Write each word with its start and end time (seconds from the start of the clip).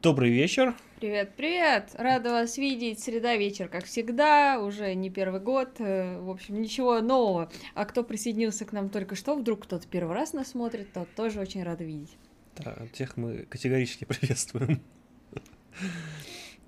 Добрый 0.00 0.30
вечер. 0.30 0.74
Привет, 1.00 1.32
привет! 1.36 1.90
Рада 1.98 2.30
вас 2.30 2.58
видеть. 2.58 3.00
Среда 3.00 3.34
вечер, 3.34 3.68
как 3.68 3.86
всегда, 3.86 4.60
уже 4.60 4.94
не 4.94 5.10
первый 5.10 5.40
год. 5.40 5.80
э, 5.80 6.20
В 6.20 6.30
общем, 6.30 6.62
ничего 6.62 7.00
нового. 7.00 7.50
А 7.74 7.84
кто 7.84 8.04
присоединился 8.04 8.64
к 8.64 8.72
нам 8.72 8.88
только 8.88 9.16
что, 9.16 9.34
вдруг 9.34 9.64
кто-то 9.64 9.88
первый 9.88 10.14
раз 10.14 10.32
нас 10.32 10.50
смотрит, 10.50 10.92
тот 10.92 11.12
тоже 11.16 11.40
очень 11.40 11.64
рада 11.64 11.82
видеть. 11.82 12.16
Да, 12.56 12.76
тех 12.92 13.16
мы 13.16 13.38
категорически 13.38 14.04
приветствуем. 14.08 14.80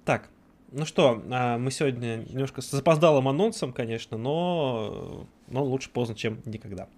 Так, 0.05 0.29
ну 0.73 0.85
что, 0.85 1.23
а, 1.31 1.59
мы 1.59 1.71
сегодня 1.71 2.25
немножко 2.29 2.61
с 2.61 2.71
запоздалым 2.73 3.29
анонсом, 3.29 3.73
конечно, 3.73 4.19
но, 4.19 5.29
но 5.47 5.65
лучше 5.65 5.91
поздно, 5.91 6.17
чем 6.17 6.43
никогда. 6.45 6.89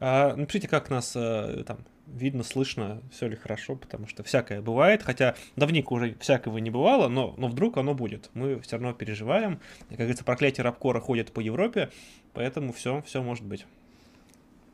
А, 0.00 0.34
Напишите, 0.36 0.68
как 0.68 0.88
нас 0.88 1.14
э, 1.16 1.64
там 1.66 1.80
видно, 2.14 2.42
слышно, 2.42 3.02
все 3.10 3.28
ли 3.28 3.36
хорошо, 3.36 3.76
потому 3.76 4.06
что 4.06 4.22
всякое 4.22 4.60
бывает, 4.60 5.02
хотя 5.02 5.34
давненько 5.56 5.92
уже 5.92 6.16
всякого 6.20 6.58
не 6.58 6.70
бывало, 6.70 7.08
но, 7.08 7.34
но 7.36 7.48
вдруг 7.48 7.76
оно 7.76 7.94
будет. 7.94 8.30
Мы 8.34 8.60
все 8.60 8.76
равно 8.76 8.92
переживаем. 8.92 9.60
И, 9.86 9.90
как 9.90 9.98
говорится, 9.98 10.24
проклятие 10.24 10.64
рабкора 10.64 11.00
ходит 11.00 11.32
по 11.32 11.40
Европе, 11.40 11.90
поэтому 12.32 12.72
все, 12.72 13.02
все 13.02 13.22
может 13.22 13.44
быть. 13.44 13.66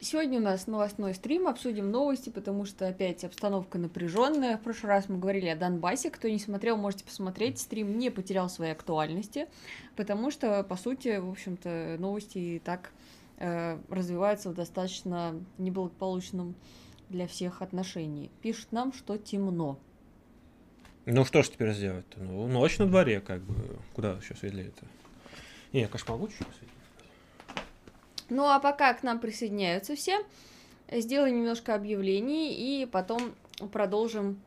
Сегодня 0.05 0.39
у 0.39 0.43
нас 0.43 0.67
новостной 0.67 1.15
стрим, 1.15 1.49
обсудим 1.49 1.91
новости, 1.91 2.29
потому 2.29 2.67
что 2.67 2.87
опять 2.87 3.25
обстановка 3.25 3.79
напряженная. 3.79 4.59
В 4.59 4.61
прошлый 4.61 4.91
раз 4.91 5.09
мы 5.09 5.19
говорили 5.19 5.49
о 5.49 5.57
Донбассе. 5.57 6.11
Кто 6.11 6.29
не 6.29 6.39
смотрел, 6.39 6.77
можете 6.77 7.05
посмотреть. 7.05 7.59
Стрим 7.59 7.97
не 7.97 8.11
потерял 8.11 8.51
своей 8.51 8.73
актуальности, 8.73 9.47
потому 9.97 10.31
что, 10.31 10.63
по 10.63 10.77
сути, 10.77 11.17
в 11.17 11.31
общем-то, 11.31 11.97
новости 11.99 12.37
и 12.37 12.59
так 12.59 12.93
э, 13.39 13.79
развиваются 13.89 14.51
в 14.51 14.55
достаточно 14.55 15.41
неблагополучном 15.57 16.55
для 17.09 17.27
всех 17.27 17.63
отношении. 17.63 18.31
Пишут 18.43 18.73
нам, 18.73 18.93
что 18.93 19.17
темно. 19.19 19.79
Ну 21.07 21.25
что 21.25 21.43
ж 21.43 21.51
теперь 21.51 21.73
сделать-то? 21.73 22.21
Ну, 22.21 22.47
ночь 22.47 22.79
на 22.79 22.87
дворе, 22.87 23.21
как 23.21 23.43
бы. 23.43 23.55
Куда 23.93 24.13
еще 24.13 24.35
светлее-то? 24.35 24.87
Не, 25.73 25.83
я, 25.83 25.89
конечно, 25.89 26.13
могу 26.15 26.29
чуть. 26.29 26.47
Ну 28.31 28.45
а 28.45 28.59
пока 28.59 28.95
к 28.95 29.03
нам 29.03 29.21
присоединяются 29.21 29.97
все, 29.97 30.25
сделаем 30.91 31.37
немножко 31.37 31.75
объявлений 31.75 32.55
и 32.55 32.87
потом 32.87 33.35
продолжим 33.71 34.41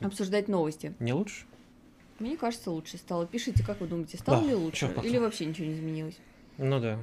обсуждать 0.00 0.48
новости. 0.48 0.94
Не 0.98 1.12
лучше? 1.12 1.44
Мне 2.18 2.36
кажется, 2.36 2.70
лучше 2.70 2.98
стало. 2.98 3.26
Пишите, 3.26 3.64
как 3.64 3.80
вы 3.80 3.86
думаете, 3.86 4.18
стало 4.18 4.42
Да, 4.42 4.48
ли 4.48 4.54
лучше? 4.54 4.92
Или 5.02 5.18
вообще 5.18 5.46
ничего 5.46 5.68
не 5.68 5.74
изменилось? 5.74 6.18
Ну 6.58 6.80
да. 6.80 6.98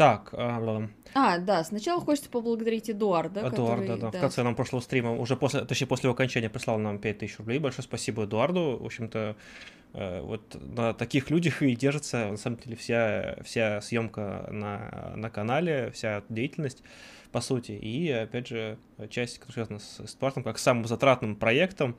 Так, 0.00 0.32
ладно. 0.32 0.88
А, 1.12 1.36
да, 1.36 1.62
сначала 1.62 2.00
хочется 2.00 2.30
поблагодарить 2.30 2.88
Эдуарда. 2.88 3.40
Эдуард, 3.40 3.82
который, 3.82 4.00
да, 4.00 4.10
в 4.10 4.18
конце 4.18 4.42
нам 4.42 4.54
прошлого 4.54 4.80
стрима, 4.80 5.12
уже 5.12 5.36
после, 5.36 5.66
точнее, 5.66 5.88
после 5.88 6.06
его 6.06 6.14
окончания 6.14 6.48
прислал 6.48 6.78
нам 6.78 6.98
5000 6.98 7.36
рублей. 7.36 7.58
Большое 7.58 7.82
спасибо 7.82 8.24
Эдуарду. 8.24 8.78
В 8.80 8.86
общем-то, 8.86 9.36
э, 9.92 10.20
вот 10.22 10.56
на 10.58 10.94
таких 10.94 11.28
людях 11.28 11.60
и 11.60 11.76
держится, 11.76 12.30
на 12.30 12.38
самом 12.38 12.56
деле, 12.56 12.76
вся, 12.76 13.36
вся 13.44 13.82
съемка 13.82 14.48
на, 14.50 15.12
на 15.16 15.28
канале, 15.28 15.90
вся 15.90 16.22
деятельность, 16.30 16.82
по 17.30 17.42
сути. 17.42 17.72
И, 17.72 18.10
опять 18.10 18.48
же, 18.48 18.78
часть, 19.10 19.38
которая 19.38 19.66
связана 19.66 19.80
с 19.80 20.14
Эдуардом, 20.14 20.44
как 20.44 20.58
самым 20.58 20.86
затратным 20.86 21.36
проектом. 21.36 21.94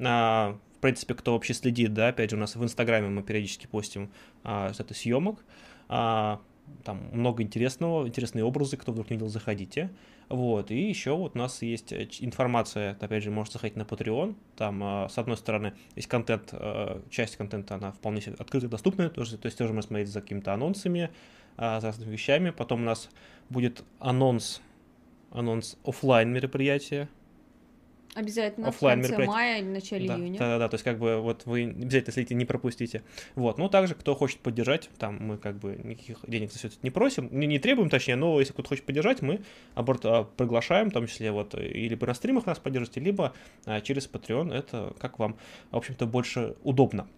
А, 0.00 0.58
в 0.76 0.80
принципе, 0.80 1.14
кто 1.14 1.34
вообще 1.34 1.54
следит, 1.54 1.94
да, 1.94 2.08
опять 2.08 2.30
же, 2.30 2.36
у 2.36 2.40
нас 2.40 2.56
в 2.56 2.64
Инстаграме 2.64 3.10
мы 3.10 3.22
периодически 3.22 3.68
постим 3.68 4.10
а, 4.42 4.72
этой 4.76 4.96
съемок. 4.96 5.44
А, 5.88 6.40
там 6.84 7.08
много 7.12 7.42
интересного, 7.42 8.06
интересные 8.06 8.44
образы, 8.44 8.76
кто 8.76 8.92
вдруг 8.92 9.10
не 9.10 9.16
видел, 9.16 9.28
заходите. 9.28 9.90
Вот, 10.28 10.70
и 10.70 10.88
еще 10.88 11.16
вот 11.16 11.34
у 11.34 11.38
нас 11.38 11.62
есть 11.62 11.92
э, 11.92 12.08
информация, 12.20 12.96
опять 12.98 13.22
же, 13.22 13.30
можете 13.30 13.54
заходить 13.54 13.76
на 13.76 13.82
Patreon, 13.82 14.34
там, 14.56 14.82
а, 14.82 15.08
с 15.08 15.18
одной 15.18 15.36
стороны, 15.36 15.74
есть 15.96 16.08
контент, 16.08 16.50
э, 16.52 17.00
часть 17.10 17.36
контента, 17.36 17.74
она 17.74 17.92
вполне 17.92 18.20
себе 18.20 18.34
открыто 18.38 18.68
доступна, 18.68 19.10
тоже, 19.10 19.36
то 19.36 19.46
есть 19.46 19.58
тоже 19.58 19.72
можно 19.72 19.88
смотреть 19.88 20.08
за 20.08 20.22
какими-то 20.22 20.54
анонсами, 20.54 21.10
за 21.56 21.80
разными 21.82 22.10
вещами, 22.10 22.50
потом 22.50 22.82
у 22.82 22.84
нас 22.84 23.10
будет 23.48 23.84
анонс, 24.00 24.60
анонс 25.30 25.76
оффлайн 25.84 26.32
мероприятия, 26.32 27.08
Обязательно 28.14 28.68
Оффлайн 28.68 29.02
в 29.02 29.08
конце 29.08 29.26
мая 29.26 29.58
или 29.58 29.68
начале 29.68 30.08
да, 30.08 30.16
июня. 30.16 30.38
Да, 30.38 30.48
да, 30.50 30.58
да, 30.60 30.68
то 30.68 30.74
есть 30.74 30.84
как 30.84 30.98
бы 30.98 31.20
вот 31.20 31.42
вы 31.46 31.64
обязательно 31.64 32.12
следите, 32.12 32.34
не 32.34 32.44
пропустите. 32.44 33.02
Вот, 33.34 33.58
ну 33.58 33.68
также 33.68 33.94
кто 33.94 34.14
хочет 34.14 34.38
поддержать, 34.38 34.88
там 34.98 35.18
мы 35.20 35.36
как 35.36 35.58
бы 35.58 35.80
никаких 35.82 36.18
денег 36.26 36.52
за 36.52 36.58
все 36.58 36.68
это 36.68 36.76
не 36.82 36.90
просим, 36.90 37.28
не, 37.32 37.46
не 37.46 37.58
требуем, 37.58 37.90
точнее, 37.90 38.16
но 38.16 38.38
если 38.38 38.52
кто-то 38.52 38.68
хочет 38.68 38.84
поддержать, 38.84 39.20
мы 39.20 39.40
аборт 39.74 40.04
а, 40.04 40.24
приглашаем, 40.24 40.90
в 40.90 40.92
том 40.92 41.06
числе 41.06 41.32
вот 41.32 41.54
и 41.54 41.88
либо 41.88 42.06
на 42.06 42.14
стримах 42.14 42.46
нас 42.46 42.58
поддержите, 42.58 43.00
либо 43.00 43.32
а, 43.66 43.80
через 43.80 44.08
Patreon, 44.08 44.52
это 44.54 44.94
как 45.00 45.18
вам, 45.18 45.36
в 45.72 45.76
общем-то, 45.76 46.06
больше 46.06 46.54
удобно. 46.62 47.08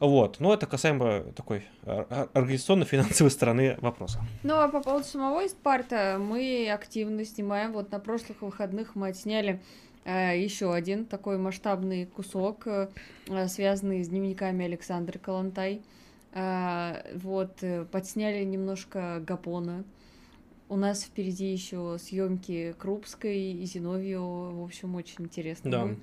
Вот, 0.00 0.40
но 0.40 0.52
это 0.52 0.66
касаемо 0.66 1.22
такой 1.34 1.64
а, 1.84 2.06
а, 2.10 2.28
организационно-финансовой 2.38 3.30
стороны 3.30 3.76
вопроса. 3.80 4.20
Ну 4.42 4.54
а 4.54 4.68
по 4.68 4.80
поводу 4.80 5.04
самого 5.04 5.46
Испарта 5.46 6.18
мы 6.20 6.68
активно 6.70 7.24
снимаем. 7.24 7.72
Вот 7.72 7.90
на 7.92 7.98
прошлых 8.00 8.42
выходных 8.42 8.96
мы 8.96 9.08
отсняли 9.08 9.62
еще 10.34 10.72
один 10.74 11.06
такой 11.06 11.38
масштабный 11.38 12.06
кусок, 12.06 12.66
э, 12.66 12.88
э, 13.28 13.48
связанный 13.48 14.02
с 14.04 14.08
дневниками 14.08 14.64
Александры 14.64 15.18
Калантай. 15.18 15.80
Э, 16.32 17.16
Вот, 17.16 17.62
э, 17.62 17.84
подсняли 17.84 18.44
немножко 18.44 19.22
Гапона. 19.26 19.84
У 20.68 20.76
нас 20.76 21.04
впереди 21.04 21.52
еще 21.52 21.98
съемки 22.00 22.74
Крупской 22.78 23.38
и 23.52 23.64
Зиновьева. 23.66 24.50
В 24.50 24.64
общем, 24.64 24.94
очень 24.94 25.24
интересно. 25.24 25.70
Да. 25.70 25.82
будет. 25.86 25.98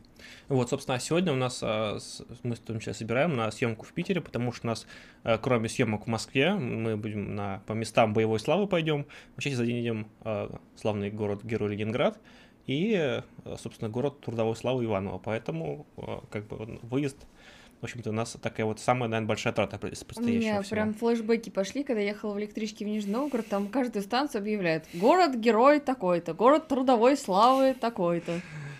Вот, 0.50 0.69
собственно, 0.69 1.00
сегодня 1.00 1.33
у 1.33 1.36
нас 1.36 1.59
а, 1.63 1.97
с- 2.00 2.24
мы 2.44 2.56
числе 2.80 2.94
собираем 2.94 3.36
на 3.36 3.50
съемку 3.51 3.86
в 3.88 3.92
Питере, 3.92 4.21
потому 4.21 4.51
что 4.51 4.68
у 4.68 4.69
нас, 4.69 4.86
а, 5.24 5.39
кроме 5.39 5.68
съемок 5.68 6.04
в 6.06 6.07
Москве, 6.07 6.54
мы 6.54 6.95
будем 6.95 7.36
на, 7.36 7.63
по 7.65 7.74
местам 7.74 8.13
боевой 8.13 8.39
славы 8.39 8.68
пойдем. 8.68 9.07
Вообще 9.36 9.56
зададим 9.56 10.07
а, 10.21 10.56
славный 10.75 11.09
город-герой 11.09 11.71
Ленинград 11.71 12.19
и, 12.68 12.96
а, 12.98 13.24
собственно, 13.58 13.90
город 13.90 14.22
трудовой 14.22 14.56
славы 14.56 14.86
Иваново. 14.86 15.18
Поэтому, 15.19 15.86
а, 15.98 16.24
как 16.30 16.48
бы, 16.48 16.80
выезд, 16.84 17.18
в 17.81 17.84
общем-то, 17.86 18.12
у 18.12 18.13
нас 18.13 18.38
такая 18.42 18.66
вот 18.66 18.80
самая, 18.80 19.10
наверное, 19.10 19.28
большая 19.28 19.54
трата 19.54 19.75
из 19.88 20.02
У 20.04 20.06
предстоящего 20.06 20.40
меня 20.40 20.62
всего. 20.62 20.75
прям 20.75 20.94
флешбеки 20.94 21.50
пошли, 21.50 21.84
когда 21.84 22.02
я 22.02 22.10
ехала 22.10 22.34
в 22.34 22.40
электричке 22.40 22.86
в 22.86 22.88
Нижний 22.88 23.12
Новгород, 23.12 23.48
там 23.48 23.68
каждую 23.69 24.04
станцию 24.04 24.42
объявляет 24.42 24.86
«Город-герой 24.94 25.80
такой-то», 25.80 26.34
«Город 26.34 26.68
трудовой 26.68 27.18
славы 27.18 27.74
такой-то», 27.74 28.40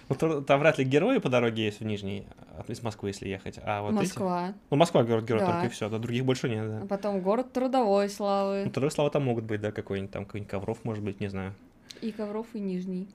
Ну, 0.10 0.42
там 0.42 0.60
вряд 0.60 0.78
ли 0.78 0.84
герои 0.84 1.20
по 1.20 1.30
дороге 1.30 1.64
есть 1.66 1.80
в 1.80 1.86
Нижний, 1.86 2.28
а, 2.58 2.66
из 2.70 2.84
Москвы, 2.84 3.10
если 3.10 3.30
ехать. 3.30 3.58
А 3.64 3.82
вот 3.82 3.94
эти- 3.94 4.00
«Москва», 4.02 4.54
Ну, 4.70 4.78
Москва 4.78 5.04
город-герой 5.04 5.40
Да. 5.40 5.52
только 5.54 5.66
и 5.68 5.70
все, 5.70 5.88
да, 5.90 5.98
других 6.00 6.26
больше 6.26 6.50
нет, 6.50 6.68
да. 6.68 6.82
а 6.84 6.86
потом 6.86 7.22
«Город 7.22 7.54
трудовой 7.54 8.04
Ну, 8.06 8.10
славы» 8.10 8.66
вторые 8.70 8.92
слова 8.92 9.10
там 9.10 9.24
могут 9.24 9.46
быть, 9.46 9.62
да, 9.62 9.72
какой-нибудь 9.72 10.12
там, 10.12 10.26
какой-нибудь 10.26 10.52
Ковров, 10.52 10.84
может 10.84 11.04
быть, 11.04 11.20
не 11.22 11.28
знаю. 11.30 11.56
и 12.02 12.12
«Ковров» 12.12 12.46
и 12.54 12.60
«Нижний». 12.60 13.08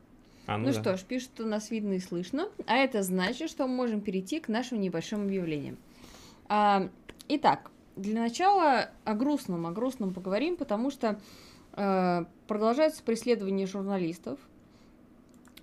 А, 0.46 0.58
Ну, 0.58 0.66
да. 0.66 0.72
что 0.72 0.96
ж, 0.96 1.02
пишут, 1.02 1.30
что 1.34 1.44
нас 1.44 1.70
видно 1.70 1.94
и 1.94 2.00
слышно, 2.00 2.48
а 2.66 2.76
это 2.76 3.02
значит, 3.02 3.50
что 3.50 3.66
мы 3.66 3.74
можем 3.74 4.00
перейти 4.00 4.40
к 4.40 4.48
нашим 4.48 4.80
небольшим 4.80 5.22
объявлениям. 5.22 5.76
А, 6.48 6.88
итак, 7.28 7.70
для 7.96 8.20
начала 8.20 8.90
о 9.04 9.14
грустном, 9.14 9.66
о 9.66 9.72
грустном 9.72 10.14
поговорим, 10.14 10.56
потому 10.56 10.90
что 10.90 11.18
э, 11.72 12.24
продолжается 12.46 13.02
преследование 13.02 13.66
журналистов. 13.66 14.38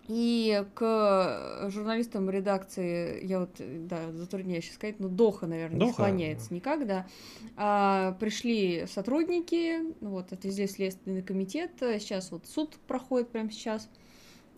И 0.09 0.65
к 0.73 1.69
журналистам 1.69 2.29
редакции, 2.29 3.25
я 3.25 3.39
вот, 3.39 3.51
да, 3.57 4.11
затрудняюсь 4.11 4.69
сказать, 4.73 4.99
но 4.99 5.07
Доха, 5.07 5.47
наверное, 5.47 5.79
не 5.79 5.85
Доха, 5.85 5.93
склоняется 5.93 6.53
никак, 6.53 6.85
да. 6.85 7.07
А, 7.55 8.11
пришли 8.19 8.85
сотрудники, 8.87 9.93
вот, 10.01 10.33
отвезли 10.33 10.67
в 10.67 10.71
Следственный 10.71 11.21
комитет, 11.21 11.71
сейчас 11.79 12.31
вот 12.31 12.45
суд 12.47 12.75
проходит 12.85 13.29
прямо 13.29 13.49
сейчас, 13.49 13.87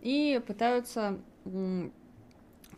и 0.05 0.39
пытаются, 0.45 1.17
ну, 1.45 1.91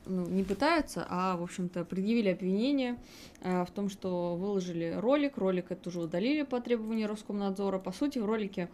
не 0.05 0.43
пытаются, 0.43 1.05
а, 1.09 1.35
в 1.35 1.43
общем-то, 1.43 1.83
предъявили 1.83 2.29
обвинение 2.29 2.97
э, 3.41 3.65
в 3.65 3.71
том, 3.71 3.89
что 3.89 4.37
выложили 4.37 4.93
ролик, 4.95 5.37
ролик 5.37 5.65
это 5.69 5.89
уже 5.89 5.99
удалили 5.99 6.43
по 6.43 6.61
требованию 6.61 7.09
Роскомнадзора. 7.09 7.79
По 7.79 7.91
сути, 7.91 8.19
в 8.19 8.25
ролике 8.25 8.69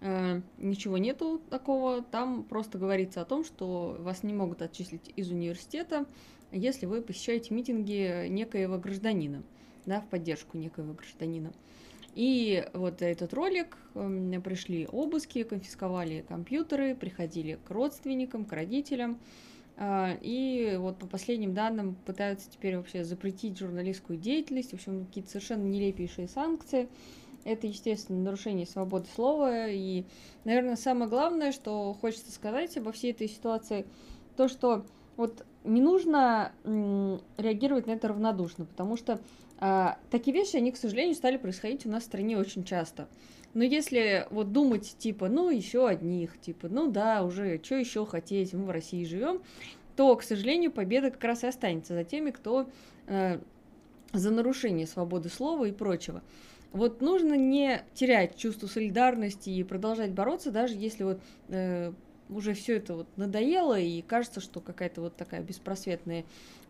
э, 0.00 0.40
ничего 0.58 0.96
нету 0.96 1.42
такого, 1.50 2.02
там 2.02 2.44
просто 2.44 2.78
говорится 2.78 3.20
о 3.20 3.24
том, 3.24 3.44
что 3.44 3.96
вас 3.98 4.22
не 4.22 4.32
могут 4.32 4.62
отчислить 4.62 5.12
из 5.16 5.32
университета, 5.32 6.06
если 6.52 6.86
вы 6.86 7.02
посещаете 7.02 7.52
митинги 7.52 8.28
некоего 8.28 8.78
гражданина, 8.78 9.42
да, 9.86 10.00
в 10.00 10.06
поддержку 10.06 10.56
некоего 10.56 10.92
гражданина. 10.92 11.52
И 12.14 12.66
вот 12.72 13.00
за 13.00 13.06
этот 13.06 13.32
ролик 13.34 13.76
пришли 13.94 14.86
обыски, 14.90 15.42
конфисковали 15.44 16.24
компьютеры, 16.28 16.94
приходили 16.94 17.58
к 17.64 17.70
родственникам, 17.70 18.44
к 18.44 18.52
родителям. 18.52 19.18
а, 19.76 20.16
И 20.20 20.76
вот 20.78 20.98
по 20.98 21.06
последним 21.06 21.54
данным 21.54 21.96
пытаются 22.06 22.50
теперь 22.50 22.76
вообще 22.76 23.04
запретить 23.04 23.58
журналистскую 23.58 24.18
деятельность. 24.18 24.70
В 24.70 24.74
общем, 24.74 25.06
какие-то 25.06 25.30
совершенно 25.30 25.64
нелепейшие 25.64 26.28
санкции. 26.28 26.88
Это, 27.44 27.66
естественно, 27.66 28.20
нарушение 28.22 28.66
свободы 28.66 29.06
слова. 29.14 29.68
И, 29.68 30.04
наверное, 30.44 30.76
самое 30.76 31.08
главное, 31.08 31.52
что 31.52 31.94
хочется 32.00 32.32
сказать 32.32 32.76
обо 32.76 32.90
всей 32.92 33.12
этой 33.12 33.28
ситуации, 33.28 33.86
то, 34.36 34.48
что 34.48 34.84
вот 35.16 35.44
не 35.64 35.80
нужно 35.80 36.52
реагировать 37.36 37.86
на 37.86 37.92
это 37.92 38.08
равнодушно, 38.08 38.64
потому 38.64 38.96
что 38.96 39.20
э, 39.60 39.88
такие 40.10 40.36
вещи, 40.36 40.56
они, 40.56 40.72
к 40.72 40.76
сожалению, 40.76 41.14
стали 41.14 41.36
происходить 41.36 41.86
у 41.86 41.90
нас 41.90 42.02
в 42.02 42.06
стране 42.06 42.36
очень 42.38 42.64
часто. 42.64 43.08
Но 43.54 43.64
если 43.64 44.26
вот 44.30 44.52
думать, 44.52 44.96
типа, 44.98 45.28
ну, 45.28 45.50
еще 45.50 45.88
одних, 45.88 46.40
типа, 46.40 46.68
ну 46.68 46.90
да, 46.90 47.22
уже, 47.22 47.60
что 47.62 47.76
еще 47.76 48.04
хотеть, 48.04 48.52
мы 48.52 48.64
в 48.64 48.70
России 48.70 49.04
живем, 49.04 49.40
то, 49.96 50.14
к 50.16 50.22
сожалению, 50.22 50.70
победа 50.70 51.10
как 51.10 51.24
раз 51.24 51.42
и 51.42 51.48
останется 51.48 51.94
за 51.94 52.04
теми, 52.04 52.30
кто 52.30 52.68
э, 53.06 53.40
за 54.12 54.30
нарушение 54.30 54.86
свободы 54.86 55.28
слова 55.28 55.64
и 55.64 55.72
прочего. 55.72 56.22
Вот 56.72 57.00
нужно 57.00 57.34
не 57.34 57.82
терять 57.94 58.36
чувство 58.36 58.66
солидарности 58.66 59.50
и 59.50 59.64
продолжать 59.64 60.12
бороться, 60.12 60.50
даже 60.50 60.74
если 60.74 61.04
вот 61.04 61.20
э, 61.48 61.92
уже 62.28 62.52
все 62.54 62.76
это 62.76 62.94
вот 62.94 63.08
надоело 63.16 63.78
и 63.78 64.02
кажется, 64.02 64.40
что 64.40 64.60
какая-то 64.60 65.00
вот 65.00 65.16
такая 65.16 65.40
беспросветная 65.40 66.24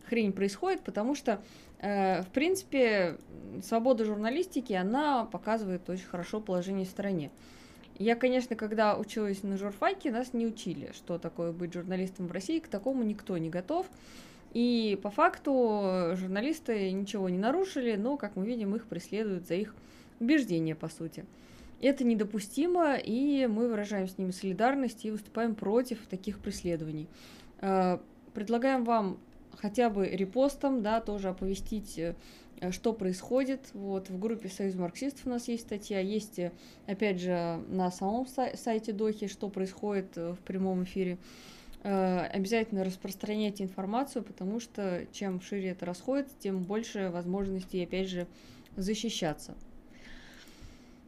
хрень 0.09 0.33
происходит, 0.33 0.81
потому 0.81 1.15
что, 1.15 1.41
э, 1.79 2.21
в 2.23 2.27
принципе, 2.27 3.17
свобода 3.63 4.05
журналистики, 4.05 4.73
она 4.73 5.25
показывает 5.25 5.89
очень 5.89 6.05
хорошо 6.05 6.41
положение 6.41 6.85
в 6.85 6.89
стране. 6.89 7.31
Я, 7.97 8.15
конечно, 8.15 8.55
когда 8.55 8.97
училась 8.97 9.43
на 9.43 9.57
журфаке, 9.57 10.11
нас 10.11 10.33
не 10.33 10.47
учили, 10.47 10.91
что 10.93 11.17
такое 11.17 11.51
быть 11.51 11.73
журналистом 11.73 12.27
в 12.27 12.31
России, 12.31 12.59
к 12.59 12.67
такому 12.67 13.03
никто 13.03 13.37
не 13.37 13.49
готов. 13.49 13.87
И 14.53 14.97
по 15.03 15.11
факту 15.11 16.15
журналисты 16.15 16.91
ничего 16.91 17.29
не 17.29 17.37
нарушили, 17.37 17.95
но, 17.95 18.17
как 18.17 18.35
мы 18.35 18.45
видим, 18.45 18.75
их 18.75 18.85
преследуют 18.85 19.47
за 19.47 19.55
их 19.55 19.75
убеждения, 20.19 20.75
по 20.75 20.89
сути. 20.89 21.25
Это 21.81 22.03
недопустимо, 22.03 22.95
и 22.95 23.47
мы 23.47 23.67
выражаем 23.69 24.07
с 24.07 24.17
ними 24.17 24.31
солидарность 24.31 25.05
и 25.05 25.11
выступаем 25.11 25.55
против 25.55 25.99
таких 26.07 26.39
преследований. 26.39 27.07
Э, 27.61 27.99
предлагаем 28.33 28.83
вам 28.83 29.19
хотя 29.61 29.89
бы 29.89 30.07
репостом, 30.07 30.81
да, 30.81 31.01
тоже 31.01 31.29
оповестить, 31.29 31.97
э, 31.97 32.15
что 32.71 32.93
происходит. 32.93 33.69
Вот 33.73 34.09
в 34.09 34.19
группе 34.19 34.49
Союз 34.49 34.75
марксистов 34.75 35.27
у 35.27 35.29
нас 35.29 35.47
есть 35.47 35.63
статья, 35.63 35.99
есть, 35.99 36.39
э, 36.39 36.51
опять 36.87 37.19
же, 37.19 37.61
на 37.69 37.91
самом 37.91 38.25
сайте 38.27 38.93
Дохи, 38.93 39.27
что 39.27 39.49
происходит 39.49 40.15
в 40.15 40.37
прямом 40.45 40.83
эфире. 40.83 41.17
Обязательно 41.81 42.83
распространяйте 42.83 43.63
информацию, 43.63 44.21
потому 44.21 44.59
что 44.59 45.07
чем 45.13 45.39
шире 45.39 45.69
это 45.69 45.85
расходится, 45.85 46.35
тем 46.37 46.63
больше 46.63 47.09
возможностей, 47.09 47.81
опять 47.81 48.09
же, 48.09 48.27
защищаться. 48.75 49.55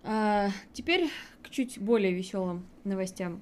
А, 0.03 0.49
теперь 0.73 1.09
к 1.43 1.49
чуть 1.49 1.79
более 1.79 2.11
веселым 2.11 2.65
новостям. 2.83 3.41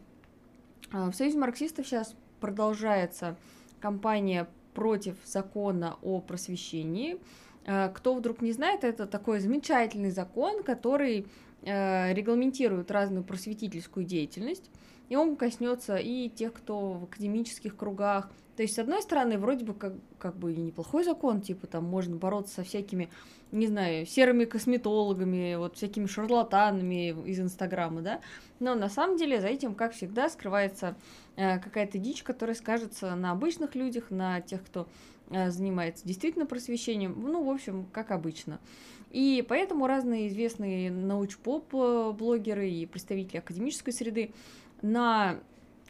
А, 0.92 1.10
в 1.10 1.16
Союзе 1.16 1.38
марксистов 1.38 1.88
сейчас 1.88 2.16
продолжается 2.40 3.38
кампания 3.80 4.48
против 4.74 5.16
закона 5.26 5.98
о 6.02 6.22
просвещении. 6.22 7.18
А, 7.66 7.90
кто 7.90 8.16
вдруг 8.16 8.42
не 8.42 8.52
знает, 8.52 8.84
это 8.84 9.06
такой 9.06 9.40
замечательный 9.40 10.12
закон, 10.12 10.64
который 10.64 11.28
регламентирует 11.62 12.90
разную 12.90 13.26
просветительскую 13.26 14.06
деятельность, 14.06 14.72
и 15.10 15.18
он 15.18 15.36
коснется 15.36 15.98
и 15.98 16.30
тех, 16.30 16.54
кто 16.54 16.94
в 16.94 17.04
академических 17.04 17.76
кругах. 17.76 18.32
То 18.56 18.64
есть, 18.64 18.76
с 18.76 18.80
одной 18.80 19.02
стороны, 19.02 19.38
вроде 19.38 19.66
бы 19.66 19.74
как, 19.74 19.94
как 20.20 20.38
бы 20.38 20.54
и 20.54 20.58
неплохой 20.58 21.04
закон, 21.04 21.42
типа 21.42 21.68
там 21.68 21.84
можно 21.84 22.16
бороться 22.16 22.56
со 22.56 22.64
всякими 22.64 23.10
не 23.52 23.68
знаю, 23.68 24.06
серыми 24.06 24.46
косметологами, 24.46 25.56
вот 25.56 25.76
всякими 25.76 26.06
шарлатанами 26.06 27.10
из 27.26 27.40
Инстаграма, 27.40 28.02
да, 28.02 28.20
но 28.60 28.76
на 28.76 28.90
самом 28.90 29.18
деле 29.18 29.42
за 29.42 29.48
этим, 29.48 29.74
как 29.74 29.94
всегда, 29.94 30.30
скрывается 30.30 30.90
э, 30.90 31.29
какая-то 31.40 31.98
дичь, 31.98 32.24
которая 32.24 32.56
скажется 32.56 33.16
на 33.16 33.32
обычных 33.32 33.76
людях, 33.76 34.12
на 34.12 34.42
тех, 34.42 34.64
кто 34.64 34.88
э, 35.30 35.50
занимается 35.50 36.06
действительно 36.06 36.46
просвещением, 36.46 37.16
ну, 37.22 37.44
в 37.44 37.50
общем, 37.50 37.86
как 37.94 38.12
обычно. 38.12 38.60
И 39.12 39.44
поэтому 39.48 39.88
разные 39.88 40.28
известные 40.28 40.92
науч-поп-блогеры 40.92 42.70
и 42.70 42.86
представители 42.86 43.38
академической 43.38 43.92
среды 43.92 44.34
на 44.82 45.40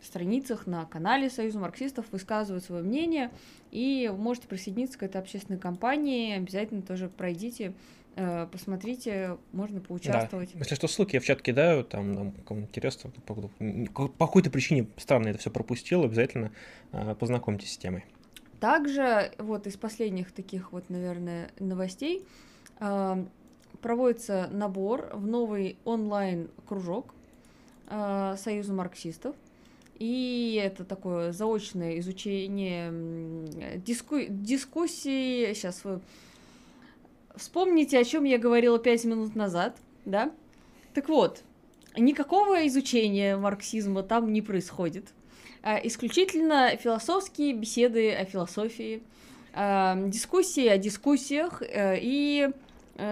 страницах 0.05 0.67
на 0.67 0.85
канале 0.85 1.29
Союза 1.29 1.59
марксистов 1.59 2.05
высказывают 2.11 2.63
свое 2.63 2.83
мнение, 2.83 3.31
и 3.71 4.11
можете 4.15 4.47
присоединиться 4.47 4.97
к 4.97 5.03
этой 5.03 5.17
общественной 5.17 5.59
кампании, 5.59 6.35
обязательно 6.35 6.81
тоже 6.81 7.09
пройдите, 7.09 7.73
э, 8.15 8.47
посмотрите, 8.51 9.37
можно 9.51 9.81
поучаствовать. 9.81 10.51
Да. 10.53 10.59
Если 10.59 10.75
что, 10.75 10.87
ссылки 10.87 11.15
я 11.15 11.19
в 11.19 11.25
чат 11.25 11.41
кидаю, 11.41 11.83
там, 11.83 12.15
там 12.15 12.31
кому 12.47 12.61
интересно, 12.61 13.11
по, 13.25 13.33
по 13.33 14.27
какой-то 14.27 14.49
причине 14.49 14.87
странно 14.97 15.29
это 15.29 15.39
все 15.39 15.51
пропустил, 15.51 16.03
обязательно 16.03 16.51
э, 16.91 17.15
познакомьтесь 17.15 17.73
с 17.73 17.77
темой. 17.77 18.05
Также 18.59 19.31
вот 19.37 19.67
из 19.67 19.77
последних 19.77 20.31
таких 20.31 20.73
вот, 20.73 20.89
наверное, 20.89 21.49
новостей 21.59 22.25
э, 22.79 23.25
проводится 23.81 24.49
набор 24.51 25.09
в 25.13 25.25
новый 25.27 25.77
онлайн-кружок 25.85 27.13
Союза 27.89 28.71
марксистов– 28.71 29.35
и 29.99 30.59
это 30.63 30.85
такое 30.85 31.33
заочное 31.33 31.99
изучение 31.99 33.77
диску... 33.77 34.17
дискуссии. 34.27 35.53
Сейчас 35.53 35.83
вы 35.83 35.99
вспомните, 37.35 37.99
о 37.99 38.03
чем 38.03 38.23
я 38.23 38.37
говорила 38.37 38.79
пять 38.79 39.03
минут 39.03 39.35
назад, 39.35 39.77
да? 40.05 40.31
Так 40.93 41.09
вот, 41.09 41.43
никакого 41.97 42.65
изучения 42.67 43.37
марксизма 43.37 44.03
там 44.03 44.31
не 44.31 44.41
происходит. 44.41 45.09
А 45.61 45.79
исключительно 45.83 46.77
философские 46.77 47.53
беседы 47.53 48.13
о 48.13 48.23
философии, 48.23 49.03
а, 49.53 49.95
дискуссии 50.07 50.67
о 50.67 50.77
дискуссиях 50.77 51.61
э, 51.61 51.97
и 52.01 52.49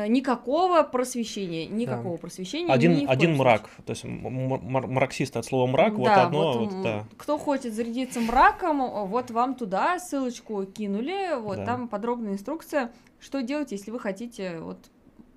никакого 0.08 0.84
просвещения, 0.84 1.65
никакого 1.67 2.15
да. 2.15 2.22
просвещения. 2.22 2.74
Один, 2.74 3.10
один 3.10 3.36
мрак, 3.36 3.70
то 3.86 3.91
есть 3.91 4.03
марксисты 4.03 5.39
от 5.39 5.46
слова 5.46 5.67
мрак, 5.67 5.94
да, 5.94 6.00
вот 6.00 6.10
одно. 6.10 6.53
Вот, 6.60 6.72
вот, 6.72 6.84
да. 6.84 7.06
Кто 7.17 7.38
хочет 7.38 7.74
зарядиться 7.74 8.20
мраком, 8.20 9.08
вот 9.08 9.32
вам 9.32 9.56
туда 9.56 10.00
ссылочку 10.00 10.65
кинули, 10.65 11.39
вот 11.39 11.58
да. 11.58 11.65
там 11.65 11.88
подробная 11.88 12.34
инструкция, 12.34 12.91
что 13.20 13.41
делать, 13.41 13.72
если 13.72 13.91
вы 13.91 14.00
хотите 14.00 14.60
вот 14.60 14.77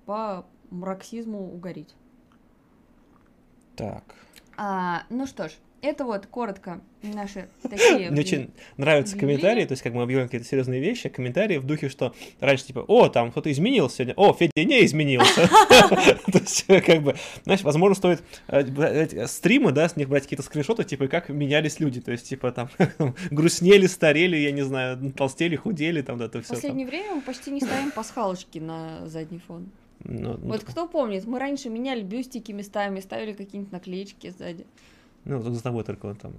по 0.05 0.45
марксизму 0.69 1.53
угореть. 1.53 1.95
Так. 3.75 4.03
А, 4.57 5.03
ну 5.09 5.25
что 5.25 5.49
ж, 5.49 5.53
это 5.81 6.05
вот 6.05 6.27
коротко 6.27 6.81
наши 7.01 7.49
такие... 7.63 8.11
Мне 8.11 8.21
очень 8.21 8.51
нравятся 8.77 9.17
комментарии, 9.17 9.65
то 9.65 9.73
есть 9.73 9.81
как 9.81 9.93
мы 9.93 10.03
объявляем 10.03 10.27
какие-то 10.27 10.47
серьезные 10.47 10.79
вещи, 10.79 11.09
комментарии 11.09 11.57
в 11.57 11.65
духе, 11.65 11.89
что 11.89 12.13
раньше 12.39 12.65
типа, 12.65 12.79
о, 12.87 13.09
там 13.09 13.31
кто-то 13.31 13.51
изменился 13.51 13.97
сегодня, 13.97 14.13
о, 14.15 14.33
Федя 14.33 14.51
не 14.55 14.85
изменился. 14.85 15.47
То 16.31 16.39
есть 16.39 16.65
как 16.65 17.01
бы, 17.01 17.15
знаешь, 17.43 17.61
возможно, 17.61 17.95
стоит 17.95 18.23
э, 18.47 19.27
стримы, 19.27 19.71
да, 19.71 19.89
с 19.89 19.95
них 19.95 20.09
брать 20.09 20.23
какие-то 20.23 20.43
скриншоты, 20.43 20.83
типа, 20.83 21.07
как 21.07 21.29
менялись 21.29 21.79
люди, 21.79 22.01
то 22.01 22.11
есть 22.11 22.29
типа 22.29 22.51
там 22.51 22.69
грустнели, 23.31 23.87
старели, 23.87 24.37
я 24.37 24.51
не 24.51 24.61
знаю, 24.61 25.11
толстели, 25.13 25.55
худели, 25.55 26.01
там, 26.01 26.17
да, 26.17 26.25
это 26.25 26.41
все. 26.41 26.53
В 26.53 26.55
последнее 26.55 26.87
время 26.87 27.15
мы 27.15 27.21
почти 27.21 27.51
не 27.51 27.61
ставим 27.61 27.91
пасхалочки 27.91 28.59
на 28.59 29.07
задний 29.07 29.39
фон. 29.39 29.69
Ну, 30.03 30.37
ну, 30.37 30.49
вот 30.49 30.63
кто 30.63 30.87
помнит, 30.87 31.25
мы 31.25 31.39
раньше 31.39 31.69
меняли 31.69 32.01
бюстики 32.01 32.51
местами, 32.51 32.99
ставили 32.99 33.33
какие-нибудь 33.33 33.71
наклеечки 33.71 34.33
сзади. 34.35 34.65
Ну, 35.25 35.41
за 35.41 35.63
тобой 35.63 35.83
только 35.83 36.07
он 36.07 36.15
там. 36.15 36.33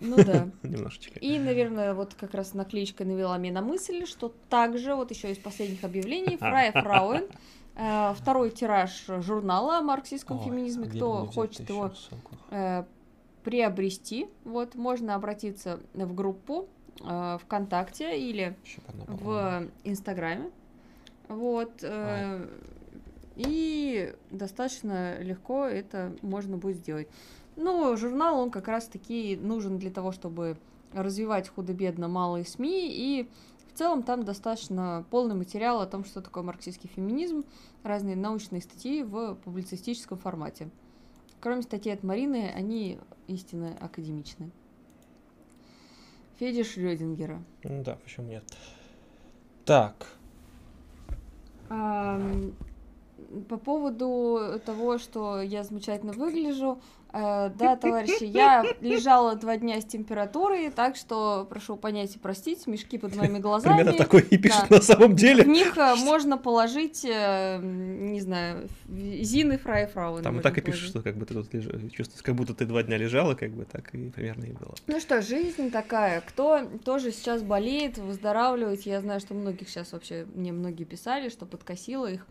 Ну 0.00 0.16
да. 0.16 0.48
Немножечко. 0.62 1.18
И, 1.20 1.38
наверное, 1.38 1.94
вот 1.94 2.14
как 2.14 2.34
раз 2.34 2.54
наклеечка 2.54 3.04
навела 3.04 3.36
меня 3.38 3.54
на 3.54 3.62
мысль, 3.62 4.06
что 4.06 4.34
также, 4.48 4.94
вот 4.94 5.10
еще 5.10 5.32
из 5.32 5.38
последних 5.38 5.84
объявлений, 5.84 6.36
Фрая 6.36 6.72
Фрауэн, 6.72 7.24
э, 7.76 8.14
второй 8.14 8.50
тираж 8.50 9.04
журнала 9.20 9.78
о 9.78 9.82
марксистском 9.82 10.38
Ой, 10.38 10.44
феминизме, 10.44 10.86
кто 10.86 11.26
хочет 11.26 11.68
его 11.68 11.92
э, 12.50 12.84
приобрести, 13.44 14.26
вот, 14.44 14.74
можно 14.74 15.14
обратиться 15.14 15.80
в 15.92 16.14
группу 16.14 16.68
э, 17.00 17.38
ВКонтакте 17.42 18.18
или 18.18 18.56
в 19.06 19.68
Инстаграме, 19.84 20.50
вот, 21.28 21.72
э, 21.82 22.46
и 23.36 24.14
достаточно 24.30 25.20
легко 25.20 25.66
это 25.66 26.14
можно 26.22 26.56
будет 26.56 26.76
сделать. 26.76 27.08
Ну, 27.56 27.96
журнал, 27.96 28.38
он 28.38 28.50
как 28.50 28.68
раз-таки 28.68 29.36
нужен 29.36 29.78
для 29.78 29.90
того, 29.90 30.12
чтобы 30.12 30.56
развивать 30.92 31.48
худо-бедно 31.48 32.08
малые 32.08 32.44
СМИ, 32.44 32.88
и 32.90 33.28
в 33.72 33.78
целом 33.78 34.02
там 34.02 34.24
достаточно 34.24 35.04
полный 35.10 35.34
материал 35.34 35.80
о 35.80 35.86
том, 35.86 36.04
что 36.04 36.20
такое 36.20 36.42
марксистский 36.42 36.88
феминизм, 36.88 37.44
разные 37.82 38.16
научные 38.16 38.62
статьи 38.62 39.02
в 39.02 39.34
публицистическом 39.36 40.18
формате. 40.18 40.70
Кроме 41.40 41.62
статей 41.62 41.92
от 41.92 42.02
Марины, 42.02 42.50
они 42.54 42.98
истинно 43.26 43.76
академичны. 43.80 44.50
Федя 46.38 46.64
Шрёдингера. 46.64 47.42
Ну 47.62 47.82
да, 47.84 47.96
почему 47.96 48.28
нет? 48.28 48.44
Так. 49.64 50.06
А, 51.68 52.20
по 53.48 53.56
поводу 53.56 54.60
того, 54.64 54.98
что 54.98 55.40
я 55.40 55.64
замечательно 55.64 56.12
выгляжу, 56.12 56.80
да, 57.14 57.76
товарищи, 57.76 58.24
я 58.24 58.64
лежала 58.80 59.36
два 59.36 59.56
дня 59.56 59.80
с 59.80 59.84
температурой, 59.84 60.70
так 60.70 60.96
что 60.96 61.46
прошу 61.48 61.76
понять 61.76 62.16
и 62.16 62.18
простить, 62.18 62.66
мешки 62.66 62.98
под 62.98 63.14
моими 63.14 63.38
глазами. 63.44 63.76
Примерно 63.76 63.98
такой 63.98 64.22
и 64.22 64.36
пишет 64.36 64.66
да. 64.68 64.76
на 64.76 64.82
самом 64.82 65.14
деле. 65.14 65.44
В 65.44 65.48
них 65.48 65.76
э, 65.76 65.94
можно 65.96 66.38
положить, 66.38 67.04
э, 67.04 67.60
не 67.62 68.20
знаю, 68.20 68.68
Зины 68.88 69.58
Фрай 69.58 69.86
Фрау. 69.86 70.22
Там 70.22 70.40
и 70.40 70.42
так 70.42 70.58
и 70.58 70.60
пишут, 70.60 70.88
что 70.88 71.02
как 71.02 71.16
бы 71.16 71.24
ты 71.26 71.34
тут 71.34 71.52
лежала, 71.54 71.78
чувствуешь, 71.90 72.22
как 72.22 72.34
будто 72.34 72.54
ты 72.54 72.64
два 72.66 72.82
дня 72.82 72.96
лежала, 72.96 73.34
как 73.34 73.52
бы 73.52 73.64
так 73.64 73.94
и 73.94 74.10
примерно 74.10 74.44
и 74.44 74.52
было. 74.52 74.74
Ну 74.86 74.98
что, 74.98 75.22
жизнь 75.22 75.70
такая. 75.70 76.20
Кто 76.20 76.62
тоже 76.84 77.12
сейчас 77.12 77.42
болеет, 77.42 77.98
выздоравливает, 77.98 78.82
я 78.82 79.00
знаю, 79.00 79.20
что 79.20 79.34
многих 79.34 79.68
сейчас 79.68 79.92
вообще, 79.92 80.26
мне 80.34 80.52
многие 80.52 80.84
писали, 80.84 81.28
что 81.28 81.46
подкосило 81.46 82.10
их. 82.10 82.26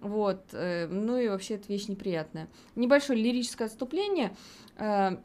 Вот, 0.00 0.42
э, 0.52 0.86
ну 0.86 1.16
и 1.18 1.28
вообще 1.28 1.54
это 1.54 1.68
вещь 1.68 1.88
неприятная. 1.88 2.48
Небольшое 2.74 3.22
лирическое 3.22 3.68
отступление. 3.68 4.34
Э, 4.76 5.16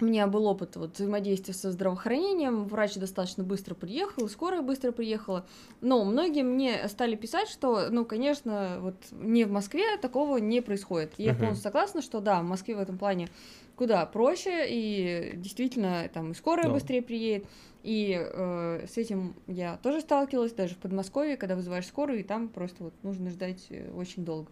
у 0.00 0.04
меня 0.04 0.26
был 0.26 0.46
опыт 0.46 0.76
вот, 0.76 0.94
взаимодействия 0.94 1.54
со 1.54 1.70
здравоохранением, 1.70 2.64
врач 2.64 2.94
достаточно 2.94 3.44
быстро 3.44 3.74
приехал, 3.74 4.28
скорая 4.28 4.62
быстро 4.62 4.90
приехала, 4.90 5.46
но 5.80 6.04
многие 6.04 6.42
мне 6.42 6.88
стали 6.88 7.14
писать, 7.14 7.48
что, 7.48 7.88
ну, 7.90 8.04
конечно, 8.04 8.78
вот 8.80 8.96
не 9.12 9.44
в 9.44 9.52
Москве 9.52 9.96
такого 9.98 10.38
не 10.38 10.60
происходит. 10.60 11.12
Я 11.18 11.32
uh-huh. 11.32 11.38
полностью 11.38 11.62
согласна, 11.62 12.02
что 12.02 12.20
да, 12.20 12.40
в 12.40 12.44
Москве 12.44 12.74
в 12.74 12.80
этом 12.80 12.98
плане 12.98 13.28
куда 13.76 14.04
проще, 14.06 14.66
и 14.68 15.36
действительно 15.36 16.08
там 16.12 16.32
и 16.32 16.34
скорая 16.34 16.68
no. 16.68 16.74
быстрее 16.74 17.02
приедет, 17.02 17.46
и 17.82 18.18
э, 18.18 18.86
с 18.88 18.96
этим 18.96 19.34
я 19.46 19.76
тоже 19.78 20.00
сталкивалась, 20.00 20.52
даже 20.52 20.74
в 20.74 20.78
Подмосковье, 20.78 21.36
когда 21.36 21.56
вызываешь 21.56 21.86
скорую, 21.86 22.20
и 22.20 22.22
там 22.22 22.48
просто 22.48 22.84
вот 22.84 22.94
нужно 23.02 23.30
ждать 23.30 23.66
э, 23.70 23.90
очень 23.92 24.24
долго. 24.24 24.50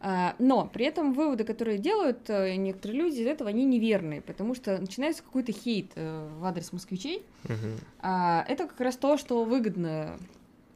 А, 0.00 0.36
но 0.38 0.66
при 0.66 0.86
этом 0.86 1.12
выводы, 1.12 1.44
которые 1.44 1.78
делают 1.78 2.30
э, 2.30 2.54
некоторые 2.54 3.00
люди 3.00 3.20
из 3.20 3.26
этого, 3.26 3.50
они 3.50 3.64
неверные, 3.64 4.20
потому 4.20 4.54
что 4.54 4.78
начинается 4.78 5.22
какой-то 5.22 5.52
хейт 5.52 5.92
э, 5.96 6.28
в 6.38 6.44
адрес 6.44 6.72
москвичей. 6.72 7.24
Uh-huh. 7.44 7.80
А, 8.00 8.44
это 8.48 8.66
как 8.66 8.80
раз 8.80 8.96
то, 8.96 9.16
что 9.18 9.44
выгодно 9.44 10.16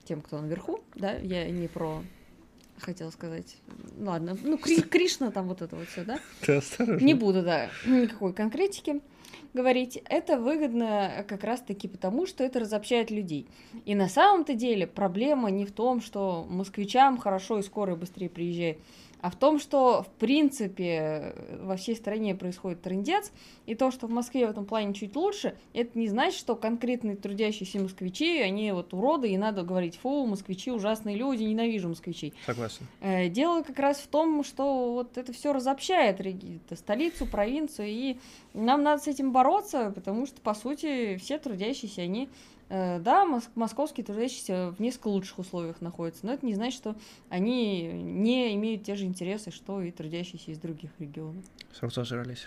тем, 0.04 0.22
кто 0.22 0.40
наверху, 0.40 0.80
да, 0.94 1.12
я 1.14 1.48
не 1.50 1.68
про 1.68 2.02
хотела 2.80 3.10
сказать. 3.10 3.56
Ладно, 3.98 4.36
ну, 4.42 4.58
Кри- 4.58 4.82
Кришна 4.82 5.30
там 5.30 5.46
вот 5.46 5.62
это 5.62 5.76
вот 5.76 5.88
все, 5.88 6.04
да? 6.04 6.18
Ты 6.40 6.56
осторожно. 6.56 7.04
Не 7.04 7.14
буду, 7.14 7.42
да, 7.42 7.70
никакой 7.86 8.32
конкретики 8.32 9.00
говорить, 9.54 10.00
это 10.08 10.38
выгодно 10.38 11.24
как 11.28 11.44
раз-таки 11.44 11.88
потому, 11.88 12.26
что 12.26 12.44
это 12.44 12.60
разобщает 12.60 13.10
людей. 13.10 13.46
И 13.84 13.94
на 13.94 14.08
самом-то 14.08 14.54
деле 14.54 14.86
проблема 14.86 15.50
не 15.50 15.64
в 15.64 15.72
том, 15.72 16.00
что 16.00 16.46
москвичам 16.48 17.18
хорошо 17.18 17.58
и 17.58 17.62
скоро 17.62 17.94
быстрее 17.96 18.30
приезжает, 18.30 18.78
а 19.22 19.30
в 19.30 19.36
том, 19.36 19.58
что, 19.60 20.02
в 20.02 20.08
принципе, 20.18 21.34
во 21.62 21.76
всей 21.76 21.94
стране 21.94 22.34
происходит 22.34 22.82
трендец, 22.82 23.32
и 23.66 23.76
то, 23.76 23.92
что 23.92 24.08
в 24.08 24.10
Москве 24.10 24.46
в 24.46 24.50
этом 24.50 24.66
плане 24.66 24.92
чуть 24.94 25.14
лучше, 25.14 25.56
это 25.72 25.96
не 25.96 26.08
значит, 26.08 26.38
что 26.38 26.56
конкретные 26.56 27.14
трудящиеся 27.14 27.78
москвичи, 27.78 28.40
они 28.40 28.72
вот 28.72 28.92
уроды, 28.92 29.30
и 29.30 29.38
надо 29.38 29.62
говорить, 29.62 29.96
фу, 29.96 30.26
москвичи 30.26 30.72
ужасные 30.72 31.16
люди, 31.16 31.44
ненавижу 31.44 31.88
москвичей. 31.88 32.34
Согласен. 32.44 32.86
Э, 33.00 33.28
дело 33.28 33.62
как 33.62 33.78
раз 33.78 33.98
в 33.98 34.08
том, 34.08 34.42
что 34.42 34.92
вот 34.92 35.16
это 35.16 35.32
все 35.32 35.52
разобщает 35.52 36.20
столицу, 36.74 37.26
провинцию, 37.26 37.88
и 37.88 38.16
нам 38.54 38.82
надо 38.82 39.02
с 39.04 39.06
этим 39.06 39.30
бороться, 39.30 39.92
потому 39.94 40.26
что, 40.26 40.40
по 40.40 40.54
сути, 40.54 41.16
все 41.16 41.38
трудящиеся, 41.38 42.02
они 42.02 42.28
Э, 42.61 42.61
да, 42.72 43.26
мос- 43.26 43.50
московские 43.54 44.04
трудящиеся 44.06 44.74
в 44.76 44.80
несколько 44.80 45.08
лучших 45.08 45.38
условиях 45.40 45.82
находятся, 45.82 46.24
но 46.24 46.32
это 46.32 46.46
не 46.46 46.54
значит, 46.54 46.78
что 46.78 46.96
они 47.28 47.82
не 47.92 48.54
имеют 48.54 48.84
те 48.84 48.94
же 48.94 49.04
интересы, 49.04 49.50
что 49.50 49.82
и 49.82 49.90
трудящиеся 49.90 50.52
из 50.52 50.58
других 50.58 50.90
регионов. 50.98 51.44
Сразу 51.78 51.96
зажрались. 51.96 52.46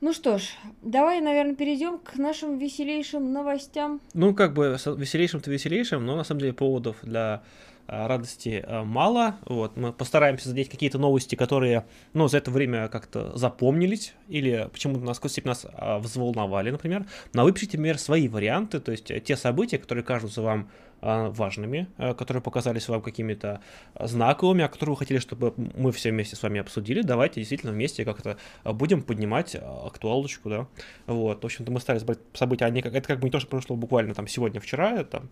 Ну 0.00 0.12
что 0.12 0.38
ж, 0.38 0.42
давай, 0.82 1.20
наверное, 1.22 1.56
перейдем 1.56 1.98
к 1.98 2.16
нашим 2.16 2.58
веселейшим 2.58 3.32
новостям. 3.32 4.00
Ну, 4.12 4.34
как 4.34 4.52
бы 4.52 4.76
веселейшим-то 4.84 5.50
веселейшим, 5.50 6.04
но 6.04 6.14
на 6.14 6.24
самом 6.24 6.40
деле 6.40 6.52
поводов 6.52 6.98
для 7.02 7.42
Э, 7.42 7.77
радости 7.88 8.62
э, 8.64 8.82
мало. 8.84 9.36
Вот, 9.46 9.76
мы 9.76 9.92
постараемся 9.92 10.50
задеть 10.50 10.68
какие-то 10.68 10.98
новости, 10.98 11.34
которые, 11.34 11.86
ну, 12.12 12.28
за 12.28 12.38
это 12.38 12.50
время 12.50 12.88
как-то 12.88 13.36
запомнились 13.36 14.14
или 14.28 14.68
почему-то 14.70 15.00
нас, 15.00 15.20
нас 15.44 15.66
а, 15.72 15.98
взволновали, 15.98 16.70
например. 16.70 17.06
Но 17.32 17.44
вы 17.44 17.52
пишите, 17.52 17.78
например, 17.78 17.98
свои 17.98 18.28
варианты, 18.28 18.78
то 18.80 18.92
есть 18.92 19.10
те 19.24 19.36
события, 19.36 19.78
которые 19.78 20.04
кажутся 20.04 20.42
вам 20.42 20.70
а, 21.00 21.30
важными, 21.30 21.88
э, 21.96 22.12
которые 22.12 22.42
показались 22.42 22.88
вам 22.88 23.00
какими-то 23.00 23.62
знаковыми, 23.98 24.64
о 24.64 24.68
которых 24.68 24.90
вы 24.90 24.98
хотели, 24.98 25.18
чтобы 25.18 25.54
мы 25.56 25.90
все 25.92 26.10
вместе 26.10 26.36
с 26.36 26.42
вами 26.42 26.60
обсудили. 26.60 27.00
Давайте 27.00 27.40
действительно 27.40 27.72
вместе 27.72 28.04
как-то 28.04 28.36
будем 28.64 29.02
поднимать 29.02 29.56
актуалочку, 29.56 30.50
да. 30.50 30.66
Вот, 31.06 31.42
в 31.42 31.46
общем-то, 31.46 31.72
мы 31.72 31.80
брать 32.04 32.18
события, 32.34 32.66
они 32.66 32.82
как, 32.82 32.94
это 32.94 33.08
как 33.08 33.20
бы 33.20 33.24
не 33.24 33.30
то, 33.30 33.40
что 33.40 33.48
произошло 33.48 33.76
буквально 33.76 34.12
там 34.12 34.28
сегодня-вчера, 34.28 35.04
там 35.04 35.30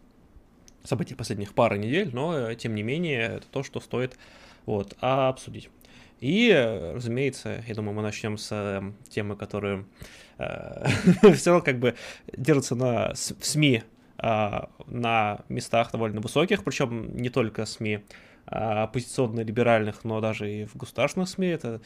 событий 0.86 1.14
последних 1.14 1.54
пары 1.54 1.78
недель, 1.78 2.10
но 2.12 2.54
тем 2.54 2.74
не 2.74 2.82
менее 2.82 3.22
это 3.22 3.46
то, 3.48 3.62
что 3.62 3.80
стоит 3.80 4.16
вот, 4.64 4.96
обсудить. 5.00 5.68
И, 6.20 6.50
разумеется, 6.94 7.62
я 7.66 7.74
думаю, 7.74 7.94
мы 7.94 8.02
начнем 8.02 8.38
с 8.38 8.48
э, 8.50 8.82
темы, 9.10 9.36
которую 9.36 9.86
э, 10.38 10.86
все 11.34 11.50
равно 11.50 11.64
как 11.64 11.78
бы 11.78 11.94
держится 12.34 12.74
на, 12.74 13.12
в 13.12 13.44
СМИ 13.44 13.82
э, 14.18 14.60
на 14.86 15.40
местах 15.50 15.92
довольно 15.92 16.20
высоких, 16.20 16.64
причем 16.64 17.14
не 17.16 17.28
только 17.28 17.66
СМИ 17.66 18.00
а, 18.48 18.84
оппозиционно-либеральных, 18.84 20.04
но 20.04 20.20
даже 20.20 20.50
и 20.50 20.64
в 20.66 20.76
государственных 20.76 21.28
СМИ. 21.28 21.48
Это 21.48 21.68
э, 21.68 21.78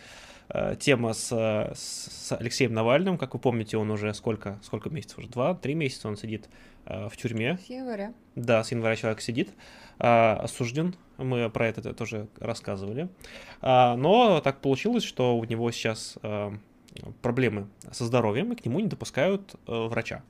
тема 0.80 1.12
с, 1.12 1.30
с 1.74 2.32
Алексеем 2.32 2.74
Навальным. 2.74 3.18
Как 3.18 3.34
вы 3.34 3.40
помните, 3.40 3.76
он 3.76 3.90
уже 3.90 4.12
сколько, 4.14 4.58
сколько 4.62 4.90
месяцев? 4.90 5.18
Уже 5.18 5.28
два, 5.28 5.54
три 5.54 5.74
месяца 5.74 6.08
он 6.08 6.16
сидит 6.16 6.48
Э, 6.86 7.08
в 7.08 7.16
тюрьме. 7.16 7.58
С 7.58 7.70
января. 7.70 8.12
Да, 8.34 8.64
с 8.64 8.72
января 8.72 8.96
человек 8.96 9.20
сидит, 9.20 9.50
э, 9.98 10.06
осужден. 10.06 10.94
Мы 11.18 11.48
про 11.50 11.68
это 11.68 11.94
тоже 11.94 12.28
рассказывали. 12.38 13.08
Э, 13.62 13.94
но 13.96 14.40
так 14.40 14.60
получилось, 14.60 15.04
что 15.04 15.38
у 15.38 15.44
него 15.44 15.70
сейчас 15.70 16.18
проблемы 17.22 17.68
со 17.92 18.04
здоровьем, 18.04 18.52
и 18.52 18.56
к 18.56 18.64
нему 18.64 18.80
не 18.80 18.88
допускают 18.88 19.54
врача. 19.66 20.24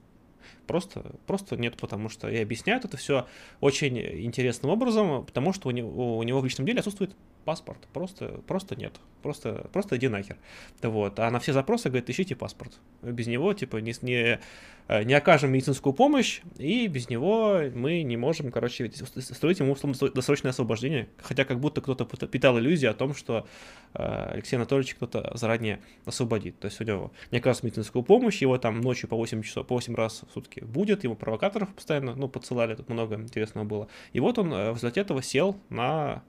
Просто, 0.66 1.12
просто 1.26 1.56
нет, 1.56 1.78
потому 1.78 2.10
что 2.10 2.28
и 2.28 2.36
объясняют 2.36 2.84
это 2.84 2.98
все 2.98 3.26
очень 3.60 3.98
интересным 3.98 4.70
образом, 4.70 5.24
потому 5.24 5.54
что 5.54 5.68
у 5.68 5.70
него, 5.72 6.18
у 6.18 6.22
него 6.22 6.40
в 6.40 6.44
личном 6.44 6.66
деле 6.66 6.80
отсутствует 6.80 7.16
паспорт. 7.44 7.78
Просто, 7.92 8.40
просто 8.46 8.76
нет. 8.76 9.00
Просто, 9.22 9.68
просто 9.72 9.96
иди 9.96 10.08
нахер. 10.08 10.36
Вот. 10.82 11.18
А 11.18 11.30
на 11.30 11.40
все 11.40 11.52
запросы 11.52 11.88
говорит, 11.88 12.08
ищите 12.08 12.34
паспорт. 12.34 12.80
Без 13.02 13.26
него, 13.26 13.52
типа, 13.52 13.78
не, 13.78 13.92
не, 14.02 14.40
э, 14.88 15.02
не 15.02 15.14
окажем 15.14 15.52
медицинскую 15.52 15.92
помощь, 15.92 16.40
и 16.56 16.86
без 16.86 17.10
него 17.10 17.60
мы 17.74 18.02
не 18.02 18.16
можем, 18.16 18.50
короче, 18.50 18.90
строить 18.90 19.60
ему 19.60 19.76
досрочное 20.14 20.50
освобождение. 20.50 21.08
Хотя 21.18 21.44
как 21.44 21.60
будто 21.60 21.80
кто-то 21.80 22.04
питал 22.26 22.58
иллюзии 22.58 22.86
о 22.86 22.94
том, 22.94 23.14
что 23.14 23.46
э, 23.94 24.30
Алексей 24.32 24.56
Анатольевич 24.56 24.94
кто-то 24.94 25.32
заранее 25.34 25.80
освободит. 26.06 26.58
То 26.58 26.66
есть 26.66 26.80
у 26.80 26.84
него 26.84 27.12
не 27.30 27.38
оказывается 27.38 27.66
медицинскую 27.66 28.02
помощь, 28.02 28.40
его 28.40 28.56
там 28.56 28.80
ночью 28.80 29.08
по 29.08 29.16
8 29.16 29.42
часов, 29.42 29.66
по 29.66 29.74
8 29.74 29.94
раз 29.94 30.22
в 30.28 30.32
сутки 30.32 30.60
будет, 30.60 31.04
ему 31.04 31.14
провокаторов 31.14 31.74
постоянно, 31.74 32.14
ну, 32.14 32.28
подсылали, 32.28 32.74
тут 32.74 32.88
много 32.88 33.16
интересного 33.16 33.66
было. 33.66 33.88
И 34.14 34.20
вот 34.20 34.38
он 34.38 34.52
э, 34.52 34.70
в 34.70 34.76
результате 34.76 35.00
этого 35.00 35.22
сел 35.22 35.58
на 35.68 36.22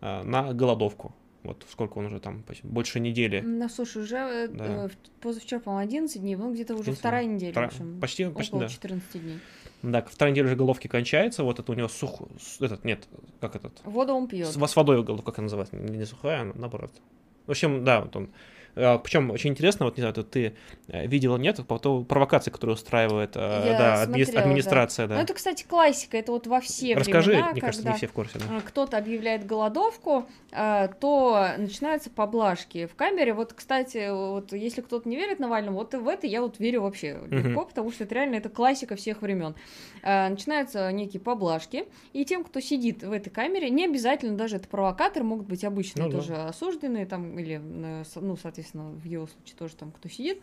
на 0.00 0.52
голодовку. 0.52 1.14
Вот 1.46 1.64
сколько 1.70 1.98
он 1.98 2.06
уже 2.06 2.18
там, 2.18 2.44
больше 2.64 2.98
недели. 2.98 3.40
Ну, 3.40 3.68
слушай, 3.68 4.02
уже 4.02 4.16
э, 4.16 4.48
да. 4.48 4.86
э, 4.86 4.88
позавчера, 5.20 5.60
по-моему, 5.60 5.88
11 5.88 6.20
дней, 6.20 6.34
ну 6.34 6.52
где-то 6.52 6.74
уже 6.74 6.92
вторая 6.92 7.24
неделя. 7.24 7.52
Втора... 7.52 7.66
Общем, 7.68 8.00
почти, 8.00 8.24
почти, 8.24 8.50
около 8.50 8.62
да. 8.62 8.68
14 8.68 9.22
дней. 9.22 9.38
Да, 9.82 10.02
вторая 10.02 10.32
неделя 10.32 10.46
уже 10.46 10.56
головки 10.56 10.88
кончается, 10.88 11.44
вот 11.44 11.60
это 11.60 11.70
у 11.70 11.74
него 11.74 11.86
сух... 11.86 12.22
Этот, 12.60 12.84
нет, 12.84 13.06
как 13.40 13.54
этот? 13.54 13.80
Воду 13.84 14.14
он 14.14 14.26
пьет. 14.26 14.48
С, 14.48 14.56
с 14.56 14.76
водой 14.76 15.02
головка, 15.04 15.30
как 15.30 15.38
она 15.38 15.44
называется, 15.44 15.76
не, 15.76 16.04
сухая, 16.04 16.42
а 16.42 16.52
наоборот. 16.58 16.90
В 17.46 17.50
общем, 17.52 17.84
да, 17.84 18.00
вот 18.00 18.16
он 18.16 18.30
Причем 18.76 19.30
очень 19.30 19.50
интересно, 19.50 19.86
вот 19.86 19.96
не 19.96 20.02
знаю, 20.02 20.12
ты 20.12 20.54
э, 20.88 21.06
видела 21.06 21.38
нет, 21.38 21.56
по 21.56 21.78
поводу 21.78 22.04
провокации, 22.04 22.50
которую 22.50 22.74
устраивает 22.74 23.30
э, 23.34 23.38
да, 23.78 24.04
смотрела, 24.04 24.40
администрация. 24.42 25.06
Да. 25.06 25.14
Да. 25.14 25.16
Ну, 25.16 25.24
это, 25.24 25.32
кстати, 25.32 25.64
классика, 25.66 26.18
это 26.18 26.30
вот 26.30 26.46
во 26.46 26.60
все 26.60 26.94
Расскажи, 26.94 27.30
времена, 27.30 27.52
мне 27.52 27.60
кажется, 27.62 27.88
не 27.88 27.94
все 27.94 28.06
в 28.06 28.12
курсе. 28.12 28.38
Да. 28.38 28.60
Кто-то 28.60 28.98
объявляет 28.98 29.46
голодовку, 29.46 30.26
э, 30.52 30.88
то 31.00 31.52
начинаются 31.56 32.10
поблажки 32.10 32.84
в 32.84 32.94
камере. 32.94 33.32
Вот, 33.32 33.54
кстати, 33.54 34.10
вот 34.12 34.52
если 34.52 34.82
кто-то 34.82 35.08
не 35.08 35.16
верит 35.16 35.38
Навальному, 35.38 35.78
вот 35.78 35.94
в 35.94 36.06
это 36.06 36.26
я 36.26 36.42
вот 36.42 36.58
верю 36.58 36.82
вообще 36.82 37.18
легко, 37.30 37.62
угу. 37.62 37.68
потому 37.68 37.90
что 37.90 38.04
это 38.04 38.14
реально 38.14 38.34
это 38.34 38.50
классика 38.50 38.94
всех 38.94 39.22
времен. 39.22 39.54
Начинаются 40.02 40.92
некие 40.92 41.20
поблажки, 41.20 41.86
и 42.12 42.26
тем, 42.26 42.44
кто 42.44 42.60
сидит 42.60 43.02
в 43.02 43.10
этой 43.10 43.30
камере, 43.30 43.70
не 43.70 43.86
обязательно 43.86 44.36
даже 44.36 44.56
это 44.56 44.68
провокатор, 44.68 45.22
могут 45.22 45.46
быть 45.46 45.64
обычные 45.64 46.06
ну, 46.06 46.12
тоже 46.12 46.32
да. 46.32 46.48
осужденные 46.48 47.06
там 47.06 47.38
или, 47.38 47.56
ну, 47.56 48.36
соответственно, 48.36 48.65
соответственно, 48.66 48.90
в 48.90 49.04
его 49.04 49.26
случае 49.26 49.56
тоже 49.56 49.76
там 49.76 49.92
кто 49.92 50.08
сидит, 50.08 50.42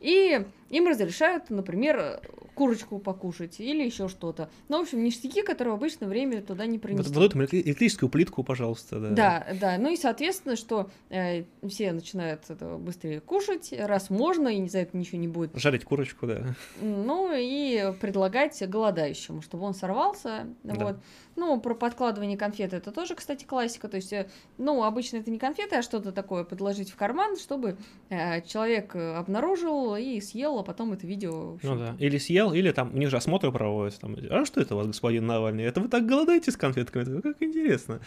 и 0.00 0.44
им 0.70 0.86
разрешают, 0.86 1.50
например, 1.50 2.20
курочку 2.54 2.98
покушать 2.98 3.60
или 3.60 3.84
еще 3.84 4.08
что-то. 4.08 4.50
Ну, 4.68 4.78
в 4.78 4.82
общем, 4.82 5.02
ништяки, 5.02 5.42
которые 5.42 5.74
в 5.74 5.76
обычное 5.76 6.08
время 6.08 6.42
туда 6.42 6.66
не 6.66 6.78
принести. 6.78 7.12
Вот, 7.14 7.34
вот 7.34 7.54
электрическую 7.54 8.10
плитку, 8.10 8.42
пожалуйста. 8.42 8.98
Да, 8.98 9.10
да. 9.10 9.46
да. 9.60 9.78
Ну 9.78 9.90
и, 9.90 9.96
соответственно, 9.96 10.56
что 10.56 10.90
э, 11.08 11.44
все 11.66 11.92
начинают 11.92 12.42
это 12.48 12.76
быстрее 12.76 13.20
кушать, 13.20 13.72
раз 13.78 14.10
можно, 14.10 14.48
и 14.48 14.68
за 14.68 14.80
это 14.80 14.96
ничего 14.96 15.18
не 15.18 15.28
будет. 15.28 15.52
Жарить 15.54 15.84
курочку, 15.84 16.26
да. 16.26 16.54
Ну 16.80 17.32
и 17.32 17.92
предлагать 18.00 18.60
голодающему, 18.68 19.40
чтобы 19.40 19.64
он 19.64 19.74
сорвался. 19.74 20.48
Да. 20.64 20.84
Вот. 20.84 20.96
Ну, 21.36 21.60
про 21.60 21.74
подкладывание 21.74 22.36
конфет 22.36 22.72
это 22.72 22.90
тоже, 22.90 23.14
кстати, 23.14 23.44
классика. 23.44 23.88
То 23.88 23.96
есть, 23.96 24.12
э, 24.12 24.28
ну, 24.58 24.82
обычно 24.82 25.18
это 25.18 25.30
не 25.30 25.38
конфеты, 25.38 25.76
а 25.76 25.82
что-то 25.82 26.10
такое 26.10 26.42
подложить 26.42 26.90
в 26.90 26.96
карман, 26.96 27.36
чтобы 27.36 27.76
э, 28.10 28.42
человек 28.42 28.96
обнаружил 28.96 29.87
и 29.96 30.20
съел, 30.20 30.58
а 30.58 30.62
потом 30.62 30.92
это 30.92 31.06
видео... 31.06 31.58
Ну 31.62 31.76
да, 31.76 31.96
или 31.98 32.18
съел, 32.18 32.52
или 32.52 32.70
там, 32.72 32.94
у 32.94 32.98
них 32.98 33.10
же 33.10 33.16
осмотры 33.16 33.52
проводятся, 33.52 34.00
там, 34.00 34.16
а 34.30 34.44
что 34.44 34.60
это 34.60 34.74
у 34.74 34.78
вас, 34.78 34.86
господин 34.86 35.26
Навальный? 35.26 35.64
Это 35.64 35.80
вы 35.80 35.88
так 35.88 36.06
голодаете 36.06 36.50
с 36.50 36.56
конфетками? 36.56 37.20
Как 37.20 37.42
интересно. 37.42 38.00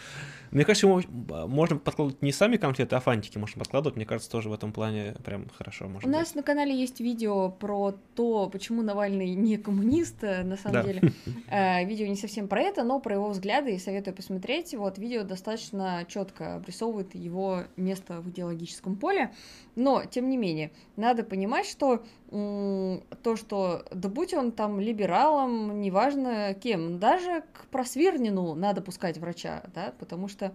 Мне 0.50 0.64
кажется, 0.64 0.86
можно 0.88 1.78
подкладывать 1.78 2.22
не 2.22 2.32
сами 2.32 2.56
конфеты, 2.56 2.96
а 2.96 3.00
фантики 3.00 3.38
можно 3.38 3.58
подкладывать. 3.58 3.96
Мне 3.96 4.06
кажется, 4.06 4.30
тоже 4.30 4.48
в 4.48 4.52
этом 4.52 4.72
плане 4.72 5.14
прям 5.24 5.46
хорошо 5.56 5.88
можно. 5.88 6.08
У 6.08 6.12
быть. 6.12 6.20
нас 6.20 6.34
на 6.34 6.42
канале 6.42 6.78
есть 6.78 7.00
видео 7.00 7.50
про 7.50 7.94
то, 8.14 8.48
почему 8.48 8.82
Навальный 8.82 9.30
не 9.34 9.56
коммунист, 9.56 10.22
э, 10.22 10.42
на 10.42 10.56
самом 10.56 10.74
да. 10.74 10.82
деле. 10.82 11.12
Видео 11.86 12.06
не 12.06 12.16
совсем 12.16 12.48
про 12.48 12.60
это, 12.60 12.82
но 12.82 13.00
про 13.00 13.14
его 13.14 13.28
взгляды 13.30 13.74
и 13.74 13.78
советую 13.78 14.14
посмотреть. 14.14 14.74
Вот 14.74 14.98
видео 14.98 15.22
достаточно 15.22 16.04
четко 16.08 16.56
обрисовывает 16.56 17.14
его 17.14 17.64
место 17.76 18.20
в 18.20 18.28
идеологическом 18.30 18.96
поле. 18.96 19.32
Но, 19.74 20.04
тем 20.04 20.28
не 20.28 20.36
менее, 20.36 20.70
надо 20.96 21.24
понимать, 21.24 21.66
что 21.72 22.04
то, 22.30 23.36
что 23.36 23.84
да 23.90 24.08
будь 24.08 24.32
он 24.32 24.52
там 24.52 24.80
либералом, 24.80 25.80
неважно 25.82 26.54
кем, 26.54 26.98
даже 26.98 27.42
к 27.52 27.66
просвирнину 27.66 28.54
надо 28.54 28.80
пускать 28.80 29.18
врача, 29.18 29.64
да, 29.74 29.92
потому 29.98 30.28
что 30.28 30.54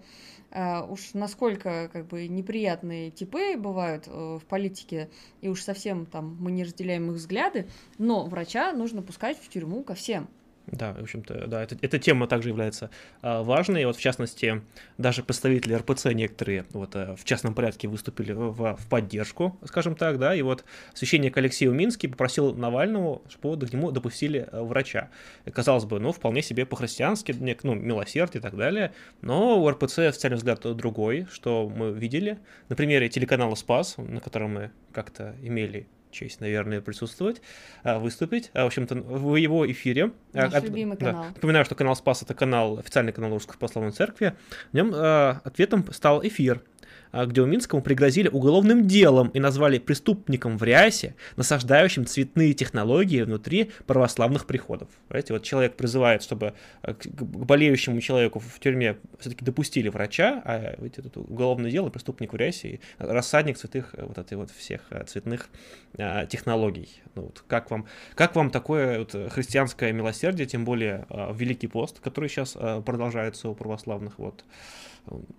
э, 0.49 0.81
уж 0.89 1.13
насколько 1.13 1.89
как 1.93 2.07
бы 2.07 2.27
неприятные 2.27 3.11
типы 3.11 3.57
бывают 3.57 4.05
э, 4.07 4.39
в 4.41 4.45
политике, 4.45 5.09
и 5.41 5.49
уж 5.49 5.61
совсем 5.61 6.07
там 6.07 6.35
мы 6.39 6.51
не 6.51 6.63
разделяем 6.63 7.11
их 7.11 7.17
взгляды, 7.17 7.67
но 7.99 8.25
врача 8.25 8.73
нужно 8.73 9.03
пускать 9.03 9.37
в 9.37 9.47
тюрьму 9.47 9.83
ко 9.83 9.93
всем. 9.93 10.27
Да, 10.67 10.93
в 10.93 11.01
общем-то, 11.01 11.47
да, 11.47 11.63
это, 11.63 11.77
эта 11.81 11.97
тема 11.97 12.27
также 12.27 12.49
является 12.49 12.89
а, 13.21 13.41
важной. 13.41 13.85
Вот, 13.85 13.95
в 13.95 14.01
частности, 14.01 14.61
даже 14.97 15.23
представители 15.23 15.73
РПЦ 15.73 16.07
некоторые 16.07 16.65
вот, 16.71 16.93
а, 16.93 17.15
в 17.15 17.23
частном 17.23 17.53
порядке 17.53 17.87
выступили 17.87 18.33
в, 18.33 18.75
в 18.75 18.87
поддержку, 18.89 19.57
скажем 19.63 19.95
так, 19.95 20.19
да, 20.19 20.35
и 20.35 20.41
вот 20.41 20.65
священник 20.93 21.37
Алексей 21.37 21.69
Уминский 21.69 22.09
попросил 22.09 22.53
Навального, 22.53 23.21
чтобы 23.29 23.65
к 23.65 23.71
нему 23.71 23.91
допустили 23.91 24.45
а, 24.51 24.61
врача. 24.63 25.09
И, 25.45 25.51
казалось 25.51 25.85
бы, 25.85 26.01
ну, 26.01 26.11
вполне 26.11 26.41
себе 26.41 26.65
по-христиански, 26.65 27.33
ну, 27.63 27.73
милосердие 27.73 28.39
и 28.39 28.43
так 28.43 28.57
далее, 28.57 28.93
но 29.21 29.61
у 29.61 29.69
РПЦ 29.69 29.99
официальный 29.99 30.37
взгляд 30.37 30.59
другой, 30.75 31.27
что 31.31 31.69
мы 31.69 31.93
видели 31.93 32.39
на 32.67 32.75
примере 32.75 33.07
телеканала 33.07 33.55
«Спас», 33.55 33.95
на 33.97 34.19
котором 34.19 34.55
мы 34.55 34.71
как-то 34.91 35.33
имели 35.41 35.87
честь, 36.11 36.41
наверное, 36.41 36.81
присутствовать, 36.81 37.41
а, 37.83 37.99
выступить. 37.99 38.51
А, 38.53 38.63
в 38.63 38.67
общем-то, 38.67 38.95
в 38.95 39.35
его 39.35 39.69
эфире... 39.71 40.11
Наш 40.33 40.53
от, 40.53 40.63
любимый 40.63 40.97
канал. 40.97 41.23
Да, 41.23 41.29
напоминаю, 41.29 41.65
что 41.65 41.75
канал 41.75 41.95
Спас— 41.95 42.21
это 42.23 42.33
канал, 42.33 42.79
официальный 42.79 43.13
канал 43.13 43.31
Русской 43.31 43.57
Православной 43.57 43.91
Церкви. 43.91 44.33
В 44.71 44.75
нем 44.75 44.93
ответом 44.93 45.85
стал 45.91 46.25
эфир 46.25 46.61
а, 46.61 46.76
где 47.13 47.41
Уминскому 47.41 47.81
пригрозили 47.81 48.27
уголовным 48.27 48.87
делом 48.87 49.29
и 49.29 49.39
назвали 49.39 49.79
преступником 49.79 50.57
в 50.57 50.63
рясе, 50.63 51.15
насаждающим 51.35 52.05
цветные 52.05 52.53
технологии 52.53 53.21
внутри 53.21 53.71
православных 53.85 54.45
приходов. 54.45 54.89
Понимаете, 55.07 55.33
вот 55.33 55.43
человек 55.43 55.75
призывает, 55.75 56.23
чтобы 56.23 56.53
а, 56.81 56.93
к 56.93 57.05
болеющему 57.07 58.01
человеку 58.01 58.39
в 58.39 58.59
тюрьме 58.59 58.97
все-таки 59.19 59.45
допустили 59.45 59.89
врача, 59.89 60.41
а 60.45 60.75
ведь 60.79 60.97
это 60.97 61.19
уголовное 61.19 61.71
дело, 61.71 61.89
преступник 61.89 62.33
в 62.33 62.35
рясе, 62.35 62.79
рассадник 62.97 63.57
цветных, 63.57 63.93
э, 63.93 64.05
вот 64.05 64.17
этой 64.17 64.37
вот 64.37 64.51
всех 64.51 64.81
э, 64.89 65.03
цветных 65.05 65.49
а, 65.97 66.25
технологий. 66.25 66.89
Ну, 67.15 67.23
вот 67.23 67.43
как, 67.47 67.71
вам, 67.71 67.85
как 68.15 68.35
вам 68.35 68.51
такое 68.51 68.99
вот 68.99 69.15
христианское 69.31 69.91
милосердие, 69.91 70.47
тем 70.47 70.65
более 70.65 71.05
а, 71.09 71.33
Великий 71.33 71.67
пост, 71.67 71.99
который 71.99 72.29
сейчас 72.29 72.55
а, 72.55 72.81
продолжается 72.81 73.49
у 73.49 73.55
православных, 73.55 74.19
вот, 74.19 74.43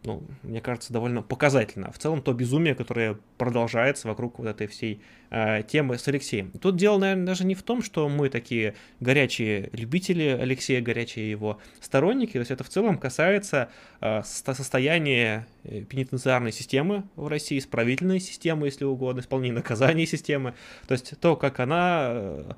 ну, 0.04 0.22
мне 0.42 0.60
кажется, 0.60 0.92
довольно 0.92 1.22
показательно. 1.22 1.92
В 1.92 1.98
целом, 1.98 2.22
то 2.22 2.32
безумие, 2.32 2.74
которое 2.74 3.18
продолжается 3.36 4.08
вокруг 4.08 4.38
вот 4.38 4.48
этой 4.48 4.66
всей 4.66 5.02
э, 5.30 5.62
темы 5.62 5.98
с 5.98 6.08
Алексеем. 6.08 6.50
Тут 6.52 6.76
дело, 6.76 6.98
наверное, 6.98 7.26
даже 7.26 7.44
не 7.44 7.54
в 7.54 7.62
том, 7.62 7.82
что 7.82 8.08
мы 8.08 8.28
такие 8.28 8.74
горячие 9.00 9.70
любители 9.72 10.24
Алексея, 10.24 10.80
горячие 10.80 11.30
его 11.30 11.58
сторонники. 11.80 12.32
То 12.32 12.38
есть 12.40 12.50
это 12.50 12.64
в 12.64 12.68
целом 12.68 12.98
касается 12.98 13.70
э, 14.00 14.22
состояния 14.24 15.46
э, 15.64 15.82
пенитенциарной 15.82 16.52
системы 16.52 17.04
в 17.16 17.28
России, 17.28 17.58
исправительной 17.58 18.20
системы, 18.20 18.66
если 18.66 18.84
угодно, 18.84 19.20
исполнения 19.20 19.56
наказания 19.56 20.06
системы. 20.06 20.54
То 20.86 20.92
есть 20.92 21.18
то, 21.20 21.36
как 21.36 21.60
она, 21.60 22.08
э, 22.10 22.52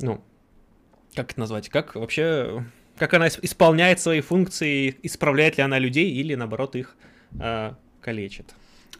ну, 0.00 0.22
как 1.14 1.32
это 1.32 1.40
назвать, 1.40 1.68
как 1.68 1.94
вообще 1.94 2.64
как 2.98 3.14
она 3.14 3.28
исполняет 3.28 4.00
свои 4.00 4.20
функции, 4.20 4.96
исправляет 5.02 5.58
ли 5.58 5.62
она 5.62 5.78
людей 5.78 6.10
или, 6.10 6.34
наоборот, 6.34 6.76
их 6.76 6.96
э, 7.40 7.72
калечит. 8.00 8.54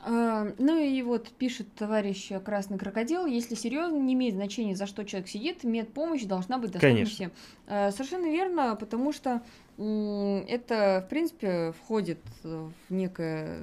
А, 0.08 0.52
ну 0.58 0.78
и 0.78 1.02
вот 1.02 1.30
пишет 1.30 1.66
товарищ 1.74 2.30
Красный 2.44 2.78
Крокодил, 2.78 3.26
если 3.26 3.56
серьезно, 3.56 3.96
не 3.96 4.14
имеет 4.14 4.34
значения, 4.34 4.76
за 4.76 4.86
что 4.86 5.04
человек 5.04 5.28
сидит, 5.28 5.64
медпомощь 5.64 6.22
должна 6.22 6.58
быть 6.58 6.70
доступна 6.70 6.90
Конечно. 6.90 7.14
всем. 7.14 7.32
А, 7.66 7.90
совершенно 7.90 8.26
верно, 8.26 8.76
потому 8.76 9.12
что 9.12 9.42
это, 9.78 11.04
в 11.04 11.10
принципе, 11.10 11.72
входит 11.72 12.20
в 12.42 12.72
некое 12.88 13.58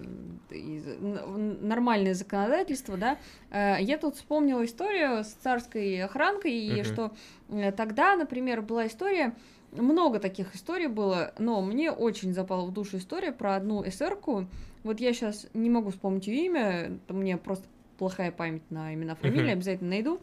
нормальное 0.52 2.14
законодательство, 2.14 2.98
да. 2.98 3.18
А, 3.50 3.78
я 3.78 3.98
тут 3.98 4.18
вспомнила 4.18 4.66
историю 4.66 5.24
с 5.24 5.30
царской 5.30 6.04
охранкой, 6.04 6.52
и 6.52 6.82
угу. 6.82 6.84
что 6.84 7.12
э, 7.50 7.72
тогда, 7.72 8.18
например, 8.18 8.62
была 8.62 8.88
история, 8.88 9.34
много 9.78 10.20
таких 10.20 10.56
историй 10.56 10.88
было, 10.88 11.34
но 11.38 11.62
мне 11.62 11.92
очень 11.92 12.34
запала 12.34 12.66
в 12.66 12.74
душу 12.74 12.98
история 12.98 13.32
про 13.32 13.56
одну 13.56 13.88
эсерку. 13.88 14.48
Вот 14.84 15.00
я 15.00 15.14
сейчас 15.14 15.48
не 15.54 15.70
могу 15.70 15.92
вспомнить 15.92 16.28
ее 16.28 16.46
имя, 16.46 17.00
меня 17.10 17.38
просто 17.38 17.66
плохая 17.98 18.32
память 18.32 18.70
на 18.70 18.94
имена, 18.94 19.16
фамилии, 19.16 19.50
uh-huh. 19.50 19.54
обязательно 19.54 19.92
найду. 19.92 20.20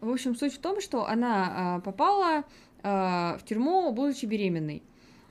В 0.00 0.10
общем, 0.10 0.34
суть 0.34 0.54
в 0.54 0.58
том, 0.58 0.80
что 0.80 1.06
она 1.06 1.76
а, 1.76 1.80
попала 1.80 2.44
а, 2.82 3.38
в 3.38 3.44
тюрьму, 3.44 3.92
будучи 3.92 4.24
беременной. 4.26 4.82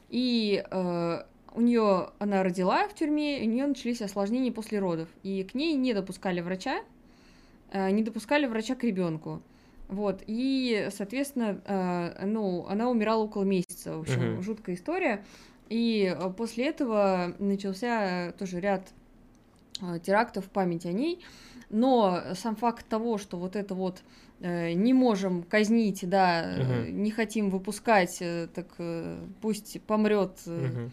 И 0.09 0.63
а, 0.69 1.25
у 1.53 1.61
нее 1.61 2.11
она 2.19 2.43
родила 2.43 2.87
в 2.87 2.93
тюрьме, 2.93 3.41
у 3.41 3.45
нее 3.45 3.65
начались 3.65 4.01
осложнения 4.01 4.51
после 4.51 4.79
родов. 4.79 5.09
И 5.23 5.43
к 5.43 5.55
ней 5.55 5.73
не 5.73 5.93
допускали 5.93 6.41
врача, 6.41 6.81
а, 7.71 7.89
не 7.89 8.03
допускали 8.03 8.45
врача 8.45 8.75
к 8.75 8.83
ребенку. 8.83 9.41
Вот, 9.89 10.21
и, 10.27 10.87
соответственно, 10.95 11.59
э, 11.65 12.25
ну, 12.25 12.67
она 12.67 12.89
умирала 12.89 13.23
около 13.23 13.43
месяца, 13.43 13.97
в 13.97 14.01
общем, 14.01 14.21
uh-huh. 14.21 14.41
жуткая 14.43 14.75
история. 14.75 15.25
И 15.67 16.15
э, 16.15 16.29
после 16.29 16.67
этого 16.67 17.33
начался 17.39 18.31
тоже 18.33 18.59
ряд 18.59 18.87
э, 19.81 19.97
терактов 19.99 20.45
в 20.45 20.49
память 20.49 20.85
о 20.85 20.91
ней. 20.91 21.23
Но 21.71 22.21
сам 22.35 22.55
факт 22.55 22.87
того, 22.87 23.17
что 23.17 23.37
вот 23.37 23.55
это 23.55 23.73
вот 23.73 24.03
э, 24.41 24.73
не 24.73 24.93
можем 24.93 25.41
казнить, 25.41 26.07
да, 26.07 26.43
uh-huh. 26.43 26.91
не 26.91 27.09
хотим 27.09 27.49
выпускать, 27.49 28.17
э, 28.21 28.47
так 28.53 28.67
э, 28.77 29.19
пусть 29.41 29.81
помрет 29.81 30.37
э, 30.45 30.49
uh-huh. 30.49 30.89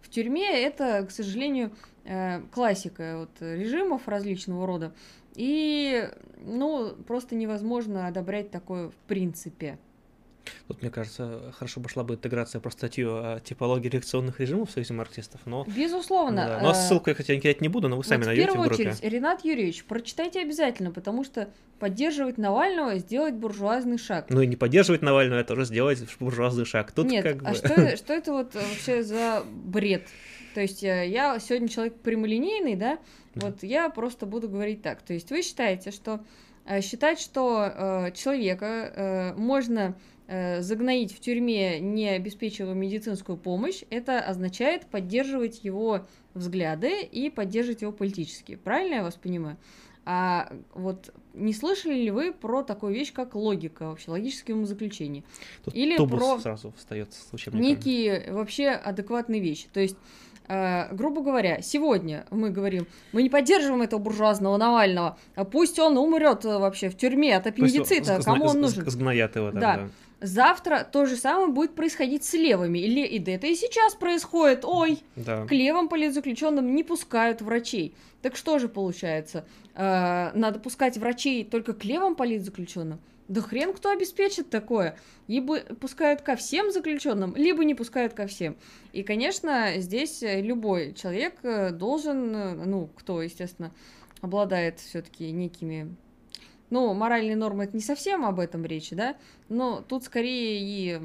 в 0.00 0.08
тюрьме, 0.08 0.62
это, 0.62 1.04
к 1.06 1.10
сожалению, 1.10 1.72
э, 2.04 2.40
классика 2.50 3.18
вот, 3.18 3.30
режимов 3.40 4.08
различного 4.08 4.66
рода. 4.66 4.94
И, 5.38 6.10
ну, 6.44 6.96
просто 7.06 7.36
невозможно 7.36 8.08
одобрять 8.08 8.50
такое 8.50 8.88
в 8.88 8.96
принципе. 9.06 9.78
Тут, 10.66 10.82
мне 10.82 10.90
кажется, 10.90 11.54
хорошо 11.56 11.80
пошла 11.80 12.02
бы 12.02 12.14
интеграция 12.14 12.60
про 12.60 12.70
статью 12.70 13.10
о 13.12 13.38
типологии 13.38 13.88
реакционных 13.88 14.40
режимов 14.40 14.70
в 14.70 14.72
Союзе 14.72 14.94
марксистов, 14.94 15.40
но... 15.44 15.64
Безусловно. 15.64 16.42
Ну, 16.42 16.48
да. 16.48 16.60
Но 16.60 16.74
ссылку 16.74 17.10
я 17.10 17.14
хотя 17.14 17.34
не 17.36 17.40
кидать 17.40 17.60
не 17.60 17.68
буду, 17.68 17.88
но 17.88 17.96
вы 17.96 18.02
сами 18.02 18.20
вот 18.20 18.26
найдете 18.26 18.48
в 18.48 18.50
первую 18.50 18.66
в 18.66 18.68
группе. 18.68 18.90
очередь, 18.90 19.12
Ренат 19.12 19.44
Юрьевич, 19.44 19.84
прочитайте 19.84 20.40
обязательно, 20.40 20.90
потому 20.90 21.22
что 21.22 21.50
поддерживать 21.78 22.36
Навального, 22.36 22.98
сделать 22.98 23.34
буржуазный 23.34 23.98
шаг. 23.98 24.26
Ну 24.30 24.40
и 24.40 24.46
не 24.48 24.56
поддерживать 24.56 25.02
Навального, 25.02 25.38
это 25.38 25.52
уже 25.52 25.66
сделать 25.66 26.02
буржуазный 26.18 26.64
шаг. 26.64 26.90
Тут 26.90 27.06
Нет, 27.06 27.22
как 27.22 27.42
а 27.44 27.50
бы... 27.50 27.54
что, 27.54 27.96
что 27.96 28.12
это 28.12 28.32
вот 28.32 28.54
вообще 28.54 29.04
за 29.04 29.44
бред? 29.46 30.02
То 30.54 30.60
есть 30.60 30.82
э, 30.82 31.08
я 31.08 31.38
сегодня 31.38 31.68
человек 31.68 31.94
прямолинейный, 32.00 32.76
да, 32.76 32.98
вот 33.34 33.62
я 33.62 33.88
просто 33.90 34.26
буду 34.26 34.48
говорить 34.48 34.82
так. 34.82 35.02
То 35.02 35.14
есть 35.14 35.30
вы 35.30 35.42
считаете, 35.42 35.90
что 35.90 36.20
э, 36.64 36.80
считать, 36.80 37.20
что 37.20 37.64
э, 37.64 38.12
человека 38.12 39.34
можно 39.36 39.96
загноить 40.60 41.16
в 41.16 41.20
тюрьме, 41.20 41.80
не 41.80 42.10
обеспечивая 42.10 42.74
медицинскую 42.74 43.38
помощь, 43.38 43.82
это 43.88 44.20
означает 44.20 44.84
поддерживать 44.84 45.64
его 45.64 46.06
взгляды 46.34 47.00
и 47.00 47.30
поддерживать 47.30 47.80
его 47.80 47.92
политически. 47.92 48.56
Правильно 48.56 48.96
я 48.96 49.02
вас 49.02 49.14
понимаю? 49.14 49.56
А 50.10 50.50
вот 50.72 51.12
не 51.34 51.52
слышали 51.52 51.92
ли 51.92 52.10
вы 52.10 52.32
про 52.32 52.62
такую 52.62 52.94
вещь, 52.94 53.12
как 53.12 53.34
логика, 53.34 53.90
вообще 53.90 54.10
логические 54.10 54.56
умозаключения? 54.56 55.22
Тут 55.62 55.74
Или 55.74 55.98
про 55.98 56.40
сразу 56.40 56.72
встает 56.78 57.12
с 57.12 57.30
учебника. 57.30 57.62
некие 57.62 58.32
вообще 58.32 58.70
адекватные 58.70 59.42
вещи. 59.42 59.66
То 59.70 59.80
есть, 59.80 59.98
э, 60.48 60.94
грубо 60.94 61.22
говоря, 61.22 61.60
сегодня 61.62 62.26
мы 62.30 62.50
говорим, 62.50 62.86
мы 63.12 63.22
не 63.22 63.30
поддерживаем 63.30 63.82
этого 63.82 64.00
буржуазного 64.00 64.56
Навального, 64.56 65.18
а 65.34 65.44
пусть 65.44 65.78
он 65.78 65.96
умрет 65.98 66.44
э, 66.44 66.58
вообще 66.58 66.88
в 66.88 66.96
тюрьме 66.96 67.36
от 67.36 67.44
Пусть 67.44 67.56
аппендицита, 67.58 68.20
с- 68.20 68.24
кому 68.24 68.46
он 68.46 68.60
нужен? 68.60 68.88
Сгноят 68.90 69.36
его 69.36 69.50
там, 69.50 69.60
Да. 69.60 69.76
да. 69.76 69.88
Завтра 70.20 70.84
то 70.90 71.06
же 71.06 71.14
самое 71.14 71.48
будет 71.52 71.76
происходить 71.76 72.24
с 72.24 72.32
левыми. 72.34 72.80
Или 72.80 73.06
и 73.06 73.20
да 73.20 73.30
это 73.32 73.46
и 73.46 73.54
сейчас 73.54 73.94
происходит. 73.94 74.64
Ой, 74.64 74.98
Да. 75.14 75.46
к 75.46 75.52
левым 75.52 75.88
политзаключенным 75.88 76.74
не 76.74 76.82
пускают 76.82 77.40
врачей. 77.40 77.94
Так 78.20 78.34
что 78.34 78.58
же 78.58 78.68
получается? 78.68 79.44
Э, 79.76 80.32
надо 80.34 80.58
пускать 80.58 80.98
врачей 80.98 81.44
только 81.44 81.72
к 81.72 81.84
левым 81.84 82.16
политзаключенным? 82.16 82.98
Да 83.28 83.42
хрен 83.42 83.74
кто 83.74 83.90
обеспечит 83.90 84.50
такое. 84.50 84.96
Либо 85.26 85.60
пускают 85.60 86.22
ко 86.22 86.34
всем 86.34 86.72
заключенным, 86.72 87.36
либо 87.36 87.64
не 87.64 87.74
пускают 87.74 88.14
ко 88.14 88.26
всем. 88.26 88.56
И, 88.92 89.02
конечно, 89.02 89.74
здесь 89.76 90.22
э, 90.22 90.40
любой 90.40 90.94
человек 90.94 91.34
э, 91.42 91.70
должен, 91.70 92.34
э, 92.34 92.54
ну, 92.64 92.88
кто, 92.96 93.20
естественно, 93.20 93.72
обладает 94.22 94.80
все-таки 94.80 95.30
некими 95.30 95.94
ну, 96.70 96.92
моральные 96.92 97.36
нормы 97.36 97.64
это 97.64 97.76
не 97.76 97.82
совсем 97.82 98.26
об 98.26 98.40
этом 98.40 98.66
речи, 98.66 98.94
да, 98.94 99.16
но 99.48 99.80
тут 99.80 100.04
скорее 100.04 100.58
и 100.60 101.00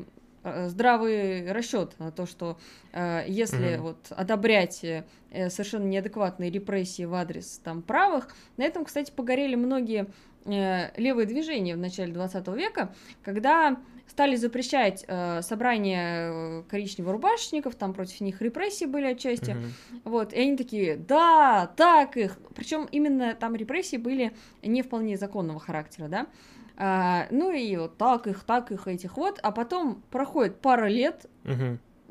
здравый 0.67 1.51
расчет 1.51 1.97
на 1.99 2.11
то, 2.11 2.25
что 2.25 2.57
э, 2.91 3.23
если 3.27 3.75
Мгм. 3.75 3.83
вот 3.83 3.97
одобрять 4.09 4.83
э, 4.83 5.05
совершенно 5.49 5.85
неадекватные 5.85 6.51
репрессии 6.51 7.05
в 7.05 7.13
адрес 7.13 7.61
там 7.63 7.81
правых, 7.81 8.27
на 8.57 8.63
этом, 8.63 8.83
кстати, 8.85 9.11
погорели 9.11 9.55
многие 9.55 10.07
левые 10.45 11.25
движения 11.25 11.75
в 11.75 11.79
начале 11.79 12.13
20 12.13 12.47
века, 12.49 12.93
когда 13.23 13.77
стали 14.07 14.35
запрещать 14.35 15.05
э, 15.07 15.41
собрания 15.41 16.29
э, 16.31 16.63
коричнево-рубашечников, 16.69 17.75
там 17.75 17.93
против 17.93 18.21
них 18.21 18.41
репрессии 18.41 18.85
были 18.85 19.05
отчасти, 19.05 19.51
Мгм. 19.51 20.01
вот, 20.03 20.33
и 20.33 20.39
они 20.39 20.57
такие, 20.57 20.97
да, 20.97 21.71
так 21.77 22.17
их. 22.17 22.37
Причем 22.55 22.87
именно 22.91 23.33
там 23.33 23.55
репрессии 23.55 23.97
были 23.97 24.33
не 24.61 24.81
вполне 24.83 25.17
законного 25.17 25.59
характера, 25.59 26.07
да. 26.09 26.27
А, 26.75 27.27
ну 27.31 27.51
и 27.51 27.75
вот 27.77 27.97
так 27.97 28.27
их, 28.27 28.43
так 28.43 28.71
их, 28.71 28.87
этих 28.87 29.17
вот. 29.17 29.39
А 29.41 29.51
потом 29.51 30.03
проходит 30.11 30.59
пара 30.59 30.87
лет, 30.87 31.25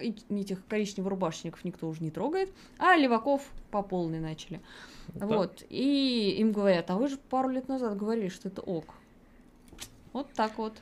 и 0.01 0.15
этих 0.31 0.65
коричнево-рубашечников 0.69 1.61
никто 1.65 1.89
уже 1.89 2.03
не 2.03 2.11
трогает, 2.11 2.53
а 2.79 2.97
леваков 2.97 3.43
по 3.71 3.83
полной 3.83 4.19
начали. 4.19 4.61
Вот, 5.15 5.63
и 5.69 6.37
им 6.39 6.53
говорят, 6.53 6.91
а 6.91 6.97
вы 6.97 7.09
же 7.09 7.17
пару 7.17 7.49
лет 7.49 7.69
назад 7.69 7.97
говорили, 7.97 8.29
что 8.29 8.49
это 8.49 8.61
ок. 8.63 8.95
Вот 10.13 10.33
так 10.35 10.59
вот. 10.59 10.75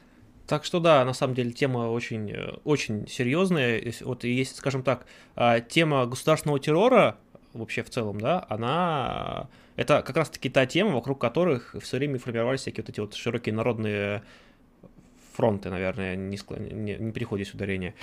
Так 0.46 0.64
что 0.64 0.80
да, 0.80 1.04
на 1.04 1.12
самом 1.12 1.34
деле 1.34 1.52
тема 1.52 1.90
очень, 1.90 2.30
э, 2.32 2.56
очень 2.64 3.06
серьезная. 3.06 3.92
Вот 4.00 4.24
и 4.24 4.32
если, 4.32 4.56
скажем 4.56 4.82
так, 4.82 5.06
а, 5.36 5.60
тема 5.60 6.06
государственного 6.06 6.58
террора 6.58 7.18
вообще 7.52 7.84
в 7.84 7.90
целом, 7.90 8.20
да, 8.20 8.44
она 8.48 9.48
э, 9.76 9.82
это 9.82 10.02
как 10.02 10.16
раз-таки 10.16 10.48
та 10.48 10.66
тема, 10.66 10.90
вокруг 10.90 11.20
которых 11.20 11.76
все 11.80 11.98
время 11.98 12.18
формировались 12.18 12.62
всякие 12.62 12.82
вот 12.82 12.90
эти 12.90 13.00
вот 13.00 13.14
широкие 13.14 13.54
народные 13.54 14.24
фронты, 15.40 15.70
наверное, 15.70 16.16
не, 16.16 16.36
скла- 16.36 16.60
не, 16.60 16.96
не 16.96 17.12
переходит 17.12 17.54
ударение. 17.54 17.94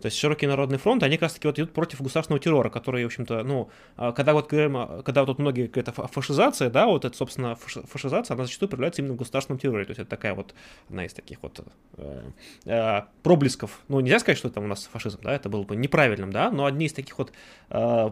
То 0.00 0.06
есть 0.06 0.16
широкие 0.16 0.48
народные 0.48 0.78
фронты, 0.78 1.06
они 1.06 1.16
как 1.16 1.22
раз-таки 1.22 1.48
вот 1.48 1.58
идут 1.58 1.72
против 1.72 2.00
государственного 2.00 2.40
террора, 2.40 2.70
который, 2.70 3.02
в 3.02 3.06
общем-то, 3.06 3.42
ну, 3.42 3.68
а, 3.96 4.12
когда 4.12 4.32
вот 4.32 4.48
говорим, 4.48 5.02
когда 5.02 5.22
вот 5.22 5.26
тут 5.26 5.38
многие 5.40 5.66
говорят 5.66 5.88
о 5.88 5.92
фа- 5.92 6.06
фашизация, 6.06 6.70
да, 6.70 6.86
вот 6.86 7.04
это, 7.04 7.16
собственно, 7.16 7.56
фаши- 7.56 7.84
фашизация, 7.86 8.34
она 8.36 8.44
зачастую 8.44 8.68
проявляется 8.68 9.02
именно 9.02 9.14
в 9.14 9.16
государственном 9.16 9.58
терроре, 9.58 9.84
то 9.84 9.90
есть 9.90 10.00
это 10.00 10.10
такая 10.10 10.34
вот 10.34 10.54
одна 10.88 11.04
из 11.04 11.12
таких 11.14 11.38
вот 11.42 11.60
э, 11.96 12.30
э, 12.66 13.02
проблесков, 13.24 13.80
ну, 13.88 13.98
нельзя 13.98 14.20
сказать, 14.20 14.38
что 14.38 14.48
это 14.48 14.60
у 14.60 14.66
нас 14.66 14.88
фашизм, 14.92 15.18
да, 15.22 15.34
это 15.34 15.48
было 15.48 15.64
бы 15.64 15.74
неправильным, 15.74 16.30
да, 16.30 16.50
но 16.50 16.64
одни 16.64 16.86
из 16.86 16.92
таких 16.92 17.18
вот 17.18 17.32
э, 17.70 18.10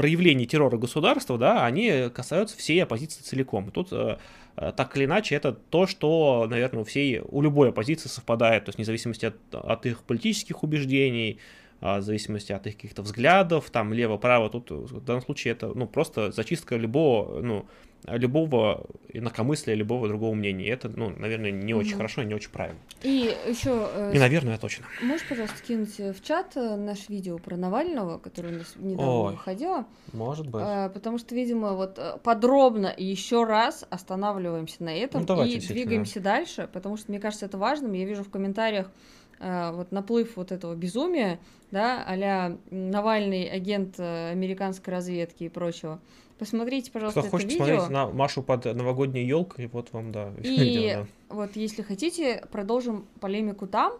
проявлений 0.00 0.46
террора 0.46 0.78
государства, 0.78 1.38
да, 1.38 1.66
они 1.66 2.08
касаются 2.14 2.56
всей 2.56 2.82
оппозиции 2.82 3.22
целиком. 3.22 3.68
И 3.68 3.70
тут 3.70 3.92
э, 3.92 4.16
так 4.56 4.96
или 4.96 5.04
иначе 5.04 5.34
это 5.34 5.52
то, 5.52 5.86
что, 5.86 6.46
наверное, 6.48 6.82
у 6.82 6.84
всей, 6.84 7.20
у 7.20 7.42
любой 7.42 7.70
оппозиции 7.70 8.08
совпадает, 8.08 8.64
то 8.64 8.70
есть 8.70 8.78
вне 8.78 8.84
от, 9.28 9.54
от 9.54 9.86
их 9.86 10.02
политических 10.02 10.62
убеждений, 10.62 11.38
а, 11.80 12.00
в 12.00 12.02
зависимости 12.02 12.52
от 12.52 12.66
их 12.66 12.76
каких-то 12.76 13.02
взглядов, 13.02 13.70
там 13.70 13.94
лево-право, 13.94 14.50
тут 14.50 14.70
в 14.70 15.02
данном 15.02 15.22
случае 15.22 15.52
это, 15.52 15.72
ну, 15.74 15.86
просто 15.86 16.30
зачистка 16.30 16.76
любого, 16.76 17.40
ну, 17.40 17.66
любого 18.06 18.86
инакомыслия, 19.12 19.74
любого 19.74 20.08
другого 20.08 20.34
мнения. 20.34 20.66
И 20.66 20.68
это, 20.68 20.88
ну, 20.88 21.10
наверное, 21.10 21.50
не 21.50 21.74
очень 21.74 21.96
хорошо 21.96 22.22
и 22.22 22.26
не 22.26 22.34
очень 22.34 22.50
правильно. 22.50 22.78
И 23.02 23.34
еще 23.48 23.88
И, 24.14 24.18
наверное, 24.18 24.58
точно. 24.58 24.86
можешь, 25.02 25.26
пожалуйста, 25.28 25.62
кинуть 25.62 25.98
в 25.98 26.22
чат 26.22 26.56
э, 26.56 26.76
наше 26.76 27.04
видео 27.08 27.38
про 27.38 27.56
Навального, 27.56 28.18
которое 28.18 28.54
у 28.54 28.58
нас 28.58 28.74
недавно 28.76 29.12
Ой. 29.12 29.32
выходило. 29.32 29.86
Может 30.12 30.46
быть. 30.46 30.62
А, 30.64 30.88
потому 30.90 31.18
что, 31.18 31.34
видимо, 31.34 31.74
вот 31.74 31.98
э, 31.98 32.18
подробно 32.22 32.88
и 32.88 33.04
еще 33.04 33.44
раз 33.44 33.84
останавливаемся 33.90 34.82
на 34.82 34.94
этом 34.94 35.22
Ну, 35.22 35.26
давайте, 35.26 35.58
и 35.58 35.60
двигаемся 35.60 36.20
дальше, 36.20 36.68
потому 36.72 36.96
что 36.96 37.10
мне 37.10 37.20
кажется 37.20 37.46
это 37.46 37.58
важным. 37.58 37.92
Я 37.92 38.04
вижу 38.04 38.24
в 38.24 38.30
комментариях 38.30 38.90
э, 39.38 39.72
вот 39.72 39.92
наплыв 39.92 40.36
вот 40.36 40.52
этого 40.52 40.74
безумия, 40.74 41.38
да, 41.70 42.04
а 42.06 42.56
Навальный 42.70 43.48
агент 43.48 43.96
э, 43.98 44.30
американской 44.30 44.92
разведки 44.92 45.44
и 45.44 45.48
прочего. 45.48 46.00
Посмотрите, 46.40 46.90
пожалуйста, 46.90 47.20
Кто 47.20 47.28
это 47.28 47.36
хочет 47.36 47.50
видео. 47.50 47.64
смотреть 47.66 47.90
на 47.90 48.06
Машу 48.06 48.42
под 48.42 48.64
новогодней 48.64 49.26
елкой, 49.26 49.66
вот 49.66 49.92
вам, 49.92 50.10
да, 50.10 50.32
И 50.42 50.48
видео, 50.48 51.00
да. 51.02 51.06
вот 51.28 51.54
если 51.54 51.82
хотите, 51.82 52.42
продолжим 52.50 53.04
полемику 53.20 53.66
там, 53.66 53.92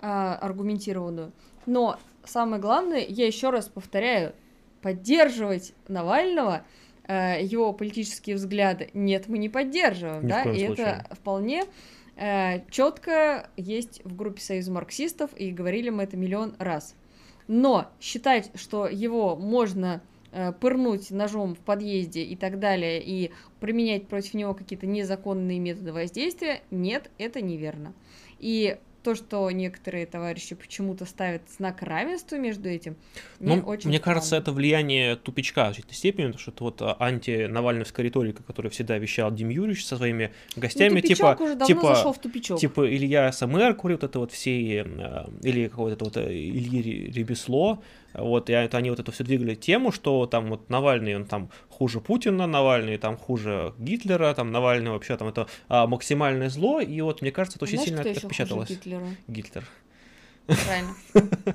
а, 0.00 0.36
аргументированную. 0.36 1.32
Но 1.66 1.98
самое 2.24 2.62
главное, 2.62 3.04
я 3.08 3.26
еще 3.26 3.50
раз 3.50 3.66
повторяю, 3.66 4.34
поддерживать 4.82 5.72
Навального, 5.88 6.62
а, 7.08 7.40
его 7.40 7.72
политические 7.72 8.36
взгляды, 8.36 8.90
нет, 8.94 9.26
мы 9.26 9.38
не 9.38 9.48
поддерживаем, 9.48 10.26
Ни 10.26 10.28
да, 10.28 10.42
и 10.44 10.66
случае. 10.66 10.86
это 10.86 11.14
вполне 11.16 11.64
четко 12.70 13.48
есть 13.56 14.02
в 14.04 14.14
группе 14.14 14.42
Союза 14.42 14.70
марксистов, 14.70 15.30
и 15.36 15.50
говорили 15.50 15.88
мы 15.88 16.02
это 16.02 16.18
миллион 16.18 16.54
раз. 16.58 16.94
Но 17.48 17.88
считать, 17.98 18.50
что 18.54 18.86
его 18.86 19.36
можно 19.36 20.02
э, 20.04 20.09
пырнуть 20.60 21.10
ножом 21.10 21.54
в 21.54 21.58
подъезде 21.58 22.22
и 22.22 22.36
так 22.36 22.58
далее, 22.58 23.02
и 23.02 23.30
применять 23.60 24.06
против 24.06 24.34
него 24.34 24.54
какие-то 24.54 24.86
незаконные 24.86 25.58
методы 25.58 25.92
воздействия, 25.92 26.62
нет, 26.70 27.10
это 27.18 27.40
неверно. 27.40 27.94
И 28.38 28.76
то, 29.02 29.14
что 29.14 29.50
некоторые 29.50 30.04
товарищи 30.04 30.54
почему-то 30.54 31.06
ставят 31.06 31.40
знак 31.56 31.80
равенства 31.82 32.36
между 32.36 32.68
этим, 32.68 32.96
мне 33.38 33.56
Ну, 33.56 33.62
очень 33.62 33.88
мне 33.88 33.98
кажется, 33.98 34.26
странно. 34.28 34.42
это 34.42 34.52
влияние 34.52 35.16
тупичка 35.16 35.62
в 35.62 35.66
значительной 35.68 35.94
степени, 35.94 36.26
потому 36.26 36.38
что 36.38 36.50
это 36.50 36.64
вот 36.64 36.82
а, 36.82 36.96
анти-навальновская 36.98 38.04
риторика, 38.04 38.42
которую 38.42 38.70
всегда 38.72 38.98
вещал 38.98 39.30
Дим 39.32 39.48
Юрьевич 39.48 39.86
со 39.86 39.96
своими 39.96 40.32
Ну, 40.54 40.60
гостями, 40.62 41.00
тупичок 41.00 41.16
типа, 41.38 41.42
уже 41.42 41.54
давно 41.54 41.66
типа, 41.66 41.94
зашел 41.94 42.12
в 42.12 42.18
тупичок. 42.18 42.58
типа 42.58 42.94
Илья 42.94 43.32
СМР 43.32 43.74
курит 43.74 44.04
это 44.04 44.18
вот 44.18 44.32
все, 44.32 44.82
э, 44.82 45.24
или 45.44 45.68
какого-то 45.68 46.04
вот 46.04 46.16
э, 46.18 46.30
Ильи 46.30 46.82
Ре- 46.82 47.10
Ребесло, 47.10 47.82
вот, 48.14 48.50
и 48.50 48.52
это, 48.52 48.78
они 48.78 48.90
вот 48.90 49.00
эту 49.00 49.12
все 49.12 49.24
двигали 49.24 49.54
тему, 49.54 49.92
что 49.92 50.26
там 50.26 50.50
вот 50.50 50.68
Навальный, 50.68 51.16
он 51.16 51.24
там 51.24 51.50
хуже 51.68 52.00
Путина, 52.00 52.46
Навальный 52.46 52.98
там 52.98 53.16
хуже 53.16 53.74
Гитлера, 53.78 54.34
там 54.34 54.50
Навальный 54.52 54.90
вообще 54.90 55.16
там 55.16 55.28
это 55.28 55.46
а, 55.68 55.86
максимальное 55.86 56.48
зло, 56.48 56.80
и 56.80 57.00
вот 57.00 57.22
мне 57.22 57.30
кажется, 57.30 57.58
это 57.58 57.64
очень 57.64 57.78
Знаешь, 57.78 57.88
сильно 57.88 58.02
кто 58.02 58.26
отпечаталось. 58.26 58.70
Гитлера? 58.70 59.06
Гитлер. 59.28 59.64
Правильно. 60.66 60.94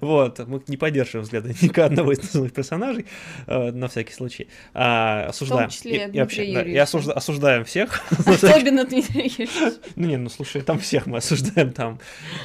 Вот, 0.00 0.38
мы 0.46 0.62
не 0.68 0.76
поддерживаем 0.76 1.24
взгляды 1.24 1.52
ни 1.60 1.80
одного 1.80 2.12
из 2.12 2.18
названных 2.22 2.52
персонажей, 2.52 3.06
э, 3.48 3.72
на 3.72 3.88
всякий 3.88 4.12
случай. 4.12 4.46
А, 4.72 5.26
осуждаем. 5.30 5.68
числе 5.68 5.90
И- 5.90 5.94
и, 5.96 5.98
Дмитрия 6.04 6.20
вообще, 6.22 6.36
да, 6.38 6.44
и 6.44 6.52
Юрьевича. 6.52 6.82
осужда- 6.82 7.12
осуждаем 7.12 7.64
всех. 7.64 8.00
Особенно 8.26 8.84
Дмитрий 8.84 9.22
Юрьевич. 9.22 9.78
Ну 9.96 10.06
не, 10.06 10.16
ну 10.16 10.28
слушай, 10.28 10.62
там 10.62 10.78
всех 10.78 11.06
мы 11.06 11.18
осуждаем 11.18 11.72
там. 11.72 11.98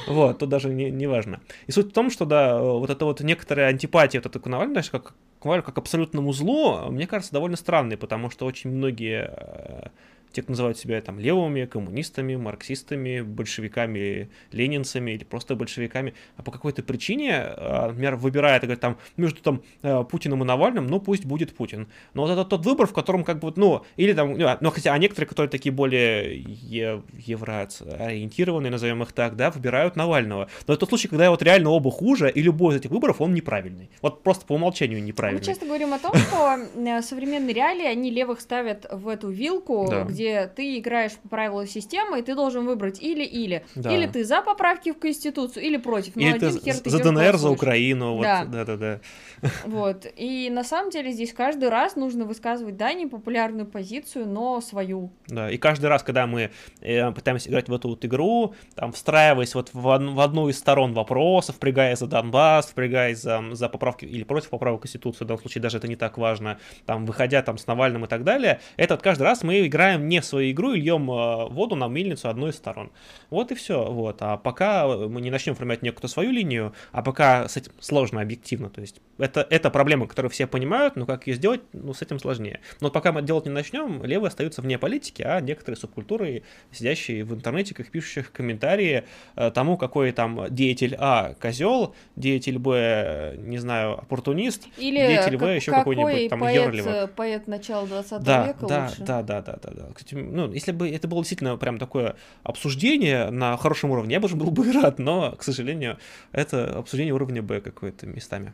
Вот, 0.08 0.38
тут 0.40 0.48
даже 0.48 0.70
не, 0.70 0.90
не 0.90 1.06
важно. 1.06 1.40
И 1.68 1.72
суть 1.72 1.90
в 1.90 1.92
том, 1.92 2.10
что 2.10 2.24
да, 2.24 2.58
вот 2.60 2.90
это 2.90 3.04
вот 3.04 3.20
некоторая 3.20 3.68
антипатия 3.68 4.18
вот 4.20 4.26
это 4.26 4.40
к 4.40 4.46
Навальному, 4.46 4.74
знаешь, 4.74 4.90
как 4.90 5.14
к 5.38 5.44
Навальному 5.44 5.66
как 5.66 5.78
абсолютному 5.78 6.32
злу, 6.32 6.90
мне 6.90 7.06
кажется, 7.06 7.32
довольно 7.32 7.56
странной, 7.56 7.96
потому 7.96 8.28
что 8.30 8.44
очень 8.44 8.70
многие 8.70 9.30
э, 9.36 9.88
те, 10.34 10.42
кто 10.42 10.52
называют 10.52 10.78
себя 10.78 11.00
там 11.00 11.18
левыми, 11.18 11.64
коммунистами, 11.64 12.36
марксистами, 12.36 13.20
большевиками, 13.20 14.28
ленинцами 14.52 15.12
или 15.12 15.24
просто 15.24 15.54
большевиками, 15.54 16.14
а 16.36 16.42
по 16.42 16.50
какой-то 16.50 16.82
причине, 16.82 17.36
а, 17.36 17.88
например, 17.88 18.16
выбирает, 18.16 18.62
говорит, 18.62 18.80
там, 18.80 18.98
между 19.16 19.40
там 19.40 19.62
э, 19.82 20.04
Путиным 20.04 20.42
и 20.42 20.46
Навальным, 20.46 20.86
ну, 20.86 21.00
пусть 21.00 21.24
будет 21.24 21.54
Путин. 21.54 21.88
Но 22.14 22.22
вот 22.22 22.30
это 22.30 22.44
тот 22.44 22.66
выбор, 22.66 22.86
в 22.86 22.92
котором 22.92 23.24
как 23.24 23.38
бы, 23.38 23.52
ну, 23.56 23.84
или 23.96 24.12
там, 24.12 24.36
ну, 24.36 24.70
хотя, 24.70 24.92
а 24.92 24.98
некоторые, 24.98 25.28
которые 25.28 25.48
такие 25.48 25.72
более 25.72 26.38
евроориентированные, 26.38 28.70
назовем 28.70 29.02
их 29.02 29.12
так, 29.12 29.36
да, 29.36 29.50
выбирают 29.50 29.96
Навального. 29.96 30.48
Но 30.66 30.74
это 30.74 30.80
тот 30.80 30.88
случай, 30.88 31.08
когда 31.08 31.30
вот 31.30 31.42
реально 31.42 31.70
оба 31.70 31.90
хуже, 31.90 32.30
и 32.30 32.42
любой 32.42 32.74
из 32.74 32.80
этих 32.80 32.90
выборов, 32.90 33.20
он 33.20 33.34
неправильный. 33.34 33.90
Вот 34.02 34.22
просто 34.22 34.46
по 34.46 34.54
умолчанию 34.54 35.02
неправильный. 35.02 35.40
Мы 35.40 35.46
часто 35.46 35.66
говорим 35.66 35.94
о 35.94 35.98
том, 35.98 36.14
что 36.14 36.58
э, 36.76 37.02
современные 37.02 37.54
реалии, 37.54 37.86
они 37.86 38.10
левых 38.10 38.40
ставят 38.40 38.86
в 38.90 39.08
эту 39.08 39.30
вилку, 39.30 39.86
да. 39.88 40.04
Где 40.24 40.46
ты 40.46 40.78
играешь 40.78 41.12
по 41.12 41.28
правилам 41.28 41.66
системы, 41.66 42.20
и 42.20 42.22
ты 42.22 42.34
должен 42.34 42.64
выбрать 42.64 43.00
или-или. 43.02 43.64
Да. 43.74 43.94
Или 43.94 44.06
ты 44.06 44.24
за 44.24 44.40
поправки 44.40 44.92
в 44.92 44.98
Конституцию, 44.98 45.64
или 45.64 45.76
против. 45.76 46.16
Но 46.16 46.22
или 46.22 46.38
ты 46.38 46.50
хер 46.60 46.78
ты 46.78 46.90
за 46.90 47.02
ДНР, 47.02 47.36
за 47.36 47.50
Украину. 47.50 48.20
Да. 48.22 48.44
Да-да-да. 48.44 49.00
Вот. 49.66 50.06
И 50.16 50.48
на 50.50 50.64
самом 50.64 50.90
деле 50.90 51.12
здесь 51.12 51.34
каждый 51.34 51.68
раз 51.68 51.96
нужно 51.96 52.24
высказывать, 52.24 52.76
да, 52.76 52.92
непопулярную 52.94 53.66
позицию, 53.66 54.26
но 54.26 54.60
свою. 54.60 55.12
Да, 55.26 55.50
и 55.50 55.58
каждый 55.58 55.86
раз, 55.86 56.02
когда 56.02 56.26
мы 56.26 56.50
э, 56.80 57.12
пытаемся 57.12 57.50
играть 57.50 57.68
в 57.68 57.74
эту 57.74 57.90
вот 57.90 58.04
игру, 58.04 58.54
там, 58.74 58.92
встраиваясь 58.92 59.54
вот 59.54 59.70
в, 59.74 59.82
в 59.82 60.20
одну 60.20 60.48
из 60.48 60.58
сторон 60.58 60.94
вопроса, 60.94 61.52
впрягая 61.52 61.96
за 61.96 62.06
Донбасс, 62.06 62.66
впрягая 62.68 63.14
за, 63.14 63.42
за 63.52 63.68
поправки 63.68 64.06
или 64.06 64.24
против 64.24 64.48
поправок 64.48 64.82
Конституции, 64.82 65.24
в 65.24 65.26
данном 65.26 65.40
случае 65.40 65.60
даже 65.60 65.76
это 65.76 65.88
не 65.88 65.96
так 65.96 66.16
важно, 66.16 66.58
там, 66.86 67.04
выходя 67.04 67.42
там 67.42 67.58
с 67.58 67.66
Навальным 67.66 68.04
и 68.04 68.08
так 68.08 68.24
далее, 68.24 68.60
это 68.76 68.94
вот 68.94 69.02
каждый 69.02 69.24
раз 69.24 69.42
мы 69.42 69.66
играем 69.66 70.08
не 70.08 70.13
в 70.20 70.24
свою 70.24 70.52
игру 70.52 70.72
и 70.72 70.80
льем 70.80 71.10
э, 71.10 71.48
воду 71.48 71.76
на 71.76 71.88
мельницу 71.88 72.28
одной 72.28 72.50
из 72.50 72.56
сторон. 72.56 72.90
Вот 73.30 73.52
и 73.52 73.54
все, 73.54 73.84
вот. 73.90 74.18
А 74.20 74.36
пока 74.36 74.86
мы 74.86 75.20
не 75.20 75.30
начнем 75.30 75.54
формировать 75.54 75.82
некую 75.82 76.08
свою 76.08 76.30
линию, 76.30 76.74
а 76.92 77.02
пока 77.02 77.48
с 77.48 77.56
этим 77.56 77.72
сложно 77.80 78.20
объективно, 78.20 78.70
то 78.70 78.80
есть 78.80 79.00
это, 79.18 79.46
это 79.48 79.70
проблема, 79.70 80.06
которую 80.06 80.30
все 80.30 80.46
понимают, 80.46 80.96
но 80.96 81.06
как 81.06 81.26
ее 81.26 81.34
сделать, 81.34 81.60
ну, 81.72 81.94
с 81.94 82.02
этим 82.02 82.18
сложнее. 82.18 82.60
Но 82.80 82.90
пока 82.90 83.12
мы 83.12 83.22
делать 83.22 83.44
не 83.44 83.50
начнем, 83.50 84.04
левые 84.04 84.28
остаются 84.28 84.62
вне 84.62 84.78
политики, 84.78 85.22
а 85.22 85.40
некоторые 85.40 85.78
субкультуры, 85.78 86.42
сидящие 86.72 87.24
в 87.24 87.34
интернете, 87.34 87.74
как 87.74 87.90
пишущих 87.90 88.32
комментарии 88.32 89.04
э, 89.36 89.50
тому, 89.50 89.76
какой 89.76 90.12
там 90.12 90.46
деятель 90.50 90.96
А 90.98 91.34
козел, 91.40 91.94
деятель 92.16 92.58
Б, 92.58 93.36
не 93.38 93.58
знаю, 93.58 93.98
оппортунист, 93.98 94.66
Или 94.78 94.98
деятель 94.98 95.36
В 95.36 95.44
еще 95.54 95.72
какой-нибудь 95.72 96.30
там 96.30 96.40
поэт, 96.40 97.14
поэт 97.14 97.46
начала 97.46 97.86
20 97.86 98.22
да, 98.22 98.46
века 98.46 98.66
да, 98.66 98.84
лучше. 98.84 99.02
Да, 99.02 99.22
да, 99.22 99.42
да, 99.42 99.58
да, 99.62 99.70
да. 99.70 99.86
Кстати, 100.04 100.20
ну, 100.20 100.52
если 100.52 100.72
бы 100.72 100.90
это 100.90 101.08
было 101.08 101.20
действительно 101.20 101.56
прям 101.56 101.78
такое 101.78 102.16
обсуждение 102.42 103.30
на 103.30 103.56
хорошем 103.56 103.90
уровне, 103.90 104.14
я 104.14 104.20
бы 104.20 104.26
уже 104.26 104.36
был 104.36 104.50
бы 104.50 104.70
рад, 104.82 104.98
но, 104.98 105.32
к 105.32 105.42
сожалению, 105.42 105.98
это 106.32 106.78
обсуждение 106.78 107.14
уровня 107.14 107.42
Б 107.42 107.60
какое-то 107.60 108.06
местами. 108.06 108.52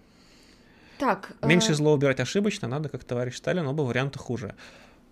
Так. 0.98 1.32
Меньше 1.42 1.72
э... 1.72 1.74
зло 1.74 1.92
убирать 1.92 2.20
ошибочно, 2.20 2.68
надо, 2.68 2.88
как 2.88 3.04
товарищ 3.04 3.36
Сталин, 3.36 3.66
оба 3.66 3.82
варианта 3.82 4.18
хуже. 4.18 4.54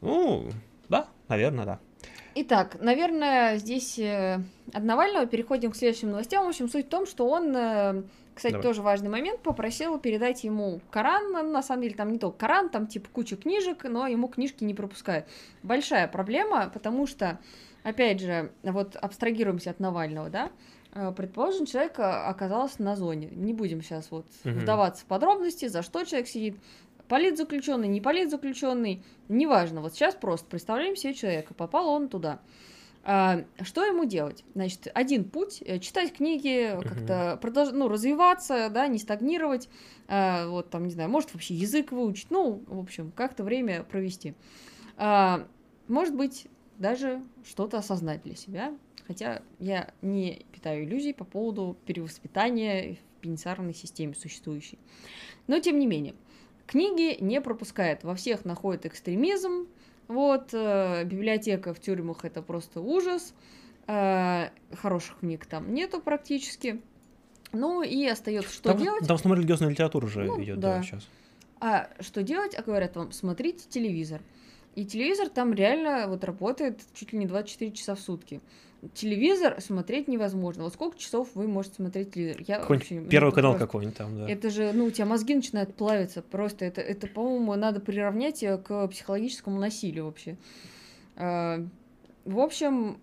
Ну, 0.00 0.50
да, 0.88 1.08
наверное, 1.28 1.64
да. 1.64 1.78
Итак, 2.36 2.76
наверное, 2.80 3.56
здесь 3.56 3.98
э, 3.98 4.40
от 4.72 4.84
Навального 4.84 5.26
переходим 5.26 5.72
к 5.72 5.76
следующим 5.76 6.10
новостям. 6.10 6.44
В 6.44 6.48
общем, 6.48 6.68
суть 6.68 6.86
в 6.86 6.88
том, 6.88 7.04
что 7.04 7.28
он, 7.28 7.56
э, 7.56 8.02
кстати, 8.38 8.52
Давай. 8.52 8.66
тоже 8.66 8.82
важный 8.82 9.10
момент, 9.10 9.40
попросил 9.42 9.98
передать 9.98 10.44
ему 10.44 10.80
Коран. 10.90 11.32
Ну, 11.32 11.42
на 11.50 11.62
самом 11.62 11.82
деле, 11.82 11.94
там 11.94 12.10
не 12.12 12.18
только 12.18 12.38
Коран, 12.38 12.70
там 12.70 12.86
типа 12.86 13.08
куча 13.12 13.36
книжек, 13.36 13.84
но 13.84 14.06
ему 14.06 14.28
книжки 14.28 14.64
не 14.64 14.74
пропускают. 14.74 15.26
Большая 15.62 16.08
проблема, 16.08 16.70
потому 16.72 17.06
что, 17.06 17.38
опять 17.82 18.20
же, 18.20 18.50
вот 18.62 18.96
абстрагируемся 18.96 19.70
от 19.70 19.80
Навального, 19.80 20.30
да, 20.30 20.50
Э, 20.92 21.12
предположим, 21.16 21.66
человек 21.66 21.98
э, 21.98 22.02
оказался 22.02 22.82
на 22.82 22.96
зоне. 22.96 23.28
Не 23.30 23.52
будем 23.52 23.82
сейчас 23.82 24.10
вот 24.10 24.26
угу. 24.44 24.54
вдаваться 24.54 25.04
в 25.04 25.06
подробности, 25.06 25.68
за 25.68 25.82
что 25.82 26.04
человек 26.04 26.28
сидит. 26.28 26.56
Политзаключенный, 27.08 27.88
не 27.88 28.02
политзаключенный, 28.02 29.02
неважно. 29.28 29.80
Вот 29.80 29.94
сейчас 29.94 30.14
просто 30.14 30.46
представляем 30.46 30.94
себе 30.94 31.14
человека, 31.14 31.54
попал 31.54 31.88
он 31.88 32.08
туда. 32.08 32.38
А, 33.10 33.44
что 33.62 33.86
ему 33.86 34.04
делать? 34.04 34.44
Значит, 34.54 34.88
один 34.92 35.24
путь 35.24 35.62
э, 35.64 35.78
читать 35.78 36.12
книги, 36.12 36.78
как-то 36.82 37.38
продолж... 37.40 37.70
ну, 37.72 37.88
развиваться, 37.88 38.68
да, 38.68 38.86
не 38.86 38.98
стагнировать, 38.98 39.70
а, 40.08 40.46
вот 40.48 40.68
там, 40.68 40.84
не 40.84 40.90
знаю, 40.90 41.08
может 41.08 41.32
вообще 41.32 41.54
язык 41.54 41.90
выучить, 41.90 42.30
ну, 42.30 42.62
в 42.66 42.78
общем, 42.78 43.10
как-то 43.12 43.44
время 43.44 43.82
провести. 43.82 44.34
А, 44.98 45.48
может 45.86 46.14
быть, 46.14 46.48
даже 46.76 47.22
что-то 47.44 47.78
осознать 47.78 48.22
для 48.24 48.36
себя, 48.36 48.74
Хотя 49.08 49.40
я 49.58 49.90
не 50.02 50.44
питаю 50.52 50.84
иллюзий 50.84 51.14
по 51.14 51.24
поводу 51.24 51.78
перевоспитания 51.86 52.96
в 52.96 53.20
пенитенциарной 53.22 53.72
системе 53.72 54.14
существующей. 54.14 54.78
Но 55.46 55.58
тем 55.60 55.78
не 55.78 55.86
менее, 55.86 56.14
книги 56.66 57.16
не 57.18 57.40
пропускает. 57.40 58.04
Во 58.04 58.14
всех 58.14 58.44
находит 58.44 58.84
экстремизм. 58.84 59.66
Вот, 60.08 60.50
э, 60.52 61.04
библиотека 61.04 61.74
в 61.74 61.80
тюрьмах 61.80 62.24
это 62.24 62.42
просто 62.42 62.80
ужас. 62.80 63.34
Э, 63.86 64.48
хороших 64.74 65.18
книг 65.18 65.46
там 65.46 65.72
нету 65.72 66.00
практически. 66.00 66.80
Ну 67.52 67.82
и 67.82 68.06
остается 68.06 68.52
что 68.52 68.70
там, 68.70 68.82
делать? 68.82 69.06
Там 69.06 69.16
в 69.16 69.20
основном 69.20 69.40
религиозная 69.40 69.70
литература 69.70 70.06
уже 70.06 70.24
ну, 70.24 70.42
идет, 70.42 70.58
да. 70.60 70.76
да, 70.76 70.82
сейчас. 70.82 71.06
А 71.60 71.90
что 72.00 72.22
делать? 72.22 72.54
А 72.56 72.62
говорят 72.62 72.96
вам, 72.96 73.12
смотрите 73.12 73.68
телевизор. 73.68 74.20
И 74.74 74.84
телевизор 74.84 75.28
там 75.28 75.52
реально 75.54 76.06
вот 76.08 76.24
работает 76.24 76.80
чуть 76.94 77.12
ли 77.12 77.18
не 77.18 77.26
24 77.26 77.72
часа 77.72 77.94
в 77.94 78.00
сутки 78.00 78.40
телевизор 78.94 79.60
смотреть 79.60 80.08
невозможно. 80.08 80.64
Вот 80.64 80.74
сколько 80.74 80.98
часов 80.98 81.28
вы 81.34 81.48
можете 81.48 81.76
смотреть 81.76 82.14
телевизор? 82.14 82.42
Я 82.46 82.64
вообще, 82.64 83.00
первый 83.00 83.32
канал 83.32 83.52
просто... 83.52 83.66
какой-нибудь 83.66 83.96
там, 83.96 84.16
да. 84.16 84.28
Это 84.28 84.50
же, 84.50 84.72
ну, 84.72 84.86
у 84.86 84.90
тебя 84.90 85.06
мозги 85.06 85.34
начинают 85.34 85.74
плавиться. 85.74 86.22
Просто 86.22 86.64
это, 86.64 86.80
это 86.80 87.06
по-моему, 87.06 87.54
надо 87.56 87.80
приравнять 87.80 88.42
э, 88.42 88.58
к 88.58 88.88
психологическому 88.88 89.58
насилию 89.58 90.06
вообще. 90.06 90.36
А, 91.16 91.64
в 92.24 92.38
общем, 92.38 92.98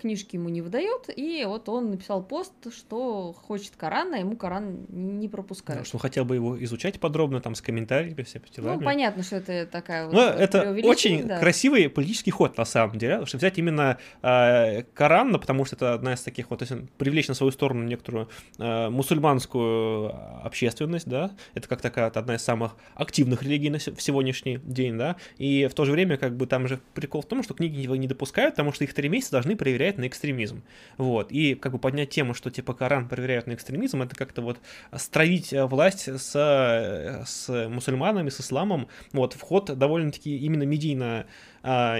книжки 0.00 0.36
ему 0.36 0.48
не 0.48 0.62
выдает, 0.62 1.10
и 1.14 1.44
вот 1.46 1.68
он 1.68 1.90
написал 1.90 2.22
пост, 2.22 2.52
что 2.72 3.32
хочет 3.32 3.72
Коран, 3.76 4.14
а 4.14 4.18
ему 4.18 4.36
Коран 4.36 4.86
не 4.88 5.28
пропускают. 5.28 5.82
Да, 5.82 5.86
что 5.86 5.98
хотел 5.98 6.24
бы 6.24 6.36
его 6.36 6.62
изучать 6.64 7.00
подробно, 7.00 7.40
там, 7.40 7.54
с 7.54 7.60
комментариями, 7.60 8.22
все 8.22 8.40
делами. 8.54 8.76
Ну, 8.76 8.82
понятно, 8.82 9.22
что 9.22 9.36
это 9.36 9.66
такая 9.66 10.06
вот... 10.06 10.14
Ну, 10.14 10.20
это 10.20 10.76
очень 10.84 11.26
да. 11.26 11.38
красивый 11.38 11.88
политический 11.88 12.30
ход, 12.30 12.56
на 12.56 12.64
самом 12.64 12.98
деле, 12.98 13.14
потому 13.14 13.26
что 13.26 13.36
взять 13.38 13.58
именно 13.58 13.98
э, 14.22 14.82
Коран, 14.94 15.30
ну, 15.30 15.38
потому 15.38 15.64
что 15.64 15.76
это 15.76 15.94
одна 15.94 16.14
из 16.14 16.22
таких 16.22 16.50
вот, 16.50 16.60
то 16.60 16.64
есть 16.64 16.90
привлечь 16.98 17.28
на 17.28 17.34
свою 17.34 17.52
сторону 17.52 17.82
некоторую 17.84 18.28
э, 18.58 18.88
мусульманскую 18.88 20.14
общественность, 20.44 21.08
да, 21.08 21.32
это 21.54 21.68
как 21.68 21.80
такая 21.80 22.06
одна 22.06 22.36
из 22.36 22.42
самых 22.42 22.76
активных 22.94 23.42
религий 23.42 23.70
на 23.70 23.78
в 23.78 24.00
сегодняшний 24.00 24.58
день, 24.58 24.96
да, 24.96 25.16
и 25.36 25.66
в 25.66 25.74
то 25.74 25.84
же 25.84 25.92
время, 25.92 26.16
как 26.16 26.36
бы, 26.36 26.46
там 26.46 26.68
же 26.68 26.80
прикол 26.94 27.22
в 27.22 27.26
том, 27.26 27.42
что 27.42 27.54
книги 27.54 27.80
его 27.80 27.96
не 27.96 28.06
допускают, 28.06 28.54
потому 28.54 28.72
что 28.72 28.84
их 28.84 28.94
три 28.94 29.08
месяца 29.08 29.32
должны 29.32 29.56
проверяет 29.64 29.96
на 29.96 30.06
экстремизм. 30.06 30.62
Вот. 30.98 31.32
И 31.32 31.54
как 31.54 31.72
бы 31.72 31.78
поднять 31.78 32.10
тему, 32.10 32.34
что 32.34 32.50
типа 32.50 32.74
Коран 32.74 33.08
проверяют 33.08 33.46
на 33.46 33.54
экстремизм, 33.54 34.02
это 34.02 34.14
как-то 34.14 34.42
вот 34.42 34.58
стравить 34.94 35.54
э, 35.54 35.64
власть 35.64 36.06
с, 36.06 36.32
э, 36.34 37.24
с 37.24 37.68
мусульманами, 37.68 38.28
с 38.28 38.40
исламом. 38.40 38.88
Вот. 39.12 39.32
Вход 39.32 39.76
довольно-таки 39.76 40.36
именно 40.36 40.64
медийно 40.64 41.26
а, 41.62 41.98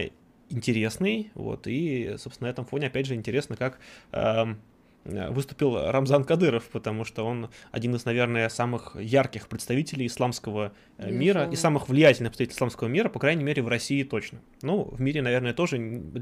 интересный. 0.50 1.31
Вот. 1.35 1.66
И, 1.66 2.16
собственно, 2.18 2.48
на 2.48 2.53
этом 2.53 2.66
фоне, 2.66 2.88
опять 2.88 3.07
же, 3.07 3.14
интересно, 3.14 3.57
как 3.57 3.79
а, 4.12 4.57
выступил 5.04 5.90
Рамзан 5.90 6.24
Кадыров, 6.24 6.64
потому 6.64 7.04
что 7.04 7.24
он 7.24 7.50
один 7.70 7.94
из, 7.94 8.04
наверное, 8.04 8.48
самых 8.48 8.96
ярких 8.98 9.48
представителей 9.48 10.06
исламского 10.06 10.72
э, 10.96 11.02
Безусловно. 11.02 11.18
мира 11.18 11.50
и 11.50 11.56
самых 11.56 11.88
влиятельных 11.88 12.32
представителей 12.32 12.56
исламского 12.56 12.88
мира, 12.88 13.08
по 13.08 13.18
крайней 13.18 13.44
мере, 13.44 13.62
в 13.62 13.68
России 13.68 14.02
точно. 14.02 14.40
Ну, 14.62 14.84
в 14.84 15.00
мире, 15.00 15.22
наверное, 15.22 15.52
тоже 15.52 15.76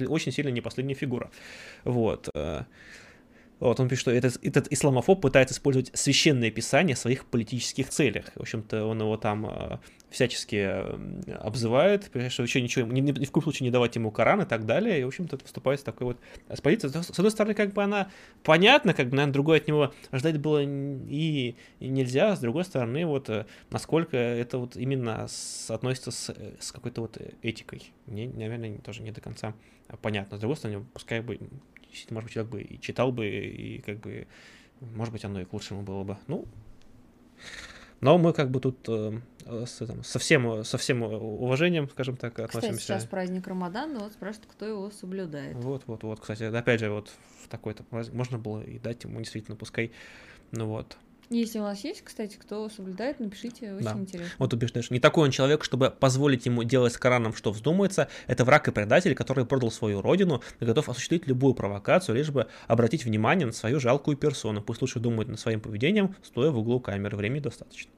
очень 0.09 0.33
сильно 0.33 0.51
не 0.51 0.61
последняя 0.61 0.95
фигура. 0.95 1.31
Вот. 1.85 2.29
Э, 2.35 2.65
вот, 3.61 3.79
он 3.79 3.89
пишет, 3.89 4.03
что 4.03 4.11
этот, 4.11 4.45
этот 4.45 4.73
исламофоб 4.73 5.21
пытается 5.21 5.55
использовать 5.55 5.97
священное 5.97 6.51
писание 6.51 6.97
в 6.97 6.99
своих 6.99 7.25
политических 7.27 7.91
целях. 7.91 8.33
В 8.35 8.41
общем-то, 8.41 8.85
он 8.85 9.01
его 9.01 9.17
там 9.17 9.47
э, 9.47 9.79
всячески 10.13 10.57
э, 10.57 11.33
обзывает, 11.41 12.11
что 12.29 12.43
еще 12.43 12.61
ничего, 12.61 12.87
ни, 12.87 13.01
ни 13.01 13.25
в 13.25 13.31
коем 13.31 13.43
случае 13.43 13.67
не 13.67 13.71
давать 13.71 13.97
ему 13.97 14.11
Коран 14.11 14.43
и 14.43 14.45
так 14.45 14.67
далее. 14.67 15.01
И, 15.01 15.05
в 15.05 15.09
общем-то, 15.09 15.39
выступает 15.43 15.81
с 15.81 15.83
такой 15.83 16.09
вот 16.09 16.21
с 16.49 16.61
позицией. 16.61 16.93
С 16.93 17.11
одной 17.11 17.31
стороны, 17.31 17.55
как 17.55 17.73
бы 17.73 17.83
она 17.83 18.11
понятна, 18.43 18.95
как 18.95 19.09
бы, 19.09 19.17
наверное, 19.17 19.33
другой 19.33 19.59
от 19.59 19.67
него 19.67 19.93
ждать 20.13 20.39
было 20.39 20.63
и, 20.63 21.57
и 21.81 21.89
нельзя. 21.89 22.37
С 22.37 22.41
другой 22.41 22.65
стороны, 22.65 23.05
вот 23.07 23.29
э, 23.31 23.47
насколько 23.71 24.17
это 24.17 24.59
вот 24.59 24.77
именно 24.77 25.27
относится 25.69 26.11
с, 26.11 26.35
с 26.61 26.73
какой-то 26.73 27.01
вот 27.01 27.19
этикой. 27.43 27.93
Мне, 28.07 28.29
наверное, 28.29 28.79
тоже 28.79 29.03
не 29.03 29.11
до 29.11 29.21
конца 29.21 29.55
понятно. 30.01 30.37
С 30.37 30.41
другой 30.41 30.57
стороны, 30.57 30.85
пускай 30.93 31.21
бы 31.21 31.39
может 32.11 32.25
быть, 32.25 32.33
человек 32.33 32.53
бы 32.53 32.63
и 32.63 32.81
читал 32.81 33.13
бы, 33.13 33.29
и 33.29 33.79
как 33.81 34.01
бы, 34.01 34.27
может 34.81 35.13
быть, 35.13 35.25
оно 35.25 35.41
и 35.41 35.45
к 35.45 35.53
лучшему 35.53 35.83
было 35.83 36.05
бы. 36.05 36.19
Ну, 36.27 36.47
Но 38.01 38.19
мы 38.19 38.33
как 38.33 38.51
бы 38.51 38.61
тут 38.61 38.79
э, 38.89 39.21
с, 39.67 39.81
этим, 39.81 40.05
со, 40.05 40.19
всем, 40.19 40.65
со 40.65 40.79
всем 40.79 41.03
уважением, 41.03 41.89
скажем 41.89 42.17
так, 42.17 42.39
относимся. 42.39 42.77
Кстати, 42.77 42.83
сейчас 42.83 43.05
праздник 43.07 43.47
Рамадан, 43.47 43.99
вот 43.99 44.13
спрашивают, 44.13 44.51
кто 44.51 44.67
его 44.67 44.91
соблюдает. 44.91 45.57
Вот, 45.57 45.83
вот, 45.87 46.03
вот, 46.03 46.21
кстати, 46.21 46.45
опять 46.45 46.81
же, 46.81 46.91
вот 46.91 47.11
в 47.45 47.49
такой-то 47.49 47.83
праздник 47.85 48.15
можно 48.15 48.39
было 48.39 48.63
и 48.63 48.79
дать 48.79 49.05
ему 49.05 49.19
действительно, 49.19 49.57
пускай, 49.57 49.93
ну 50.51 50.67
вот, 50.67 50.97
если 51.33 51.61
у 51.61 51.63
нас 51.63 51.83
есть, 51.83 52.03
кстати, 52.03 52.37
кто 52.37 52.69
соблюдает, 52.69 53.19
напишите, 53.19 53.73
очень 53.73 53.85
Да. 53.85 53.93
интересно. 53.93 54.35
Вот 54.39 54.53
убеждаешь. 54.53 54.91
Не 54.91 55.01
такой 55.01 55.25
он 55.25 55.31
человек, 55.31 55.65
чтобы 55.65 55.91
позволить 55.91 56.45
ему 56.45 56.63
делать 56.63 56.93
с 56.93 56.99
Кораном, 56.99 57.33
что 57.35 57.53
вздумается. 57.53 58.09
Это 58.27 58.45
враг 58.45 58.69
и 58.69 58.71
предатель, 58.71 59.15
который 59.15 59.47
продал 59.47 59.71
свою 59.71 60.03
родину 60.03 60.43
и 60.61 60.65
готов 60.67 60.91
осуществить 60.91 61.27
любую 61.27 61.55
провокацию, 61.55 62.17
лишь 62.17 62.31
бы 62.31 62.49
обратить 62.67 63.07
внимание 63.07 63.47
на 63.47 63.53
свою 63.53 63.81
жалкую 63.81 64.19
персону. 64.19 64.61
Пусть 64.61 64.83
лучше 64.83 65.01
думает 65.01 65.29
над 65.29 65.41
своим 65.41 65.61
поведением, 65.63 66.15
стоя 66.23 66.51
в 66.51 66.59
углу 66.59 66.81
камеры. 66.81 67.17
Времени 67.17 67.41
достаточно. 67.41 67.91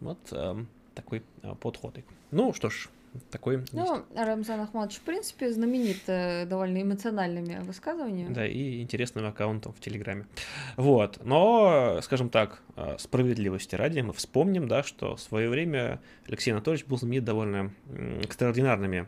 Вот 0.00 0.18
эм, 0.32 0.68
такой 0.94 1.22
э, 1.42 1.54
подход. 1.54 1.98
Ну 2.30 2.52
что 2.54 2.70
ж, 2.70 2.88
такой 3.30 3.58
есть. 3.58 3.72
Ну, 3.72 4.04
Рамзан 4.16 4.60
Ахматович, 4.60 4.98
в 4.98 5.02
принципе, 5.02 5.52
знаменит 5.52 6.00
э, 6.06 6.46
довольно 6.46 6.80
эмоциональными 6.80 7.58
высказываниями. 7.62 8.32
Да, 8.32 8.46
и 8.46 8.80
интересным 8.80 9.26
аккаунтом 9.26 9.72
в 9.72 9.80
Телеграме. 9.80 10.26
Вот. 10.76 11.20
Но, 11.24 12.00
скажем 12.02 12.30
так, 12.30 12.62
э, 12.76 12.96
справедливости 12.98 13.74
ради, 13.74 14.00
мы 14.00 14.12
вспомним, 14.12 14.68
да, 14.68 14.82
что 14.82 15.16
в 15.16 15.20
свое 15.20 15.48
время 15.48 16.00
Алексей 16.26 16.52
Анатольевич 16.52 16.86
был 16.86 16.98
знаменит 16.98 17.24
довольно 17.24 17.72
экстраординарными 18.22 19.06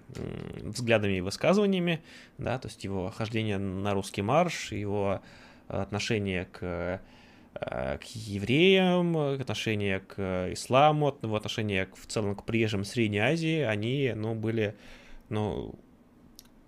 взглядами 0.62 1.18
и 1.18 1.20
высказываниями, 1.20 2.02
да, 2.38 2.58
то 2.58 2.68
есть 2.68 2.84
его 2.84 3.10
хождение 3.10 3.58
на 3.58 3.94
русский 3.94 4.22
марш, 4.22 4.72
его 4.72 5.22
отношение 5.68 6.46
к 6.46 6.58
э, 6.62 6.98
к 7.54 8.02
евреям, 8.14 9.14
к 9.14 9.40
отношение 9.40 10.00
к 10.00 10.50
исламу, 10.52 11.16
его 11.22 11.36
отношение 11.36 11.86
к- 11.86 11.96
в 11.96 12.06
целом 12.06 12.34
к 12.34 12.44
приезжим 12.44 12.84
Средней 12.84 13.18
Азии, 13.20 13.60
они, 13.60 14.12
ну, 14.14 14.34
были, 14.34 14.74
ну, 15.28 15.74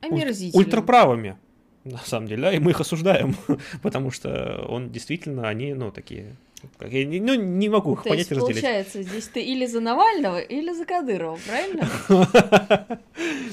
Омерзительно. 0.01 0.63
ультраправыми, 0.63 1.37
на 1.85 1.99
самом 1.99 2.29
деле, 2.29 2.43
да, 2.43 2.53
и 2.53 2.59
мы 2.59 2.71
их 2.71 2.81
осуждаем, 2.81 3.35
потому 3.83 4.11
что 4.11 4.65
он 4.69 4.91
действительно, 4.91 5.49
они, 5.49 5.75
ну, 5.75 5.91
такие, 5.91 6.37
как 6.79 6.93
я 6.93 7.07
ну, 7.21 7.35
не 7.35 7.69
могу 7.69 7.95
их 7.95 8.03
То 8.03 8.09
понять 8.11 8.19
есть, 8.21 8.31
и 8.31 8.35
разделить. 8.35 8.63
получается, 8.63 9.03
здесь 9.03 9.29
ты 9.29 9.43
или 9.43 9.67
за 9.67 9.81
Навального, 9.81 10.39
или 10.39 10.73
за 10.73 10.85
Кадырова, 10.85 11.39
правильно? 11.47 11.89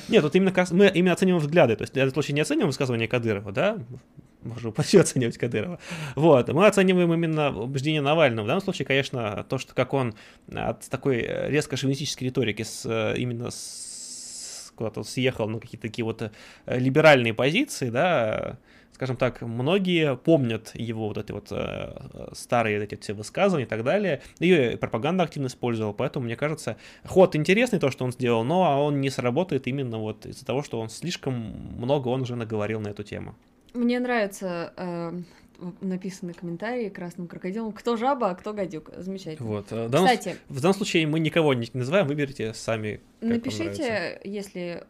Нет, 0.08 0.22
тут 0.24 0.36
именно 0.36 0.54
мы 0.72 0.88
именно 0.94 1.14
оцениваем 1.14 1.42
взгляды, 1.44 1.76
то 1.76 1.84
есть 1.84 1.94
в 1.94 1.98
этом 1.98 2.12
случае 2.14 2.36
не 2.36 2.42
оцениваем 2.42 2.68
высказывание 2.68 3.08
Кадырова, 3.08 3.52
да, 3.52 3.78
можем 4.44 4.72
почти 4.74 4.98
оценивать 4.98 5.38
Кадырова. 5.38 5.80
Вот, 6.16 6.50
мы 6.50 6.68
оцениваем 6.68 7.14
именно 7.14 7.50
убеждение 7.58 8.02
Навального. 8.02 8.46
В 8.46 8.48
данном 8.48 8.64
случае, 8.64 8.86
конечно, 8.86 9.46
то, 9.50 9.58
что 9.58 9.74
как 9.74 9.94
он 9.94 10.16
от 10.52 10.88
такой 10.90 11.22
э, 11.22 11.50
резко 11.50 11.78
шовинистической 11.78 12.28
риторики 12.28 12.64
с, 12.64 12.86
э, 12.86 13.16
именно 13.18 13.52
с, 13.52 14.72
куда-то 14.76 15.04
съехал 15.04 15.48
на 15.48 15.60
какие-то 15.60 15.88
такие 15.88 16.06
вот 16.06 16.22
э, 16.22 16.32
либеральные 16.66 17.34
позиции, 17.34 17.90
да, 17.90 18.58
скажем 18.94 19.18
так, 19.18 19.42
многие 19.42 20.16
помнят 20.16 20.72
его 20.76 21.08
вот 21.08 21.18
эти 21.18 21.32
вот 21.32 21.48
э, 21.52 22.30
старые 22.34 22.84
эти 22.84 22.96
все 22.96 23.14
высказывания 23.14 23.66
и 23.66 23.68
так 23.68 23.84
далее. 23.84 24.22
Ее 24.40 24.78
пропаганда 24.78 25.24
активно 25.24 25.48
использовала, 25.48 25.94
поэтому, 25.94 26.26
мне 26.26 26.36
кажется, 26.36 26.78
ход 27.04 27.36
интересный 27.36 27.80
то, 27.80 27.92
что 27.92 28.06
он 28.06 28.12
сделал, 28.12 28.44
но 28.44 28.86
он 28.86 29.02
не 29.02 29.10
сработает 29.10 29.68
именно 29.68 29.98
вот 29.98 30.26
из-за 30.26 30.46
того, 30.46 30.64
что 30.64 30.80
он 30.80 30.90
слишком 30.90 31.34
много 31.34 32.08
он 32.10 32.22
уже 32.22 32.36
наговорил 32.36 32.80
на 32.80 32.90
эту 32.90 33.04
тему. 33.04 33.36
Мне 33.74 34.00
нравится 34.00 34.74
э, 34.78 35.12
написанный 35.82 36.34
комментарий 36.34 36.90
красным 36.90 37.28
крокодилом. 37.28 37.72
Кто 37.72 37.96
жаба, 37.98 38.30
а 38.32 38.36
кто 38.36 38.54
гадюк. 38.54 38.92
Замечательно. 38.98 39.48
Вот. 39.48 39.72
э, 39.72 39.88
В 39.88 39.90
данном, 39.90 40.08
Кстати, 40.08 40.38
в 40.50 40.62
данном 40.62 40.76
случае 40.76 41.08
мы 41.08 41.20
никого 41.20 41.54
не 41.54 41.68
называем, 41.74 42.08
выберите 42.08 42.54
сами. 42.54 43.02
напишите, 43.22 44.20
если... 44.24 44.86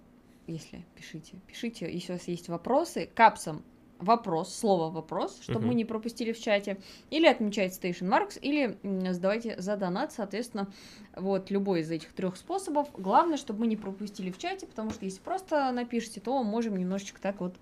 Если, 0.46 0.84
пишите. 0.98 1.38
Пишите, 1.48 1.90
если 1.90 2.12
у 2.12 2.16
вас 2.16 2.28
есть 2.28 2.50
вопросы, 2.50 3.10
капсом 3.16 3.64
вопрос, 4.00 4.54
слово 4.54 4.92
вопрос, 4.92 5.40
чтобы 5.42 5.60
Мгм. 5.62 5.68
мы 5.70 5.76
не 5.76 5.86
пропустили 5.86 6.34
в 6.34 6.40
чате. 6.42 6.78
Или 7.10 7.28
отмечайте 7.28 7.80
Station 7.80 8.10
Marks, 8.10 8.38
или 8.42 8.78
сдавайте 9.14 9.56
за 9.62 9.78
донат, 9.78 10.12
соответственно, 10.12 10.68
вот 11.16 11.50
любой 11.50 11.80
из 11.80 11.92
этих 11.92 12.12
трех 12.12 12.36
способов. 12.36 12.90
Главное, 12.98 13.38
чтобы 13.38 13.62
мы 13.62 13.68
не 13.68 13.78
пропустили 13.78 14.32
в 14.32 14.38
чате, 14.38 14.68
потому 14.68 14.90
что 14.90 15.06
если 15.06 15.22
просто 15.22 15.72
напишите, 15.72 16.20
то 16.20 16.44
можем 16.44 16.76
немножечко 16.76 17.22
так 17.22 17.40
вот 17.40 17.56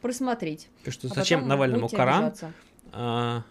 просмотреть. 0.00 0.68
Что 0.88 1.08
А 1.10 1.14
зачем 1.14 1.46
Навальному 1.48 1.88
Коран? 1.88 2.24
обижаться. 2.24 2.52
А, 2.92 3.42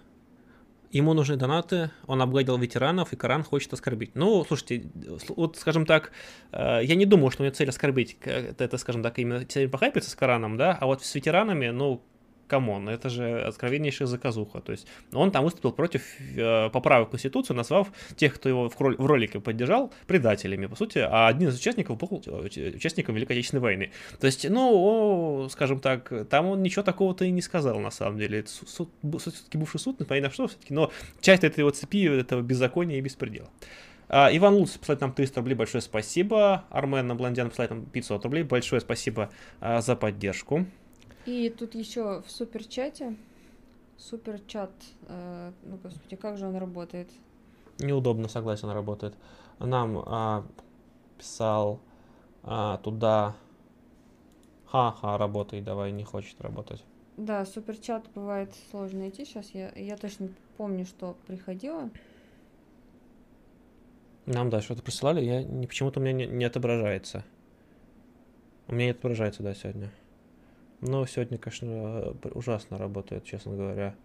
ему 0.91 1.13
нужны 1.13 1.35
донаты, 1.35 1.91
он 2.07 2.21
обгадил 2.21 2.57
ветеранов, 2.57 3.13
и 3.13 3.15
Коран 3.15 3.43
хочет 3.43 3.71
оскорбить. 3.73 4.15
Ну, 4.15 4.43
слушайте, 4.45 4.89
вот, 5.29 5.57
скажем 5.57 5.85
так, 5.85 6.11
э, 6.51 6.79
я 6.83 6.95
не 6.95 7.05
думаю, 7.05 7.31
что 7.31 7.43
у 7.43 7.45
него 7.45 7.55
цель 7.55 7.69
оскорбить, 7.69 8.17
это, 8.23 8.77
скажем 8.77 9.03
так, 9.03 9.19
именно 9.19 9.45
цель 9.45 9.69
похайпиться 9.69 10.09
с 10.09 10.15
Кораном, 10.15 10.57
да, 10.57 10.77
а 10.79 10.85
вот 10.87 11.03
с 11.03 11.15
ветеранами, 11.15 11.69
ну, 11.69 12.01
come 12.49 12.72
on, 12.72 12.89
это 12.89 13.09
же 13.09 13.41
откровеннейшая 13.41 14.07
заказуха. 14.07 14.59
То 14.59 14.71
есть 14.73 14.87
он 15.13 15.31
там 15.31 15.45
выступил 15.45 15.71
против 15.71 16.03
э, 16.35 16.69
поправок 16.69 17.07
в 17.07 17.11
Конституцию, 17.11 17.55
назвав 17.55 17.91
тех, 18.15 18.33
кто 18.35 18.49
его 18.49 18.69
в, 18.69 18.75
в 18.77 19.05
ролике 19.05 19.39
поддержал, 19.39 19.93
предателями, 20.07 20.65
по 20.65 20.75
сути, 20.75 20.97
а 20.99 21.27
один 21.27 21.49
из 21.49 21.57
участников 21.57 21.97
был 21.97 22.21
э, 22.25 22.47
уч- 22.47 22.75
участником 22.75 23.15
Великой 23.15 23.33
Отечественной 23.33 23.61
войны. 23.61 23.91
То 24.19 24.27
есть, 24.27 24.49
ну, 24.49 24.71
о, 24.73 25.47
скажем 25.49 25.79
так, 25.79 26.11
там 26.29 26.47
он 26.47 26.61
ничего 26.61 26.83
такого-то 26.83 27.23
и 27.23 27.31
не 27.31 27.41
сказал, 27.41 27.79
на 27.79 27.91
самом 27.91 28.17
деле. 28.17 28.39
Это 28.39 28.49
суд, 28.49 28.89
все-таки 29.19 29.57
бывший 29.57 29.79
суд, 29.79 29.99
непонятно 29.99 30.31
что 30.31 30.47
все-таки, 30.47 30.73
но 30.73 30.91
часть 31.21 31.43
этой 31.43 31.63
вот 31.63 31.77
цепи, 31.77 32.07
этого 32.19 32.41
беззакония 32.41 32.97
и 32.97 33.01
беспредела. 33.01 33.49
А, 34.09 34.29
Иван 34.35 34.55
Луц 34.55 34.77
посылает 34.77 35.01
нам 35.01 35.13
300 35.13 35.39
рублей, 35.39 35.55
большое 35.55 35.81
спасибо. 35.81 36.65
Армен 36.71 37.05
Набландян 37.07 37.49
посылает 37.49 37.71
нам 37.71 37.85
500 37.85 38.23
рублей, 38.25 38.43
большое 38.43 38.81
спасибо 38.81 39.29
а, 39.61 39.81
за 39.81 39.95
поддержку. 39.95 40.65
И 41.29 41.47
тут 41.51 41.75
еще 41.75 42.23
в 42.23 42.31
суперчате, 42.31 43.15
суперчат, 43.97 44.71
э, 45.07 45.51
ну 45.61 45.77
господи, 45.77 46.15
как 46.15 46.39
же 46.39 46.47
он 46.47 46.55
работает? 46.55 47.07
Неудобно, 47.77 48.27
согласен, 48.27 48.71
работает. 48.71 49.13
Нам 49.59 50.01
а, 50.07 50.43
писал 51.19 51.81
а, 52.41 52.77
туда... 52.79 53.35
Ха-ха, 54.65 55.19
работай, 55.19 55.61
давай, 55.61 55.91
не 55.91 56.03
хочет 56.03 56.41
работать. 56.41 56.83
Да, 57.15 57.45
суперчат 57.45 58.07
бывает 58.15 58.51
сложно 58.71 59.01
найти. 59.01 59.23
Сейчас 59.23 59.51
я, 59.51 59.71
я 59.75 59.97
точно 59.97 60.29
помню, 60.57 60.85
что 60.85 61.15
приходило. 61.27 61.91
Нам, 64.25 64.49
да, 64.49 64.61
что-то 64.61 64.81
присылали, 64.81 65.23
я 65.23 65.67
почему-то 65.67 65.99
у 65.99 66.03
меня 66.03 66.13
не, 66.13 66.25
не 66.25 66.45
отображается. 66.45 67.23
У 68.67 68.73
меня 68.73 68.85
не 68.85 68.91
отображается, 68.91 69.43
да, 69.43 69.53
сегодня. 69.53 69.91
Но 70.81 71.05
сегодня, 71.05 71.37
конечно, 71.37 71.65
э, 72.23 72.29
ужасно 72.33 72.77
работает, 72.77 73.25
честно 73.25 73.55
говоря, 73.55 73.95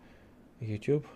YouTube. 0.61 1.07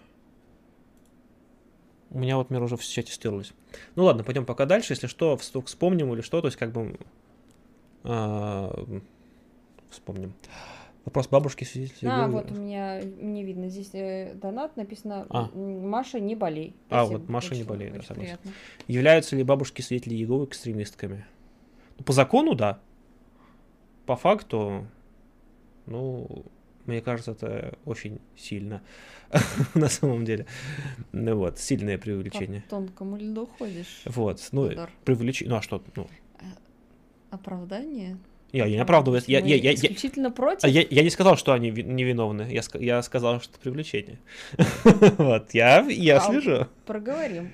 У 2.10 2.18
меня 2.18 2.36
вот, 2.36 2.44
например, 2.44 2.62
уже 2.62 2.76
в 2.76 2.84
чате 2.84 3.12
стерлось. 3.12 3.52
Ну 3.94 4.04
ладно, 4.04 4.24
пойдем 4.24 4.46
пока 4.46 4.64
дальше. 4.66 4.92
Если 4.92 5.06
что, 5.08 5.34
вс- 5.34 5.64
вспомним 5.64 6.12
или 6.14 6.20
что, 6.22 6.40
то 6.40 6.46
есть 6.48 6.56
как 6.56 6.72
бы... 6.72 6.98
а, 8.04 8.72
вспомним. 9.90 10.32
Вопрос 11.04 11.28
бабушки 11.28 11.64
свидетелей. 11.64 12.10
А, 12.10 12.28
вот 12.28 12.50
у 12.50 12.54
меня 12.54 13.02
не 13.02 13.42
видно. 13.42 13.68
Здесь 13.68 13.90
э, 13.94 14.34
донат 14.34 14.76
написано 14.76 15.26
А. 15.30 15.48
Маша, 15.54 16.20
не 16.20 16.34
болей. 16.34 16.74
А, 16.90 17.04
Спасибо, 17.04 17.18
вот 17.20 17.28
Маша, 17.30 17.54
не 17.54 17.62
болей, 17.64 17.90
да, 17.90 18.02
согласен. 18.02 18.20
приятно. 18.38 18.50
Являются 18.86 19.34
ли 19.36 19.42
бабушки 19.42 19.80
свидетели 19.82 20.14
Иеговы 20.14 20.44
экстремистками? 20.44 21.26
Ну, 21.98 22.04
по 22.04 22.12
закону, 22.12 22.54
да. 22.54 22.78
По 24.06 24.16
факту, 24.16 24.86
ну, 25.88 26.44
мне 26.86 27.00
кажется, 27.00 27.32
это 27.32 27.74
очень 27.84 28.18
сильно 28.36 28.80
на 29.74 29.88
самом 29.88 30.24
деле. 30.24 30.46
Ну 31.12 31.36
вот, 31.36 31.58
сильное 31.58 31.98
преувеличение. 31.98 32.62
По 32.62 32.70
тонкому 32.76 33.16
льду 33.16 33.46
ходишь. 33.58 34.02
Вот, 34.06 34.40
ну, 34.52 34.70
преувеличение, 35.04 35.50
ну 35.52 35.58
а 35.58 35.62
что, 35.62 35.82
ну, 35.96 36.06
Оправдание? 37.30 38.16
я, 38.52 38.64
я 38.64 38.76
не 38.76 38.82
оправдываю, 38.82 39.22
я, 39.26 39.40
я, 39.40 39.56
я, 39.56 39.56
я, 39.56 39.74
исключительно 39.74 40.30
против. 40.30 40.64
а 40.64 40.68
я, 40.68 40.86
я 40.88 41.02
не 41.02 41.10
сказал, 41.10 41.36
что 41.36 41.52
они 41.52 41.70
ви- 41.70 41.82
невиновны, 41.84 42.46
я, 42.50 42.62
я 42.80 43.02
сказал, 43.02 43.40
что 43.42 43.52
это 43.52 43.60
привлечение. 43.60 44.18
Вот, 45.18 45.52
я, 45.52 45.80
я 45.82 46.16
А, 46.16 46.20
слежу. 46.20 46.66
Проговорим. 46.86 47.50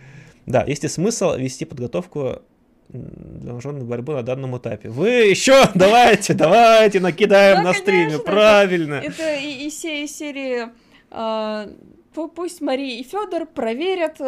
Да, 0.47 0.63
есть 0.63 0.85
ли 0.85 0.89
смысл 0.89 1.35
вести 1.35 1.65
подготовку 1.65 2.43
для 2.89 3.53
вооруженной 3.53 3.85
борьбы 3.85 4.15
на 4.15 4.23
данном 4.23 4.57
этапе? 4.59 4.89
Вы 4.89 5.09
еще 5.09 5.65
давайте, 5.75 6.35
давайте 6.35 7.01
накидаем 7.01 7.59
Да, 7.59 7.63
на 7.63 7.75
стриме, 7.75 8.05
конечно, 8.05 8.25
правильно. 8.25 8.95
Это 8.95 9.35
и, 9.37 9.65
и 9.65 9.67
из 9.69 9.79
серии 10.17 10.69
а, 11.11 11.69
пу- 12.15 12.31
пусть 12.35 12.61
Мария 12.61 13.01
и 13.01 13.03
Федор 13.03 13.47
проверят, 13.47 14.21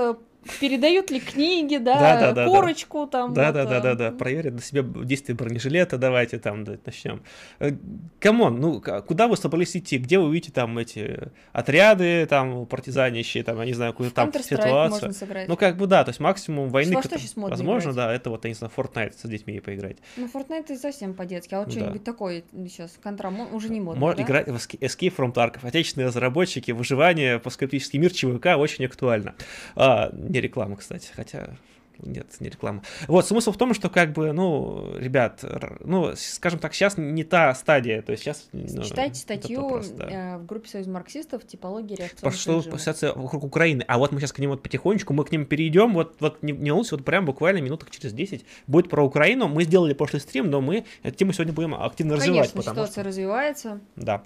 передают 0.61 1.11
ли 1.11 1.20
книги, 1.20 1.76
да, 1.76 1.94
Да, 1.94 2.01
да, 2.20 2.20
да, 2.20 2.32
да. 2.32 2.47
корочку 2.47 3.07
там. 3.07 3.34
Да, 3.34 3.47
вот, 3.47 3.55
да, 3.55 3.64
да, 3.64 3.80
да, 3.80 3.94
да. 3.94 4.11
Проверят 4.11 4.55
на 4.55 4.62
себе 4.62 4.84
действие 5.05 5.36
бронежилета. 5.36 5.99
Давайте 5.99 6.38
там 6.38 6.64
да, 6.64 6.76
начнем. 6.84 7.22
Э, 7.59 7.72
Come 8.20 8.43
on, 8.43 8.61
ну 8.61 8.80
куда 9.07 9.28
вы 9.28 9.36
собрались 9.36 9.76
идти? 9.76 9.99
Где 9.99 10.18
вы 10.18 10.26
увидите 10.26 10.53
там 10.53 10.76
эти 10.78 11.30
отряды, 11.53 12.26
там 12.26 12.66
партизанищие, 12.66 13.42
там, 13.44 13.59
я 13.61 13.64
не 13.66 13.72
знаю, 13.72 13.92
какую-то 13.92 14.14
там 14.14 14.32
ситуацию. 14.32 15.12
Ну, 15.49 15.57
как 15.57 15.76
бы 15.76 15.86
да, 15.86 16.05
то 16.05 16.11
есть 16.11 16.20
максимум 16.20 16.70
войны, 16.70 16.94
Во 16.94 17.03
что 17.03 17.16
можно 17.37 17.51
возможно, 17.57 17.90
играть? 17.90 17.97
да, 17.97 18.14
это 18.14 18.30
вот, 18.30 18.44
я 18.44 18.51
не 18.51 18.55
знаю, 18.55 18.72
Fortnite 18.76 19.14
с 19.22 19.28
детьми 19.28 19.61
поиграть. 19.61 19.97
Ну, 20.16 20.26
Fortnite 20.26 20.64
это 20.70 20.76
совсем 20.76 21.14
по-детски, 21.14 21.55
а 21.55 21.59
вот 21.61 21.66
Да. 21.68 21.72
что-нибудь 21.72 22.05
такое 22.05 22.44
сейчас, 22.66 22.99
контра 23.03 23.32
уже 23.53 23.68
не 23.68 23.80
модно, 23.80 24.01
Можно 24.01 24.18
да? 24.18 24.22
играть 24.22 24.49
в 24.49 24.55
Esca- 24.55 24.78
Escape 24.78 25.14
from 25.16 25.32
Tarkov. 25.32 25.66
Отечественные 25.66 26.09
разработчики, 26.09 26.70
выживание, 26.72 27.38
постскриптический 27.38 27.99
мир 27.99 28.12
ЧВК 28.12 28.57
очень 28.57 28.84
актуально. 28.86 29.34
А, 29.74 30.11
не 30.37 30.41
реклама, 30.43 30.76
кстати, 30.76 31.11
хотя... 31.14 31.57
Нет, 31.99 32.26
не 32.41 32.51
реклама. 32.51 32.82
Вот, 33.09 33.26
смысл 33.26 33.53
в 33.53 33.57
том, 33.57 33.72
что, 33.72 33.89
как 33.89 34.12
бы, 34.12 34.32
ну, 34.32 34.95
ребят, 34.99 35.43
ну, 35.80 36.12
скажем 36.14 36.59
так, 36.59 36.74
сейчас 36.74 36.99
не 36.99 37.24
та 37.24 37.55
стадия, 37.55 38.03
то 38.03 38.12
есть 38.12 38.22
сейчас... 38.22 38.49
ну, 38.53 38.82
Читайте 38.82 39.14
статью 39.14 39.62
вопрос, 39.62 39.89
да. 39.89 40.34
э, 40.34 40.37
в 40.37 40.45
группе 40.45 40.68
Союз 40.68 40.89
марксистов 40.89 41.47
«Типология 41.47 41.97
По- 41.97 42.03
реакционных 42.03 42.47
режимов». 42.64 42.80
ситуация 42.82 43.14
вокруг 43.14 43.45
Украины. 43.45 43.82
А 43.89 43.97
вот 43.97 44.12
мы 44.12 44.20
сейчас 44.20 44.34
к 44.34 44.39
ним 44.39 44.51
вот 44.51 44.62
потихонечку, 44.62 45.14
мы 45.14 45.24
к 45.24 45.32
ним 45.32 45.47
перейдем. 45.47 45.95
Вот, 45.95 46.16
вот 46.20 46.43
не, 46.43 46.53
не 46.53 46.70
волнуйтесь, 46.70 46.93
вот 46.93 47.03
прям 47.03 47.24
буквально 47.24 47.62
минуток 47.62 47.89
через 47.89 48.12
10 48.12 48.45
будет 48.66 48.91
про 48.91 49.03
Украину. 49.03 49.49
Мы 49.49 49.64
сделали 49.64 49.95
прошлый 49.95 50.20
стрим, 50.20 50.51
но 50.51 50.61
мы 50.61 50.84
эту 51.03 51.16
тему 51.16 51.32
сегодня 51.32 51.55
будем 51.55 51.74
активно 51.74 52.16
развивать. 52.16 52.53
Конечно, 52.53 52.72
ситуация 52.72 53.05
развивается. 53.05 53.80
что, 53.97 54.05
да. 54.05 54.22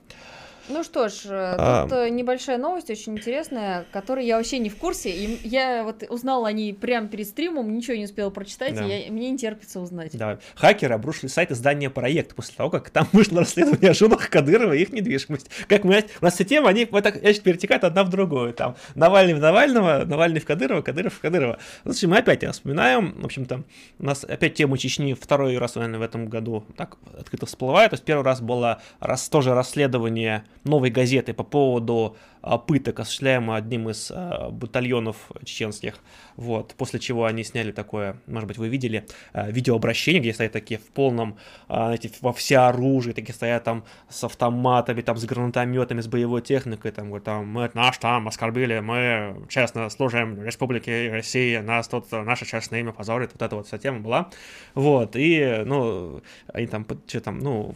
Ну 0.68 0.84
что 0.84 1.08
ж, 1.08 1.14
э, 1.26 1.54
А. 1.58 1.82
тут 1.84 1.92
э, 1.92 2.08
небольшая 2.11 2.58
новость, 2.58 2.90
очень 2.90 3.14
интересная, 3.14 3.86
которой 3.92 4.24
я 4.26 4.36
вообще 4.36 4.58
не 4.58 4.68
в 4.70 4.76
курсе. 4.76 5.11
И 5.11 5.40
я 5.48 5.82
вот 5.84 6.04
узнала 6.08 6.48
о 6.48 6.52
ней 6.52 6.72
прямо 6.74 7.08
перед 7.08 7.26
стримом, 7.26 7.72
ничего 7.74 7.96
не 7.96 8.04
успела 8.04 8.30
прочитать, 8.30 8.74
Да. 8.74 8.84
и 8.86 9.06
я- 9.06 9.12
мне 9.12 9.30
не 9.30 9.38
терпится 9.38 9.80
узнать. 9.80 10.16
Да. 10.16 10.38
Хакеры 10.54 10.94
обрушили 10.94 11.28
сайт 11.28 11.50
издания 11.50 11.90
«Проект» 11.90 12.34
после 12.34 12.54
того, 12.56 12.70
как 12.70 12.90
там 12.90 13.08
вышло 13.12 13.40
расследование 13.40 13.90
о 13.90 13.94
женах 13.94 14.28
Кадырова 14.30 14.72
и 14.72 14.82
их 14.82 14.92
недвижимость. 14.92 15.50
Как 15.68 15.84
мы, 15.84 16.04
у 16.20 16.24
нас 16.24 16.34
все 16.34 16.44
темы, 16.44 16.68
они 16.68 16.86
вот 16.90 17.02
так, 17.02 17.16
значит, 17.18 17.42
перетекают 17.42 17.84
одна 17.84 18.04
в 18.04 18.11
другую. 18.11 18.52
Там 18.54 18.76
Навальный 18.94 19.34
в 19.34 19.38
Навального, 19.40 20.04
Навальный 20.04 20.40
в 20.40 20.44
Кадырова, 20.46 20.82
Кадыров 20.82 21.14
в 21.14 21.20
Кадырова. 21.20 21.58
Ну, 21.84 21.92
слушай, 21.92 22.06
мы 22.06 22.18
опять 22.18 22.44
вспоминаем, 22.52 23.14
в 23.20 23.24
общем-то, 23.24 23.62
у 23.98 24.04
нас 24.04 24.24
опять 24.24 24.54
тема 24.54 24.78
Чечни 24.78 25.14
второй 25.14 25.58
раз, 25.58 25.74
наверное, 25.74 25.98
в 25.98 26.02
этом 26.02 26.28
году 26.28 26.64
так 26.76 26.96
открыто 27.18 27.46
всплывает. 27.46 27.90
То 27.90 27.94
есть 27.94 28.04
первый 28.04 28.24
раз 28.24 28.40
было 28.40 28.80
раз, 29.00 29.28
тоже 29.28 29.54
расследование 29.54 30.44
новой 30.64 30.90
газеты 30.90 31.32
по 31.32 31.44
поводу 31.44 32.16
а, 32.42 32.58
пыток, 32.58 33.00
осуществляемых 33.00 33.56
одним 33.56 33.90
из 33.90 34.11
а, 34.14 34.50
батальонов 34.50 35.30
чеченских. 35.44 35.96
Вот, 36.36 36.74
после 36.76 37.00
чего 37.00 37.26
они 37.26 37.44
сняли 37.44 37.72
такое, 37.72 38.16
может 38.26 38.46
быть, 38.48 38.58
вы 38.58 38.68
видели, 38.68 39.06
а, 39.32 39.50
видеообращение, 39.50 40.20
где 40.20 40.32
стоят 40.32 40.52
такие 40.52 40.78
в 40.78 40.86
полном, 40.88 41.36
знаете, 41.68 42.11
во 42.20 42.32
всеоружии, 42.32 43.12
такие 43.12 43.34
стоят 43.34 43.64
там 43.64 43.84
с 44.08 44.24
автоматами, 44.24 45.02
там 45.02 45.16
с 45.16 45.24
гранатометами, 45.24 46.00
с 46.00 46.06
боевой 46.06 46.42
техникой, 46.42 46.92
там, 46.92 47.08
говорят, 47.08 47.24
там, 47.24 47.46
мы 47.46 47.70
наш 47.74 47.98
там 47.98 48.28
оскорбили, 48.28 48.80
мы 48.80 49.46
честно 49.48 49.88
служим 49.90 50.42
Республике 50.42 51.11
России, 51.12 51.58
нас 51.58 51.88
тут 51.88 52.11
наше 52.12 52.46
честное 52.46 52.80
имя 52.80 52.92
позорит, 52.92 53.30
вот 53.32 53.42
эта 53.42 53.56
вот 53.56 53.66
вся 53.66 53.78
тема 53.78 54.00
была. 54.00 54.30
Вот, 54.74 55.14
и, 55.14 55.62
ну, 55.66 56.22
они 56.52 56.66
там, 56.66 56.86
что 57.06 57.20
там, 57.20 57.38
ну, 57.38 57.74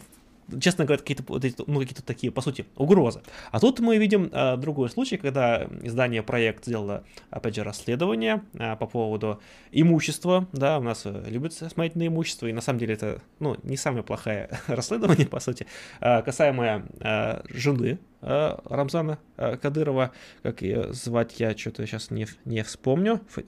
честно 0.59 0.85
говоря, 0.85 1.01
какие-то, 1.01 1.23
ну, 1.67 1.79
какие-то 1.79 2.03
такие, 2.03 2.31
по 2.31 2.41
сути, 2.41 2.65
угрозы. 2.75 3.21
А 3.51 3.59
тут 3.59 3.79
мы 3.79 3.97
видим 3.97 4.29
а, 4.31 4.57
другой 4.57 4.89
случай, 4.89 5.17
когда 5.17 5.63
издание 5.81 6.23
«Проект» 6.23 6.65
сделало, 6.65 7.03
опять 7.29 7.55
же, 7.55 7.63
расследование 7.63 8.43
а, 8.57 8.75
по 8.75 8.85
поводу 8.87 9.39
имущества, 9.71 10.47
да, 10.53 10.77
у 10.79 10.81
нас 10.81 11.01
э, 11.05 11.23
любят 11.27 11.53
смотреть 11.53 11.95
на 11.95 12.07
имущество, 12.07 12.47
и 12.47 12.53
на 12.53 12.61
самом 12.61 12.79
деле 12.79 12.93
это, 12.93 13.21
ну, 13.39 13.57
не 13.63 13.77
самое 13.77 14.03
плохое 14.03 14.49
расследование, 14.67 15.27
по 15.27 15.39
сути, 15.39 15.67
а, 15.99 16.21
касаемое 16.21 16.85
а, 17.01 17.43
жены 17.49 17.99
а, 18.21 18.61
Рамзана 18.65 19.19
а, 19.37 19.57
Кадырова, 19.57 20.11
как 20.43 20.61
ее 20.61 20.93
звать, 20.93 21.39
я 21.39 21.57
что-то 21.57 21.85
сейчас 21.85 22.11
не, 22.11 22.27
не 22.45 22.63
вспомню. 22.63 23.21
Фу- 23.29 23.43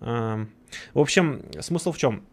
Ам, 0.00 0.50
В 0.92 0.98
общем, 0.98 1.42
смысл 1.60 1.92
в 1.92 1.98
чем? 1.98 2.24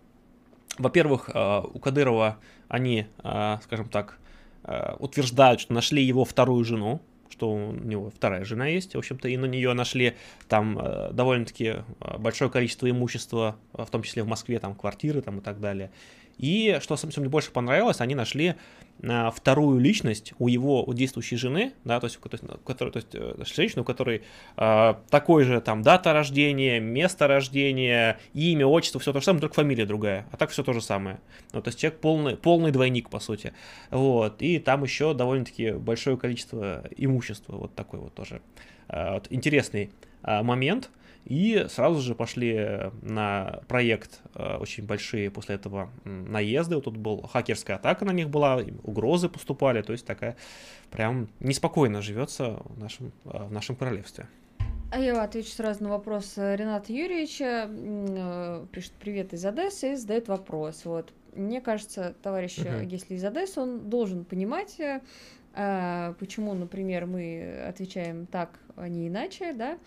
Во-первых, 0.77 1.29
у 1.29 1.79
Кадырова 1.79 2.37
они, 2.71 3.07
а, 3.19 3.59
скажем 3.63 3.89
так, 3.89 4.17
а, 4.63 4.95
утверждают, 4.99 5.59
что 5.59 5.73
нашли 5.73 6.01
его 6.01 6.23
вторую 6.23 6.63
жену, 6.63 7.01
что 7.29 7.51
у 7.51 7.73
него 7.73 8.09
вторая 8.09 8.45
жена 8.45 8.67
есть, 8.67 8.95
в 8.95 8.97
общем-то, 8.97 9.27
и 9.27 9.35
на 9.35 9.45
нее 9.45 9.73
нашли 9.73 10.15
там 10.47 10.77
а, 10.79 11.11
довольно-таки 11.11 11.83
большое 12.17 12.49
количество 12.49 12.89
имущества, 12.89 13.57
в 13.73 13.87
том 13.87 14.03
числе 14.03 14.23
в 14.23 14.27
Москве, 14.27 14.57
там 14.59 14.73
квартиры 14.73 15.21
там 15.21 15.39
и 15.39 15.41
так 15.41 15.59
далее. 15.59 15.91
И 16.37 16.79
что 16.81 16.97
мне 17.17 17.29
больше 17.29 17.51
понравилось, 17.51 18.01
они 18.01 18.15
нашли 18.15 18.55
а, 19.03 19.31
вторую 19.31 19.79
личность 19.79 20.33
у 20.37 20.47
его 20.47 20.83
у 20.83 20.93
действующей 20.93 21.35
жены, 21.35 21.73
да, 21.83 21.99
то 21.99 22.05
есть, 22.05 22.19
то 22.19 22.29
есть, 22.31 22.43
у 22.43 22.57
которой, 22.59 22.91
то 22.91 22.97
есть 22.97 23.09
э, 23.13 23.35
женщину, 23.55 23.81
у 23.81 23.85
которой 23.85 24.21
а, 24.57 25.01
такой 25.09 25.43
же 25.43 25.59
там 25.59 25.81
дата 25.81 26.13
рождения, 26.13 26.79
место 26.79 27.27
рождения, 27.27 28.19
имя, 28.33 28.67
отчество, 28.67 28.99
все 28.99 29.11
то 29.11 29.19
же 29.19 29.25
самое, 29.25 29.41
только 29.41 29.55
фамилия 29.55 29.85
другая, 29.85 30.27
а 30.31 30.37
так 30.37 30.51
все 30.51 30.63
то 30.63 30.73
же 30.73 30.81
самое. 30.81 31.19
Ну, 31.51 31.61
то 31.61 31.69
есть 31.69 31.79
человек 31.79 31.99
полный, 31.99 32.37
полный 32.37 32.71
двойник, 32.71 33.09
по 33.09 33.19
сути. 33.19 33.53
Вот, 33.89 34.41
и 34.41 34.59
там 34.59 34.83
еще 34.83 35.15
довольно-таки 35.15 35.71
большое 35.71 36.15
количество 36.17 36.83
имущества, 36.95 37.55
вот 37.55 37.73
такой 37.73 38.01
вот 38.01 38.13
тоже 38.13 38.41
а, 38.87 39.15
вот 39.15 39.27
интересный 39.31 39.89
а, 40.21 40.43
момент. 40.43 40.91
И 41.25 41.65
сразу 41.69 42.01
же 42.01 42.15
пошли 42.15 42.91
на 43.01 43.61
проект 43.67 44.21
э, 44.35 44.57
очень 44.57 44.85
большие 44.85 45.29
после 45.29 45.55
этого 45.55 45.89
наезды. 46.03 46.75
Вот 46.75 46.85
тут 46.85 46.97
был 46.97 47.21
хакерская 47.21 47.77
атака 47.77 48.05
на 48.05 48.11
них 48.11 48.29
была, 48.29 48.61
угрозы 48.83 49.29
поступали. 49.29 49.81
То 49.81 49.93
есть 49.93 50.05
такая 50.05 50.35
прям 50.89 51.29
неспокойно 51.39 52.01
живется 52.01 52.61
в 52.65 52.79
нашем, 52.79 53.11
э, 53.25 53.45
в 53.45 53.51
нашем 53.51 53.75
королевстве. 53.75 54.27
А 54.93 54.99
я 54.99 55.23
отвечу 55.23 55.51
сразу 55.51 55.83
на 55.83 55.89
вопрос 55.89 56.33
э, 56.37 56.55
Рената 56.57 56.91
Юрьевича. 56.91 57.69
Э, 57.69 58.65
Пишет 58.71 58.91
привет 58.99 59.33
из 59.33 59.45
Одессы 59.45 59.93
и 59.93 59.95
задает 59.95 60.27
вопрос. 60.27 60.83
Вот. 60.85 61.13
Мне 61.33 61.61
кажется, 61.61 62.13
товарищ, 62.21 62.57
э, 62.57 62.79
Мгм. 62.79 62.87
если 62.87 63.15
из 63.15 63.23
Одессы, 63.23 63.61
он 63.61 63.89
должен 63.89 64.25
понимать, 64.25 64.79
э, 64.81 64.99
а, 65.53 66.13
почему, 66.19 66.53
например, 66.53 67.05
мы 67.05 67.63
отвечаем 67.67 68.25
так, 68.25 68.59
а 68.75 68.87
не 68.87 69.07
иначе, 69.07 69.53
да. 69.53 69.77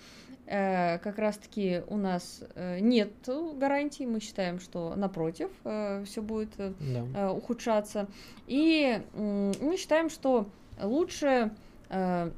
Э, 0.47 0.99
Как 0.99 1.19
раз-таки 1.19 1.83
у 1.89 1.97
нас 1.97 2.43
э, 2.55 2.79
нет 2.81 3.11
гарантий, 3.57 4.07
мы 4.07 4.21
считаем, 4.21 4.61
что 4.61 4.95
напротив, 4.95 5.51
все 5.63 6.21
будет 6.23 6.51
э, 6.59 6.73
Да. 6.81 7.05
э, 7.15 7.31
ухудшаться. 7.31 8.09
И 8.47 9.01
мы 9.15 9.77
считаем, 9.79 10.11
что 10.11 10.47
лучше 10.83 11.51
э, 11.89 12.31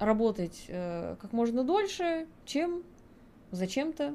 работать 0.00 0.64
э, 0.68 1.16
как 1.20 1.32
можно 1.32 1.62
дольше, 1.64 2.26
чем 2.46 2.82
зачем-то 3.50 4.14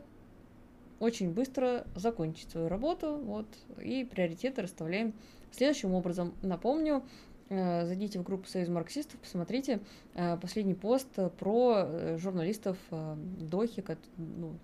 очень 0.99 1.31
быстро 1.31 1.85
закончить 1.95 2.49
свою 2.49 2.69
работу. 2.69 3.17
Вот, 3.17 3.45
и 3.83 4.03
приоритеты 4.03 4.63
расставляем 4.63 5.13
следующим 5.51 5.93
образом. 5.93 6.33
Напомню, 6.41 6.97
э, 6.97 7.01
зайдите 7.49 8.19
в 8.19 8.23
группу 8.23 8.47
Союз 8.47 8.69
марксистов, 8.69 9.19
посмотрите 9.19 9.79
э, 10.15 10.37
последний 10.37 10.73
пост 10.73 11.07
э, 11.17 11.29
про 11.29 11.85
э, 11.85 12.17
журналистов 12.19 12.77
э, 12.91 13.15
Дохи. 13.39 13.83
Ну, 14.17 14.57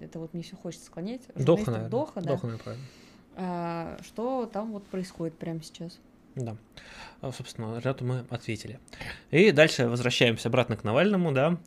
это 0.00 0.18
вот 0.18 0.32
мне 0.32 0.42
все 0.42 0.56
хочется 0.56 0.86
склонять. 0.86 1.22
Доха, 1.34 1.70
наверное. 1.70 1.90
Доха, 1.90 2.20
да. 2.20 2.28
Доха, 2.30 2.46
наверное, 2.46 2.64
правильно. 2.64 3.98
Что 4.02 4.50
там 4.52 4.72
вот 4.72 4.84
происходит 4.86 5.36
прямо 5.38 5.62
сейчас. 5.62 5.98
Да. 6.34 6.56
А, 7.20 7.32
Собственно, 7.32 7.78
Ренату 7.78 8.04
мы 8.04 8.24
ответили. 8.30 8.78
И 9.30 9.50
дальше 9.52 9.88
возвращаемся 9.88 10.48
обратно 10.48 10.76
к 10.76 10.84
Навальному, 10.84 11.32
да. 11.32 11.58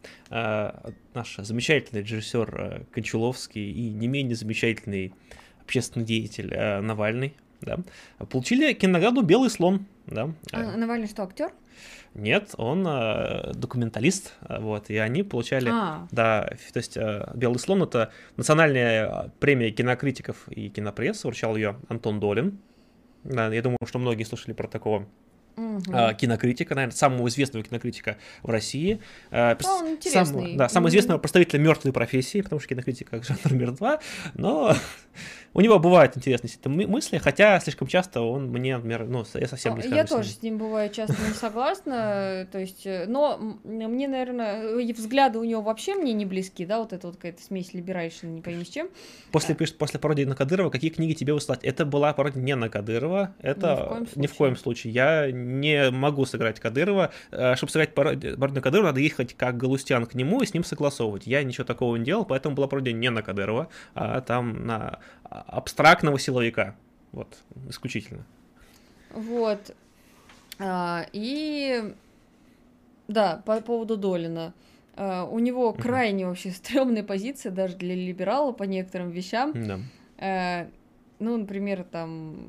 Наш 1.14 1.38
замечательный 1.38 2.02
режиссер 2.02 2.56
э, 2.56 2.84
Кончаловский 2.92 3.72
и 3.72 3.90
не 3.92 4.08
менее 4.08 4.36
замечательный 4.36 5.14
общественный 5.64 6.06
деятель 6.06 6.54
э, 6.54 6.82
Навальный, 6.82 7.36
да, 7.62 7.80
получили 8.30 8.74
кинонаграду 8.74 9.22
«Белый 9.22 9.50
слон», 9.50 9.86
да. 10.06 10.32
А, 10.52 10.78
Навальный 10.78 11.08
что, 11.08 11.24
актер? 11.24 11.52
Нет, 12.14 12.54
он 12.58 12.86
э, 12.88 13.54
документалист, 13.54 14.34
вот, 14.48 14.90
и 14.90 14.98
они 14.98 15.24
получали... 15.24 15.70
А, 15.72 16.08
Да, 16.12 16.48
то 16.72 16.78
есть 16.78 16.96
э, 16.96 17.32
«Белый 17.34 17.60
слон»— 17.60 17.82
это 17.84 18.12
национальная 18.38 19.08
э, 19.08 19.30
премия 19.40 19.72
кинокритиков 19.72 20.48
и 20.50 20.70
кинопрессы, 20.70 21.28
вручал 21.28 21.56
ее 21.56 21.78
Антон 21.90 22.20
Долин. 22.20 22.60
Да, 23.24 23.52
я 23.52 23.62
думаю, 23.62 23.80
что 23.86 24.00
многие 24.00 24.24
слышали 24.26 24.54
про 24.54 24.68
такого 24.68 25.08
А, 25.92 26.14
кинокритика, 26.14 26.76
наверное, 26.76 26.96
самого 26.96 27.28
известного 27.28 27.64
кинокритика 27.64 28.18
в 28.42 28.50
России. 28.50 29.00
А, 29.32 29.56
Да, 29.56 29.74
он 29.76 29.98
самого- 30.02 30.58
да, 30.58 30.70
самого 30.70 30.90
известного 30.90 31.20
представителя 31.20 31.60
мертвой 31.60 31.94
профессии, 31.94 32.42
потому 32.42 32.60
что 32.60 32.70
кинокритика 32.70 33.12
как 33.20 33.24
жанр 33.26 33.54
мертва, 33.54 34.00
но 34.34 34.76
у 35.54 35.62
него 35.62 35.80
бывают 35.80 36.18
интересные 36.18 36.52
мысли, 36.88 37.18
хотя 37.18 37.60
слишком 37.60 37.88
часто 37.88 38.22
он 38.22 38.48
мне, 38.50 38.76
например, 38.78 39.06
ну, 39.06 39.24
я 39.36 39.48
совсем 39.48 39.76
не 39.76 39.80
А, 39.80 39.84
схожу 39.84 39.96
Я 39.96 40.08
с 40.08 40.10
ним. 40.10 40.18
тоже 40.18 40.30
с 40.30 40.42
ним 40.42 40.58
бываю 40.58 40.90
часто 40.90 41.16
не 41.28 41.34
согласна, 41.34 42.48
то 42.52 42.60
есть, 42.60 42.86
э, 42.86 43.06
но 43.08 43.38
мне, 43.64 44.08
наверное, 44.08 44.76
взгляды 44.94 45.40
у 45.40 45.44
него 45.44 45.62
вообще 45.62 45.96
мне 45.96 46.14
не 46.14 46.26
близки, 46.26 46.66
да, 46.66 46.80
вот 46.80 46.94
эта 46.94 47.08
вот 47.08 47.16
какая-то 47.18 47.42
смесь 47.42 47.74
либеральщины, 47.74 48.30
не 48.32 48.42
пойми 48.42 48.64
с 48.66 48.70
чем. 48.70 48.90
После, 49.32 49.56
пишет, 49.56 49.78
после 49.78 50.00
пародии 50.00 50.24
на 50.24 50.36
Кадырова, 50.36 50.70
какие 50.70 50.90
книги 50.92 51.14
тебе 51.14 51.34
выслать? 51.34 51.64
Это 51.64 51.86
была 51.86 52.14
пародия 52.14 52.42
не 52.42 52.56
на 52.56 52.70
Кадырова, 52.70 53.36
это 53.40 53.68
Ни 53.68 53.76
в 53.76 53.88
коем 53.88 54.08
ни 54.16 54.28
в 54.28 54.34
коем 54.34 54.56
случае. 54.56 54.94
Я 54.94 55.32
не 55.44 55.92
могу 55.92 56.26
сыграть 56.26 56.60
Кадырова. 56.60 57.12
Э, 57.32 57.56
Чтобы 57.56 57.72
сыграть 57.72 57.94
пародию 57.94 58.38
Кадырова, 58.62 58.88
надо 58.88 59.00
ехать 59.00 59.34
как 59.36 59.58
Галустян 59.58 60.06
к 60.06 60.14
нему 60.16 60.42
и 60.42 60.46
с 60.46 60.54
ним 60.54 60.64
согласовывать. 60.64 61.28
Я 61.28 61.44
ничего 61.44 61.64
такого 61.66 61.96
не 61.96 62.06
делал, 62.06 62.26
поэтому 62.26 62.56
была 62.56 62.68
пародия 62.68 62.94
не 62.94 63.10
на 63.10 63.22
Кадырова, 63.22 63.68
а 63.94 64.22
там 64.22 64.66
на 64.66 65.00
абстрактного 65.24 66.20
силовика. 66.20 66.76
Вот, 67.12 67.38
исключительно. 67.70 68.26
Вот. 69.12 69.76
А, 70.60 71.06
и 71.14 71.94
да, 73.08 73.42
по 73.46 73.60
поводу 73.62 73.98
Долина. 73.98 74.54
А, 74.96 75.24
у 75.26 75.40
него 75.40 75.72
Мгм. 75.74 75.82
крайне 75.82 76.28
вообще 76.28 76.52
стрёмная 76.52 77.04
позиция 77.04 77.52
даже 77.52 77.76
для 77.76 77.96
либерала 77.96 78.52
по 78.52 78.64
некоторым 78.64 79.10
вещам. 79.12 79.52
Да. 79.54 79.80
Э, 80.18 80.68
ну, 81.20 81.38
например, 81.38 81.84
там, 81.84 82.48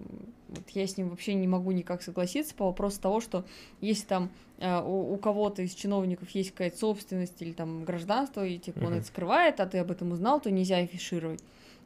вот 0.54 0.70
я 0.70 0.86
с 0.86 0.96
ним 0.96 1.10
вообще 1.10 1.34
не 1.34 1.46
могу 1.48 1.70
никак 1.72 2.02
согласиться 2.02 2.54
по 2.54 2.66
вопросу 2.66 3.00
того, 3.00 3.20
что 3.20 3.44
если 3.80 4.06
там 4.06 4.30
э, 4.58 4.80
у, 4.80 5.14
у 5.14 5.16
кого-то 5.18 5.62
из 5.62 5.74
чиновников 5.74 6.30
есть 6.30 6.52
какая-то 6.52 6.78
собственность 6.78 7.40
или 7.42 7.52
там 7.52 7.84
гражданство, 7.84 8.44
и 8.46 8.58
типа 8.58 8.78
он 8.78 8.84
Мгм. 8.90 8.94
это 8.98 9.06
скрывает, 9.06 9.60
а 9.60 9.66
ты 9.66 9.78
об 9.78 9.90
этом 9.90 10.12
узнал, 10.12 10.40
то 10.40 10.50
нельзя 10.50 10.78
афишировать. 10.78 11.42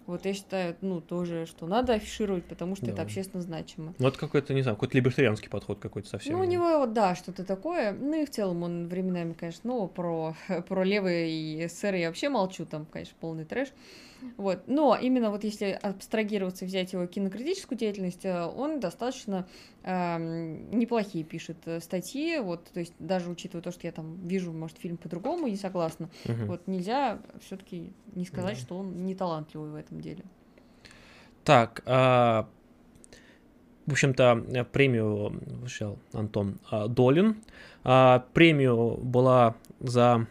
Вот 0.07 0.25
я 0.25 0.33
считаю, 0.33 0.75
ну, 0.81 1.03
тоже, 1.03 1.45
что 1.45 1.67
надо 1.67 1.93
афишировать, 1.93 2.45
потому 2.47 2.77
что 2.77 2.87
это 2.87 2.97
Да. 2.97 3.03
общественно 3.03 3.43
значимо. 3.43 3.93
Ну, 3.99 4.09
это 4.09 4.19
какой-то, 4.19 4.55
не 4.55 4.63
знаю, 4.63 4.77
какой-то 4.77 4.97
либертарианский 4.97 5.51
подход 5.51 5.81
какой-то 5.81 6.09
совсем. 6.09 6.33
Ну, 6.35 6.41
у 6.41 6.45
него, 6.45 6.79
вот, 6.79 6.95
да, 6.95 7.15
что-то 7.15 7.45
такое. 7.45 7.93
Ну, 7.93 8.23
и 8.23 8.25
в 8.25 8.31
целом 8.31 8.63
он 8.63 8.89
временами, 8.89 9.35
конечно, 9.35 9.61
ну, 9.65 9.87
про, 9.87 10.35
про 10.67 10.83
левые 10.83 11.31
и 11.31 11.69
СССР 11.69 11.95
я 11.97 12.09
вообще 12.09 12.31
молчу, 12.31 12.65
там, 12.65 12.87
конечно, 12.87 13.17
полный 13.21 13.45
трэш. 13.45 13.69
Вот. 14.37 14.65
Но 14.67 14.97
именно 14.97 15.31
вот 15.31 15.45
если 15.45 15.79
абстрагироваться, 15.83 16.65
взять 16.65 16.93
его 16.93 17.07
кинокритическую 17.07 17.79
деятельность, 17.79 18.25
э, 18.25 18.45
он 18.45 18.81
достаточно 18.81 19.47
эм, 19.83 20.71
неплохие 20.71 21.25
пишет 21.25 21.57
э, 21.67 21.81
статьи, 21.81 22.39
вот, 22.39 22.65
то 22.73 22.81
есть 22.81 22.95
даже 22.99 23.31
учитывая 23.31 23.63
то, 23.63 23.71
что 23.73 23.87
я 23.87 23.93
там 23.93 24.17
вижу, 24.27 24.53
может, 24.53 24.79
фильм 24.79 24.97
по-другому, 24.97 25.47
не 25.49 25.57
согласна, 25.57 26.09
Мгм. 26.27 26.47
вот, 26.47 26.67
нельзя 26.67 27.19
все 27.41 27.57
таки 27.57 27.93
не 28.15 28.25
сказать, 28.25 28.57
Да. 28.57 28.61
что 28.61 28.79
он 28.79 29.05
не 29.05 29.15
талантливый 29.15 29.71
в 29.71 29.75
этом 29.75 30.01
деле. 30.01 30.25
Так, 31.45 31.83
а, 31.87 32.49
в 33.87 33.93
общем-то, 33.93 34.45
э, 34.49 34.65
премию 34.65 35.41
вручал 35.61 35.99
Антон 36.13 36.59
а, 36.71 36.89
Долин. 36.89 37.37
А, 37.85 38.27
Премию 38.35 38.99
была 38.99 39.55
за 39.81 40.27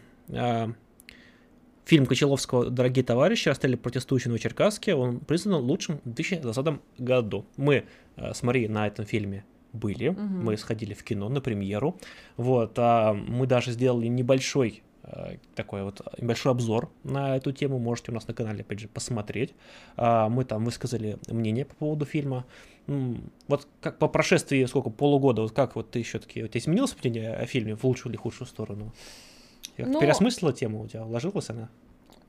фильм 1.88 2.04
Кочеловского 2.04 2.68
«Дорогие 2.68 3.02
товарищи» 3.02 3.48
«Расстрелили 3.48 3.76
протестующие 3.76 4.32
в 4.32 4.38
Черкасске». 4.38 4.94
Он 4.94 5.20
признан 5.20 5.62
лучшим 5.62 6.00
в 6.04 6.12
2020 6.12 6.80
году. 6.98 7.46
Мы 7.56 7.84
э, 8.16 8.34
с 8.34 8.42
Марией 8.42 8.68
на 8.68 8.86
этом 8.86 9.06
фильме 9.06 9.46
были, 9.72 10.10
Мгм. 10.10 10.44
мы 10.44 10.56
сходили 10.58 10.92
в 10.92 11.02
кино 11.02 11.30
на 11.30 11.40
премьеру. 11.40 11.98
Вот, 12.36 12.72
а, 12.76 13.14
мы 13.14 13.46
даже 13.46 13.72
сделали 13.72 14.06
небольшой 14.06 14.82
э, 15.02 15.36
такой 15.54 15.82
вот 15.82 16.02
небольшой 16.20 16.52
обзор 16.52 16.90
на 17.04 17.36
эту 17.36 17.52
тему. 17.52 17.78
Можете 17.78 18.10
у 18.10 18.14
нас 18.14 18.28
на 18.28 18.34
канале, 18.34 18.60
опять 18.60 18.80
же, 18.80 18.88
посмотреть. 18.88 19.54
А, 19.96 20.28
Мы 20.28 20.44
там 20.44 20.66
высказали 20.66 21.16
мнение 21.28 21.64
по 21.64 21.74
поводу 21.74 22.04
фильма. 22.04 22.44
Вот 23.46 23.66
как 23.80 23.98
по 23.98 24.08
прошествии 24.08 24.62
сколько, 24.66 24.90
полугода, 24.90 25.42
вот 25.42 25.52
как 25.52 25.74
вот 25.74 25.90
ты 25.90 26.02
все-таки, 26.02 26.42
у 26.42 26.48
тебя 26.48 26.60
изменилось 26.60 26.96
мнение 27.02 27.34
о 27.34 27.46
фильме 27.46 27.76
в 27.76 27.84
лучшую 27.84 28.12
или 28.12 28.18
худшую 28.18 28.46
сторону? 28.46 28.92
Я 29.78 29.86
Ну, 29.86 30.00
переосмыслила 30.00 30.52
тему 30.52 30.82
у 30.82 30.86
тебя, 30.88 31.04
уложилась 31.04 31.48
она? 31.50 31.68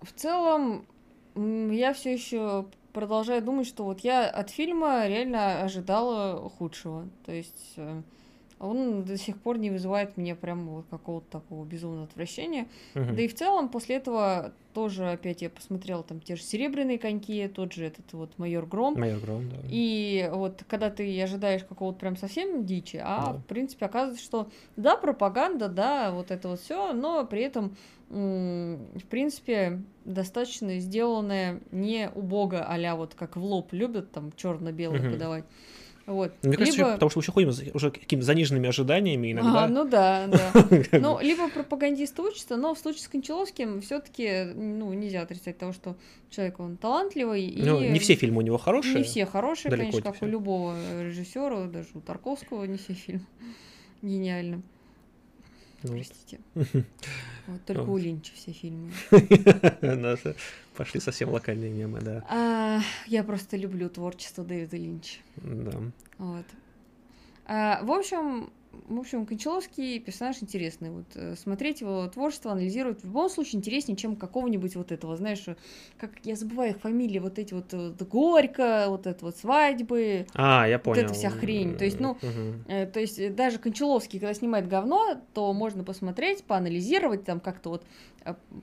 В 0.01 0.13
целом, 0.13 0.85
я 1.35 1.93
все 1.93 2.13
еще 2.13 2.65
продолжаю 2.93 3.41
думать, 3.41 3.67
что 3.67 3.83
вот 3.83 4.01
я 4.01 4.29
от 4.29 4.49
фильма 4.49 5.07
реально 5.07 5.61
ожидала 5.63 6.49
худшего. 6.49 7.09
То 7.25 7.31
есть 7.31 7.73
э, 7.77 8.01
он 8.59 9.03
до 9.05 9.17
сих 9.17 9.41
пор 9.41 9.57
не 9.57 9.69
вызывает 9.69 10.17
мне 10.17 10.35
прям 10.35 10.67
вот 10.67 10.85
какого-то 10.89 11.29
такого 11.29 11.65
безумного 11.65 12.03
отвращения. 12.05 12.67
Мгм. 12.93 13.15
Да 13.15 13.21
и 13.21 13.27
в 13.27 13.35
целом 13.35 13.69
после 13.69 13.95
этого 13.95 14.53
тоже 14.73 15.09
опять 15.11 15.41
я 15.41 15.49
посмотрела 15.49 16.03
там 16.03 16.19
те 16.21 16.35
же 16.35 16.43
«Серебряные 16.43 16.99
коньки», 16.99 17.47
тот 17.47 17.73
же 17.73 17.85
этот 17.85 18.13
вот 18.13 18.37
«Майор 18.37 18.65
Гром». 18.65 18.99
Майор 18.99 19.19
Гром, 19.19 19.49
да. 19.49 19.57
И 19.69 20.29
вот 20.31 20.63
когда 20.67 20.89
ты 20.89 21.21
ожидаешь 21.21 21.63
какого-то 21.63 21.99
прям 21.99 22.15
совсем 22.17 22.65
дичи, 22.65 23.01
а 23.03 23.33
Да. 23.33 23.39
в 23.39 23.45
принципе 23.45 23.85
оказывается, 23.87 24.23
что 24.23 24.49
да, 24.75 24.95
пропаганда, 24.95 25.69
да, 25.69 26.11
вот 26.11 26.31
это 26.31 26.49
вот 26.49 26.59
все, 26.59 26.93
но 26.93 27.25
при 27.25 27.41
этом 27.43 27.75
в 28.09 29.05
принципе 29.09 29.83
достаточно 30.03 30.79
сделанное 30.79 31.61
не 31.71 32.09
убого, 32.13 32.65
а 32.67 32.95
вот 32.95 33.13
как 33.13 33.37
в 33.37 33.43
лоб 33.43 33.71
любят 33.71 34.11
там 34.11 34.31
черно-белое 34.35 35.01
Мгм. 35.01 35.11
подавать. 35.11 35.45
Вот. 36.09 36.33
Мне 36.41 36.57
кажется, 36.57 36.77
Либо- 36.77 36.87
ещё 36.89 36.93
потому 36.95 37.09
что 37.11 37.19
мы 37.19 37.23
еще 37.23 37.31
ходим 37.31 37.49
уже 37.75 37.91
какими-то 37.91 38.25
заниженными 38.25 38.67
ожиданиями 38.67 39.31
иногда. 39.31 39.63
А, 39.65 39.67
ну 39.67 39.87
да, 39.87 40.27
да. 40.27 40.51
Ну, 40.99 41.19
либо 41.21 41.49
пропагандисты 41.49 42.21
учатся, 42.23 42.57
но 42.57 42.73
в 42.73 42.79
случае 42.79 43.01
с 43.03 43.07
Кончаловским 43.07 43.81
все-таки, 43.81 44.51
ну, 44.55 44.91
нельзя 44.93 45.21
отрицать 45.21 45.57
того, 45.59 45.71
что 45.71 45.95
человек, 46.31 46.59
он 46.59 46.77
талантливый. 46.77 47.45
И 47.45 47.61
Ну, 47.61 47.79
не 47.79 47.99
все 47.99 48.15
фильмы 48.15 48.39
у 48.39 48.41
него 48.41 48.57
хорошие. 48.57 48.95
Не 48.95 49.03
все 49.03 49.25
хорошие, 49.27 49.69
далеко 49.69 49.91
конечно, 49.91 49.97
не 49.97 50.01
как 50.03 50.13
у 50.13 50.17
все. 50.17 50.25
любого 50.25 50.75
режиссера, 51.03 51.65
даже 51.67 51.89
у 51.93 52.01
Тарковского 52.01 52.63
не 52.65 52.77
все 52.77 52.93
фильмы 52.93 53.25
гениальны. 54.01 54.61
Ну, 55.83 55.93
Простите. 55.93 56.39
Вот, 57.47 57.65
только 57.65 57.81
Вот. 57.81 57.95
у 57.95 57.97
Линча 57.97 58.31
все 58.35 58.51
фильмы. 58.51 58.91
наши 59.81 60.35
Пошли 60.75 60.99
совсем 60.99 61.29
локальные 61.29 61.71
мемы, 61.71 61.99
да. 61.99 62.23
А, 62.29 62.79
я 63.07 63.23
просто 63.23 63.57
люблю 63.57 63.89
творчество 63.89 64.43
Дэвида 64.43 64.77
Линча. 64.77 65.17
Да. 65.37 65.79
Вот. 66.19 66.45
А, 67.45 67.81
в 67.83 67.91
общем, 67.91 68.51
в 68.71 68.99
общем, 68.99 69.25
Кончаловский 69.25 69.99
персонаж 69.99 70.37
интересный. 70.41 70.89
Вот 70.91 71.05
э, 71.15 71.35
смотреть 71.35 71.81
его 71.81 72.07
творчество, 72.07 72.51
анализировать 72.51 73.01
в 73.01 73.05
любом 73.05 73.29
случае 73.29 73.57
интереснее, 73.59 73.95
чем 73.97 74.15
какого-нибудь 74.15 74.75
вот 74.75 74.91
этого, 74.91 75.15
знаешь, 75.17 75.43
э, 75.47 75.55
как 75.97 76.11
я 76.23 76.35
забываю 76.35 76.71
их 76.71 76.79
фамилии, 76.79 77.19
вот 77.19 77.39
эти 77.39 77.53
вот, 77.53 77.73
э, 77.73 77.91
Горько, 77.99 78.85
вот 78.87 79.07
это 79.07 79.25
вот 79.25 79.37
свадьбы. 79.37 80.27
А, 80.33 80.67
я 80.67 80.77
Вот 80.77 80.83
понял. 80.83 81.01
эта 81.05 81.13
вся 81.13 81.29
хрень. 81.29 81.77
То 81.77 81.85
есть, 81.85 81.99
ну. 81.99 82.17
Э, 82.67 82.85
То 82.85 82.99
есть 82.99 83.35
даже 83.35 83.57
Кончаловский, 83.59 84.19
когда 84.19 84.33
снимает 84.33 84.67
говно, 84.67 85.21
то 85.33 85.51
можно 85.53 85.83
посмотреть, 85.83 86.43
поанализировать, 86.43 87.25
там 87.25 87.39
как-то 87.39 87.69
вот 87.69 87.83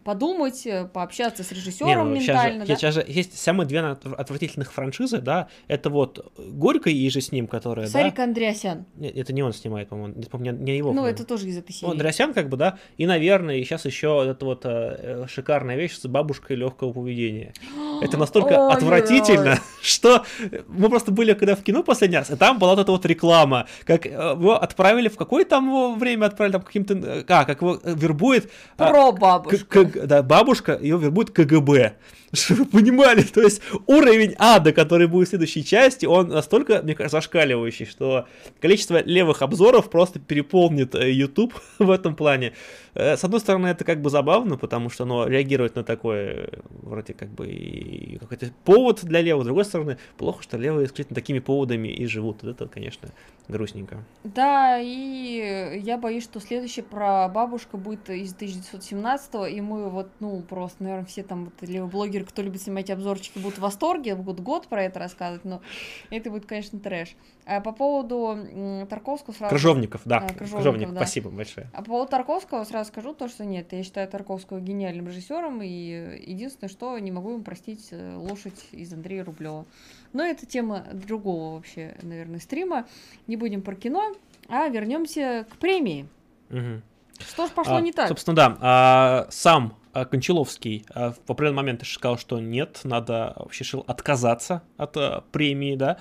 подумать, 0.05 0.67
пообщаться 0.93 1.43
с 1.43 1.51
Не, 1.51 1.57
режиссером 1.57 2.11
ну, 2.11 2.17
щас 2.21 2.25
же- 2.27 2.33
ментально, 2.33 2.67
да? 2.67 2.77
щас 2.77 2.95
же 2.95 3.05
есть 3.07 3.37
самые 3.39 3.67
две 3.67 3.81
от- 3.81 4.05
отвратительных 4.07 4.73
франшизы, 4.73 5.19
да, 5.21 5.49
это 5.67 5.91
вот 5.91 6.33
Горько 6.39 6.91
и 6.91 7.09
же 7.09 7.21
с 7.21 7.33
ним, 7.33 7.47
которая, 7.47 7.87
Сарик 7.87 8.17
да, 8.17 8.25
Андреасян. 8.25 8.85
Нет, 8.97 9.17
это 9.17 9.33
не 9.33 9.43
он 9.43 9.53
снимает, 9.53 9.91
по-моему, 10.31 10.59
не, 10.59 10.65
не 10.73 10.77
его. 10.79 10.93
Ну, 10.93 11.05
это 11.05 11.25
тоже 11.25 11.49
из 11.49 11.59
этой 11.59 11.73
серии. 11.73 11.91
Андреасян, 11.91 12.33
как 12.35 12.49
бы, 12.49 12.57
да, 12.57 12.79
и, 12.97 13.07
наверное, 13.07 13.57
сейчас 13.59 13.85
еще 13.85 14.09
вот 14.09 14.29
эта 14.29 14.45
вот 14.45 14.61
э, 14.65 15.27
шикарная 15.29 15.77
вещь 15.77 15.97
с 15.97 16.07
бабушкой 16.07 16.57
легкого 16.57 16.93
поведения. 16.93 17.53
Это 18.03 18.17
настолько 18.17 18.49
Ой-ой-ой. 18.55 18.73
отвратительно, 18.75 19.59
что 19.83 20.25
мы 20.69 20.89
просто 20.89 21.11
были 21.13 21.33
когда 21.35 21.55
в 21.57 21.63
кино 21.63 21.83
последний 21.83 22.17
раз, 22.19 22.31
и 22.31 22.37
там 22.37 22.59
была 22.59 22.75
вот 22.75 22.81
эта 22.81 22.93
вот 22.93 23.07
реклама, 23.07 23.67
как 23.85 24.07
э, 24.07 24.11
его 24.11 24.61
отправили, 24.61 25.09
в 25.09 25.17
какое 25.17 25.45
там 25.45 25.67
его 25.67 25.95
время 25.95 26.27
отправили, 26.27 26.53
там 26.53 26.63
каким-то, 26.63 26.95
э, 26.95 27.25
а, 27.29 27.45
как 27.45 27.63
его 27.63 27.79
э, 27.83 27.95
вербует 27.95 28.51
а, 28.79 28.91
Про 28.91 29.13
к- 29.13 29.19
бабушку. 29.21 29.67
к- 29.67 30.07
да, 30.07 30.23
бабушка, 30.23 30.79
ее 30.81 30.99
вербует 30.99 31.31
КГБ. 31.31 31.95
Чтобы 32.37 32.65
вы 32.65 32.67
понимали, 32.67 33.23
то 33.23 33.41
есть 33.41 33.63
уровень 33.87 34.35
ада, 34.39 34.73
который 34.73 35.07
будет 35.07 35.29
в 35.29 35.31
следующей 35.31 35.65
части, 35.65 36.07
он 36.07 36.29
настолько, 36.29 36.83
мне 36.83 36.95
кажется, 36.95 37.19
зашкаливающий, 37.19 37.87
что 37.87 38.27
количество 38.61 39.03
левых 39.03 39.43
обзоров 39.43 39.91
просто 39.91 40.19
переполнит 40.19 40.95
э, 40.95 41.11
YouTube 41.11 41.55
в 41.79 41.91
этом 41.91 42.15
плане. 42.15 42.53
Э, 42.97 43.17
с 43.17 43.25
одной 43.25 43.41
стороны, 43.41 43.67
это 43.67 43.85
как 43.85 44.01
бы 44.01 44.09
забавно, 44.09 44.57
потому 44.57 44.89
что 44.89 45.05
оно 45.05 45.27
реагирует 45.27 45.77
на 45.77 45.85
такое, 45.85 46.49
вроде 46.71 47.13
как 47.13 47.29
бы, 47.29 48.17
какой-то 48.21 48.47
повод 48.65 49.05
для 49.05 49.21
левого. 49.21 49.43
С 49.43 49.47
другой 49.47 49.65
стороны, 49.67 49.99
плохо, 50.17 50.43
что 50.43 50.57
левые 50.57 50.87
исключительно 50.87 51.15
такими 51.15 51.41
поводами 51.41 51.89
и 51.89 52.07
живут. 52.07 52.43
Это, 52.43 52.67
конечно, 52.67 53.11
грустненько. 53.49 54.03
Да, 54.25 54.81
и 54.81 55.79
я 55.85 55.99
боюсь, 55.99 56.25
что 56.25 56.41
следующая 56.41 56.83
про 56.83 57.29
бабушка 57.29 57.77
будет 57.77 58.09
из 58.09 58.33
1917 58.33 59.35
и 59.53 59.61
мы 59.61 59.91
вот, 59.91 60.09
ну, 60.21 60.41
просто, 60.43 60.83
наверное, 60.83 61.07
все 61.07 61.23
там 61.23 61.47
вот 61.47 61.69
левоблогеры, 61.69 62.25
кто 62.25 62.41
любит 62.41 62.63
снимать 62.63 62.91
обзорчики, 62.91 63.39
будут 63.39 63.59
в 63.59 63.61
восторге, 63.61 64.15
будут 64.15 64.41
год 64.41 64.69
про 64.69 64.85
это 64.85 64.99
рассказывать, 64.99 65.45
но 65.45 65.61
это 66.11 66.31
будет, 66.31 66.47
конечно, 66.47 66.79
трэш. 66.81 67.15
А 67.49 67.61
по 67.61 67.71
поводу 67.71 68.37
Тарковского 68.91 69.33
сразу... 69.33 69.51
Крыжовников, 69.51 70.01
да. 70.05 70.17
А, 70.17 70.21
Крыжовников, 70.21 70.51
Крыжовников 70.51 70.95
да. 70.95 71.01
спасибо 71.01 71.31
большое. 71.31 71.71
А 71.73 71.79
по 71.79 71.85
поводу 71.85 72.11
Тарковского 72.11 72.65
сразу 72.65 72.89
скажу 72.89 73.15
то, 73.15 73.29
что 73.29 73.45
нет, 73.45 73.73
я 73.73 73.85
считаю 73.85 74.09
Тарковского 74.09 74.61
гениальным 74.61 75.07
режиссером, 75.07 75.63
и 75.63 75.69
единственное, 76.27 76.69
что 76.69 76.99
не 76.99 77.13
могу 77.13 77.35
ему 77.35 77.45
простить 77.45 77.87
э, 77.93 78.17
лошадь 78.17 78.67
из 78.73 78.93
Андрея 78.93 79.25
Рублева. 79.25 79.65
Но 80.13 80.25
это 80.25 80.45
тема 80.45 80.87
другого 80.93 81.55
вообще, 81.55 81.95
наверное, 82.03 82.41
стрима. 82.41 82.87
Не 83.29 83.37
будем 83.37 83.63
про 83.63 83.77
кино, 83.77 84.13
а 84.49 84.67
вернемся 84.67 85.47
к 85.49 85.57
премии. 85.59 86.09
Угу. 86.51 86.83
Что 87.21 87.47
ж 87.47 87.51
пошло 87.51 87.77
а, 87.77 87.81
не 87.81 87.93
так? 87.93 88.09
Собственно, 88.09 88.35
да. 88.35 88.59
А, 88.61 89.27
сам 89.31 89.77
Кончаловский 90.05 90.85
а, 90.91 91.13
в 91.13 91.31
определенный 91.31 91.57
момент 91.57 91.87
сказал, 91.87 92.19
что 92.19 92.39
нет, 92.39 92.81
надо 92.85 93.33
вообще 93.37 93.65
решил 93.65 93.85
отказаться 93.87 94.63
от 94.77 94.97
а, 94.97 95.25
премии, 95.33 95.77
да, 95.77 95.99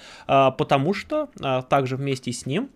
потому 0.51 0.93
что 0.93 1.29
также 1.69 1.95
вместе 1.95 2.31
с 2.31 2.45
ним 2.45 2.69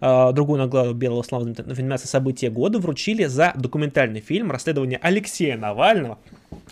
другую 0.00 0.58
награду 0.58 0.94
Белого 0.94 1.22
слава 1.22 1.44
номинации 1.44 2.08
«События 2.08 2.50
года» 2.50 2.80
вручили 2.80 3.24
за 3.24 3.52
документальный 3.54 4.20
фильм 4.20 4.50
расследование 4.50 4.98
Алексея 5.00 5.56
Навального, 5.56 6.18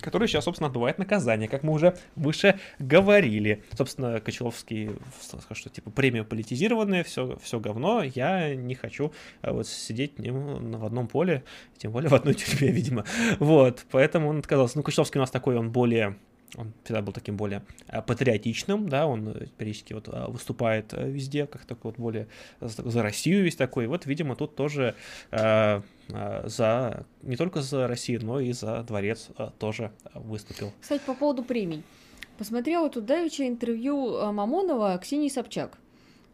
который 0.02 0.28
сейчас, 0.28 0.44
собственно, 0.44 0.68
отбывает 0.68 0.98
наказание, 0.98 1.48
как 1.48 1.62
мы 1.62 1.72
уже 1.72 1.96
выше 2.16 2.58
говорили. 2.78 3.62
Собственно, 3.76 4.20
Кочеловский 4.20 4.90
сказал, 5.20 5.54
что 5.54 5.68
типа 5.70 5.90
премия 5.90 6.24
политизированная, 6.24 7.04
все, 7.04 7.38
все 7.42 7.60
говно, 7.60 8.02
я 8.02 8.54
не 8.54 8.74
хочу 8.74 9.12
а, 9.42 9.52
вот 9.52 9.66
сидеть 9.66 10.18
ним 10.18 10.72
в 10.72 10.84
одном 10.84 11.08
поле, 11.08 11.44
тем 11.76 11.92
более 11.92 12.08
в 12.10 12.14
одной 12.14 12.34
тюрьме, 12.34 12.68
видимо. 12.72 13.04
Вот, 13.38 13.84
поэтому 13.90 14.28
он 14.28 14.38
отказался. 14.38 14.76
Ну, 14.76 14.82
Кочеловский 14.82 15.18
у 15.18 15.22
нас 15.22 15.30
такой, 15.30 15.56
он 15.56 15.70
более 15.70 16.16
он 16.56 16.72
всегда 16.82 17.02
был 17.02 17.12
таким 17.12 17.36
более 17.36 17.62
э, 17.86 18.02
патриотичным, 18.02 18.88
да, 18.88 19.06
он 19.06 19.28
э, 19.28 19.46
периодически 19.56 19.92
вот 19.92 20.08
э, 20.08 20.26
выступает 20.28 20.92
везде, 20.92 21.46
как 21.46 21.64
такой 21.64 21.92
вот 21.92 22.00
более 22.00 22.26
за 22.60 23.02
Россию 23.02 23.44
весь 23.44 23.56
такой. 23.56 23.86
Вот, 23.86 24.06
видимо, 24.06 24.36
тут 24.36 24.56
тоже 24.56 24.94
э, 25.30 25.82
за 26.44 27.06
не 27.22 27.36
только 27.36 27.62
за 27.62 27.86
Россию, 27.86 28.24
но 28.24 28.40
и 28.40 28.52
за 28.52 28.82
дворец 28.82 29.28
тоже 29.58 29.92
выступил. 30.14 30.72
Кстати, 30.80 31.02
по 31.04 31.14
поводу 31.14 31.42
премий. 31.42 31.82
Посмотрела 32.38 32.88
тут 32.88 33.04
давеча 33.04 33.46
интервью 33.46 34.32
Мамонова 34.32 34.98
Ксении 34.98 35.28
Собчак. 35.28 35.76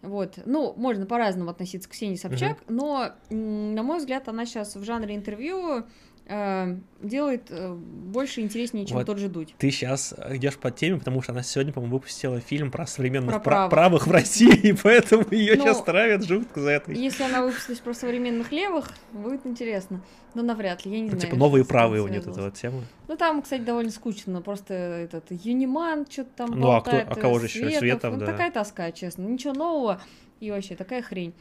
Вот. 0.02 0.38
Ну, 0.44 0.72
можно 0.76 1.04
по-разному 1.06 1.50
относиться 1.50 1.88
к 1.88 1.92
Ксении 1.92 2.16
Собчак, 2.16 2.58
угу. 2.66 2.74
но, 2.74 3.12
на 3.30 3.82
мой 3.82 3.98
взгляд, 3.98 4.28
она 4.28 4.46
сейчас 4.46 4.76
в 4.76 4.84
жанре 4.84 5.16
интервью 5.16 5.78
Э, 5.78 5.82
делает 6.28 7.50
э, 7.50 7.72
больше 7.72 8.40
интереснее, 8.40 8.84
чем 8.84 8.96
вот 8.96 9.06
тот 9.06 9.18
же 9.18 9.28
Дудь. 9.28 9.54
Ты 9.58 9.70
сейчас 9.70 10.12
идешь 10.30 10.56
по 10.56 10.72
теме, 10.72 10.98
потому 10.98 11.22
что 11.22 11.30
она 11.30 11.44
сегодня, 11.44 11.72
по-моему, 11.72 11.96
выпустила 11.96 12.40
фильм 12.40 12.72
про 12.72 12.84
современных 12.86 13.36
про 13.36 13.40
правых. 13.40 13.70
правых 13.70 14.06
в 14.08 14.10
России, 14.10 14.54
и 14.54 14.72
поэтому 14.82 15.24
ее 15.30 15.54
ну, 15.54 15.62
сейчас 15.62 15.82
травят 15.82 16.24
жутко 16.24 16.60
за 16.60 16.70
это. 16.70 16.90
Если 16.92 17.22
она 17.22 17.42
выпустилась 17.42 17.78
про 17.78 17.94
современных 17.94 18.50
левых, 18.50 18.90
будет 19.12 19.46
интересно. 19.46 20.02
Но 20.34 20.42
навряд 20.42 20.84
ли, 20.84 20.92
я 20.92 20.98
не 20.98 21.04
ну, 21.04 21.10
знаю. 21.10 21.22
Типа 21.22 21.36
новые 21.36 21.64
правые 21.64 22.02
у 22.02 22.08
нее 22.08 22.18
эта 22.18 22.32
вот 22.32 22.54
тема. 22.54 22.82
Ну 23.06 23.16
там, 23.16 23.40
кстати, 23.42 23.62
довольно 23.62 23.92
скучно. 23.92 24.42
Просто 24.42 24.74
этот 24.74 25.24
Юниман 25.30 26.06
что-то 26.10 26.30
там 26.36 26.50
Ну 26.50 26.72
а, 26.72 26.80
кто, 26.80 26.96
а 26.96 27.14
кого 27.14 27.38
же 27.38 27.46
еще? 27.46 27.70
Светов, 27.78 28.14
ну, 28.14 28.20
да. 28.20 28.26
такая 28.26 28.50
тоска, 28.50 28.90
честно. 28.90 29.22
Ничего 29.22 29.52
нового. 29.52 30.00
И 30.40 30.50
вообще 30.50 30.74
такая 30.74 31.02
хрень. 31.02 31.34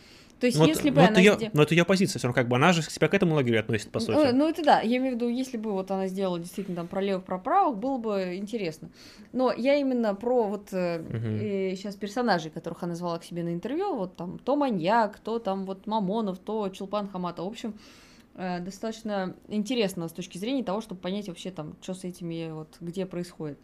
То 0.45 0.47
есть, 0.47 0.59
но 0.59 0.65
если 0.65 0.89
но 0.89 0.95
бы 0.95 1.01
она... 1.01 1.19
Ее, 1.19 1.49
но 1.53 1.63
это 1.63 1.73
ее 1.73 1.85
позиция, 1.85 2.19
все 2.19 2.27
равно 2.27 2.39
как 2.39 2.47
бы 2.47 2.55
она 2.55 2.71
же 2.71 2.83
себя 2.83 3.07
к 3.07 3.15
этому 3.15 3.33
лагерю 3.33 3.59
относит, 3.59 3.89
по 3.89 3.99
сути. 3.99 4.11
Ну, 4.11 4.31
ну, 4.31 4.47
это 4.47 4.63
да, 4.63 4.81
я 4.81 4.97
имею 4.97 5.13
в 5.13 5.15
виду, 5.15 5.27
если 5.27 5.57
бы 5.57 5.71
вот 5.71 5.89
она 5.89 6.07
сделала 6.07 6.39
действительно 6.39 6.77
там 6.77 6.87
про 6.87 7.01
левых, 7.01 7.23
про 7.23 7.39
правых, 7.39 7.77
было 7.79 7.97
бы 7.97 8.35
интересно. 8.35 8.89
Но 9.33 9.51
я 9.51 9.75
именно 9.75 10.13
про 10.13 10.43
вот 10.43 10.67
угу. 10.71 10.75
э, 10.75 11.75
сейчас 11.75 11.95
персонажей, 11.95 12.51
которых 12.51 12.83
она 12.83 12.93
звала 12.93 13.17
к 13.17 13.23
себе 13.23 13.43
на 13.43 13.53
интервью, 13.53 13.95
вот 13.95 14.15
там 14.15 14.37
то 14.37 14.55
маньяк, 14.55 15.17
то 15.19 15.39
там 15.39 15.65
вот 15.65 15.87
Мамонов, 15.87 16.37
то 16.37 16.69
Чулпан 16.69 17.07
Хамата, 17.07 17.41
в 17.41 17.47
общем, 17.47 17.73
э, 18.35 18.59
достаточно 18.59 19.35
интересно 19.47 20.07
с 20.07 20.11
точки 20.11 20.37
зрения 20.37 20.63
того, 20.63 20.81
чтобы 20.81 21.01
понять 21.01 21.27
вообще 21.27 21.49
там, 21.49 21.75
что 21.81 21.95
с 21.95 22.03
этими 22.03 22.51
вот, 22.51 22.75
где 22.81 23.07
происходит. 23.07 23.57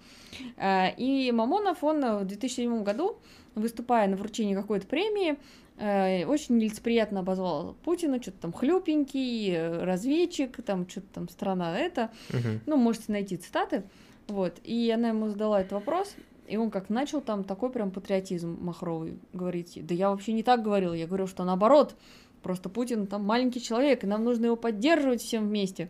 Э, 0.57 0.95
и 0.97 1.31
Мамонов, 1.31 1.83
он 1.83 2.01
в 2.21 2.25
2007 2.25 2.81
году, 2.81 3.19
выступая 3.53 4.07
на 4.07 4.15
вручении 4.15 4.55
какой-то 4.55 4.87
премии, 4.87 5.33
Э, 5.33 5.37
очень 5.81 6.57
нелицеприятно 6.57 7.21
обозвал 7.21 7.75
Путина, 7.83 8.21
что-то 8.21 8.41
там 8.41 8.53
хлюпенький, 8.53 9.51
э, 9.51 9.83
разведчик, 9.83 10.61
там 10.63 10.87
что-то 10.87 11.07
там 11.13 11.29
страна 11.29 11.79
это. 11.79 12.11
Угу. 12.29 12.59
Ну, 12.67 12.77
можете 12.77 13.11
найти 13.11 13.37
цитаты. 13.37 13.83
Вот. 14.27 14.59
И 14.63 14.91
она 14.91 15.09
ему 15.09 15.29
задала 15.29 15.59
этот 15.61 15.73
вопрос, 15.73 16.15
и 16.47 16.55
он 16.55 16.69
как 16.69 16.89
начал 16.89 17.19
там 17.19 17.43
такой 17.43 17.71
прям 17.71 17.89
патриотизм 17.89 18.59
махровый 18.61 19.17
говорить. 19.33 19.79
Да 19.83 19.95
я 19.95 20.11
вообще 20.11 20.33
не 20.33 20.43
так 20.43 20.61
говорил, 20.61 20.93
я 20.93 21.07
говорил, 21.07 21.27
что 21.27 21.43
наоборот. 21.43 21.95
Просто 22.43 22.69
Путин 22.69 23.07
там 23.07 23.23
маленький 23.23 23.61
человек, 23.61 24.03
и 24.03 24.07
нам 24.07 24.23
нужно 24.23 24.45
его 24.47 24.55
поддерживать 24.55 25.21
всем 25.21 25.47
вместе. 25.47 25.89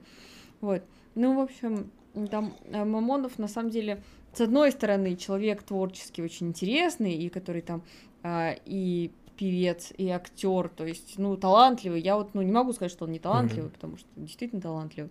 Вот. 0.62 0.84
Ну, 1.16 1.36
в 1.36 1.42
общем, 1.42 1.92
там 2.30 2.56
э, 2.72 2.86
Мамонов 2.86 3.38
на 3.40 3.48
самом 3.50 3.72
деле, 3.72 4.02
с 4.34 4.40
одной 4.40 4.72
стороны, 4.72 5.18
человек 5.18 5.64
творчески 5.64 6.22
очень 6.22 6.48
интересный, 6.48 7.16
и 7.16 7.28
который 7.30 7.62
там 7.62 7.84
а, 8.24 8.56
и 8.66 9.12
певец 9.42 9.92
и 9.98 10.08
актер, 10.10 10.70
то 10.70 10.86
есть, 10.86 11.18
ну, 11.18 11.36
талантливый. 11.36 12.00
Я 12.00 12.16
вот, 12.16 12.36
ну, 12.36 12.44
не 12.44 12.52
могу 12.52 12.74
сказать, 12.74 12.92
что 12.92 13.06
он 13.06 13.12
не 13.12 13.18
талантливый, 13.18 13.70
mm-hmm. 13.70 13.74
потому 13.74 13.98
что 13.98 14.08
действительно 14.16 14.62
талантливый. 14.62 15.10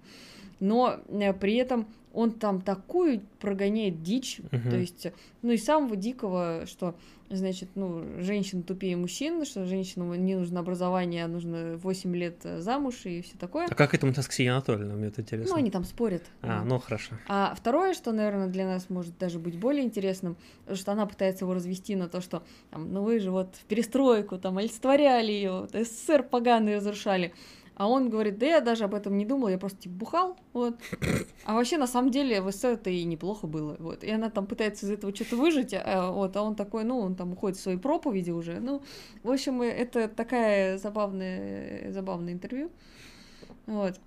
Но 0.61 1.01
э, 1.09 1.33
при 1.33 1.57
этом 1.57 1.87
он 2.13 2.33
там 2.33 2.61
такую 2.61 3.23
прогоняет 3.39 4.03
дичь, 4.03 4.41
uh-huh. 4.41 4.71
то 4.71 4.77
есть, 4.77 5.07
ну 5.43 5.53
и 5.53 5.57
самого 5.57 5.97
дикого, 5.97 6.65
что, 6.67 6.97
значит, 7.31 7.71
ну, 7.77 8.05
женщина 8.21 8.63
тупее 8.63 8.97
мужчин, 8.97 9.45
что 9.45 9.65
женщинам 9.65 10.13
не 10.25 10.35
нужно 10.35 10.61
образование, 10.61 11.25
а 11.25 11.29
нужно 11.29 11.77
8 11.77 12.17
лет 12.17 12.39
э, 12.45 12.61
замуж 12.61 13.03
и 13.05 13.23
все 13.23 13.37
такое. 13.39 13.69
А 13.71 13.75
как 13.75 13.95
это 13.95 14.23
с 14.23 14.27
Ксенией 14.27 14.53
Анатольевной, 14.53 14.97
мне 14.97 15.07
это 15.09 15.21
интересно? 15.21 15.55
Ну, 15.55 15.59
они 15.59 15.71
там 15.71 15.85
спорят. 15.85 16.25
А, 16.43 16.65
ну, 16.65 16.79
хорошо. 16.79 17.15
А 17.29 17.55
второе, 17.57 17.95
что, 17.95 18.13
наверное, 18.13 18.49
для 18.49 18.67
нас 18.67 18.91
может 18.91 19.17
даже 19.19 19.39
быть 19.39 19.59
более 19.59 19.85
интересным, 19.85 20.37
что 20.73 20.93
она 20.93 21.07
пытается 21.07 21.45
его 21.45 21.55
развести 21.55 21.95
на 21.95 22.09
то, 22.09 22.21
что, 22.21 22.43
там, 22.71 22.93
ну, 22.93 23.03
вы 23.03 23.21
же 23.21 23.31
вот 23.31 23.55
в 23.55 23.65
перестройку 23.65 24.39
там 24.39 24.59
олицетворяли 24.59 25.31
ее, 25.31 25.69
СССР 25.73 26.25
поганый 26.25 26.77
разрушали. 26.77 27.33
А 27.81 27.89
он 27.89 28.11
говорит, 28.11 28.37
да 28.37 28.45
я 28.45 28.61
даже 28.61 28.85
об 28.85 28.95
этом 28.95 29.17
не 29.17 29.25
думал, 29.25 29.49
я 29.49 29.57
просто 29.57 29.79
типа 29.79 29.95
бухал, 29.95 30.37
вот. 30.53 30.79
А 31.47 31.55
вообще, 31.55 31.79
на 31.79 31.87
самом 31.87 32.11
деле, 32.11 32.43
в 32.43 32.53
СССР 32.53 32.73
это 32.73 32.91
и 32.91 33.05
неплохо 33.05 33.47
было, 33.47 33.75
вот. 33.79 34.05
И 34.05 34.11
она 34.11 34.29
там 34.29 34.47
пытается 34.47 34.85
из 34.85 34.91
этого 34.91 35.15
что-то 35.15 35.37
выжить, 35.37 35.73
а, 35.73 36.11
вот, 36.11 36.37
а 36.37 36.43
он 36.43 36.57
такой, 36.57 36.85
ну, 36.85 36.99
он 36.99 37.15
там 37.15 37.33
уходит 37.33 37.57
в 37.57 37.63
свои 37.63 37.79
проповеди 37.79 38.33
уже, 38.33 38.61
ну, 38.61 38.83
в 39.23 39.31
общем, 39.31 39.63
это 39.63 40.09
такая 40.09 40.77
забавная, 40.77 41.91
забавное 41.91 42.35
интервью, 42.35 42.71
вот. 43.65 43.99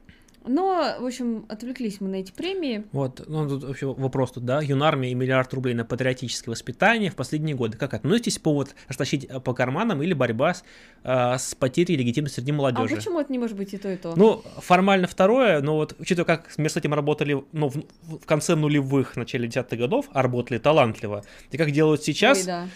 Но, 0.45 0.95
в 0.99 1.05
общем, 1.05 1.45
отвлеклись 1.49 2.01
мы 2.01 2.09
на 2.09 2.15
эти 2.17 2.31
премии. 2.31 2.85
Вот, 2.91 3.23
ну 3.27 3.47
тут 3.47 3.63
вообще 3.63 3.87
вопрос 3.87 4.31
тут, 4.31 4.45
да, 4.45 4.61
юнармия 4.61 5.11
и 5.11 5.13
миллиард 5.13 5.53
рублей 5.53 5.73
на 5.73 5.85
патриотическое 5.85 6.51
воспитание 6.51 7.09
в 7.09 7.15
последние 7.15 7.55
годы. 7.55 7.77
Как 7.77 7.93
относитесь 7.93 8.39
повод 8.39 8.75
растащить 8.87 9.25
э, 9.25 9.39
по 9.39 9.53
карманам 9.53 10.01
или 10.03 10.13
борьба 10.13 10.53
с, 10.53 10.63
э, 11.03 11.37
с 11.37 11.55
потерей 11.55 11.95
легитимности 11.95 12.35
среди 12.35 12.51
молодежи? 12.51 12.93
А 12.93 12.97
почему 12.97 13.19
это 13.19 13.31
не 13.31 13.39
может 13.39 13.55
быть 13.55 13.73
и 13.73 13.77
то, 13.77 13.89
и 13.89 13.97
то? 13.97 14.13
Ну, 14.15 14.43
формально 14.57 15.07
второе, 15.07 15.61
но 15.61 15.75
вот 15.75 15.95
учитывая, 15.99 16.25
как 16.25 16.49
мы 16.57 16.69
с 16.69 16.75
этим 16.75 16.93
работали 16.93 17.43
ну, 17.51 17.69
в, 17.69 17.83
в 18.03 18.25
конце 18.25 18.55
нулевых, 18.55 19.15
начале 19.15 19.47
десятых 19.47 19.79
годов, 19.79 20.07
а 20.13 20.21
работали 20.21 20.57
талантливо, 20.57 21.23
и 21.51 21.57
как 21.57 21.71
делают 21.71 22.03
сейчас, 22.03 22.39
Ой, 22.39 22.45
да 22.45 22.67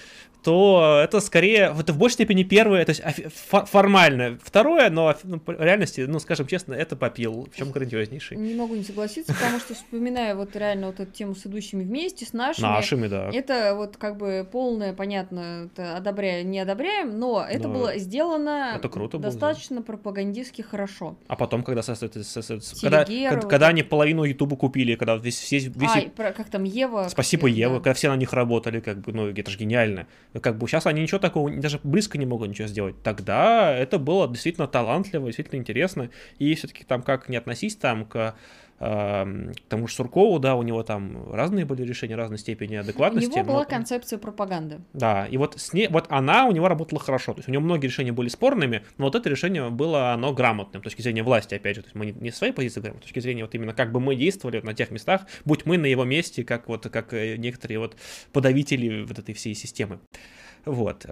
то 0.43 1.01
это 1.03 1.19
скорее, 1.19 1.73
это 1.77 1.93
в 1.93 1.97
большей 1.97 2.15
степени 2.15 2.43
первое, 2.43 2.85
то 2.85 2.91
есть 2.91 3.01
формально 3.35 4.39
второе, 4.41 4.89
но 4.89 5.15
ну, 5.23 5.41
в 5.45 5.61
реальности, 5.61 6.01
ну, 6.01 6.19
скажем 6.19 6.47
честно, 6.47 6.73
это 6.73 6.95
попил, 6.95 7.47
в 7.51 7.55
чем 7.55 7.71
грандиознейший. 7.71 8.37
Не 8.37 8.55
могу 8.55 8.75
не 8.75 8.83
согласиться, 8.83 9.33
потому 9.33 9.59
что 9.59 9.73
вспоминая 9.73 10.35
вот 10.35 10.55
реально 10.55 10.87
вот 10.87 10.99
эту 10.99 11.11
тему 11.11 11.35
с 11.35 11.45
идущими 11.45 11.83
вместе, 11.83 12.25
с 12.25 12.33
нашими. 12.33 12.65
Нашими, 12.65 13.07
да. 13.07 13.29
Это 13.33 13.75
вот 13.75 13.97
как 13.97 14.17
бы 14.17 14.47
полное, 14.49 14.93
понятно, 14.93 15.69
одобряем, 15.75 16.49
не 16.49 16.59
одобряем, 16.59 17.19
но 17.19 17.45
это 17.47 17.67
но 17.67 17.73
было 17.73 17.97
сделано 17.97 18.73
это 18.75 18.89
круто 18.89 19.17
достаточно 19.17 19.77
было, 19.77 19.85
пропагандистски 19.85 20.61
хорошо. 20.61 21.17
А 21.27 21.35
потом, 21.35 21.63
когда, 21.63 21.81
когда, 21.81 23.05
когда, 23.05 23.39
когда 23.41 23.67
они 23.67 23.83
половину 23.83 24.23
Ютуба 24.23 24.55
купили, 24.55 24.95
когда 24.95 25.15
весь, 25.15 25.51
весь, 25.51 25.65
весь... 25.65 25.91
А, 25.95 26.09
про, 26.09 26.31
как 26.31 26.49
там, 26.49 26.63
Ева. 26.63 27.07
Спасибо, 27.09 27.47
Ева, 27.47 27.75
да. 27.75 27.79
когда 27.79 27.93
все 27.93 28.09
на 28.09 28.15
них 28.15 28.33
работали, 28.33 28.79
как 28.79 28.99
бы, 28.99 29.13
ну, 29.13 29.27
это 29.27 29.51
же 29.51 29.57
гениально 29.57 30.07
как 30.41 30.57
бы 30.57 30.67
сейчас 30.67 30.85
они 30.85 31.01
ничего 31.01 31.19
такого, 31.19 31.49
даже 31.51 31.79
близко 31.83 32.17
не 32.17 32.25
могут 32.25 32.49
ничего 32.49 32.67
сделать. 32.67 32.95
Тогда 33.03 33.75
это 33.75 33.99
было 33.99 34.27
действительно 34.27 34.67
талантливо, 34.67 35.25
действительно 35.25 35.59
интересно, 35.59 36.09
и 36.39 36.53
все-таки 36.55 36.83
там 36.83 37.01
как 37.03 37.29
не 37.29 37.37
относись 37.37 37.75
там 37.75 38.05
к 38.05 38.35
к 38.79 39.53
тому 39.69 39.87
же 39.87 39.93
Суркову, 39.95 40.37
да, 40.39 40.55
у 40.55 40.61
него 40.61 40.83
там 40.83 41.31
разные 41.31 41.65
были 41.65 41.81
решения, 41.81 42.15
разной 42.15 42.37
степени 42.37 42.75
адекватности. 42.75 43.27
У 43.27 43.35
него 43.35 43.45
была 43.45 43.59
но... 43.61 43.65
концепция 43.65 44.19
пропаганды. 44.19 44.81
Да, 44.93 45.25
и 45.25 45.37
вот 45.37 45.59
с 45.59 45.73
ней, 45.73 45.87
вот 45.87 46.05
она 46.09 46.45
у 46.45 46.51
него 46.51 46.67
работала 46.67 47.01
хорошо, 47.01 47.33
то 47.33 47.39
есть 47.39 47.49
у 47.49 47.51
него 47.51 47.63
многие 47.63 47.87
решения 47.87 48.11
были 48.11 48.29
спорными, 48.29 48.83
но 48.97 49.05
вот 49.05 49.15
это 49.15 49.29
решение 49.29 49.69
было, 49.69 50.13
оно 50.13 50.31
грамотным, 50.31 50.81
с 50.81 50.83
точки 50.83 51.01
зрения 51.01 51.23
власти, 51.23 51.55
опять 51.55 51.75
же, 51.75 51.81
то 51.81 51.87
есть 51.87 51.95
мы 51.95 52.05
не, 52.07 52.11
не 52.11 52.31
своей 52.31 52.53
позиции 52.53 52.79
говорим, 52.79 52.97
а 52.97 53.01
с 53.01 53.03
точки 53.05 53.19
зрения 53.19 53.43
вот 53.43 53.55
именно 53.55 53.73
как 53.73 53.91
бы 53.91 53.99
мы 53.99 54.15
действовали 54.15 54.61
на 54.61 54.75
тех 54.75 54.91
местах, 54.91 55.21
будь 55.43 55.65
мы 55.65 55.77
на 55.77 55.87
его 55.87 56.03
месте, 56.03 56.43
как 56.43 56.67
вот, 56.67 56.87
как 56.87 57.13
э, 57.13 57.35
некоторые 57.37 57.79
вот 57.79 57.97
подавители 58.31 59.03
вот 59.03 59.17
этой 59.17 59.33
всей 59.33 59.55
системы. 59.55 59.99
Вот. 60.65 61.05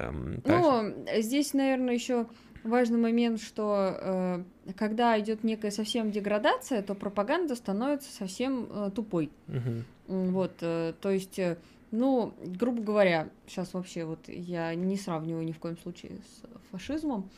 Ну, 0.45 0.93
здесь, 1.17 1.53
наверное, 1.53 1.93
еще 1.93 2.27
важный 2.65 2.97
момент, 2.97 3.41
что 3.41 3.97
э, 3.99 4.43
когда 4.75 5.19
идет 5.19 5.43
некая 5.43 5.71
совсем 5.71 6.11
деградация, 6.11 6.81
то 6.81 6.95
пропаганда 6.95 7.55
становится 7.55 8.11
совсем 8.11 8.67
э, 8.69 8.91
тупой. 8.93 9.31
Угу. 9.47 10.29
Вот, 10.31 10.53
э, 10.61 10.93
то 10.99 11.11
есть, 11.11 11.39
э, 11.39 11.57
ну, 11.91 12.33
грубо 12.43 12.81
говоря, 12.81 13.29
сейчас 13.47 13.73
вообще 13.73 14.05
вот 14.05 14.27
я 14.27 14.73
не 14.75 14.97
сравниваю 14.97 15.45
ни 15.45 15.51
в 15.51 15.59
коем 15.59 15.77
случае 15.77 16.13
с 16.17 16.71
фашизмом, 16.71 17.29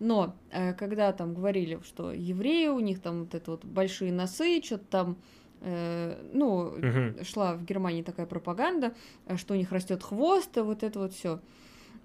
но 0.00 0.34
э, 0.50 0.72
когда 0.72 1.12
там 1.12 1.34
говорили, 1.34 1.78
что 1.84 2.12
евреи, 2.12 2.68
у 2.68 2.80
них 2.80 3.00
там 3.00 3.20
вот 3.20 3.34
это 3.34 3.50
вот 3.52 3.64
большие 3.64 4.12
носы, 4.12 4.62
что-то 4.62 4.84
там 4.90 5.16
э, 5.60 6.16
ну, 6.32 6.74
угу. 6.76 7.24
шла 7.24 7.54
в 7.54 7.64
Германии 7.64 8.02
такая 8.02 8.26
пропаганда, 8.26 8.94
э, 9.26 9.36
что 9.36 9.54
у 9.54 9.56
них 9.56 9.70
растет 9.72 10.02
хвост, 10.02 10.56
и 10.56 10.60
вот 10.60 10.82
это 10.82 10.98
вот 10.98 11.12
все. 11.12 11.40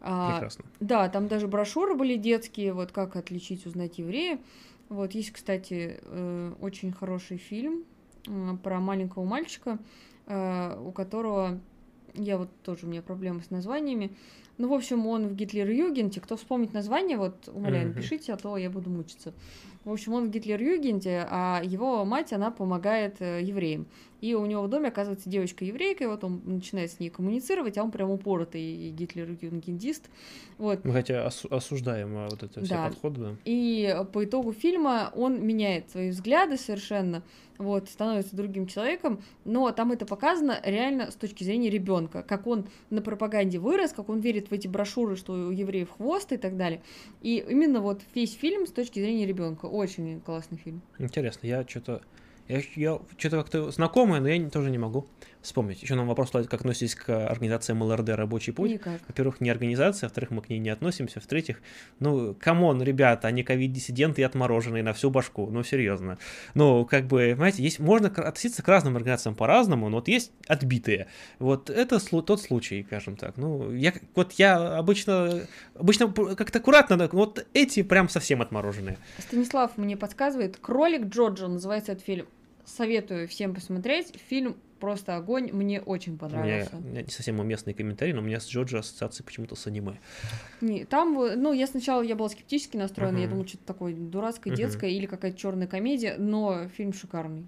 А, 0.08 0.34
Прекрасно. 0.34 0.66
Да, 0.80 1.10
там 1.10 1.28
даже 1.28 1.48
брошюры 1.48 1.96
были 1.96 2.16
детские, 2.16 2.74
вот 2.74 2.92
как 2.92 3.16
отличить, 3.16 3.66
узнать 3.66 3.98
еврея. 3.98 4.40
Вот 4.90 5.14
есть, 5.14 5.32
кстати, 5.32 6.00
э, 6.00 6.54
очень 6.62 6.92
хороший 6.92 7.38
фильм 7.38 7.84
э, 8.28 8.52
про 8.62 8.80
маленького 8.80 9.26
мальчика, 9.26 9.80
э, 10.28 10.80
у 10.80 10.92
которого 10.92 11.60
я 12.14 12.38
вот 12.38 12.50
тоже 12.62 12.86
у 12.86 12.90
меня 12.90 13.02
проблемы 13.02 13.42
с 13.42 13.50
названиями. 13.50 14.16
Ну, 14.60 14.70
в 14.70 14.74
общем, 14.74 15.08
он 15.08 15.28
в 15.28 15.34
Гитлер-Югенте. 15.34 16.22
Кто 16.22 16.38
вспомнит 16.38 16.72
название, 16.72 17.18
вот, 17.18 17.50
умоляю, 17.50 17.88
напишите, 17.88 18.32
а 18.32 18.38
то 18.38 18.56
я 18.58 18.70
буду 18.70 18.92
мучиться. 18.92 19.34
В 19.86 19.92
общем, 19.92 20.14
он 20.14 20.28
в 20.28 20.32
Гитлер-Югенте, 20.32 21.28
а 21.30 21.62
его 21.64 22.04
мать, 22.06 22.34
она 22.34 22.52
помогает 22.52 23.22
евреям. 23.22 23.88
И 24.22 24.34
у 24.34 24.46
него 24.48 24.64
в 24.64 24.70
доме 24.70 24.88
оказывается 24.88 25.30
девочка-еврейка, 25.30 26.06
и 26.06 26.08
вот 26.08 26.24
он 26.24 26.42
начинает 26.46 26.92
с 26.92 27.00
ней 27.00 27.10
коммуницировать, 27.10 27.78
а 27.78 27.84
он 27.84 27.92
прям 27.92 28.10
упоротый 28.10 28.90
гитлер-юнгендист. 28.90 30.10
Вот. 30.58 30.84
Мы 30.84 30.94
хотя 30.94 31.28
ос- 31.28 31.46
осуждаем 31.48 32.28
вот 32.28 32.50
все 32.50 32.62
да. 32.62 32.88
подходы. 32.88 33.22
Да. 33.22 33.36
И 33.46 33.96
по 34.12 34.26
итогу 34.26 34.52
фильма 34.54 35.12
он 35.16 35.46
меняет 35.46 35.92
свои 35.92 36.10
взгляды 36.10 36.58
совершенно, 36.58 37.22
вот, 37.58 37.88
становится 37.88 38.36
другим 38.36 38.68
человеком, 38.68 39.22
но 39.44 39.72
там 39.72 39.92
это 39.92 40.06
показано 40.06 40.60
реально 40.64 41.12
с 41.12 41.16
точки 41.16 41.44
зрения 41.44 41.70
ребенка, 41.70 42.24
как 42.24 42.48
он 42.48 42.68
на 42.90 43.02
пропаганде 43.02 43.60
вырос, 43.60 43.94
как 43.94 44.10
он 44.10 44.22
верит 44.22 44.50
в 44.50 44.54
эти 44.54 44.68
брошюры, 44.68 45.18
что 45.18 45.34
у 45.34 45.52
евреев 45.52 45.90
хвост 45.92 46.32
и 46.32 46.38
так 46.38 46.58
далее. 46.58 46.82
И 47.22 47.46
именно 47.48 47.80
вот 47.80 48.02
весь 48.16 48.34
фильм 48.34 48.66
с 48.66 48.72
точки 48.72 49.00
зрения 49.00 49.28
ребенка. 49.28 49.68
Очень 49.76 50.22
классный 50.22 50.58
фильм. 50.58 50.82
Интересно, 51.00 51.48
я 51.48 51.68
что-то 51.68 52.02
я, 52.48 52.62
я 52.76 53.00
что-то 53.18 53.38
как-то 53.38 53.72
знакомое, 53.72 54.22
но 54.22 54.28
я 54.30 54.38
не, 54.38 54.50
тоже 54.50 54.70
не 54.70 54.78
могу 54.78 55.06
вспомнить. 55.46 55.82
Еще 55.82 55.96
нам 55.96 56.08
вопрос, 56.08 56.32
как 56.32 56.54
относитесь 56.54 56.96
к 56.96 57.10
организации 57.28 57.74
МЛРД 57.74 58.10
«Рабочий 58.10 58.52
путь». 58.52 58.72
Никак. 58.72 59.00
Во-первых, 59.08 59.42
не 59.42 59.50
организация, 59.50 60.08
во-вторых, 60.08 60.32
мы 60.32 60.42
к 60.42 60.50
ней 60.50 60.60
не 60.60 60.70
относимся. 60.70 61.20
В-третьих, 61.20 61.62
ну, 62.00 62.36
come 62.36 62.62
on, 62.62 62.82
ребята, 62.82 63.28
они 63.28 63.44
ковид-диссиденты 63.44 64.22
и 64.22 64.24
отмороженные 64.24 64.84
на 64.84 64.94
всю 64.94 65.10
башку. 65.10 65.50
Ну, 65.50 65.64
серьезно. 65.64 66.18
Ну, 66.54 66.86
как 66.86 67.06
бы, 67.06 67.32
понимаете, 67.34 67.64
есть, 67.64 67.80
можно 67.80 68.10
относиться 68.10 68.64
к 68.64 68.68
разным 68.68 68.96
организациям 68.96 69.36
по-разному, 69.36 69.90
но 69.90 69.98
вот 69.98 70.08
есть 70.08 70.32
отбитые. 70.48 71.08
Вот 71.40 71.70
это 71.70 72.00
тот 72.00 72.42
случай, 72.42 72.84
скажем 72.88 73.16
так. 73.16 73.38
Ну, 73.38 73.72
я, 73.72 73.94
вот 74.16 74.34
я 74.34 74.78
обычно, 74.78 75.42
обычно 75.76 76.12
как-то 76.12 76.60
аккуратно, 76.60 77.10
вот 77.12 77.46
эти 77.54 77.84
прям 77.84 78.10
совсем 78.10 78.42
отмороженные. 78.42 78.98
Станислав 79.20 79.78
мне 79.78 79.96
подсказывает, 79.96 80.58
«Кролик 80.58 81.08
Джорджа» 81.08 81.48
называется 81.48 81.92
этот 81.92 82.04
фильм. 82.04 82.28
Советую 82.66 83.28
всем 83.28 83.54
посмотреть. 83.54 84.14
Фильм 84.28 84.58
просто 84.80 85.16
огонь, 85.16 85.52
мне 85.52 85.82
очень 85.82 86.18
понравился. 86.18 86.76
Меня 86.76 87.02
не 87.04 87.10
совсем 87.10 87.40
уместный 87.40 87.74
комментарий, 87.74 88.14
но 88.14 88.22
у 88.22 88.24
меня 88.24 88.40
с 88.40 88.48
Джорджи 88.48 88.78
ассоциации 88.78 89.24
почему-то 89.24 89.56
с 89.56 89.68
аниме. 89.68 90.00
Не, 90.62 90.86
там, 90.86 91.14
ну, 91.14 91.54
я 91.54 91.68
сначала 91.68 92.02
я 92.02 92.16
была 92.16 92.30
скептически 92.30 92.78
настроена, 92.78 93.18
uh-huh. 93.18 93.22
я 93.22 93.28
думала, 93.28 93.48
что-то 93.48 93.66
такое 93.66 93.96
дурацкое, 93.96 94.54
uh-huh. 94.54 94.58
детское 94.58 94.90
или 94.90 95.06
какая-то 95.06 95.38
черная 95.38 95.68
комедия, 95.68 96.16
но 96.18 96.68
фильм 96.70 96.94
шикарный. 96.94 97.46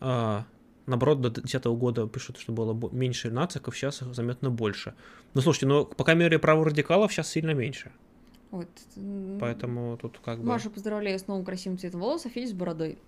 А, 0.00 0.44
наоборот, 0.86 1.20
до 1.20 1.30
2010 1.30 1.64
года 1.66 2.06
пишут, 2.06 2.38
что 2.38 2.52
было 2.52 2.78
меньше 2.92 3.30
нациков, 3.30 3.76
сейчас 3.76 4.02
их 4.02 4.14
заметно 4.14 4.50
больше. 4.50 4.94
Ну, 5.34 5.40
слушайте, 5.40 5.66
ну, 5.66 5.84
по 5.84 6.04
камере 6.04 6.38
право 6.38 6.64
радикалов 6.64 7.12
сейчас 7.12 7.30
сильно 7.30 7.50
меньше. 7.50 7.92
Вот. 8.50 8.68
Поэтому 9.40 9.96
тут 9.96 10.20
как 10.24 10.38
бы... 10.38 10.46
Маша, 10.46 10.70
поздравляю 10.70 11.18
с 11.18 11.26
новым 11.26 11.44
красивым 11.44 11.76
цветом 11.76 12.00
волос, 12.00 12.24
а 12.24 12.28
с 12.28 12.52
бородой. 12.52 12.98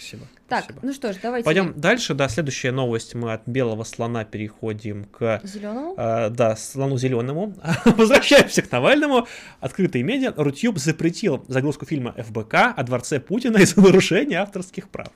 Спасибо. 0.00 0.26
Так, 0.48 0.64
спасибо. 0.64 0.86
ну 0.86 0.92
что 0.94 1.12
ж, 1.12 1.16
давайте. 1.22 1.44
Пойдем 1.44 1.78
дальше. 1.78 2.14
Да, 2.14 2.28
следующая 2.28 2.72
новость. 2.72 3.14
Мы 3.14 3.34
от 3.34 3.46
белого 3.46 3.84
слона 3.84 4.24
переходим 4.24 5.04
к 5.04 5.40
зеленому. 5.44 5.94
Э, 5.98 6.30
да, 6.30 6.56
слону 6.56 6.96
зеленому. 6.96 7.54
Возвращаемся 7.84 8.62
к 8.62 8.72
Навальному. 8.72 9.26
Открытые 9.60 10.02
медиа. 10.02 10.32
Рутюб 10.36 10.78
запретил 10.78 11.44
загрузку 11.48 11.84
фильма 11.84 12.14
ФБК 12.16 12.54
о 12.76 12.82
дворце 12.82 13.20
Путина 13.20 13.58
из-за 13.58 13.80
нарушения 13.80 14.40
авторских 14.40 14.88
прав. 14.88 15.08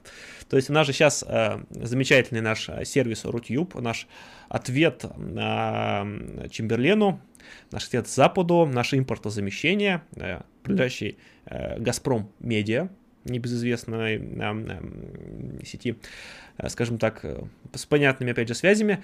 То 0.50 0.56
есть 0.56 0.68
у 0.68 0.74
нас 0.74 0.86
же 0.86 0.92
сейчас 0.92 1.24
э, 1.26 1.60
замечательный 1.70 2.42
наш 2.42 2.68
сервис 2.84 3.24
Рутюб, 3.24 3.74
наш 3.80 4.06
ответ 4.50 5.04
э, 5.04 6.48
Чемберлену, 6.50 7.22
наш 7.70 7.86
ответ 7.86 8.06
Западу, 8.06 8.66
наше 8.66 8.98
импортозамещение, 8.98 10.02
э, 10.16 10.42
принадлежащий 10.62 11.16
э, 11.46 11.78
Газпром 11.80 12.30
Медиа, 12.38 12.90
небезызвестной 13.24 14.16
э, 14.16 15.64
сети, 15.64 15.96
э, 16.58 16.68
скажем 16.68 16.98
так, 16.98 17.20
э, 17.24 17.44
с 17.74 17.86
понятными, 17.86 18.32
опять 18.32 18.48
же, 18.48 18.54
связями, 18.54 19.02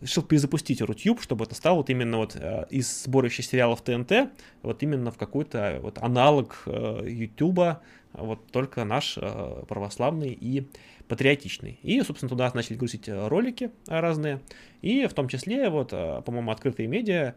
решил 0.00 0.22
перезапустить 0.22 0.80
Рутюб, 0.80 1.20
чтобы 1.20 1.44
это 1.44 1.56
стало 1.56 1.78
вот 1.78 1.90
именно 1.90 2.18
вот 2.18 2.36
из 2.70 3.02
сборища 3.02 3.42
сериалов 3.42 3.82
ТНТ, 3.82 4.30
вот 4.62 4.82
именно 4.84 5.10
в 5.10 5.18
какой-то 5.18 5.80
вот 5.82 5.98
аналог 5.98 6.62
Ютуба, 6.66 7.82
вот 8.12 8.46
только 8.52 8.84
наш 8.84 9.14
православный 9.14 10.38
и 10.40 10.68
патриотичный. 11.08 11.80
И, 11.82 12.00
собственно, 12.02 12.28
туда 12.28 12.48
начали 12.54 12.76
грузить 12.76 13.08
ролики 13.08 13.72
разные, 13.88 14.40
и 14.82 15.06
в 15.06 15.14
том 15.14 15.26
числе, 15.28 15.68
вот, 15.68 15.90
по-моему, 15.90 16.52
открытые 16.52 16.86
медиа 16.86 17.34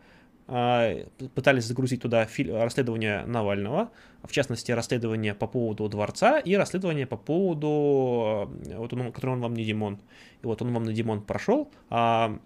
пытались 1.34 1.66
загрузить 1.66 2.02
туда 2.02 2.28
расследование 2.38 3.26
Навального, 3.26 3.91
в 4.24 4.32
частности, 4.32 4.72
расследование 4.72 5.34
по 5.34 5.47
поводу 5.47 5.88
дворца 5.88 6.39
и 6.39 6.56
расследование 6.56 7.08
по 7.08 7.18
поводу, 7.18 8.49
э, 8.68 8.78
вот 8.78 8.93
он, 8.93 9.12
который 9.12 9.32
он 9.32 9.41
вам 9.41 9.54
не 9.54 9.64
Димон. 9.64 9.99
И 10.41 10.45
вот 10.45 10.62
он 10.62 10.74
вам 10.74 10.84
на 10.84 10.93
Димон 10.93 11.22
прошел, 11.22 11.72
а, 11.89 12.38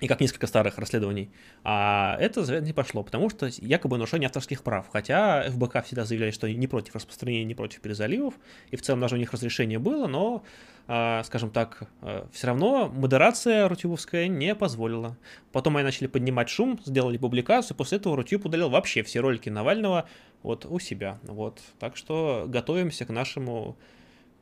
и 0.00 0.08
как 0.08 0.20
несколько 0.20 0.46
старых 0.46 0.78
расследований. 0.78 1.30
А 1.64 2.16
это 2.20 2.60
не 2.60 2.72
пошло, 2.72 3.02
потому 3.02 3.30
что 3.30 3.48
якобы 3.58 3.96
нарушение 3.96 4.26
авторских 4.26 4.62
прав. 4.62 4.86
Хотя 4.92 5.44
ФБК 5.50 5.84
всегда 5.84 6.04
заявляли, 6.04 6.32
что 6.32 6.52
не 6.52 6.66
против 6.66 6.94
распространения, 6.94 7.44
не 7.44 7.54
против 7.54 7.80
перезаливов, 7.80 8.34
и 8.70 8.76
в 8.76 8.82
целом 8.82 9.00
даже 9.00 9.14
у 9.14 9.18
них 9.18 9.32
разрешение 9.32 9.78
было, 9.78 10.06
но 10.06 10.44
а, 10.86 11.22
скажем 11.24 11.50
так, 11.50 11.88
а, 12.02 12.28
все 12.32 12.48
равно 12.48 12.88
модерация 12.88 13.68
рутюбовская 13.68 14.28
не 14.28 14.54
позволила. 14.54 15.16
Потом 15.50 15.76
они 15.76 15.84
начали 15.84 16.06
поднимать 16.06 16.50
шум, 16.50 16.78
сделали 16.84 17.16
публикацию, 17.16 17.76
после 17.76 17.98
этого 17.98 18.16
Рутюб 18.16 18.44
удалил 18.44 18.68
вообще 18.68 19.02
все 19.02 19.20
ролики 19.20 19.48
Навального 19.48 20.08
вот 20.42 20.66
у 20.66 20.78
себя. 20.78 21.18
Вот. 21.22 21.60
Так 21.78 21.96
что 21.96 22.44
готовимся 22.46 23.06
к 23.06 23.10
нашему 23.10 23.76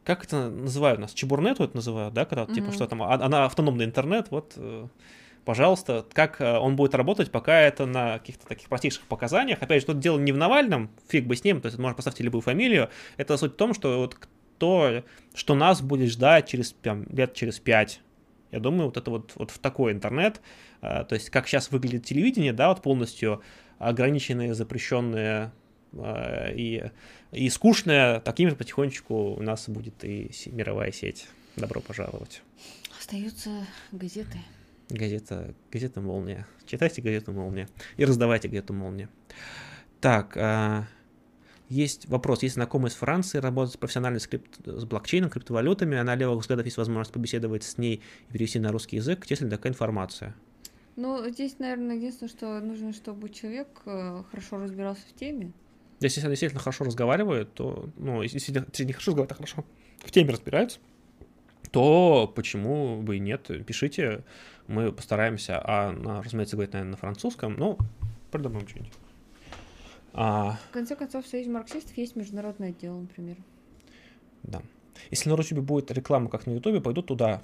как 0.05 0.25
это 0.25 0.51
называют 0.51 1.01
нас? 1.01 1.15
Чебурнету 1.15 1.65
это 1.65 1.77
называют, 1.77 2.13
да, 2.13 2.27
когда 2.27 2.45
mm-hmm. 2.45 2.55
типа 2.55 2.73
что 2.73 2.87
там, 2.87 3.03
а, 3.03 3.15
она 3.15 3.47
автономный 3.47 3.87
интернет, 3.87 4.27
вот, 4.31 4.53
э, 4.57 4.87
пожалуйста, 5.45 6.07
как 6.13 6.41
э, 6.41 6.59
он 6.59 6.77
будет 6.77 6.95
работать, 6.95 7.31
пока 7.31 7.61
это 7.61 7.87
на 7.87 8.19
каких-то 8.19 8.47
таких 8.47 8.69
простейших 8.69 9.03
показаниях. 9.03 9.63
Опять 9.63 9.83
же, 9.83 9.87
тут 9.87 10.01
дело 10.01 10.19
не 10.19 10.33
в 10.33 10.37
Навальном, 10.37 10.91
фиг 11.09 11.27
бы 11.27 11.37
с 11.37 11.45
ним, 11.45 11.61
то 11.61 11.67
есть 11.67 11.79
можно 11.79 11.95
поставить 11.95 12.21
любую 12.21 12.43
фамилию. 12.43 12.91
Это 13.17 13.37
суть 13.37 13.53
в 13.53 13.57
том, 13.57 13.75
что 13.75 13.99
вот 13.99 14.17
то, 14.59 15.03
что 15.35 15.55
нас 15.55 15.83
будет 15.83 16.11
ждать 16.11 16.49
через 16.49 16.73
прям, 16.73 17.05
лет 17.11 17.35
через 17.35 17.59
пять. 17.59 18.01
Я 18.51 18.61
думаю, 18.61 18.87
вот 18.87 18.97
это 18.97 19.11
вот, 19.11 19.33
вот 19.35 19.51
в 19.51 19.59
такой 19.59 19.93
интернет, 19.93 20.41
э, 20.81 21.05
то 21.05 21.15
есть 21.15 21.31
как 21.31 21.49
сейчас 21.49 21.71
выглядит 21.71 22.05
телевидение, 22.05 22.53
да, 22.53 22.69
вот 22.69 22.83
полностью 22.83 23.43
ограниченные, 23.79 24.55
запрещенные 24.55 25.53
э, 25.93 26.55
и, 26.55 26.85
и 27.33 27.49
скучное, 27.51 28.21
таким 28.21 28.51
же 28.51 28.57
потихонечку 28.57 29.35
у 29.35 29.43
нас 29.43 29.69
будет 29.69 30.05
и 30.05 30.31
мировая 30.47 30.93
сеть. 30.93 31.27
Добро 31.57 31.81
пожаловать. 31.81 32.43
Остаются 32.99 33.51
газеты. 33.93 34.39
Газета, 34.91 35.55
газета 35.73 36.01
«Молния». 36.01 36.47
Читайте 36.67 37.01
газету 37.01 37.33
«Молния» 37.33 37.69
и 37.97 38.05
раздавайте 38.05 38.49
газету 38.49 38.75
«Молния». 38.75 39.09
Так, 40.01 40.37
а, 40.37 40.85
есть 41.71 42.07
вопрос. 42.09 42.43
Есть 42.43 42.57
знакомый 42.57 42.91
из 42.91 42.95
Франции, 42.95 43.39
работает 43.39 43.79
профессионально 43.79 44.19
с, 44.19 44.27
крипт... 44.27 44.61
с 44.67 44.85
блокчейном, 44.85 45.31
криптовалютами, 45.31 45.97
а 45.97 46.05
на 46.05 46.15
левых 46.15 46.41
взглядах 46.41 46.67
есть 46.67 46.77
возможность 46.77 47.13
побеседовать 47.13 47.65
с 47.65 47.79
ней 47.79 48.03
и 48.29 48.33
перевести 48.33 48.59
на 48.59 48.71
русский 48.71 48.97
язык. 48.97 49.25
Есть 49.31 49.41
ли 49.41 49.49
такая 49.49 49.73
информация? 49.73 50.35
Ну, 50.97 51.29
здесь, 51.31 51.59
наверное, 51.59 51.97
единственное, 51.97 52.29
что 52.29 52.61
нужно, 52.61 52.93
чтобы 52.93 53.31
человек 53.31 53.69
э, 53.87 54.23
хорошо 54.31 54.59
разбирался 54.59 55.03
в 55.09 55.19
теме. 55.19 55.53
Если 56.01 56.21
они 56.21 56.31
действительно 56.31 56.61
хорошо 56.61 56.85
разговаривают, 56.85 57.55
то, 57.55 57.89
ну, 57.97 58.23
если 58.23 58.39
действительно 58.39 58.93
хорошо 58.93 59.13
разговаривают, 59.13 59.33
а 59.33 59.35
хорошо 59.35 59.65
в 60.05 60.11
теме 60.11 60.31
разбираются, 60.31 60.79
то 61.71 62.33
почему 62.37 63.01
бы 63.03 63.17
и 63.17 63.21
нет? 63.21 63.51
Пишите, 63.67 64.23
мы 64.67 64.93
постараемся, 64.93 65.61
а, 65.63 65.93
на, 65.93 66.23
разумеется, 66.23 66.57
говорить, 66.57 66.73
наверное, 66.73 66.93
на 66.93 66.97
французском, 66.97 67.55
но 67.55 67.79
придумаем 68.31 68.67
что-нибудь. 68.67 68.93
А... 70.13 70.59
В 70.71 70.73
конце 70.73 70.97
концов, 70.97 71.25
в 71.25 71.29
Союзе 71.29 71.51
марксистов 71.51 71.97
есть 71.97 72.17
международное 72.17 72.71
отдел, 72.71 72.99
например. 72.99 73.37
Да. 74.45 74.63
Если 75.11 75.29
на 75.29 75.37
Рутюбе 75.37 75.61
будет 75.61 75.91
реклама, 75.91 76.31
как 76.31 76.47
на 76.47 76.53
Ютубе, 76.53 76.81
пойдут 76.81 77.07
туда. 77.07 77.43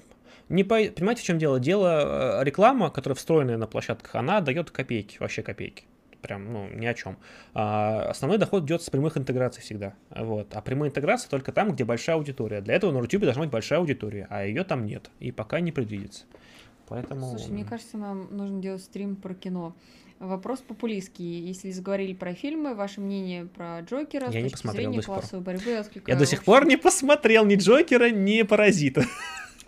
Не 0.49 0.63
по... 0.63 0.75
Понимаете, 0.75 1.21
в 1.21 1.25
чем 1.25 1.37
дело? 1.37 1.59
Дело, 1.59 2.39
э, 2.39 2.43
реклама, 2.43 2.89
которая 2.89 3.15
встроенная 3.15 3.57
на 3.57 3.67
площадках, 3.67 4.15
она 4.15 4.41
дает 4.41 4.71
копейки, 4.71 5.17
вообще 5.19 5.43
копейки. 5.43 5.83
Прям, 6.21 6.53
ну, 6.53 6.69
ни 6.69 6.85
о 6.85 6.93
чем. 6.93 7.17
А 7.53 8.09
основной 8.09 8.37
доход 8.37 8.63
идет 8.63 8.83
с 8.83 8.89
прямых 8.89 9.17
интеграций 9.17 9.61
всегда. 9.61 9.95
Вот. 10.09 10.55
А 10.55 10.61
прямая 10.61 10.89
интеграция 10.89 11.29
только 11.29 11.51
там, 11.51 11.71
где 11.71 11.83
большая 11.83 12.15
аудитория. 12.15 12.61
Для 12.61 12.75
этого 12.75 12.91
на 12.91 12.99
Рутюбе 12.99 13.25
должна 13.25 13.43
быть 13.43 13.51
большая 13.51 13.79
аудитория, 13.79 14.27
а 14.29 14.45
ее 14.45 14.63
там 14.63 14.85
нет. 14.85 15.09
И 15.19 15.31
пока 15.31 15.59
не 15.59 15.71
предвидится. 15.71 16.25
Поэтому... 16.91 17.29
Слушай, 17.29 17.51
мне 17.51 17.63
кажется, 17.63 17.97
нам 17.97 18.27
нужно 18.35 18.61
делать 18.61 18.83
стрим 18.83 19.15
про 19.15 19.33
кино. 19.33 19.73
Вопрос 20.19 20.59
популистский. 20.59 21.39
Если 21.39 21.71
заговорили 21.71 22.13
про 22.13 22.33
фильмы, 22.33 22.75
ваше 22.75 22.99
мнение 22.99 23.45
про 23.45 23.79
Джокера 23.79 24.25
я 24.25 24.31
с 24.31 24.35
не 24.35 24.41
точки 24.43 24.55
посмотрел 24.55 24.91
зрения 24.91 25.01
классовой 25.01 25.41
борьбы? 25.41 25.85
Я 26.05 26.15
до 26.17 26.25
сих 26.25 26.43
пор 26.43 26.65
не 26.65 26.75
посмотрел 26.75 27.45
ни 27.45 27.55
Джокера, 27.55 28.09
ни 28.09 28.41
Паразита. 28.41 29.05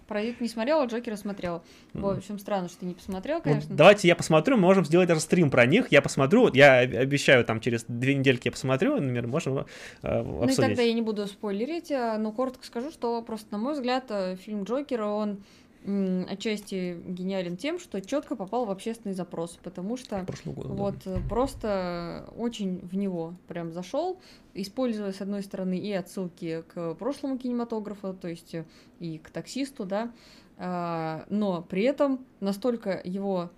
Паразит 0.06 0.42
не 0.42 0.50
смотрел, 0.50 0.82
а 0.82 0.86
Джокера 0.86 1.16
смотрел. 1.16 1.64
В 1.94 2.06
общем, 2.06 2.38
странно, 2.40 2.68
что 2.68 2.80
ты 2.80 2.88
не 2.88 2.94
посмотрел, 2.94 3.38
ну, 3.38 3.44
конечно. 3.44 3.70
Ну, 3.70 3.78
давайте 3.78 4.10
я 4.10 4.18
посмотрю, 4.18 4.58
мы 4.58 4.64
можем 4.64 4.84
сделать 4.84 5.08
даже 5.08 5.22
стрим 5.22 5.50
про 5.50 5.66
них. 5.66 5.94
Я 5.94 6.02
посмотрю, 6.02 6.54
я 6.54 6.80
обещаю, 6.80 7.46
там 7.46 7.62
через 7.62 7.86
две 7.88 8.16
недельки 8.16 8.50
я 8.50 8.52
посмотрю, 8.52 8.96
например, 8.96 9.28
можем 9.28 9.60
э, 9.60 9.64
обсудить. 10.02 10.58
Ну 10.58 10.64
и 10.64 10.68
тогда 10.68 10.82
я 10.82 10.94
не 10.94 11.02
буду 11.02 11.26
спойлерить, 11.26 11.90
а, 11.94 12.18
но 12.18 12.34
коротко 12.34 12.66
скажу, 12.66 12.92
что 12.92 13.22
просто, 13.22 13.48
на 13.52 13.58
мой 13.58 13.74
взгляд, 13.76 14.08
э, 14.10 14.36
фильм 14.36 14.66
Джокера, 14.66 15.06
он 15.06 15.42
отчасти 16.30 16.98
гениален 17.06 17.58
тем, 17.58 17.80
что 17.80 18.02
четко 18.02 18.36
попал 18.36 18.66
в 18.66 18.72
общественный 18.72 19.14
запрос, 19.14 19.60
потому 19.62 19.98
что 19.98 20.26
года, 20.46 20.70
вот 20.70 20.96
да. 21.06 21.20
просто 21.30 22.30
очень 22.38 22.80
в 22.80 22.96
него 22.96 23.34
прям 23.48 23.74
зашел, 23.74 24.20
используя 24.54 25.12
с 25.12 25.22
одной 25.22 25.44
стороны 25.44 25.78
и 25.78 25.92
отсылки 25.92 26.64
к 26.74 26.96
прошлому 26.96 27.38
кинематографу, 27.38 28.14
то 28.14 28.28
есть 28.28 28.56
и 29.00 29.18
к 29.18 29.30
таксисту, 29.30 29.86
да, 29.86 30.12
а, 30.58 31.26
но 31.30 31.62
при 31.62 31.84
этом 31.84 32.26
настолько 32.40 33.02
его 33.04 33.52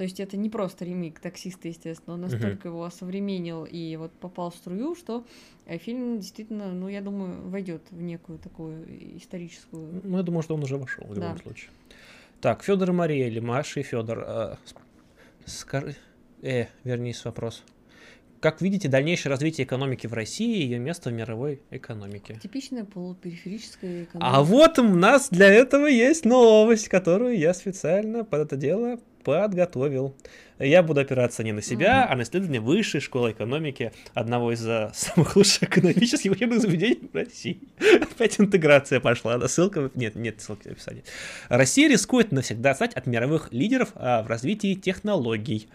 то 0.00 0.04
есть 0.04 0.18
это 0.18 0.38
не 0.38 0.48
просто 0.48 0.86
ремейк 0.86 1.20
таксиста, 1.20 1.68
естественно, 1.68 2.14
он 2.14 2.22
настолько 2.22 2.68
uh-huh. 2.68 2.70
его 2.70 2.84
осовременил 2.84 3.66
и 3.66 3.96
вот 3.96 4.10
попал 4.12 4.50
в 4.50 4.54
струю, 4.54 4.94
что 4.94 5.26
э, 5.66 5.76
фильм 5.76 6.18
действительно, 6.18 6.72
ну, 6.72 6.88
я 6.88 7.02
думаю, 7.02 7.46
войдет 7.50 7.82
в 7.90 8.00
некую 8.00 8.38
такую 8.38 8.82
историческую. 9.18 10.00
Ну, 10.02 10.16
я 10.16 10.22
думаю, 10.22 10.42
что 10.42 10.54
он 10.54 10.62
уже 10.62 10.78
вошел 10.78 11.04
в 11.04 11.12
любом 11.12 11.34
да. 11.34 11.42
случае. 11.42 11.70
Так, 12.40 12.62
Федор 12.62 12.88
и 12.88 12.92
Мария 12.94 13.26
или 13.26 13.40
Маша 13.40 13.80
и 13.80 13.82
Федор. 13.82 14.24
Э, 14.26 14.56
скажи. 15.44 15.94
Э, 16.40 16.64
вернись 16.82 17.22
вопрос. 17.26 17.62
Как 18.40 18.62
видите 18.62 18.88
дальнейшее 18.88 19.28
развитие 19.28 19.66
экономики 19.66 20.06
в 20.06 20.14
России 20.14 20.60
и 20.60 20.62
ее 20.62 20.78
место 20.78 21.10
в 21.10 21.12
мировой 21.12 21.60
экономике? 21.70 22.38
Типичная 22.42 22.84
полупериферическая 22.84 24.04
экономика. 24.04 24.18
А 24.18 24.42
вот 24.42 24.78
у 24.78 24.84
нас 24.84 25.28
для 25.28 25.48
этого 25.48 25.84
есть 25.84 26.24
новость, 26.24 26.88
которую 26.88 27.38
я 27.38 27.52
специально 27.52 28.24
под 28.24 28.40
это 28.40 28.56
дело 28.56 28.98
подготовил. 29.22 30.14
Я 30.60 30.82
буду 30.82 31.00
опираться 31.00 31.42
не 31.42 31.52
на 31.52 31.62
себя, 31.62 32.04
mm-hmm. 32.04 32.12
а 32.12 32.16
на 32.16 32.22
исследование 32.22 32.60
высшей 32.60 33.00
школы 33.00 33.32
экономики 33.32 33.92
одного 34.12 34.52
из 34.52 34.66
uh, 34.66 34.90
самых 34.94 35.34
лучших 35.34 35.62
экономических 35.62 36.32
учебных 36.32 36.60
заведений 36.60 37.08
в 37.10 37.16
России. 37.16 37.60
Опять 37.78 38.38
интеграция 38.38 39.00
пошла. 39.00 39.38
Да, 39.38 39.48
ссылка... 39.48 39.90
Нет, 39.94 40.16
нет 40.16 40.42
ссылки 40.42 40.68
в 40.68 40.72
описании. 40.72 41.02
Россия 41.48 41.88
рискует 41.88 42.30
навсегда 42.30 42.74
стать 42.74 42.92
от 42.92 43.06
мировых 43.06 43.48
лидеров 43.52 43.94
uh, 43.94 44.22
в 44.22 44.26
развитии 44.26 44.74
технологий. 44.74 45.68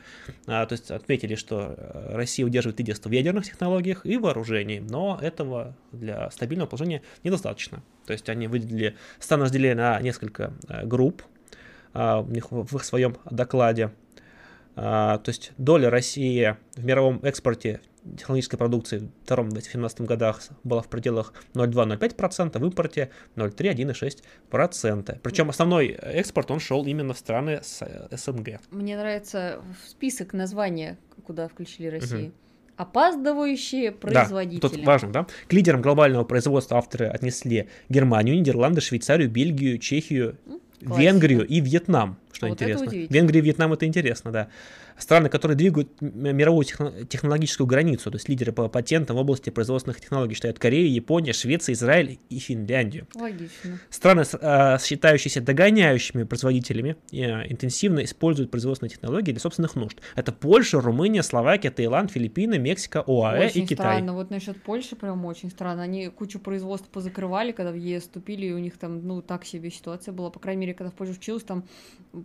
Uh, 0.45 0.67
то 0.67 0.73
есть 0.73 0.91
отметили, 0.91 1.33
что 1.33 1.73
э, 1.75 2.15
Россия 2.15 2.45
удерживает 2.45 2.77
лидерство 2.77 3.09
в 3.09 3.11
ядерных 3.11 3.45
технологиях 3.45 4.05
и 4.05 4.17
вооружении, 4.17 4.79
но 4.79 5.17
этого 5.19 5.75
для 5.93 6.29
стабильного 6.29 6.67
положения 6.67 7.01
недостаточно. 7.23 7.81
То 8.05 8.13
есть 8.13 8.29
они 8.29 8.47
выделили, 8.47 8.95
страны 9.19 9.45
разделили 9.45 9.73
на 9.73 9.99
несколько 9.99 10.53
э, 10.67 10.85
групп, 10.85 11.23
а, 11.95 12.19
у 12.21 12.27
них 12.27 12.51
в 12.51 12.75
их 12.75 12.83
своем 12.83 13.17
докладе. 13.29 13.91
А, 14.75 15.17
то 15.19 15.29
есть 15.29 15.53
доля 15.57 15.89
России 15.89 16.57
в 16.75 16.85
мировом 16.85 17.21
экспорте 17.23 17.79
технологической 18.17 18.59
продукции 18.59 18.99
в 18.99 19.49
2017 19.49 20.01
годах 20.01 20.41
была 20.63 20.81
в 20.81 20.87
пределах 20.87 21.33
0,2-0,5%, 21.53 22.59
в 22.59 22.65
импорте 22.65 23.09
0,3-1,6%. 23.35 25.19
Причем 25.23 25.49
основной 25.49 25.87
экспорт, 25.87 26.51
он 26.51 26.59
шел 26.59 26.85
именно 26.85 27.13
в 27.13 27.17
страны 27.17 27.61
с 27.63 27.81
э, 27.81 28.15
СНГ. 28.15 28.59
Мне 28.69 28.97
нравится 28.97 29.61
список 29.87 30.33
названия, 30.33 30.97
куда 31.25 31.47
включили 31.47 31.87
Россию. 31.87 32.27
Угу. 32.27 32.33
Опаздывающие 32.77 33.91
производители. 33.93 34.59
Да, 34.59 34.69
тут 34.69 34.85
важно, 34.85 35.11
да? 35.11 35.27
К 35.47 35.53
лидерам 35.53 35.81
глобального 35.81 36.25
производства 36.25 36.77
авторы 36.77 37.07
отнесли 37.07 37.69
Германию, 37.87 38.35
Нидерланды, 38.35 38.81
Швейцарию, 38.81 39.31
Бельгию, 39.31 39.79
Чехию, 39.79 40.37
Венгрию 40.85 41.45
и 41.45 41.59
Вьетнам, 41.59 42.17
что 42.35 42.47
а 42.47 42.49
интересно. 42.49 42.85
Вот 42.85 42.93
Венгрия 42.93 43.39
и 43.39 43.43
Вьетнам 43.43 43.73
это 43.73 43.85
интересно, 43.85 44.31
да 44.31 44.49
страны, 44.97 45.29
которые 45.29 45.57
двигают 45.57 45.89
мировую 46.01 46.65
технологическую 46.65 47.67
границу, 47.67 48.11
то 48.11 48.15
есть 48.15 48.29
лидеры 48.29 48.51
по 48.51 48.67
патентам 48.67 49.17
в 49.17 49.19
области 49.19 49.49
производственных 49.49 49.99
технологий 49.99 50.35
считают 50.35 50.59
Корею, 50.59 50.91
Япония, 50.91 51.33
Швеция, 51.33 51.73
Израиль 51.73 52.19
и 52.29 52.39
Финляндию. 52.39 53.07
Логично. 53.15 53.79
Страны, 53.89 54.23
а, 54.41 54.77
считающиеся 54.79 55.41
догоняющими 55.41 56.23
производителями, 56.23 56.95
а, 57.11 57.45
интенсивно 57.47 58.03
используют 58.03 58.51
производственные 58.51 58.91
технологии 58.91 59.31
для 59.31 59.39
собственных 59.39 59.75
нужд. 59.75 59.99
Это 60.15 60.31
Польша, 60.31 60.79
Румыния, 60.79 61.23
Словакия, 61.23 61.71
Таиланд, 61.71 62.11
Филиппины, 62.11 62.57
Мексика, 62.57 63.03
ОАЭ 63.05 63.47
очень 63.47 63.63
и 63.63 63.67
Китай. 63.67 63.97
странно. 63.97 64.13
Вот 64.13 64.29
насчет 64.29 64.61
Польши 64.63 64.95
прям 64.95 65.25
очень 65.25 65.49
странно. 65.49 65.83
Они 65.83 66.07
кучу 66.07 66.39
производств 66.39 66.87
позакрывали, 66.89 67.51
когда 67.51 67.71
в 67.71 67.75
ЕС 67.75 68.03
вступили, 68.03 68.47
и 68.47 68.53
у 68.53 68.59
них 68.59 68.77
там, 68.77 69.05
ну, 69.05 69.21
так 69.21 69.45
себе 69.45 69.69
ситуация 69.69 70.13
была. 70.13 70.29
По 70.29 70.39
крайней 70.39 70.61
мере, 70.61 70.73
когда 70.73 70.91
в 70.91 70.93
Польше 70.93 71.13
училась, 71.13 71.43
там 71.43 71.65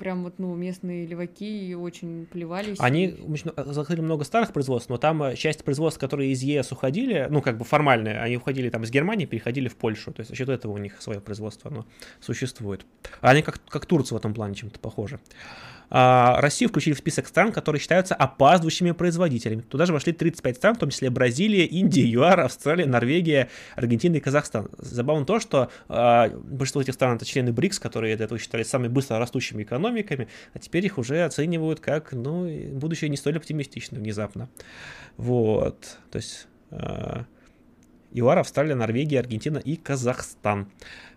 прям 0.00 0.24
вот, 0.24 0.38
ну, 0.38 0.54
местные 0.54 1.06
леваки 1.06 1.74
очень 1.74 2.26
плевали 2.26 2.50
развивались. 2.50 2.80
Они 2.80 3.16
закрыли 3.56 4.00
много 4.00 4.24
старых 4.24 4.52
производств, 4.52 4.90
но 4.90 4.98
там 4.98 5.22
э, 5.22 5.36
часть 5.36 5.64
производств, 5.64 6.00
которые 6.00 6.32
из 6.32 6.42
ЕС 6.42 6.72
уходили, 6.72 7.26
ну, 7.30 7.42
как 7.42 7.58
бы 7.58 7.64
формальные, 7.64 8.20
они 8.20 8.36
уходили 8.36 8.70
там 8.70 8.84
из 8.84 8.90
Германии, 8.90 9.26
переходили 9.26 9.68
в 9.68 9.76
Польшу. 9.76 10.12
То 10.12 10.20
есть 10.20 10.30
за 10.30 10.36
счет 10.36 10.48
этого 10.48 10.72
у 10.72 10.78
них 10.78 11.00
свое 11.00 11.20
производство, 11.20 11.70
оно 11.70 11.86
существует. 12.20 12.84
Они 13.20 13.42
как, 13.42 13.60
как 13.68 13.86
Турция 13.86 14.16
в 14.16 14.18
этом 14.18 14.34
плане 14.34 14.54
чем-то 14.54 14.78
похожи. 14.80 15.18
А, 15.90 16.40
Россию 16.40 16.70
включили 16.70 16.94
в 16.94 16.98
список 16.98 17.26
стран, 17.26 17.52
которые 17.52 17.80
считаются 17.80 18.14
опаздывающими 18.14 18.92
производителями. 18.92 19.62
Туда 19.62 19.86
же 19.86 19.92
вошли 19.92 20.12
35 20.12 20.56
стран, 20.56 20.74
в 20.76 20.78
том 20.78 20.90
числе 20.90 21.10
Бразилия, 21.10 21.66
Индия, 21.66 22.08
ЮАР, 22.08 22.40
Австралия, 22.40 22.86
Норвегия, 22.86 23.48
Аргентина 23.74 24.16
и 24.16 24.20
Казахстан. 24.20 24.70
Забавно 24.78 25.26
то, 25.26 25.40
что 25.40 25.70
а, 25.88 26.28
большинство 26.28 26.80
этих 26.80 26.94
стран 26.94 27.16
это 27.16 27.24
члены 27.24 27.52
БРИКС, 27.52 27.80
которые 27.80 28.16
до 28.16 28.24
этого 28.24 28.38
считались 28.38 28.68
самыми 28.68 28.88
быстро 28.88 29.18
растущими 29.18 29.64
экономиками, 29.64 30.28
а 30.54 30.58
теперь 30.58 30.86
их 30.86 30.98
уже 30.98 31.24
оценивают 31.24 31.80
как, 31.80 32.12
ну, 32.12 32.48
будущее 32.72 33.10
не 33.10 33.16
столь 33.16 33.38
оптимистично 33.38 33.98
внезапно. 33.98 34.48
Вот, 35.16 35.98
то 36.10 36.16
есть... 36.16 36.46
А, 36.70 37.24
ЮАР, 38.12 38.38
Австралия, 38.38 38.74
Норвегия, 38.74 39.20
Аргентина 39.20 39.58
и 39.58 39.76
Казахстан. 39.76 40.70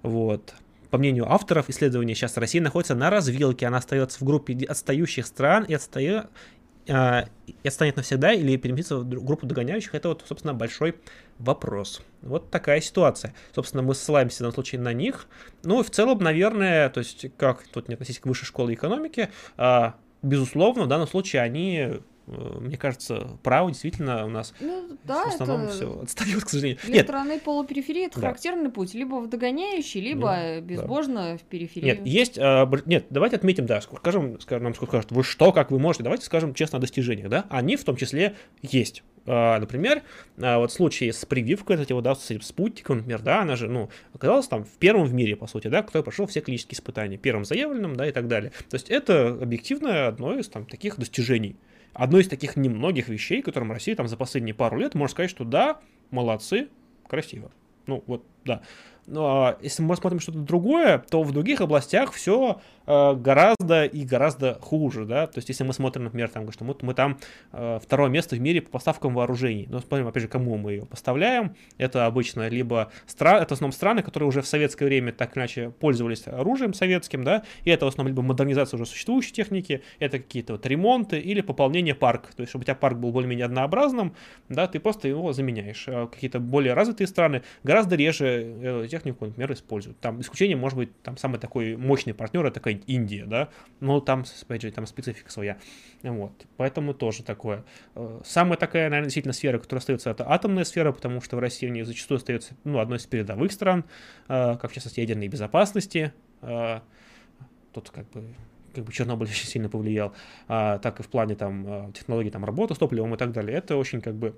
Вот. 0.04 0.54
По 0.94 1.00
мнению 1.00 1.28
авторов 1.28 1.72
исследования, 1.72 2.14
сейчас 2.14 2.38
Россия 2.38 2.62
находится 2.62 2.94
на 2.94 3.10
развилке, 3.10 3.66
она 3.66 3.80
остается 3.80 4.20
в 4.20 4.24
группе 4.24 4.56
отстающих 4.64 5.26
стран 5.26 5.64
и, 5.64 5.74
отстает, 5.74 6.28
э, 6.86 7.24
и 7.48 7.68
отстанет 7.68 7.96
навсегда 7.96 8.32
или 8.32 8.58
переместится 8.58 8.98
в 8.98 9.10
группу 9.10 9.48
догоняющих. 9.48 9.96
Это 9.96 10.10
вот, 10.10 10.24
собственно, 10.28 10.54
большой 10.54 10.94
вопрос. 11.40 12.04
Вот 12.22 12.52
такая 12.52 12.80
ситуация. 12.80 13.34
Собственно, 13.56 13.82
мы 13.82 13.96
ссылаемся 13.96 14.36
в 14.36 14.40
данном 14.42 14.54
случае 14.54 14.82
на 14.82 14.94
них. 14.94 15.26
Ну 15.64 15.80
и 15.82 15.84
в 15.84 15.90
целом, 15.90 16.20
наверное, 16.20 16.92
то 16.92 17.00
есть 17.00 17.26
как 17.38 17.64
тут 17.70 17.88
не 17.88 17.96
относиться 17.96 18.22
к 18.22 18.28
высшей 18.28 18.46
школе 18.46 18.76
экономики, 18.76 19.32
э, 19.58 19.92
безусловно, 20.22 20.84
в 20.84 20.88
данном 20.90 21.08
случае 21.08 21.42
они 21.42 22.02
мне 22.26 22.78
кажется, 22.78 23.38
право 23.44 23.70
действительно 23.70 24.26
у 24.26 24.30
нас 24.30 24.54
ну, 24.60 24.98
да, 25.04 25.26
в 25.26 25.28
основном 25.28 25.62
это... 25.64 25.74
все 25.74 26.02
отстает, 26.02 26.44
к 26.44 26.50
сожалению. 26.50 26.80
Для 26.84 26.96
Нет. 26.96 27.06
страны 27.06 27.40
полупериферии 27.40 28.06
это 28.06 28.16
да. 28.16 28.28
характерный 28.28 28.70
путь. 28.70 28.94
Либо 28.94 29.16
в 29.16 29.30
догоняющий, 29.30 30.00
либо 30.00 30.38
ну, 30.56 30.62
безбожно 30.62 31.34
да. 31.34 31.38
в 31.38 31.42
периферии. 31.42 31.86
Нет, 31.86 32.06
есть... 32.06 32.38
А, 32.40 32.70
нет, 32.86 33.08
давайте 33.10 33.36
отметим, 33.36 33.66
да, 33.66 33.82
скажем, 33.82 34.40
скажем 34.40 34.64
нам 34.64 34.76
скажут, 34.76 35.12
вы 35.12 35.24
что, 35.24 35.52
как 35.52 35.72
вы 35.72 35.80
можете, 35.80 36.04
давайте 36.04 36.26
скажем 36.26 36.54
честно 36.54 36.78
о 36.78 36.82
достижениях, 36.82 37.30
да? 37.30 37.46
Они 37.50 37.76
в 37.76 37.84
том 37.84 37.98
числе 37.98 38.36
есть. 38.62 39.04
А, 39.26 39.60
например, 39.60 40.02
а, 40.38 40.60
вот 40.60 40.72
в 40.72 40.74
случае 40.74 41.14
с 41.14 41.26
прививкой, 41.26 41.78
кстати, 41.78 41.94
вот, 41.94 42.04
да, 42.04 42.16
с 42.16 42.40
спутником, 42.42 42.98
например, 42.98 43.22
да, 43.22 43.42
она 43.42 43.56
же, 43.56 43.70
ну, 43.70 43.90
оказалась 44.14 44.48
там 44.48 44.64
в 44.64 44.72
первом 44.78 45.06
в 45.06 45.14
мире, 45.14 45.36
по 45.36 45.48
сути, 45.48 45.68
да, 45.68 45.82
кто 45.82 46.04
прошел 46.04 46.26
все 46.26 46.42
клинические 46.42 46.76
испытания, 46.76 47.18
первым 47.18 47.46
заявленным, 47.46 47.96
да, 47.96 48.08
и 48.08 48.12
так 48.12 48.28
далее. 48.28 48.52
То 48.70 48.76
есть 48.76 48.90
это 48.90 49.30
объективно 49.30 50.08
одно 50.08 50.38
из 50.38 50.50
там 50.50 50.66
таких 50.66 50.98
достижений. 50.98 51.56
Одно 51.94 52.20
из 52.20 52.28
таких 52.28 52.56
немногих 52.56 53.08
вещей, 53.08 53.42
которым 53.42 53.72
Россия 53.72 53.96
там 53.96 54.08
за 54.08 54.18
последние 54.18 54.56
пару 54.56 54.78
лет 54.78 54.96
можно 54.96 55.12
сказать, 55.12 55.30
что 55.30 55.44
да, 55.44 55.80
молодцы, 56.12 56.70
красиво. 57.08 57.52
Ну, 57.86 58.04
вот, 58.08 58.26
да. 58.46 58.62
Но 59.06 59.48
а, 59.48 59.58
если 59.62 59.84
мы 59.84 59.96
смотрим 59.96 60.20
что-то 60.20 60.40
другое, 60.40 61.00
то 61.10 61.24
в 61.24 61.32
других 61.32 61.62
областях 61.62 62.14
все 62.14 62.62
э, 62.86 63.14
гораздо 63.16 63.86
и 63.86 64.06
гораздо 64.06 64.56
хуже, 64.62 65.06
да, 65.06 65.28
то 65.28 65.40
есть 65.40 65.50
если 65.50 65.64
мы 65.64 65.74
смотрим, 65.74 66.06
например, 66.06 66.30
там, 66.30 66.50
что 66.52 66.64
мы, 66.64 66.76
мы 66.82 66.94
там 66.94 67.18
э, 67.52 67.80
второе 67.84 68.10
место 68.10 68.36
в 68.36 68.40
мире 68.40 68.62
по 68.62 68.72
поставкам 68.72 69.14
вооружений, 69.14 69.68
но 69.70 69.80
смотрим, 69.82 70.08
опять 70.08 70.24
же, 70.24 70.30
кому 70.30 70.58
мы 70.58 70.72
ее 70.72 70.86
поставляем, 70.86 71.56
это 71.78 72.06
обычно 72.06 72.48
либо 72.48 72.92
страны, 73.06 73.42
это 73.42 73.50
в 73.50 73.52
основном 73.54 73.74
страны, 73.74 74.04
которые 74.04 74.30
уже 74.30 74.42
в 74.42 74.48
советское 74.48 74.86
время 74.86 75.12
так 75.12 75.36
или 75.36 75.40
иначе 75.40 75.70
пользовались 75.72 76.28
оружием 76.28 76.74
советским, 76.74 77.24
да, 77.24 77.44
и 77.64 77.70
это 77.70 77.86
в 77.86 77.90
основном 77.90 78.14
либо 78.14 78.22
модернизация 78.22 78.78
уже 78.78 78.86
существующей 78.86 79.34
техники, 79.34 79.84
это 80.00 80.20
какие-то 80.20 80.54
вот 80.54 80.66
ремонты 80.66 81.20
или 81.20 81.42
пополнение 81.42 81.96
парка, 81.96 82.34
то 82.36 82.42
есть 82.42 82.52
чтобы 82.52 82.64
у 82.64 82.66
тебя 82.66 82.76
парк 82.76 82.98
был 82.98 83.12
более-менее 83.12 83.46
однообразным, 83.46 84.16
да, 84.48 84.68
ты 84.68 84.80
просто 84.80 85.08
его 85.08 85.34
заменяешь. 85.34 85.86
А 85.88 86.08
какие-то 86.08 86.40
более 86.40 86.74
развитые 86.74 87.08
страны 87.08 87.44
гораздо 87.64 87.96
реже 87.96 88.56
э, 88.62 88.88
технику, 88.94 89.26
например, 89.26 89.52
используют. 89.54 90.00
Там 90.00 90.22
исключение 90.22 90.56
может 90.56 90.78
быть 90.78 91.02
там 91.02 91.18
самый 91.18 91.40
такой 91.40 91.76
мощный 91.76 92.14
партнер, 92.14 92.46
это 92.46 92.56
такая 92.56 92.76
Индия, 92.86 93.26
да, 93.26 93.50
но 93.80 94.00
там, 94.00 94.24
опять 94.44 94.62
же, 94.62 94.72
там 94.72 94.86
специфика 94.86 95.32
своя. 95.32 95.58
Вот, 96.04 96.46
поэтому 96.58 96.94
тоже 96.94 97.24
такое. 97.24 97.64
Э, 97.96 98.22
самая 98.24 98.58
такая, 98.58 98.84
наверное, 98.90 99.06
действительно 99.06 99.34
сфера, 99.34 99.58
которая 99.58 99.80
остается, 99.80 100.12
это 100.12 100.30
атомная 100.30 100.64
сфера, 100.64 100.92
потому 100.92 101.22
что 101.22 101.36
в 101.38 101.40
России 101.40 101.68
нее 101.68 101.86
зачастую 101.86 102.18
остается, 102.18 102.56
ну, 102.64 102.80
одной 102.80 103.00
из 103.00 103.06
передовых 103.06 103.52
стран, 103.52 103.86
э, 104.28 104.58
как 104.58 104.70
в 104.70 104.74
частности 104.74 105.00
ядерной 105.00 105.28
безопасности. 105.28 106.14
Э, 106.42 106.82
тут 107.74 107.90
как 107.90 108.10
бы 108.12 108.24
как 108.76 108.86
бы 108.86 108.92
Чернобыль 108.92 109.28
очень 109.30 109.48
сильно 109.48 109.70
повлиял, 109.70 110.14
а, 110.48 110.80
так 110.80 111.00
и 111.00 111.04
в 111.04 111.08
плане 111.08 111.36
там 111.36 111.94
технологий 111.94 112.32
там 112.32 112.44
работы 112.44 112.74
с 112.74 112.78
топливом 112.78 113.14
и 113.14 113.18
так 113.18 113.32
далее. 113.32 113.58
Это 113.58 113.78
очень 113.78 114.02
как 114.02 114.16
бы 114.16 114.36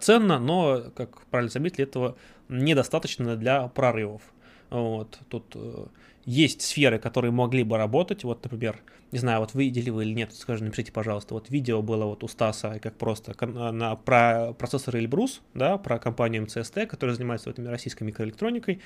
ценно, 0.00 0.38
но, 0.38 0.84
как 0.94 1.26
правильно 1.26 1.50
заметили, 1.50 1.84
этого 1.84 2.16
недостаточно 2.48 3.36
для 3.36 3.68
прорывов. 3.68 4.22
Вот, 4.70 5.18
тут 5.28 5.44
э, 5.54 5.86
есть 6.24 6.62
сферы, 6.62 6.98
которые 6.98 7.32
могли 7.32 7.64
бы 7.64 7.76
работать. 7.76 8.24
Вот, 8.24 8.42
например, 8.44 8.80
не 9.12 9.18
знаю, 9.18 9.40
вот 9.40 9.52
вы 9.52 9.64
видели 9.64 9.90
вы 9.90 10.04
или 10.04 10.14
нет, 10.14 10.32
скажите, 10.34 10.64
напишите, 10.64 10.90
пожалуйста. 10.90 11.34
Вот 11.34 11.50
видео 11.50 11.82
было 11.82 12.06
вот 12.06 12.24
у 12.24 12.28
Стаса, 12.28 12.78
как 12.80 12.96
просто 12.96 13.34
на, 13.46 13.94
про 13.96 14.54
процессор 14.54 14.96
Эльбрус, 14.96 15.42
да, 15.52 15.76
про 15.76 15.98
компанию 15.98 16.42
МЦСТ, 16.42 16.86
которая 16.88 17.14
занимается 17.14 17.50
вот, 17.50 17.58
российской 17.58 18.04
микроэлектроникой. 18.04 18.80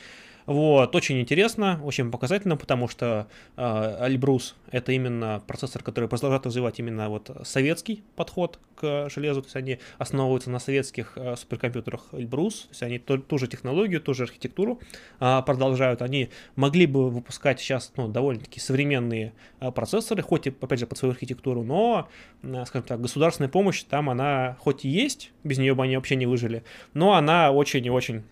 Вот, 0.46 0.94
очень 0.94 1.20
интересно, 1.20 1.80
очень 1.82 2.10
показательно, 2.10 2.56
потому 2.56 2.86
что 2.86 3.26
э, 3.56 4.06
Эльбрус 4.06 4.54
это 4.70 4.92
именно 4.92 5.42
процессор, 5.44 5.82
который 5.82 6.08
продолжает 6.08 6.46
развивать 6.46 6.78
именно 6.78 7.08
вот 7.08 7.30
советский 7.42 8.04
подход 8.14 8.60
к 8.76 9.08
железу, 9.10 9.42
то 9.42 9.46
есть 9.46 9.56
они 9.56 9.78
основываются 9.98 10.50
на 10.50 10.60
советских 10.60 11.14
э, 11.16 11.34
суперкомпьютерах 11.34 12.06
Эльбрус, 12.12 12.62
то 12.62 12.68
есть 12.70 12.82
они 12.84 12.98
ту, 13.00 13.18
ту 13.18 13.38
же 13.38 13.48
технологию, 13.48 14.00
ту 14.00 14.14
же 14.14 14.22
архитектуру 14.22 14.80
э, 15.18 15.42
продолжают. 15.44 16.00
Они 16.00 16.30
могли 16.54 16.86
бы 16.86 17.22
выпускать 17.26 17.60
сейчас 17.60 17.92
ну, 17.96 18.06
довольно-таки 18.08 18.60
современные 18.60 19.32
э, 19.60 19.72
процессоры, 19.72 20.22
хоть 20.22 20.46
и, 20.46 20.54
опять 20.60 20.78
же, 20.78 20.86
под 20.86 20.96
свою 20.96 21.12
архитектуру, 21.12 21.64
но, 21.64 22.08
э, 22.42 22.64
скажем 22.66 22.86
так, 22.86 23.00
государственная 23.00 23.50
помощь 23.50 23.82
там, 23.82 24.08
она 24.08 24.56
хоть 24.60 24.84
и 24.84 24.88
есть, 24.88 25.32
без 25.42 25.58
нее 25.58 25.74
бы 25.74 25.82
они 25.82 25.96
вообще 25.96 26.14
не 26.14 26.26
выжили, 26.26 26.62
но 26.94 27.14
она 27.14 27.50
очень 27.50 27.84
и 27.84 27.90
очень 27.90 28.22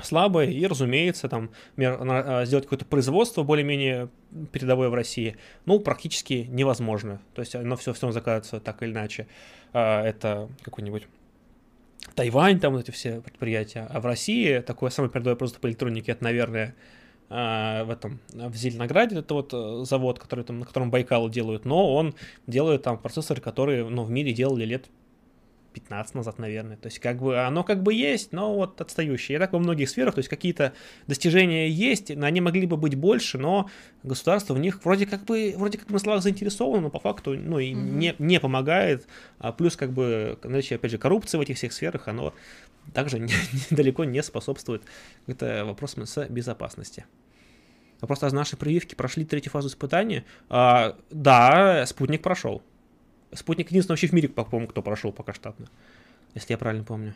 слабая, 0.00 0.48
и, 0.48 0.66
разумеется, 0.66 1.28
там, 1.28 1.50
а, 1.78 2.44
сделать 2.44 2.64
какое-то 2.64 2.86
производство 2.86 3.44
более-менее 3.44 4.08
передовое 4.50 4.88
в 4.88 4.94
России, 4.94 5.36
ну, 5.64 5.78
практически 5.78 6.46
невозможно. 6.48 7.20
То 7.34 7.40
есть 7.40 7.54
оно 7.54 7.76
все 7.76 7.92
все 7.92 8.10
заказывается 8.10 8.58
так 8.58 8.82
или 8.82 8.90
иначе. 8.90 9.28
А, 9.72 10.04
это 10.04 10.48
какой-нибудь 10.62 11.06
Тайвань, 12.16 12.58
там 12.58 12.72
вот 12.72 12.80
эти 12.80 12.90
все 12.90 13.20
предприятия. 13.20 13.86
А 13.88 14.00
в 14.00 14.06
России 14.06 14.58
такое 14.58 14.90
самое 14.90 15.12
передовое 15.12 15.36
производство 15.36 15.60
по 15.60 15.68
электронике, 15.68 16.12
это, 16.12 16.24
наверное, 16.24 16.74
а, 16.74 17.01
в 17.32 17.90
этом 17.90 18.20
в 18.32 18.54
Зеленограде 18.54 19.16
это 19.18 19.34
вот 19.34 19.54
э, 19.54 19.84
завод, 19.84 20.18
который 20.18 20.44
там 20.44 20.58
на 20.58 20.66
котором 20.66 20.90
Байкал 20.90 21.30
делают, 21.30 21.64
но 21.64 21.94
он 21.94 22.14
делает 22.46 22.82
там 22.82 22.98
процессоры, 22.98 23.40
которые 23.40 23.88
ну, 23.88 24.04
в 24.04 24.10
мире 24.10 24.32
делали 24.32 24.64
лет 24.64 24.90
15 25.72 26.14
назад, 26.14 26.38
наверное. 26.38 26.76
То 26.76 26.86
есть, 26.86 26.98
как 26.98 27.18
бы, 27.18 27.38
оно 27.40 27.64
как 27.64 27.82
бы 27.82 27.94
есть, 27.94 28.32
но 28.32 28.54
вот 28.54 28.80
отстающее. 28.80 29.36
И 29.36 29.38
так 29.38 29.52
во 29.52 29.58
многих 29.58 29.88
сферах, 29.88 30.14
то 30.14 30.18
есть, 30.18 30.28
какие-то 30.28 30.72
достижения 31.06 31.68
есть, 31.68 32.14
но 32.14 32.26
они 32.26 32.40
могли 32.40 32.66
бы 32.66 32.76
быть 32.76 32.94
больше, 32.94 33.38
но 33.38 33.68
государство 34.02 34.54
в 34.54 34.58
них 34.58 34.84
вроде 34.84 35.06
как 35.06 35.24
бы, 35.24 35.54
вроде 35.56 35.78
как 35.78 35.90
на 35.90 35.98
словах 35.98 36.22
заинтересовано, 36.22 36.82
но 36.82 36.90
по 36.90 37.00
факту, 37.00 37.34
ну, 37.34 37.58
и 37.58 37.72
mm-hmm. 37.72 37.74
не, 37.74 38.14
не 38.18 38.40
помогает. 38.40 39.06
А 39.38 39.52
плюс, 39.52 39.76
как 39.76 39.92
бы, 39.92 40.38
наличие, 40.44 40.76
опять 40.76 40.90
же, 40.90 40.98
коррупции 40.98 41.38
в 41.38 41.40
этих 41.40 41.56
всех 41.56 41.72
сферах, 41.72 42.08
оно 42.08 42.34
также 42.92 43.18
не, 43.18 43.32
не, 43.52 43.76
далеко 43.76 44.04
не 44.04 44.22
способствует 44.22 44.82
это 45.26 45.64
вопросам 45.64 46.04
безопасности. 46.28 47.06
А 48.02 48.06
просто 48.06 48.34
наши 48.34 48.56
прививки 48.56 48.96
прошли 48.96 49.24
третью 49.24 49.52
фазу 49.52 49.68
испытания. 49.68 50.24
А, 50.48 50.96
да, 51.10 51.86
спутник 51.86 52.20
прошел. 52.20 52.60
Спутник 53.32 53.70
единственный 53.70 53.94
вообще 53.94 54.08
в 54.08 54.12
мире, 54.12 54.28
по-моему, 54.28 54.66
кто 54.66 54.82
прошел 54.82 55.12
пока 55.12 55.32
штатно. 55.32 55.68
Если 56.34 56.52
я 56.52 56.58
правильно 56.58 56.82
помню. 56.82 57.14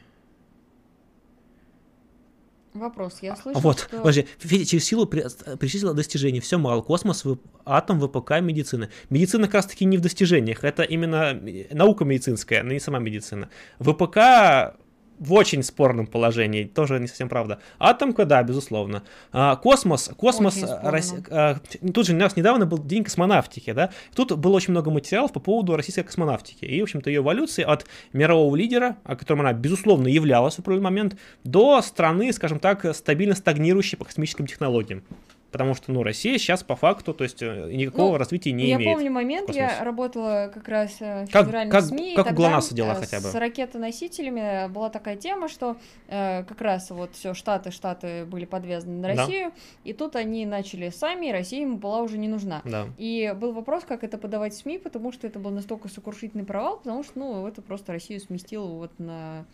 Вопрос, 2.72 3.18
я 3.22 3.34
слышал, 3.34 3.60
Вот, 3.62 3.80
что... 3.80 3.98
подожди, 3.98 4.28
Федя 4.38 4.64
через 4.64 4.84
силу 4.84 5.06
перечислила 5.06 5.92
достижения. 5.92 6.40
Все 6.40 6.56
мало. 6.56 6.82
Космос, 6.82 7.24
атом, 7.64 7.98
ВПК, 8.00 8.40
медицина. 8.40 8.88
Медицина 9.10 9.46
как 9.46 9.54
раз 9.54 9.66
таки 9.66 9.84
не 9.86 9.96
в 9.98 10.02
достижениях. 10.02 10.62
Это 10.62 10.84
именно 10.84 11.36
наука 11.72 12.04
медицинская, 12.04 12.62
но 12.62 12.72
не 12.72 12.80
сама 12.80 13.00
медицина. 13.00 13.48
ВПК 13.80 14.76
в 15.18 15.32
очень 15.32 15.62
спорном 15.62 16.06
положении, 16.06 16.64
тоже 16.64 16.98
не 16.98 17.06
совсем 17.06 17.28
правда. 17.28 17.58
Атомка, 17.78 18.24
да, 18.24 18.42
безусловно. 18.42 19.02
А, 19.32 19.56
космос, 19.56 20.10
космос, 20.16 20.62
Рос... 20.82 21.14
а, 21.30 21.58
тут 21.94 22.06
же 22.06 22.14
у 22.14 22.16
нас 22.16 22.36
недавно 22.36 22.66
был 22.66 22.78
день 22.78 23.04
космонавтики, 23.04 23.72
да, 23.72 23.90
тут 24.14 24.32
было 24.32 24.54
очень 24.54 24.72
много 24.72 24.90
материалов 24.90 25.32
по 25.32 25.40
поводу 25.40 25.76
российской 25.76 26.02
космонавтики, 26.02 26.64
и, 26.64 26.80
в 26.80 26.84
общем-то, 26.84 27.10
ее 27.10 27.20
эволюции 27.20 27.62
от 27.62 27.86
мирового 28.12 28.54
лидера, 28.56 28.96
о 29.04 29.16
котором 29.16 29.40
она, 29.40 29.52
безусловно, 29.52 30.08
являлась 30.08 30.56
в 30.56 30.58
определенный 30.60 30.84
момент, 30.84 31.16
до 31.44 31.80
страны, 31.82 32.32
скажем 32.32 32.58
так, 32.58 32.94
стабильно 32.94 33.34
стагнирующей 33.34 33.96
по 33.96 34.04
космическим 34.04 34.46
технологиям 34.46 35.02
потому 35.50 35.74
что, 35.74 35.92
ну, 35.92 36.02
Россия 36.02 36.38
сейчас 36.38 36.62
по 36.62 36.76
факту, 36.76 37.14
то 37.14 37.24
есть 37.24 37.42
э, 37.42 37.70
никакого 37.72 38.12
ну, 38.12 38.18
развития 38.18 38.52
не 38.52 38.66
я 38.68 38.76
имеет. 38.76 38.90
Я 38.90 38.94
помню 38.94 39.10
момент, 39.10 39.54
я 39.54 39.82
работала 39.82 40.50
как 40.52 40.68
раз 40.68 40.96
э, 41.00 41.24
в 41.24 41.30
как, 41.30 41.46
федеральных 41.46 41.72
как, 41.72 41.84
СМИ, 41.84 42.14
как 42.14 42.26
и 42.26 42.32
у 42.32 42.36
ГЛОНАССа 42.36 42.74
дела 42.74 42.92
э, 42.92 42.94
хотя 42.96 43.20
бы? 43.20 43.28
с 43.28 43.34
ракетоносителями 43.34 44.68
была 44.68 44.90
такая 44.90 45.16
тема, 45.16 45.48
что 45.48 45.76
э, 46.08 46.44
как 46.44 46.60
раз 46.60 46.90
вот 46.90 47.14
все 47.14 47.34
штаты, 47.34 47.70
штаты 47.70 48.24
были 48.26 48.44
подвязаны 48.44 49.00
на 49.00 49.08
Россию, 49.08 49.50
да. 49.50 49.60
и 49.84 49.92
тут 49.92 50.16
они 50.16 50.46
начали 50.46 50.90
сами, 50.90 51.26
и 51.26 51.32
Россия 51.32 51.62
им 51.62 51.78
была 51.78 52.02
уже 52.02 52.18
не 52.18 52.28
нужна. 52.28 52.62
Да. 52.64 52.86
И 52.98 53.34
был 53.36 53.52
вопрос, 53.52 53.84
как 53.84 54.04
это 54.04 54.18
подавать 54.18 54.54
в 54.54 54.58
СМИ, 54.58 54.78
потому 54.78 55.12
что 55.12 55.26
это 55.26 55.38
был 55.38 55.50
настолько 55.50 55.88
сокрушительный 55.88 56.44
провал, 56.44 56.78
потому 56.78 57.02
что, 57.02 57.18
ну, 57.18 57.46
это 57.46 57.62
просто 57.62 57.92
Россию 57.92 58.20
сместило 58.20 58.66
вот 58.66 58.92
на 58.98 59.46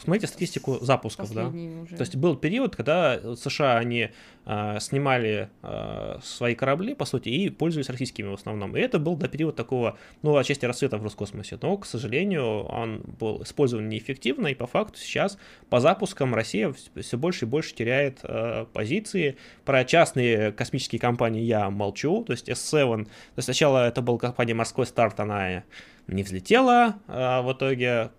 Посмотрите 0.00 0.28
статистику 0.28 0.78
запусков, 0.80 1.30
да. 1.34 1.48
Уже. 1.48 1.96
То 1.96 2.00
есть 2.00 2.16
был 2.16 2.34
период, 2.34 2.74
когда 2.74 3.36
США 3.36 3.76
они 3.76 4.10
снимали 4.46 5.50
э, 5.62 6.18
свои 6.22 6.54
корабли, 6.54 6.94
по 6.94 7.04
сути, 7.04 7.28
и 7.28 7.50
пользовались 7.50 7.90
российскими 7.90 8.28
в 8.28 8.34
основном. 8.34 8.76
И 8.76 8.80
это 8.80 8.98
был 8.98 9.16
до 9.16 9.28
период 9.28 9.54
такого, 9.54 9.98
ну, 10.22 10.36
отчасти 10.36 10.64
расцвета 10.64 10.98
в 10.98 11.02
Роскосмосе. 11.02 11.58
Но, 11.60 11.76
к 11.76 11.86
сожалению, 11.86 12.64
он 12.64 13.02
был 13.18 13.42
использован 13.42 13.88
неэффективно, 13.88 14.48
и 14.48 14.54
по 14.54 14.66
факту 14.66 14.98
сейчас 14.98 15.38
по 15.68 15.80
запускам 15.80 16.34
Россия 16.34 16.74
все 17.00 17.18
больше 17.18 17.44
и 17.44 17.48
больше 17.48 17.74
теряет 17.74 18.20
э, 18.22 18.66
позиции. 18.72 19.36
Про 19.64 19.84
частные 19.84 20.52
космические 20.52 21.00
компании 21.00 21.42
я 21.42 21.70
молчу. 21.70 22.24
То 22.24 22.32
есть 22.32 22.48
S7, 22.48 23.04
то 23.04 23.10
есть 23.36 23.44
сначала 23.44 23.86
это 23.86 24.02
была 24.02 24.18
компания 24.18 24.54
«Морской 24.54 24.86
старт», 24.86 25.20
она 25.20 25.64
не 26.06 26.22
взлетела, 26.22 26.96
а 27.06 27.42
в 27.42 27.52
итоге 27.52 28.10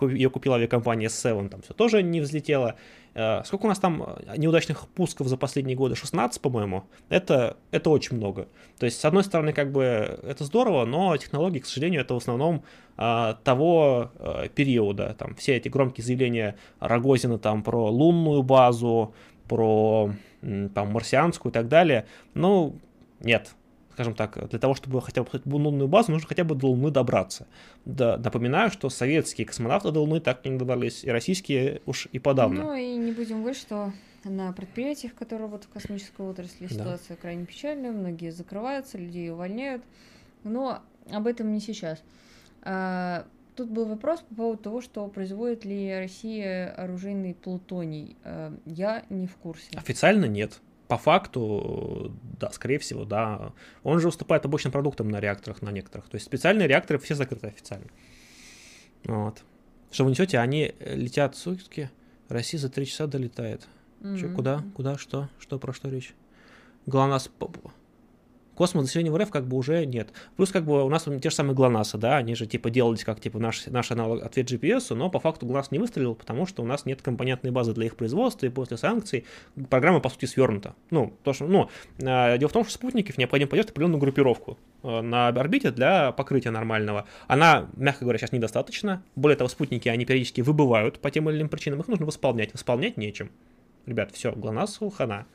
ее 0.00 0.30
купила 0.30 0.56
авиакомпания 0.56 1.08
S7 1.08 1.48
там 1.48 1.62
все 1.62 1.74
тоже 1.74 2.02
не 2.02 2.20
взлетело. 2.20 2.76
Э, 3.16 3.42
сколько 3.44 3.64
у 3.64 3.68
нас 3.68 3.78
там 3.78 4.02
э, 4.02 4.36
неудачных 4.36 4.86
пусков 4.88 5.26
за 5.28 5.38
последние 5.38 5.74
годы? 5.74 5.94
16, 5.94 6.38
по-моему. 6.42 6.84
Это, 7.08 7.56
это 7.70 7.88
очень 7.88 8.18
много. 8.18 8.46
То 8.78 8.84
есть, 8.84 9.00
с 9.00 9.04
одной 9.06 9.24
стороны, 9.24 9.54
как 9.54 9.72
бы 9.72 9.82
это 9.82 10.44
здорово, 10.44 10.84
но 10.84 11.16
технологии, 11.16 11.60
к 11.60 11.66
сожалению, 11.66 12.02
это 12.02 12.14
в 12.14 12.18
основном 12.18 12.62
того 12.96 14.10
периода. 14.54 15.14
Там 15.18 15.34
все 15.34 15.56
эти 15.56 15.68
громкие 15.68 16.02
заявления 16.02 16.56
Рогозина 16.80 17.38
там 17.38 17.62
про 17.62 17.90
лунную 17.90 18.42
базу, 18.42 19.14
про 19.48 20.10
там 20.40 20.92
марсианскую 20.92 21.52
и 21.52 21.54
так 21.54 21.68
далее. 21.68 22.06
Ну, 22.32 22.74
нет, 23.20 23.54
скажем 23.96 24.14
так, 24.14 24.50
для 24.50 24.58
того, 24.58 24.74
чтобы 24.74 25.00
хотя 25.00 25.22
бы 25.22 25.56
лунную 25.56 25.88
базу, 25.88 26.12
нужно 26.12 26.28
хотя 26.28 26.44
бы 26.44 26.54
до 26.54 26.66
Луны 26.66 26.90
добраться. 26.90 27.46
Да, 27.86 28.18
напоминаю, 28.18 28.70
что 28.70 28.90
советские 28.90 29.46
космонавты 29.46 29.90
до 29.90 30.00
Луны 30.00 30.20
так 30.20 30.44
и 30.44 30.50
не 30.50 30.58
добрались, 30.58 31.02
и 31.02 31.08
российские 31.08 31.80
уж 31.86 32.06
и 32.12 32.18
подавно. 32.18 32.62
Ну 32.62 32.74
и 32.74 32.94
не 32.94 33.12
будем 33.12 33.40
говорить, 33.40 33.58
что 33.58 33.94
на 34.24 34.52
предприятиях, 34.52 35.14
которые 35.14 35.46
работают 35.46 35.70
в 35.70 35.72
космической 35.72 36.26
отрасли, 36.26 36.66
ситуация 36.66 37.16
да. 37.16 37.22
крайне 37.22 37.46
печальная, 37.46 37.90
многие 37.90 38.32
закрываются, 38.32 38.98
людей 38.98 39.30
увольняют, 39.30 39.82
но 40.44 40.80
об 41.10 41.26
этом 41.26 41.50
не 41.54 41.60
сейчас. 41.60 42.02
А, 42.64 43.24
тут 43.54 43.70
был 43.70 43.86
вопрос 43.86 44.20
по 44.28 44.34
поводу 44.34 44.62
того, 44.62 44.80
что 44.82 45.08
производит 45.08 45.64
ли 45.64 45.90
Россия 45.96 46.70
оружейный 46.76 47.32
плутоний. 47.32 48.14
А, 48.24 48.54
я 48.66 49.04
не 49.08 49.26
в 49.26 49.36
курсе. 49.36 49.70
Официально 49.74 50.26
нет 50.26 50.60
по 50.88 50.96
факту, 50.98 52.14
да, 52.38 52.50
скорее 52.50 52.78
всего, 52.78 53.04
да. 53.04 53.52
Он 53.82 54.00
же 54.00 54.08
уступает 54.08 54.44
обычным 54.44 54.72
продуктам 54.72 55.08
на 55.08 55.20
реакторах, 55.20 55.62
на 55.62 55.70
некоторых. 55.70 56.08
То 56.08 56.16
есть 56.16 56.26
специальные 56.26 56.68
реакторы 56.68 56.98
все 56.98 57.14
закрыты 57.14 57.48
официально. 57.48 57.88
Вот. 59.04 59.42
Что 59.90 60.04
вы 60.04 60.10
несете, 60.10 60.38
они 60.38 60.74
летят 60.80 61.36
сутки, 61.36 61.90
Россия 62.28 62.60
за 62.60 62.68
три 62.68 62.86
часа 62.86 63.06
долетает. 63.06 63.66
Mm-hmm. 64.00 64.18
Че, 64.18 64.28
куда? 64.28 64.64
Куда? 64.74 64.98
Что? 64.98 65.28
Что? 65.38 65.58
Про 65.58 65.72
что 65.72 65.88
речь? 65.88 66.14
ГЛОНАСС 66.86 67.30
Космос 68.56 68.84
населения 68.84 69.10
в 69.10 69.16
РФ 69.16 69.30
как 69.30 69.46
бы 69.46 69.56
уже 69.56 69.84
нет. 69.84 70.08
Плюс 70.36 70.50
как 70.50 70.64
бы 70.64 70.82
у 70.82 70.88
нас 70.88 71.04
те 71.04 71.30
же 71.30 71.34
самые 71.34 71.54
ГЛОНАССы, 71.54 71.98
да, 71.98 72.16
они 72.16 72.34
же 72.34 72.46
типа 72.46 72.70
делались 72.70 73.04
как 73.04 73.20
типа 73.20 73.38
наш, 73.38 73.66
наш 73.66 73.90
аналог 73.90 74.24
ответ 74.24 74.50
GPS, 74.50 74.94
но 74.94 75.10
по 75.10 75.20
факту 75.20 75.46
ГЛОНАСС 75.46 75.70
не 75.70 75.78
выстрелил, 75.78 76.14
потому 76.14 76.46
что 76.46 76.62
у 76.62 76.66
нас 76.66 76.86
нет 76.86 77.02
компонентной 77.02 77.50
базы 77.50 77.74
для 77.74 77.86
их 77.86 77.96
производства, 77.96 78.46
и 78.46 78.48
после 78.48 78.78
санкций 78.78 79.26
программа 79.68 80.00
по 80.00 80.08
сути 80.08 80.24
свернута. 80.24 80.74
Ну, 80.90 81.12
то, 81.22 81.34
что, 81.34 81.46
ну, 81.46 81.68
э, 81.98 82.38
дело 82.38 82.48
в 82.48 82.52
том, 82.52 82.64
что 82.64 82.72
спутников 82.72 83.18
необходимо 83.18 83.50
поддерживать 83.50 83.72
определенную 83.72 84.00
группировку 84.00 84.58
э, 84.82 85.00
на 85.02 85.28
орбите 85.28 85.70
для 85.70 86.12
покрытия 86.12 86.50
нормального. 86.50 87.06
Она, 87.26 87.68
мягко 87.76 88.04
говоря, 88.04 88.18
сейчас 88.18 88.32
недостаточно. 88.32 89.02
Более 89.16 89.36
того, 89.36 89.48
спутники, 89.48 89.88
они 89.88 90.06
периодически 90.06 90.40
выбывают 90.40 90.98
по 90.98 91.10
тем 91.10 91.28
или 91.28 91.36
иным 91.36 91.50
причинам, 91.50 91.80
их 91.80 91.88
нужно 91.88 92.06
восполнять. 92.06 92.54
Восполнять 92.54 92.96
нечем. 92.96 93.30
Ребят, 93.84 94.12
все, 94.12 94.32
ГЛОНАССу 94.32 94.90
хана. 94.90 95.26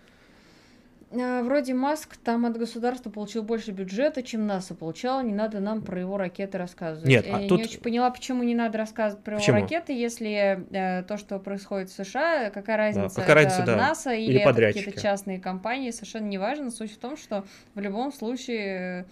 А, 1.14 1.44
вроде 1.44 1.74
Маск 1.74 2.16
там 2.18 2.46
от 2.46 2.58
государства 2.58 3.10
получил 3.10 3.44
больше 3.44 3.72
бюджета, 3.72 4.24
чем 4.24 4.48
НАСА 4.48 4.76
получал. 4.76 5.22
Не 5.22 5.34
надо 5.34 5.60
нам 5.60 5.82
про 5.82 6.00
его 6.00 6.18
ракеты 6.18 6.58
рассказывать. 6.58 7.08
Нет, 7.08 7.26
Я 7.28 7.38
а 7.38 7.48
тут... 7.48 7.60
не 7.60 7.66
очень 7.66 7.82
поняла, 7.82 8.10
почему 8.10 8.44
не 8.44 8.56
надо 8.56 8.78
рассказывать 8.78 9.24
про 9.24 9.38
почему? 9.38 9.58
его 9.58 9.66
ракеты, 9.66 9.94
если 9.94 10.66
э, 10.72 11.04
то, 11.04 11.18
что 11.18 11.40
происходит 11.40 11.90
в 11.90 11.94
США, 11.94 12.50
какая 12.50 12.78
разница, 12.78 13.16
да, 13.16 13.22
какая 13.22 13.36
разница, 13.36 13.64
да. 13.66 13.76
НАСА 13.76 14.14
или, 14.14 14.32
или 14.32 14.40
это 14.40 14.54
какие-то 14.54 15.02
частные 15.02 15.40
компании, 15.40 15.92
совершенно 15.92 16.28
не 16.28 16.38
важно. 16.38 16.72
Суть 16.72 16.94
в 16.94 16.98
том, 16.98 17.18
что 17.18 17.46
в 17.76 17.80
любом 17.80 18.14
случае 18.14 19.06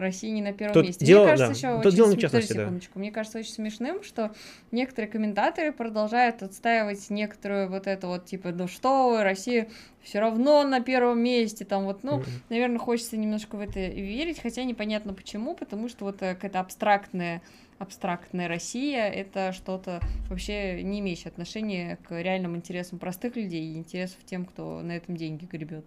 России 0.00 0.28
не 0.28 0.42
на 0.42 0.52
первом 0.52 0.74
Тут 0.74 0.86
месте. 0.86 1.04
Дело, 1.04 1.24
Мне 1.24 1.36
кажется, 1.36 1.62
да. 1.62 1.68
еще 1.68 1.76
Тут 1.78 1.86
очень 1.86 1.96
дело 1.96 2.06
см... 2.08 2.20
частности, 2.20 2.52
секундочку. 2.52 2.92
Да. 2.94 3.00
Мне 3.00 3.10
кажется 3.10 3.38
очень 3.38 3.52
смешным, 3.52 4.02
что 4.02 4.34
некоторые 4.70 5.10
комментаторы 5.10 5.72
продолжают 5.72 6.42
отстаивать 6.42 7.08
некоторую 7.10 7.68
вот 7.68 7.86
это 7.86 8.06
вот 8.06 8.26
типа, 8.26 8.50
ну 8.52 8.68
что 8.68 9.10
вы, 9.10 9.22
Россия 9.22 9.68
все 10.02 10.20
равно 10.20 10.62
на 10.64 10.80
первом 10.80 11.20
месте, 11.20 11.64
там 11.64 11.84
вот, 11.84 12.04
ну, 12.04 12.18
mm-hmm. 12.18 12.42
наверное, 12.50 12.78
хочется 12.78 13.16
немножко 13.16 13.56
в 13.56 13.60
это 13.60 13.80
верить, 13.80 14.40
хотя 14.40 14.62
непонятно 14.64 15.14
почему, 15.14 15.54
потому 15.54 15.88
что 15.88 16.04
вот 16.04 16.18
какая-то 16.18 16.60
абстрактная 16.60 17.42
абстрактная 17.78 18.48
Россия, 18.48 19.08
это 19.08 19.52
что-то 19.52 20.00
вообще 20.30 20.82
не 20.82 21.00
имеющее 21.00 21.28
отношения 21.28 21.98
к 22.08 22.22
реальным 22.22 22.56
интересам 22.56 22.98
простых 22.98 23.36
людей 23.36 23.74
и 23.74 23.76
интересов 23.76 24.16
тем, 24.24 24.46
кто 24.46 24.80
на 24.80 24.92
этом 24.92 25.16
деньги 25.16 25.44
гребет. 25.44 25.86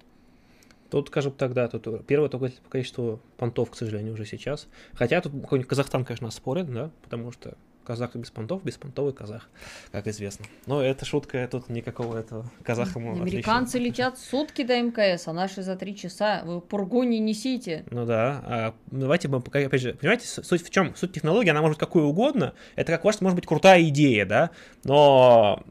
Тут, 0.89 1.07
скажем 1.07 1.33
так, 1.33 1.53
да, 1.53 1.67
тут 1.67 2.05
первое 2.05 2.29
только 2.29 2.51
по 2.63 2.69
количеству 2.69 3.19
понтов, 3.37 3.71
к 3.71 3.75
сожалению, 3.75 4.13
уже 4.13 4.25
сейчас. 4.25 4.67
Хотя 4.93 5.21
тут 5.21 5.33
какой-нибудь 5.41 5.69
Казахстан, 5.69 6.05
конечно, 6.05 6.29
спорит, 6.31 6.71
да, 6.71 6.89
потому 7.03 7.31
что 7.31 7.55
казах 7.89 8.15
без 8.15 8.29
понтов, 8.29 8.63
беспонтовый 8.63 9.13
казах, 9.13 9.49
как 9.91 10.05
известно. 10.05 10.45
Но 10.67 10.79
это 10.79 11.05
шутка, 11.05 11.47
тут 11.49 11.69
никакого 11.69 12.19
этого 12.19 12.45
казаха 12.61 12.99
Американцы 12.99 13.77
отлично. 13.77 13.87
летят 13.87 14.19
сутки 14.19 14.63
до 14.63 14.79
МКС, 14.79 15.27
а 15.27 15.33
наши 15.33 15.63
за 15.63 15.75
три 15.75 15.95
часа. 15.95 16.43
Вы 16.45 16.61
пургу 16.61 17.01
не 17.01 17.17
несите. 17.17 17.85
Ну 17.89 18.05
да. 18.05 18.43
А, 18.45 18.73
давайте 18.91 19.27
мы, 19.27 19.39
опять 19.39 19.81
же, 19.81 19.93
понимаете, 19.95 20.27
суть 20.27 20.63
в 20.63 20.69
чем? 20.69 20.95
Суть 20.95 21.13
технологии, 21.13 21.49
она 21.49 21.61
может 21.61 21.79
быть 21.79 21.87
какой 21.87 22.03
угодно. 22.03 22.53
Это, 22.75 22.91
как 22.91 23.03
ваша, 23.05 23.23
может 23.23 23.35
быть 23.35 23.47
крутая 23.47 23.81
идея, 23.89 24.27
да, 24.27 24.51
но 24.83 25.63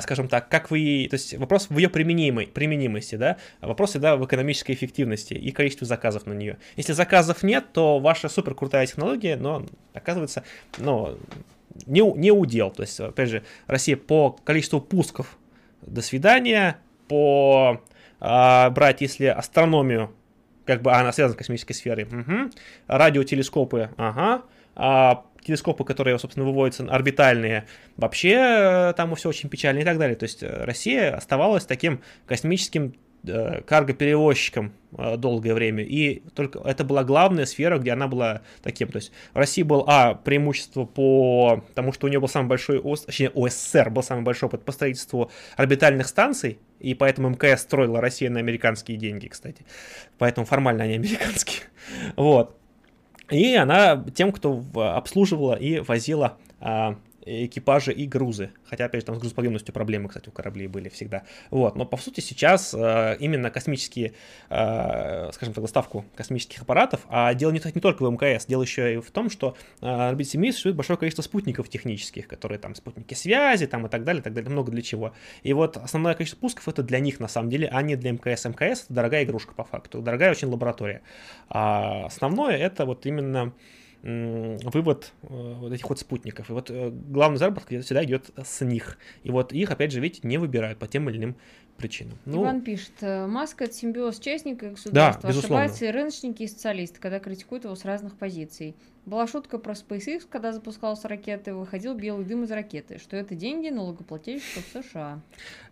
скажем 0.00 0.28
так, 0.28 0.48
как 0.48 0.70
вы, 0.70 1.06
то 1.10 1.14
есть 1.14 1.34
вопрос 1.34 1.68
в 1.70 1.76
ее 1.76 1.88
применимой, 1.88 2.46
применимости, 2.46 3.16
да, 3.16 3.36
а 3.60 3.66
вопрос 3.66 3.90
всегда 3.90 4.16
в 4.16 4.24
экономической 4.24 4.72
эффективности 4.72 5.34
и 5.34 5.50
количестве 5.50 5.86
заказов 5.86 6.26
на 6.26 6.34
нее. 6.34 6.58
Если 6.76 6.92
заказов 6.92 7.42
нет, 7.42 7.64
то 7.72 7.98
ваша 7.98 8.28
супер 8.28 8.54
крутая 8.54 8.86
технология, 8.86 9.36
но 9.36 9.66
оказывается, 9.92 10.44
ну, 10.78 11.18
не, 11.86 12.00
не 12.00 12.30
удел. 12.30 12.70
То 12.70 12.82
есть, 12.82 13.00
опять 13.00 13.28
же, 13.28 13.42
Россия 13.66 13.96
по 13.96 14.30
количеству 14.30 14.80
пусков 14.80 15.36
до 15.82 16.00
свидания, 16.00 16.78
по 17.08 17.80
а, 18.20 18.70
брать, 18.70 19.00
если 19.00 19.26
астрономию, 19.26 20.12
как 20.64 20.82
бы 20.82 20.92
она 20.92 21.12
связана 21.12 21.34
с 21.34 21.38
космической 21.38 21.74
сферой, 21.74 22.04
угу. 22.04 22.50
радиотелескопы, 22.86 23.90
ага, 23.96 24.42
а 24.74 25.24
телескопы, 25.46 25.84
которые, 25.84 26.18
собственно, 26.18 26.44
выводятся 26.46 26.84
орбитальные, 26.84 27.66
вообще 27.96 28.34
э, 28.34 28.92
там 28.96 29.14
все 29.14 29.28
очень 29.28 29.48
печально 29.48 29.80
и 29.80 29.84
так 29.84 29.98
далее. 29.98 30.16
То 30.16 30.24
есть 30.24 30.42
э, 30.42 30.64
Россия 30.64 31.14
оставалась 31.14 31.64
таким 31.64 32.02
космическим 32.26 32.94
э, 33.26 33.62
карго-перевозчиком 33.62 34.72
долгое 35.18 35.52
время, 35.52 35.84
и 35.84 36.22
только 36.34 36.58
это 36.60 36.82
была 36.82 37.04
главная 37.04 37.44
сфера, 37.44 37.78
где 37.78 37.92
она 37.92 38.08
была 38.08 38.40
таким, 38.62 38.88
то 38.88 38.96
есть 38.96 39.12
в 39.34 39.36
России 39.36 39.62
был, 39.62 39.84
а, 39.86 40.14
преимущество 40.14 40.86
по 40.86 41.62
тому, 41.74 41.92
что 41.92 42.06
у 42.06 42.08
нее 42.08 42.18
был 42.18 42.28
самый 42.28 42.48
большой, 42.48 42.82
точнее, 43.04 43.30
у 43.34 43.46
СССР 43.46 43.90
был 43.90 44.02
самый 44.02 44.22
большой 44.22 44.48
опыт 44.48 44.64
по 44.64 44.72
строительству 44.72 45.30
орбитальных 45.56 46.06
станций, 46.06 46.58
и 46.80 46.94
поэтому 46.94 47.28
МКС 47.28 47.62
строила 47.62 48.00
Россия 48.00 48.30
на 48.30 48.38
американские 48.38 48.96
деньги, 48.96 49.28
кстати, 49.28 49.66
поэтому 50.16 50.46
формально 50.46 50.84
они 50.84 50.94
американские, 50.96 51.64
вот, 52.16 52.58
и 53.30 53.54
она 53.54 54.04
тем, 54.14 54.32
кто 54.32 54.62
обслуживала 54.74 55.54
и 55.54 55.80
возила 55.80 56.36
а, 56.60 56.96
экипажи 57.26 57.92
и 57.92 58.06
грузы. 58.06 58.50
Хотя, 58.64 58.86
опять 58.86 59.02
же, 59.02 59.06
там 59.06 59.16
с 59.16 59.18
грузоподъемностью 59.18 59.74
проблемы, 59.74 60.08
кстати, 60.08 60.28
у 60.28 60.32
кораблей 60.32 60.68
были 60.68 60.88
всегда. 60.88 61.24
Вот. 61.50 61.76
Но, 61.76 61.84
по 61.84 61.96
сути, 61.96 62.20
сейчас 62.20 62.72
э, 62.72 63.16
именно 63.18 63.50
космические, 63.50 64.14
э, 64.48 65.30
скажем 65.32 65.52
так, 65.54 65.62
доставку 65.62 66.04
космических 66.14 66.62
аппаратов, 66.62 67.00
а 67.08 67.34
дело 67.34 67.50
не, 67.50 67.60
не 67.74 67.80
только 67.80 68.04
в 68.04 68.10
МКС, 68.10 68.46
дело 68.46 68.62
еще 68.62 68.94
и 68.94 68.96
в 68.98 69.10
том, 69.10 69.28
что 69.28 69.56
э, 69.80 69.86
на 69.86 70.08
орбите 70.08 70.30
Земли 70.32 70.52
существует 70.52 70.76
большое 70.76 70.98
количество 70.98 71.22
спутников 71.22 71.68
технических, 71.68 72.28
которые 72.28 72.58
там 72.58 72.74
спутники 72.74 73.14
связи 73.14 73.66
там 73.66 73.86
и 73.86 73.88
так 73.88 74.04
далее, 74.04 74.20
и 74.20 74.24
так 74.24 74.32
далее, 74.32 74.50
много 74.50 74.70
для 74.70 74.82
чего. 74.82 75.12
И 75.42 75.52
вот 75.52 75.76
основное 75.76 76.14
количество 76.14 76.40
пусков 76.40 76.68
это 76.68 76.82
для 76.82 77.00
них, 77.00 77.18
на 77.18 77.28
самом 77.28 77.50
деле, 77.50 77.68
а 77.72 77.82
не 77.82 77.96
для 77.96 78.12
МКС. 78.12 78.44
МКС 78.44 78.84
это 78.84 78.94
дорогая 78.94 79.24
игрушка, 79.24 79.54
по 79.54 79.64
факту, 79.64 80.00
дорогая 80.00 80.30
очень 80.30 80.48
лаборатория. 80.48 81.02
А 81.48 82.06
основное 82.06 82.56
это 82.56 82.86
вот 82.86 83.06
именно 83.06 83.52
вывод 84.06 85.12
э, 85.22 85.54
вот 85.58 85.72
этих 85.72 85.88
вот 85.88 85.98
спутников. 85.98 86.48
И 86.48 86.52
вот 86.52 86.70
э, 86.70 86.90
главный 86.90 87.38
заработок 87.38 87.68
всегда 87.68 88.04
идет 88.04 88.30
с 88.36 88.64
них. 88.64 88.98
И 89.24 89.30
вот 89.30 89.52
их, 89.52 89.70
опять 89.70 89.90
же, 89.90 90.00
видите, 90.00 90.26
не 90.28 90.38
выбирают 90.38 90.78
по 90.78 90.86
тем 90.86 91.10
или 91.10 91.18
иным 91.18 91.36
причинам. 91.76 92.18
Ну, 92.24 92.42
Иван 92.42 92.62
пишет, 92.62 92.92
э, 93.00 93.26
Маска 93.26 93.64
это 93.64 93.74
симбиоз 93.74 94.20
частника 94.20 94.66
и 94.66 94.70
государства. 94.70 95.22
Да, 95.22 95.28
безусловно. 95.28 95.64
Ошибаются 95.64 95.86
и 95.86 95.90
рыночники, 95.90 96.42
и 96.44 96.46
социалисты, 96.46 97.00
когда 97.00 97.18
критикуют 97.18 97.64
его 97.64 97.74
с 97.74 97.84
разных 97.84 98.16
позиций. 98.16 98.76
Была 99.04 99.26
шутка 99.26 99.58
про 99.58 99.74
SpaceX, 99.74 100.26
когда 100.28 100.52
запускался 100.52 101.08
ракеты, 101.08 101.54
выходил 101.54 101.94
белый 101.94 102.24
дым 102.24 102.44
из 102.44 102.50
ракеты, 102.50 102.98
что 102.98 103.16
это 103.16 103.34
деньги 103.34 103.68
налогоплательщиков 103.68 104.64
США. 104.72 105.20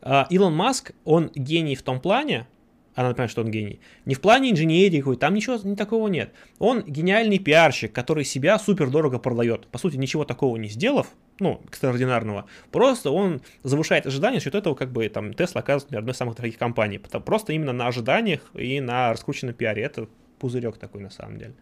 А, 0.02 0.26
Илон 0.30 0.54
Маск, 0.54 0.92
он 1.04 1.30
гений 1.34 1.74
в 1.74 1.82
том 1.82 2.00
плане, 2.00 2.46
она 2.94 3.10
понимает, 3.10 3.30
что 3.30 3.42
он 3.42 3.50
гений. 3.50 3.80
Не 4.04 4.14
в 4.14 4.20
плане 4.20 4.50
инженерии 4.50 4.98
какой, 5.00 5.16
там 5.16 5.34
ничего 5.34 5.58
не 5.64 5.76
такого 5.76 6.08
нет. 6.08 6.32
Он 6.58 6.82
гениальный 6.82 7.38
пиарщик, 7.38 7.92
который 7.92 8.24
себя 8.24 8.58
супер 8.58 8.90
дорого 8.90 9.18
продает. 9.18 9.66
По 9.68 9.78
сути, 9.78 9.96
ничего 9.96 10.24
такого 10.24 10.56
не 10.56 10.68
сделав, 10.68 11.08
ну, 11.40 11.60
экстраординарного. 11.66 12.46
Просто 12.70 13.10
он 13.10 13.42
завышает 13.62 14.06
ожидания, 14.06 14.38
за 14.38 14.44
счет 14.44 14.54
этого 14.54 14.74
как 14.74 14.92
бы 14.92 15.08
там 15.08 15.30
Tesla 15.30 15.58
оказывается 15.58 15.98
одной 15.98 16.12
из 16.12 16.16
самых 16.16 16.36
дорогих 16.36 16.58
компаний. 16.58 16.98
Просто 16.98 17.52
именно 17.52 17.72
на 17.72 17.88
ожиданиях 17.88 18.40
и 18.54 18.80
на 18.80 19.10
раскрученном 19.10 19.54
пиаре. 19.54 19.82
Это 19.82 20.08
пузырек 20.38 20.78
такой 20.78 21.00
на 21.00 21.10
самом 21.10 21.38
деле. 21.38 21.54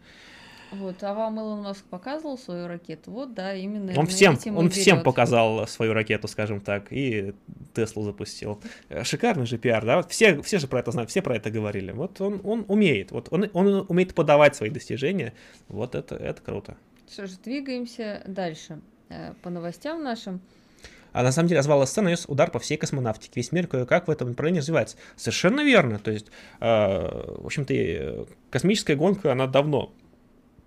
Вот, 0.72 1.02
а 1.02 1.12
вам 1.12 1.38
Илон 1.38 1.62
Маск 1.62 1.84
показывал 1.84 2.38
свою 2.38 2.66
ракету? 2.66 3.10
Вот, 3.10 3.34
да, 3.34 3.54
именно. 3.54 3.92
Он 3.96 4.06
всем, 4.06 4.38
он 4.56 4.70
всем 4.70 5.02
показал 5.02 5.66
свою 5.66 5.92
ракету, 5.92 6.28
скажем 6.28 6.60
так, 6.60 6.90
и 6.90 7.34
Теслу 7.74 8.02
запустил. 8.04 8.60
Э, 8.88 9.04
шикарный 9.04 9.44
же 9.44 9.58
пиар, 9.58 9.84
да? 9.84 10.02
Все, 10.02 10.40
все 10.40 10.58
же 10.58 10.68
про 10.68 10.80
это 10.80 10.90
знают, 10.90 11.10
все 11.10 11.20
про 11.20 11.36
это 11.36 11.50
говорили. 11.50 11.92
Вот 11.92 12.20
он, 12.20 12.40
он 12.42 12.64
умеет, 12.68 13.10
вот 13.10 13.28
он, 13.30 13.50
он 13.52 13.84
умеет 13.88 14.14
подавать 14.14 14.56
свои 14.56 14.70
достижения. 14.70 15.34
Вот 15.68 15.94
это, 15.94 16.16
это 16.16 16.40
круто. 16.40 16.76
Что 17.10 17.26
же, 17.26 17.36
двигаемся 17.44 18.22
дальше 18.26 18.80
э, 19.10 19.34
по 19.42 19.50
новостям 19.50 20.02
нашим. 20.02 20.40
А 21.12 21.22
на 21.22 21.32
самом 21.32 21.48
деле 21.48 21.58
развал 21.58 21.86
СССР 21.86 22.02
нанес 22.02 22.24
удар 22.26 22.50
по 22.50 22.58
всей 22.58 22.78
космонавтике. 22.78 23.32
Весь 23.34 23.52
мир 23.52 23.66
кое-как 23.66 24.08
в 24.08 24.10
этом 24.10 24.28
направлении 24.28 24.60
развивается. 24.60 24.96
Совершенно 25.16 25.62
верно. 25.62 25.98
То 25.98 26.10
есть, 26.10 26.28
э, 26.60 26.66
в 26.66 27.44
общем-то, 27.44 27.74
э, 27.74 28.24
космическая 28.50 28.96
гонка, 28.96 29.32
она 29.32 29.46
давно 29.46 29.92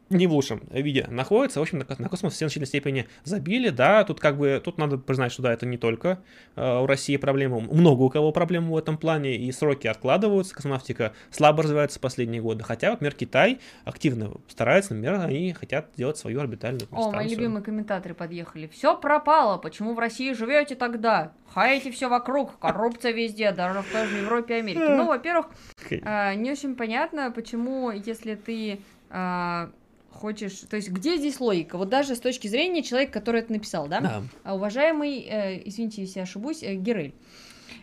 не 0.09 0.27
в 0.27 0.33
лучшем 0.33 0.61
виде 0.71 1.07
находится. 1.09 1.59
В 1.59 1.63
общем, 1.63 1.79
на, 1.79 1.85
на 1.97 2.09
космос 2.09 2.33
в 2.33 2.37
значительной 2.37 2.67
степени 2.67 3.07
забили, 3.23 3.69
да, 3.69 4.03
тут 4.03 4.19
как 4.19 4.37
бы, 4.37 4.61
тут 4.63 4.77
надо 4.77 4.97
признать, 4.97 5.31
что 5.31 5.41
да, 5.41 5.53
это 5.53 5.65
не 5.65 5.77
только 5.77 6.19
э, 6.55 6.79
у 6.79 6.85
России 6.85 7.17
проблема, 7.17 7.59
много 7.59 8.03
у 8.03 8.09
кого 8.09 8.31
проблемы 8.31 8.73
в 8.73 8.77
этом 8.77 8.97
плане, 8.97 9.35
и 9.35 9.51
сроки 9.51 9.87
откладываются, 9.87 10.53
космонавтика 10.53 11.13
слабо 11.31 11.63
развивается 11.63 11.99
в 11.99 12.01
последние 12.01 12.41
годы, 12.41 12.63
хотя, 12.63 12.91
вот, 12.91 13.01
например, 13.01 13.15
Китай 13.15 13.59
активно 13.83 14.31
старается, 14.47 14.93
например, 14.93 15.21
они 15.21 15.53
хотят 15.53 15.89
делать 15.97 16.17
свою 16.17 16.39
орбитальную 16.39 16.81
станцию. 16.81 17.09
О, 17.09 17.15
мои 17.15 17.29
любимые 17.29 17.63
комментаторы 17.63 18.13
подъехали. 18.13 18.67
Все 18.67 18.95
пропало, 18.97 19.57
почему 19.57 19.93
в 19.93 19.99
России 19.99 20.33
живете 20.33 20.75
тогда? 20.75 21.31
Хаете 21.53 21.91
все 21.91 22.09
вокруг, 22.09 22.59
коррупция 22.59 23.11
везде, 23.11 23.51
даже 23.51 23.81
в 23.81 23.91
той 23.91 24.07
же 24.07 24.17
Европе 24.17 24.57
и 24.57 24.59
Америке. 24.59 24.89
Ну, 24.89 25.07
во-первых, 25.07 25.47
э, 25.89 26.35
не 26.35 26.51
очень 26.51 26.75
понятно, 26.75 27.31
почему, 27.31 27.91
если 27.91 28.35
ты 28.35 28.79
э, 29.09 29.67
хочешь... 30.15 30.59
То 30.69 30.75
есть 30.75 30.89
где 30.89 31.17
здесь 31.17 31.39
логика? 31.39 31.77
Вот 31.77 31.89
даже 31.89 32.15
с 32.15 32.19
точки 32.19 32.47
зрения 32.47 32.83
человека, 32.83 33.13
который 33.13 33.41
это 33.41 33.51
написал, 33.51 33.87
да? 33.87 34.01
Да. 34.01 34.23
А 34.43 34.55
уважаемый, 34.55 35.19
э, 35.19 35.61
извините, 35.65 36.01
если 36.01 36.19
я 36.19 36.23
ошибусь, 36.23 36.63
э, 36.63 36.75
Герель. 36.75 37.13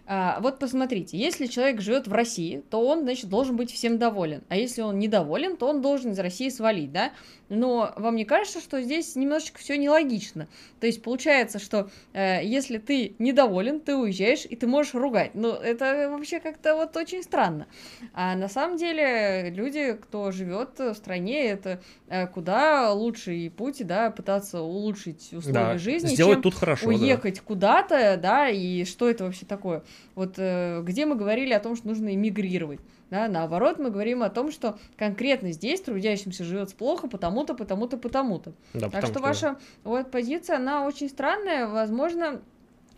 А, 0.04 0.40
вот 0.40 0.58
посмотрите, 0.58 1.16
если 1.16 1.46
человек 1.46 1.80
живет 1.80 2.08
в 2.08 2.12
России, 2.12 2.62
то 2.70 2.84
он, 2.84 3.02
значит, 3.02 3.28
должен 3.28 3.56
быть 3.56 3.72
всем 3.72 3.98
доволен. 3.98 4.42
А 4.48 4.56
если 4.56 4.82
он 4.82 4.98
недоволен, 4.98 5.56
то 5.56 5.68
он 5.68 5.80
должен 5.80 6.10
из 6.12 6.18
России 6.18 6.48
свалить, 6.48 6.92
да? 6.92 7.12
Но 7.48 7.92
вам 7.96 8.16
не 8.16 8.24
кажется, 8.24 8.60
что 8.60 8.80
здесь 8.80 9.14
немножечко 9.14 9.58
все 9.58 9.76
нелогично? 9.76 10.48
То 10.80 10.86
есть 10.86 11.02
получается, 11.02 11.58
что 11.58 11.90
э, 12.14 12.40
если 12.44 12.78
ты 12.78 13.14
недоволен, 13.18 13.78
ты 13.78 13.94
уезжаешь 13.94 14.46
и 14.48 14.56
ты 14.56 14.66
можешь 14.66 14.94
ругать. 14.94 15.34
Ну, 15.34 15.52
это 15.52 16.08
вообще 16.10 16.40
как-то 16.40 16.74
вот 16.76 16.96
очень 16.96 17.22
странно. 17.22 17.66
А 18.14 18.34
на 18.34 18.48
самом 18.48 18.78
деле 18.78 19.50
люди, 19.50 19.92
кто 20.00 20.32
живет 20.32 20.78
в 20.78 20.94
стране, 20.94 21.44
это 21.44 21.80
э, 22.08 22.26
куда 22.26 22.92
лучший 22.92 23.50
путь, 23.50 23.86
да, 23.86 24.10
пытаться 24.10 24.62
улучшить 24.62 25.32
условия 25.32 25.52
да, 25.52 25.78
жизни, 25.78 26.08
сделать 26.08 26.36
чем 26.36 26.42
тут 26.42 26.54
хорошо, 26.54 26.88
уехать 26.88 27.36
да. 27.36 27.42
куда-то, 27.44 28.18
да, 28.20 28.48
и 28.48 28.84
что 28.84 29.08
это 29.08 29.24
вообще 29.24 29.46
такое? 29.46 29.82
Вот 30.14 30.34
э, 30.38 30.82
где 30.82 31.06
мы 31.06 31.16
говорили 31.16 31.52
о 31.52 31.60
том, 31.60 31.76
что 31.76 31.88
нужно 31.88 32.14
эмигрировать. 32.14 32.80
Да, 33.10 33.28
наоборот, 33.28 33.78
мы 33.78 33.90
говорим 33.90 34.22
о 34.22 34.30
том, 34.30 34.50
что 34.50 34.78
конкретно 34.96 35.52
здесь 35.52 35.82
трудящимся 35.82 36.44
живется 36.44 36.74
плохо, 36.74 37.08
потому-то, 37.08 37.54
потому-то, 37.54 37.98
потому-то. 37.98 38.54
Да, 38.72 38.88
так 38.88 39.02
что, 39.02 39.12
что 39.12 39.20
ваша 39.20 39.58
вот 39.84 40.10
позиция, 40.10 40.56
она 40.56 40.86
очень 40.86 41.10
странная, 41.10 41.66
возможно, 41.66 42.40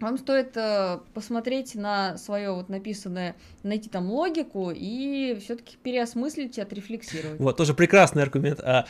вам 0.01 0.19
стоит 0.19 0.57
э, 0.57 0.99
посмотреть 1.13 1.75
на 1.75 2.17
свое 2.19 2.53
вот 2.53 2.69
написанное, 2.69 3.37
найти 3.63 3.89
там 3.89 4.11
логику 4.11 4.73
и 4.75 5.39
все-таки 5.41 5.77
переосмыслить, 5.83 6.59
отрефлексировать. 6.59 7.41
Вот, 7.41 7.57
тоже 7.57 7.75
прекрасный 7.75 8.23
аргумент. 8.23 8.61
А, 8.61 8.87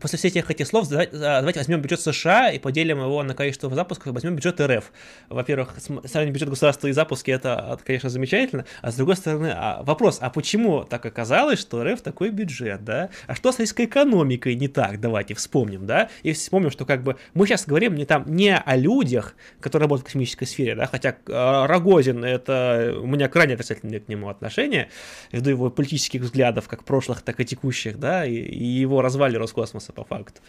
после 0.00 0.18
всех 0.18 0.50
этих 0.50 0.66
слов 0.66 0.88
давайте, 0.88 1.16
давайте 1.16 1.60
возьмем 1.60 1.80
бюджет 1.80 2.00
США 2.00 2.50
и 2.50 2.58
поделим 2.58 2.98
его 3.00 3.22
на 3.22 3.34
количество 3.34 3.74
запусков, 3.74 4.12
возьмем 4.12 4.36
бюджет 4.36 4.60
РФ. 4.60 4.92
Во-первых, 5.28 5.74
сравнить 6.04 6.34
бюджет 6.34 6.48
государства 6.48 6.88
и 6.88 6.92
запуски, 6.92 7.30
это, 7.30 7.78
конечно, 7.84 8.08
замечательно. 8.08 8.64
А 8.82 8.90
с 8.90 8.96
другой 8.96 9.16
стороны, 9.16 9.52
а, 9.54 9.82
вопрос, 9.82 10.18
а 10.20 10.30
почему 10.30 10.84
так 10.84 11.04
оказалось, 11.06 11.58
что 11.58 11.82
РФ 11.84 12.00
такой 12.00 12.30
бюджет, 12.30 12.84
да? 12.84 13.10
А 13.26 13.34
что 13.34 13.52
с 13.52 13.58
российской 13.58 13.86
экономикой 13.86 14.54
не 14.54 14.68
так? 14.68 15.00
Давайте 15.00 15.34
вспомним, 15.34 15.86
да? 15.86 16.10
И 16.22 16.32
вспомним, 16.32 16.70
что 16.70 16.84
как 16.84 17.02
бы 17.02 17.16
мы 17.34 17.46
сейчас 17.46 17.66
говорим 17.66 17.94
не 17.94 18.04
там 18.04 18.24
не 18.26 18.56
о 18.56 18.76
людях, 18.76 19.34
которые 19.60 19.86
работают 19.86 20.08
в 20.08 20.12
космической 20.12 20.33
политической 20.34 20.46
сфере, 20.46 20.74
да, 20.74 20.86
хотя 20.86 21.10
э, 21.10 21.66
Рогозин, 21.66 22.24
это 22.24 22.94
у 23.00 23.06
меня 23.06 23.28
крайне 23.28 23.54
отрицательное 23.54 24.00
к 24.00 24.08
нему 24.08 24.28
отношение, 24.28 24.88
ввиду 25.32 25.50
его 25.50 25.70
политических 25.70 26.22
взглядов, 26.22 26.68
как 26.68 26.84
прошлых, 26.84 27.22
так 27.22 27.40
и 27.40 27.44
текущих, 27.44 27.98
да, 27.98 28.26
и, 28.26 28.34
и 28.34 28.64
его 28.64 29.02
развали 29.02 29.36
Роскосмоса 29.36 29.92
по 29.92 30.04
факту. 30.04 30.40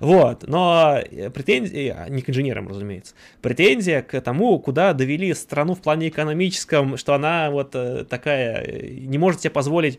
Вот, 0.00 0.46
но 0.46 0.98
претензии, 1.34 1.94
а, 1.96 2.08
не 2.08 2.22
к 2.22 2.30
инженерам, 2.30 2.68
разумеется, 2.68 3.14
претензия 3.42 4.02
к 4.02 4.20
тому, 4.20 4.58
куда 4.58 4.92
довели 4.92 5.34
страну 5.34 5.74
в 5.74 5.80
плане 5.80 6.08
экономическом, 6.08 6.96
что 6.96 7.14
она 7.14 7.50
вот 7.50 7.74
э, 7.74 8.04
такая, 8.04 8.90
не 8.90 9.18
может 9.18 9.40
себе 9.40 9.50
позволить 9.50 9.98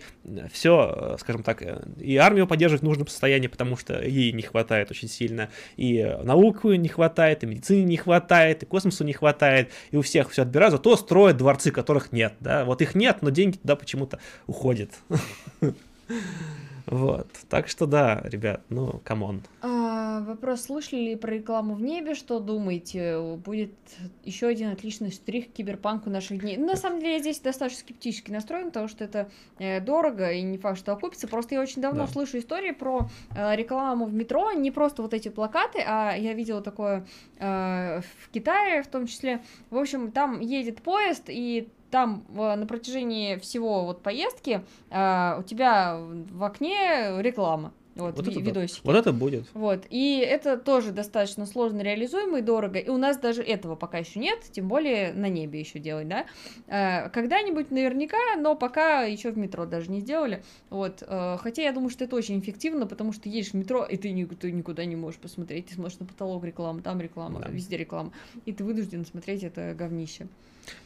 все, 0.51 1.17
скажем 1.19 1.43
так, 1.43 1.63
и 1.99 2.17
армию 2.17 2.47
поддерживать 2.47 2.81
в 2.81 2.85
нужном 2.85 3.07
состоянии, 3.07 3.47
потому 3.47 3.77
что 3.77 4.01
ей 4.01 4.31
не 4.31 4.41
хватает 4.41 4.91
очень 4.91 5.07
сильно, 5.07 5.49
и 5.77 6.17
науку 6.23 6.73
не 6.73 6.87
хватает, 6.87 7.43
и 7.43 7.47
медицины 7.47 7.83
не 7.83 7.97
хватает, 7.97 8.63
и 8.63 8.65
космосу 8.65 9.03
не 9.03 9.13
хватает, 9.13 9.30
хватает, 9.31 9.71
и 9.91 9.97
у 9.97 10.01
всех 10.01 10.29
все 10.29 10.41
отбирают, 10.43 10.73
зато 10.73 10.95
строят 10.97 11.37
дворцы, 11.37 11.71
которых 11.71 12.11
нет, 12.11 12.33
да, 12.39 12.65
вот 12.65 12.81
их 12.81 12.95
нет, 12.95 13.21
но 13.21 13.29
деньги 13.29 13.57
туда 13.57 13.75
почему-то 13.75 14.19
уходят. 14.47 14.91
Вот. 16.85 17.27
Так 17.49 17.67
что 17.67 17.85
да, 17.85 18.21
ребят, 18.23 18.61
ну, 18.69 19.01
come 19.03 19.25
on. 19.25 19.41
А, 19.61 20.21
вопрос, 20.21 20.63
слышали 20.63 21.01
ли 21.01 21.15
про 21.15 21.31
рекламу 21.31 21.75
в 21.75 21.81
небе? 21.81 22.15
Что 22.15 22.39
думаете? 22.39 23.19
Будет 23.43 23.73
еще 24.23 24.47
один 24.47 24.69
отличный 24.69 25.11
штрих 25.11 25.49
к 25.49 25.53
киберпанку 25.53 26.09
наших 26.09 26.39
дней. 26.39 26.57
Ну, 26.57 26.67
на 26.67 26.75
самом 26.75 26.99
деле, 26.99 27.13
я 27.13 27.19
здесь 27.19 27.39
достаточно 27.39 27.81
скептически 27.81 28.31
настроен, 28.31 28.67
потому 28.67 28.87
что 28.87 29.03
это 29.03 29.29
э, 29.59 29.79
дорого 29.79 30.31
и 30.31 30.41
не 30.41 30.57
факт, 30.57 30.79
что 30.79 30.93
окупится. 30.93 31.27
Просто 31.27 31.55
я 31.55 31.61
очень 31.61 31.81
давно 31.81 32.05
да. 32.05 32.11
слышу 32.11 32.37
истории 32.37 32.71
про 32.71 33.09
э, 33.35 33.55
рекламу 33.55 34.05
в 34.05 34.13
метро. 34.13 34.51
Не 34.51 34.71
просто 34.71 35.01
вот 35.01 35.13
эти 35.13 35.29
плакаты, 35.29 35.83
а 35.85 36.15
я 36.15 36.33
видела 36.33 36.61
такое 36.61 37.05
э, 37.37 38.01
в 38.01 38.29
Китае 38.31 38.83
в 38.83 38.87
том 38.87 39.07
числе. 39.07 39.41
В 39.69 39.77
общем, 39.77 40.11
там 40.11 40.39
едет 40.39 40.81
поезд, 40.81 41.25
и 41.27 41.69
там 41.91 42.25
на 42.33 42.65
протяжении 42.65 43.37
всего 43.37 43.85
вот 43.85 44.01
поездки 44.01 44.61
э, 44.89 45.35
у 45.39 45.43
тебя 45.43 45.99
в 45.99 46.43
окне 46.43 47.21
реклама. 47.21 47.73
Вот, 47.95 48.15
вот, 48.15 48.27
это, 48.27 48.39
видосики. 48.39 48.81
вот 48.85 48.95
это 48.95 49.11
будет. 49.11 49.45
Вот. 49.53 49.85
И 49.89 50.17
это 50.19 50.57
тоже 50.57 50.91
достаточно 50.91 51.45
сложно 51.45 51.81
реализуемо 51.81 52.39
и 52.39 52.41
дорого. 52.41 52.79
И 52.79 52.89
у 52.89 52.97
нас 52.97 53.17
даже 53.17 53.43
этого 53.43 53.75
пока 53.75 53.97
еще 53.97 54.19
нет, 54.19 54.39
тем 54.51 54.69
более 54.69 55.13
на 55.13 55.27
небе 55.27 55.59
еще 55.59 55.79
делать, 55.79 56.07
да. 56.07 56.25
Э, 56.67 57.09
когда-нибудь 57.09 57.69
наверняка, 57.69 58.17
но 58.37 58.55
пока 58.55 59.03
еще 59.03 59.31
в 59.31 59.37
метро 59.37 59.65
даже 59.65 59.91
не 59.91 59.99
сделали. 59.99 60.41
Вот. 60.69 61.03
Э, 61.05 61.37
хотя 61.39 61.63
я 61.63 61.73
думаю, 61.73 61.89
что 61.89 62.05
это 62.05 62.15
очень 62.15 62.39
эффективно, 62.39 62.87
потому 62.87 63.11
что 63.11 63.27
едешь 63.27 63.51
в 63.51 63.55
метро, 63.55 63.83
и 63.83 63.97
ты, 63.97 64.25
ты 64.39 64.51
никуда 64.51 64.85
не 64.85 64.95
можешь 64.95 65.19
посмотреть. 65.19 65.67
Ты 65.67 65.75
смотришь 65.75 65.99
на 65.99 66.05
потолок 66.05 66.45
реклама, 66.45 66.81
там 66.81 67.01
реклама, 67.01 67.41
да. 67.41 67.49
везде 67.49 67.75
реклама. 67.75 68.13
И 68.45 68.53
ты 68.53 68.63
вынужден 68.63 69.05
смотреть 69.05 69.43
это 69.43 69.75
говнище. 69.77 70.27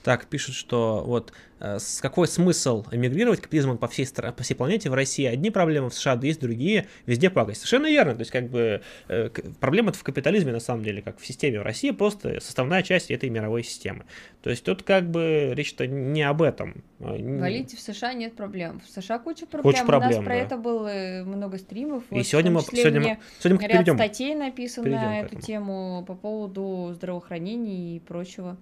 Так, 0.04 0.28
пишут, 0.28 0.54
что 0.54 1.04
вот 1.06 1.34
э, 1.60 1.80
с 1.80 2.00
какой 2.00 2.28
смысл 2.28 2.86
эмигрировать 2.92 3.42
капитализм 3.42 3.78
по 3.78 3.88
всей, 3.88 4.08
по 4.08 4.44
всей 4.44 4.54
планете 4.54 4.90
в 4.90 4.94
России? 4.94 5.26
Одни 5.26 5.50
проблемы 5.50 5.90
в 5.90 5.96
США, 5.96 6.20
есть 6.22 6.40
другие, 6.40 6.88
везде 7.08 7.32
пакость. 7.32 7.62
Совершенно 7.62 7.88
верно. 7.88 8.14
То 8.14 8.20
есть, 8.20 8.32
как 8.32 8.50
бы, 8.50 8.82
э, 9.08 9.30
проблема 9.60 9.92
в 9.92 10.04
капитализме, 10.04 10.52
на 10.52 10.60
самом 10.60 10.84
деле, 10.84 11.02
как 11.02 11.18
в 11.20 11.26
системе 11.26 11.60
в 11.60 11.64
России, 11.64 11.90
просто 11.90 12.40
составная 12.40 12.84
часть 12.84 13.10
этой 13.10 13.30
мировой 13.30 13.64
системы. 13.64 14.06
То 14.44 14.52
есть, 14.52 14.64
тут 14.64 14.84
как 14.84 15.10
бы 15.10 15.54
речь-то 15.56 15.88
не 15.88 16.22
об 16.22 16.44
этом. 16.44 16.84
А, 17.00 17.18
Валите 17.18 17.76
в 17.76 17.80
США 17.80 18.14
нет 18.14 18.36
проблем. 18.36 18.82
В 18.86 18.90
США 18.90 19.18
куча 19.18 19.48
проблем. 19.48 19.74
Куча 19.74 19.86
проблем 19.86 20.10
У 20.10 20.14
нас 20.14 20.20
да. 20.20 20.24
про 20.24 20.36
это 20.36 20.58
было 20.58 21.24
много 21.26 21.58
стримов. 21.58 22.04
И 22.12 22.16
вот, 22.16 22.28
сегодня 22.28 22.52
мы, 22.52 22.62
сегодня, 22.62 23.00
мне 23.00 23.20
сегодня 23.40 23.58
мы 23.58 23.64
ряд 23.64 23.72
перейдем. 23.72 23.96
статей 23.96 24.36
написано 24.36 24.90
на 24.90 25.20
эту 25.22 25.42
тему 25.42 26.04
по 26.08 26.14
поводу 26.14 26.92
здравоохранения 26.94 27.98
и 27.98 28.00
прочего. 28.00 28.58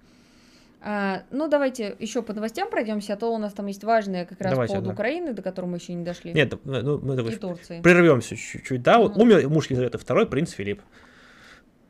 А, 0.86 1.22
ну, 1.30 1.48
давайте 1.48 1.96
еще 1.98 2.20
по 2.20 2.34
новостям 2.34 2.68
пройдемся, 2.68 3.14
а 3.14 3.16
то 3.16 3.32
у 3.32 3.38
нас 3.38 3.54
там 3.54 3.64
есть 3.66 3.82
важные 3.84 4.26
как 4.26 4.38
раз 4.42 4.52
давайте, 4.52 4.72
по 4.72 4.74
поводу 4.74 4.88
да. 4.88 4.92
Украины, 4.92 5.32
до 5.32 5.40
которой 5.40 5.64
мы 5.64 5.78
еще 5.78 5.94
не 5.94 6.04
дошли. 6.04 6.34
Нет, 6.34 6.52
ну, 6.62 6.98
мы 6.98 7.16
давай 7.16 7.34
Турции. 7.36 7.80
прервемся 7.80 8.36
чуть-чуть. 8.36 8.82
Да, 8.82 8.98
вот 8.98 9.16
умер 9.16 9.48
муж 9.48 9.70
Елизаветы 9.70 9.96
второй 9.96 10.26
принц 10.28 10.50
Филипп. 10.50 10.82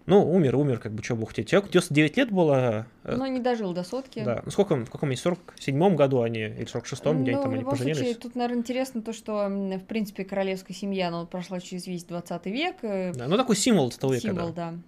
Ну, 0.06 0.30
умер, 0.30 0.54
умер, 0.54 0.78
как 0.78 0.92
бы, 0.92 1.02
что 1.02 1.16
бы 1.16 1.26
хотеть. 1.26 1.48
Человеку 1.48 1.72
99 1.72 2.16
лет 2.18 2.30
было. 2.30 2.86
Э, 3.02 3.16
ну, 3.16 3.26
не 3.26 3.40
дожил 3.40 3.72
до 3.72 3.82
сотки. 3.82 4.22
Да. 4.22 4.42
Ну, 4.44 4.50
сколько, 4.52 4.76
в 4.76 4.90
каком 4.90 5.08
они, 5.08 5.16
47-м 5.16 5.96
году 5.96 6.20
они, 6.20 6.40
или 6.40 6.66
46-м, 6.66 7.22
где 7.22 7.32
ну, 7.32 7.42
там 7.42 7.54
они 7.54 7.64
поженились? 7.64 7.96
Случае, 7.96 8.14
тут, 8.14 8.34
наверное, 8.36 8.58
интересно 8.58 9.02
то, 9.02 9.12
что, 9.12 9.48
в 9.48 9.84
принципе, 9.88 10.24
королевская 10.24 10.76
семья, 10.76 11.08
она 11.08 11.24
прошла 11.24 11.58
через 11.58 11.88
весь 11.88 12.04
20 12.04 12.46
век. 12.46 12.76
Да, 12.82 13.26
ну, 13.26 13.36
такой 13.36 13.56
символ 13.56 13.90
того 13.90 14.12
века, 14.12 14.28
Символ, 14.28 14.52
да. 14.52 14.72
да. 14.72 14.78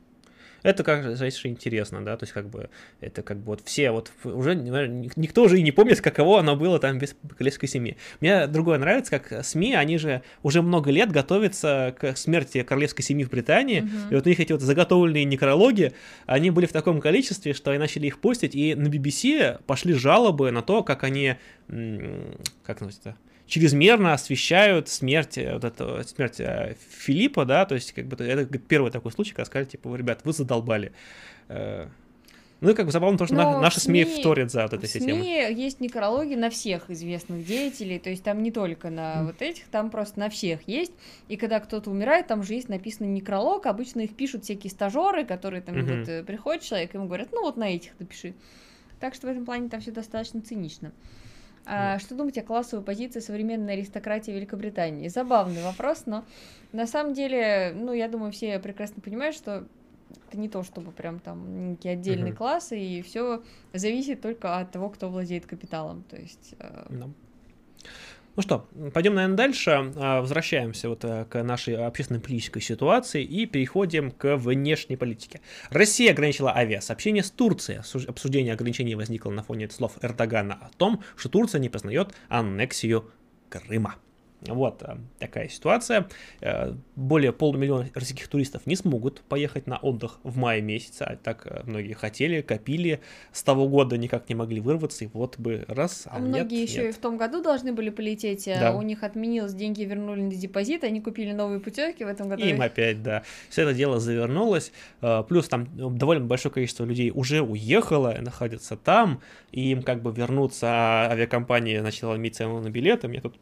Это 0.63 0.85
как 0.85 1.17
знаете, 1.17 1.49
интересно, 1.49 2.05
да, 2.05 2.17
то 2.17 2.25
есть 2.25 2.33
как 2.33 2.49
бы 2.49 2.69
это 3.01 3.23
как 3.23 3.39
бы 3.39 3.47
вот 3.47 3.61
все 3.65 3.91
вот 3.91 4.11
уже 4.25 4.55
никто 4.55 5.45
уже 5.45 5.59
и 5.59 5.63
не 5.63 5.73
помнит, 5.73 6.01
каково 6.01 6.41
оно 6.41 6.57
было 6.57 6.79
там 6.79 6.99
без 6.99 7.15
королевской 7.37 7.69
семьи. 7.69 7.97
Мне 8.21 8.47
другое 8.47 8.79
нравится, 8.79 9.19
как 9.19 9.45
СМИ, 9.45 9.75
они 9.75 9.99
же 9.99 10.23
уже 10.43 10.63
много 10.63 10.91
лет 10.91 11.13
готовятся 11.13 11.95
к 11.99 12.17
смерти 12.17 12.63
королевской 12.63 13.05
семьи 13.05 13.25
в 13.25 13.31
Британии, 13.31 13.83
uh-huh. 13.83 14.13
и 14.13 14.15
вот 14.15 14.27
у 14.27 14.29
них 14.29 14.41
эти 14.41 14.53
вот 14.53 14.63
заготовленные 14.63 15.25
некрологи, 15.25 15.93
они 16.27 16.51
были 16.51 16.67
в 16.67 16.73
таком 16.73 17.01
количестве, 17.01 17.53
что 17.53 17.71
они 17.71 17.79
начали 17.79 18.07
их 18.07 18.21
постить, 18.21 18.55
и 18.55 18.75
на 18.75 18.89
BBC 18.89 19.61
пошли 19.67 19.95
жалобы 19.95 20.51
на 20.51 20.63
то, 20.63 20.83
как 20.83 21.05
они, 21.05 21.37
как 21.69 22.81
называется, 22.81 23.17
чрезмерно 23.47 24.13
освещают 24.13 24.89
смерть, 24.89 25.39
э, 25.39 25.55
вот 25.55 25.65
этого, 25.65 26.03
смерть 26.03 26.41
э, 26.41 26.77
Филиппа, 26.91 27.45
да, 27.45 27.65
то 27.65 27.75
есть 27.75 27.93
как 27.93 28.07
бы 28.07 28.23
это 28.23 28.59
первый 28.59 28.91
такой 28.91 29.13
случай, 29.13 29.33
когда 29.33 29.45
сказали, 29.45 29.67
типа, 29.67 29.95
ребят, 29.95 30.21
вы 30.25 30.33
задолбали. 30.33 30.93
Э, 31.49 31.87
ну 32.63 32.71
и 32.71 32.75
как 32.75 32.87
бы 32.87 32.93
забавно 32.93 33.19
то, 33.19 33.27
что 33.27 33.35
Но 33.35 33.61
наши 33.61 33.81
СМИ, 33.81 34.05
СМИ 34.05 34.21
вторят 34.21 34.51
за 34.51 34.63
вот 34.63 34.73
этой 34.73 34.89
системой. 34.89 35.21
В 35.21 35.25
СМИ 35.25 35.63
есть 35.63 35.79
некрологи 35.79 36.35
на 36.35 36.49
всех 36.49 36.89
известных 36.89 37.45
деятелей, 37.45 37.99
то 37.99 38.09
есть 38.09 38.25
там 38.25 38.43
не 38.43 38.51
только 38.51 38.89
на 38.89 39.17
mm. 39.17 39.27
вот 39.27 39.43
этих, 39.43 39.65
там 39.65 39.91
просто 39.91 40.19
на 40.19 40.31
всех 40.31 40.67
есть. 40.67 40.93
И 41.29 41.37
когда 41.37 41.61
кто-то 41.61 41.91
умирает, 41.91 42.29
там 42.29 42.43
же 42.43 42.55
есть 42.55 42.71
написано 42.71 43.07
некролог, 43.07 43.67
обычно 43.67 44.01
их 44.01 44.17
пишут 44.17 44.45
всякие 44.45 44.71
стажеры, 44.71 45.27
которые 45.27 45.61
там 45.61 45.75
mm-hmm. 45.75 46.17
вот, 46.19 46.27
приходит 46.27 46.63
человек, 46.63 46.95
ему 46.95 47.07
говорят, 47.07 47.29
ну 47.33 47.43
вот 47.43 47.59
на 47.59 47.75
этих 47.75 47.93
напиши. 47.99 48.33
Так 49.01 49.15
что 49.15 49.27
в 49.27 49.31
этом 49.31 49.45
плане 49.45 49.69
там 49.69 49.83
все 49.83 49.91
достаточно 49.91 50.41
цинично. 50.41 50.93
А, 51.67 51.99
что 51.99 52.15
думаете 52.15 52.43
о 52.43 52.45
классовой 52.45 52.85
позиции 52.85 53.19
современной 53.19 53.73
аристократии 53.73 54.31
Великобритании? 54.31 55.09
Забавный 55.09 55.63
вопрос, 55.65 56.05
но 56.07 56.25
на 56.73 56.87
самом 56.87 57.13
деле, 57.13 57.73
ну, 57.75 57.93
я 57.93 58.09
думаю, 58.09 58.31
все 58.31 58.59
прекрасно 58.61 59.03
понимают, 59.03 59.35
что 59.35 59.67
это 60.29 60.39
не 60.39 60.49
то, 60.49 60.63
чтобы 60.63 60.93
прям 60.93 61.19
там 61.19 61.71
некий 61.71 61.89
отдельный 61.89 62.31
угу. 62.31 62.39
класс, 62.39 62.71
и 62.71 63.03
все 63.03 63.43
зависит 63.73 64.21
только 64.21 64.59
от 64.59 64.71
того, 64.71 64.91
кто 64.91 65.09
владеет 65.09 65.47
капиталом. 65.47 66.05
То 66.09 66.17
есть. 66.17 66.55
Э... 66.59 66.87
Да. 66.89 67.09
Ну 68.37 68.43
что, 68.43 68.69
пойдем, 68.93 69.15
наверное, 69.15 69.37
дальше. 69.37 69.93
А, 69.97 70.21
возвращаемся 70.21 70.91
вот 70.91 71.05
э, 71.05 71.25
к 71.25 71.43
нашей 71.43 71.75
общественной 71.87 72.21
политической 72.21 72.61
ситуации 72.61 73.25
и 73.25 73.47
переходим 73.47 74.11
к 74.11 74.37
внешней 74.37 74.97
политике. 74.97 75.41
Россия 75.71 76.13
ограничила 76.13 76.55
авиасообщение 76.55 77.23
с 77.23 77.31
Турцией. 77.31 77.81
Обсуждение 78.07 78.53
ограничений 78.53 78.95
возникло 78.95 79.31
на 79.31 79.43
фоне 79.43 79.71
слов 79.71 79.93
Эрдогана 80.03 80.59
о 80.61 80.69
том, 80.77 81.03
что 81.17 81.31
Турция 81.31 81.61
не 81.61 81.71
признает 81.71 82.15
аннексию 82.29 83.11
Крыма. 83.49 83.97
Вот 84.55 84.83
э, 84.83 84.97
такая 85.19 85.49
ситуация. 85.49 86.09
Э, 86.41 86.75
более 86.95 87.33
полумиллиона 87.33 87.89
российских 87.95 88.29
туристов 88.29 88.67
не 88.67 88.77
смогут 88.77 89.23
поехать 89.23 89.67
на 89.67 89.77
отдых 89.77 90.19
в 90.23 90.37
мае 90.37 90.63
месяце, 90.63 91.03
а 91.03 91.17
так 91.17 91.47
э, 91.47 91.63
многие 91.65 91.95
хотели, 91.95 92.41
копили, 92.41 93.01
с 93.33 93.43
того 93.43 93.69
года 93.69 93.97
никак 93.97 94.29
не 94.29 94.35
могли 94.35 94.61
вырваться, 94.61 95.05
и 95.05 95.09
вот 95.13 95.39
бы 95.39 95.65
раз, 95.69 96.05
а 96.07 96.19
Многие 96.19 96.61
нет, 96.61 96.69
еще 96.71 96.83
нет. 96.83 96.89
и 96.91 96.93
в 96.93 96.99
том 96.99 97.17
году 97.17 97.43
должны 97.43 97.73
были 97.73 97.91
полететь, 97.91 98.47
да. 98.47 98.75
у 98.75 98.83
них 98.83 99.03
отменилось, 99.03 99.55
деньги 99.55 99.83
вернули 99.83 100.23
на 100.23 100.35
депозит, 100.35 100.85
они 100.85 101.01
купили 101.01 101.33
новые 101.33 101.61
путевки 101.61 102.05
в 102.05 102.09
этом 102.09 102.29
году. 102.29 102.45
Им 102.45 102.61
опять, 102.61 103.03
да. 103.03 103.23
Все 103.49 103.63
это 103.63 103.75
дело 103.75 104.01
завернулось, 104.01 104.73
плюс 105.29 105.49
там 105.49 105.69
довольно 105.99 106.25
большое 106.25 106.53
количество 106.53 106.85
людей 106.85 107.11
уже 107.11 107.43
уехало, 107.43 108.17
находятся 108.21 108.77
там, 108.77 109.21
и 109.53 109.73
им 109.73 109.83
как 109.83 110.03
бы 110.03 110.13
вернуться, 110.13 110.67
а 110.69 111.09
авиакомпания 111.11 111.83
начала 111.83 112.17
иметь 112.17 112.37
цену 112.37 112.61
на 112.61 112.71
билеты, 112.71 113.09
мне 113.09 113.21
тут 113.21 113.37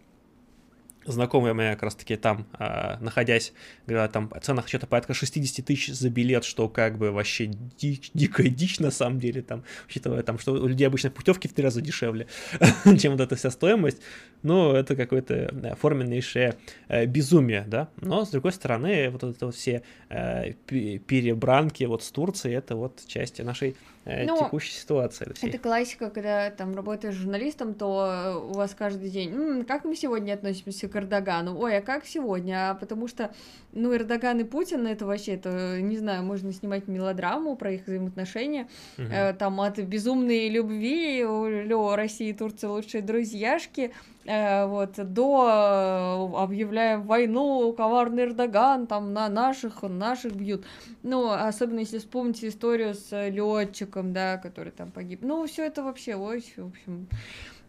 знакомая 1.07 1.55
моя 1.55 1.73
как 1.75 1.85
раз-таки 1.85 2.17
там, 2.17 2.47
э, 2.59 2.99
находясь, 3.01 3.53
говорила, 3.87 4.09
там 4.09 4.31
цена 4.43 4.63
что-то 4.67 4.87
порядка 4.87 5.15
60 5.15 5.65
тысяч 5.65 5.93
за 5.93 6.11
билет, 6.11 6.45
что 6.45 6.69
как 6.69 6.99
бы 6.99 7.11
вообще 7.11 7.47
дичь, 7.47 8.11
дикая 8.15 8.49
дичь 8.49 8.81
на 8.81 8.91
самом 8.91 9.19
деле, 9.19 9.43
там, 9.43 9.65
учитывая 9.89 10.23
там, 10.23 10.39
что 10.39 10.53
у 10.53 10.67
людей 10.67 10.87
обычно 10.87 11.11
путевки 11.11 11.49
в 11.49 11.53
три 11.53 11.65
раза 11.65 11.81
дешевле, 11.81 12.27
чем 12.99 13.13
вот 13.13 13.21
эта 13.21 13.37
вся 13.37 13.51
стоимость, 13.51 13.99
ну, 14.43 14.73
это 14.73 14.97
какое-то 14.97 15.51
да, 15.53 15.75
форменнейшее 15.75 16.55
э, 16.89 17.07
безумие, 17.07 17.65
да, 17.67 17.89
но, 18.01 18.25
с 18.25 18.31
другой 18.31 18.53
стороны, 18.53 19.11
вот 19.11 19.23
это 19.23 19.51
все 19.53 19.83
э, 20.09 20.53
перебранки 20.53 21.85
вот 21.85 22.03
с 22.03 22.11
Турцией, 22.11 22.55
это 22.55 22.77
вот 22.77 23.03
часть 23.07 23.43
нашей 23.43 23.71
э, 23.71 23.94
ну, 24.05 24.37
текущей 24.39 24.73
ситуации. 24.73 25.33
Всей. 25.35 25.49
Это 25.49 25.59
классика, 25.59 26.11
когда 26.11 26.51
там 26.51 26.75
работаешь 26.75 27.15
журналистом, 27.15 27.75
то 27.75 28.49
у 28.51 28.55
вас 28.55 28.75
каждый 28.75 29.09
день, 29.09 29.31
м-м, 29.31 29.65
как 29.65 29.85
мы 29.85 29.97
сегодня 29.97 30.35
относимся 30.35 30.89
к 30.89 30.97
Эрдогану? 30.97 31.59
Ой, 31.59 31.79
а 31.79 31.83
как 31.83 32.05
сегодня? 32.05 32.71
А 32.71 32.75
потому 32.75 33.09
что, 33.09 33.35
ну, 33.73 33.95
Эрдоган 33.95 34.41
и 34.41 34.45
Путин, 34.45 34.87
это 34.87 35.07
вообще, 35.07 35.35
это, 35.35 35.81
не 35.81 35.97
знаю, 35.97 36.23
можно 36.23 36.53
снимать 36.53 36.87
мелодраму 36.87 37.57
про 37.57 37.73
их 37.73 37.87
взаимоотношения, 37.87 38.69
угу. 38.99 39.07
э, 39.11 39.33
там 39.35 39.61
от 39.61 39.79
безумной 39.79 40.49
любви, 40.49 41.25
у 41.25 41.95
России 41.95 42.29
и 42.29 42.33
Турции 42.33 42.67
лучшие 42.67 43.03
друзьяшки, 43.03 43.81
э, 43.81 44.14
вот, 44.27 44.95
до 45.13 45.49
э, 45.49 46.43
объявляем 46.43 47.03
войну, 47.03 47.73
коварный 47.73 48.25
Эрдоган, 48.25 48.87
там 48.87 49.13
на 49.13 49.29
наших, 49.29 49.83
наших 49.83 50.35
бьют. 50.35 50.65
Ну, 51.03 51.31
особенно 51.31 51.81
если 51.81 51.99
вспомните 51.99 52.49
историю 52.49 52.95
с 52.95 53.29
летчиком, 53.29 54.13
да, 54.13 54.39
который 54.39 54.73
там 54.73 54.91
погиб. 54.91 55.21
Ну, 55.23 55.47
все 55.47 55.67
это 55.67 55.83
вообще, 55.83 56.17
ой, 56.17 56.43
в 56.57 56.69
общем, 56.69 57.09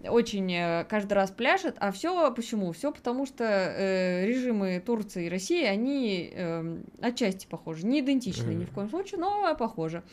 очень 0.04 0.52
э, 0.54 0.86
каждый 0.90 1.14
раз 1.14 1.32
пляшет, 1.32 1.76
а 1.80 1.92
все 1.92 2.32
почему? 2.34 2.72
Все 2.72 2.92
потому 2.92 3.26
что 3.26 3.44
э, 3.44 4.26
режимы 4.26 4.82
Турции 4.86 5.26
и 5.26 5.30
России, 5.30 5.64
они 5.64 6.32
э, 6.34 6.78
отчасти 7.02 7.48
похожи, 7.48 7.86
не 7.86 8.02
идентичны 8.02 8.52
mm-hmm. 8.52 8.56
ни 8.56 8.66
в 8.66 8.72
коем 8.72 8.90
случае, 8.90 9.20
но 9.20 9.56
похожи. 9.56 10.04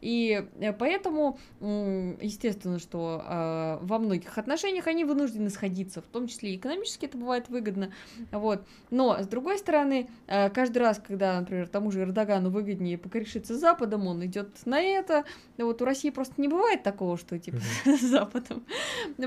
И 0.00 0.44
э, 0.60 0.72
поэтому, 0.72 1.38
естественно, 1.60 2.78
что 2.78 3.22
э, 3.24 3.78
во 3.82 3.98
многих 3.98 4.36
отношениях 4.36 4.86
они 4.88 5.04
вынуждены 5.04 5.48
сходиться, 5.48 6.02
в 6.02 6.06
том 6.06 6.26
числе 6.26 6.54
и 6.54 6.56
экономически 6.56 7.06
это 7.06 7.16
бывает 7.16 7.48
выгодно. 7.48 7.92
Вот. 8.32 8.64
Но, 8.90 9.22
с 9.22 9.26
другой 9.26 9.58
стороны, 9.58 10.08
э, 10.26 10.50
каждый 10.50 10.78
раз, 10.78 11.00
когда, 11.04 11.38
например, 11.38 11.68
тому 11.68 11.90
же 11.90 12.02
Эрдогану 12.02 12.50
выгоднее 12.50 12.98
покорешиться 12.98 13.54
с 13.56 13.60
Западом, 13.60 14.06
он 14.06 14.24
идет 14.24 14.48
на 14.66 14.80
это. 14.80 15.24
Вот 15.56 15.80
у 15.82 15.84
России 15.84 16.10
просто 16.10 16.34
не 16.40 16.48
бывает 16.48 16.82
такого, 16.82 17.16
что 17.16 17.38
типа 17.38 17.56
mm-hmm. 17.56 17.96
с 17.96 18.02
Западом. 18.02 18.64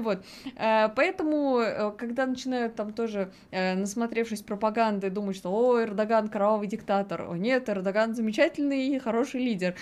Вот. 0.05 0.23
Поэтому, 0.55 1.93
когда 1.97 2.25
начинают 2.25 2.75
там 2.75 2.93
тоже, 2.93 3.31
насмотревшись 3.51 4.41
пропаганды, 4.41 5.09
думать, 5.09 5.35
что 5.35 5.51
о, 5.51 5.81
Эрдоган 5.81 6.29
кровавый 6.29 6.67
диктатор, 6.67 7.29
о 7.29 7.35
нет, 7.35 7.67
Эрдоган 7.69 8.15
замечательный 8.15 8.87
и 8.87 8.99
хороший 8.99 9.41
лидер, 9.41 9.75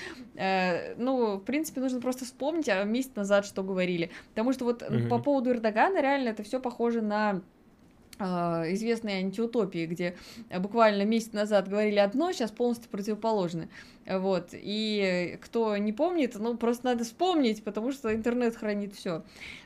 ну, 0.98 1.38
в 1.38 1.42
принципе, 1.42 1.82
нужно 1.82 2.02
просто 2.02 2.26
вспомнить 2.26 2.70
а 2.70 2.84
месяц 2.84 3.12
назад, 3.16 3.46
что 3.46 3.64
говорили. 3.64 4.10
Потому 4.30 4.54
что 4.54 4.66
вот 4.66 4.82
угу. 4.82 5.08
по 5.10 5.20
поводу 5.20 5.52
Эрдогана 5.52 6.02
реально 6.02 6.30
это 6.30 6.44
все 6.44 6.60
похоже 6.60 7.02
на 7.02 7.42
известные 8.24 9.18
антиутопии, 9.18 9.86
где 9.86 10.16
буквально 10.60 11.04
месяц 11.04 11.34
назад 11.34 11.68
говорили 11.68 12.00
одно, 12.00 12.32
сейчас 12.32 12.52
полностью 12.52 12.90
противоположное. 12.90 13.70
Вот. 14.06 14.50
И 14.52 15.38
кто 15.42 15.78
не 15.78 15.94
помнит, 15.94 16.36
ну, 16.38 16.58
просто 16.58 16.86
надо 16.86 17.04
вспомнить, 17.04 17.64
потому 17.64 17.92
что 17.92 18.14
интернет 18.14 18.56
хранит 18.56 18.94
все. 18.94 19.24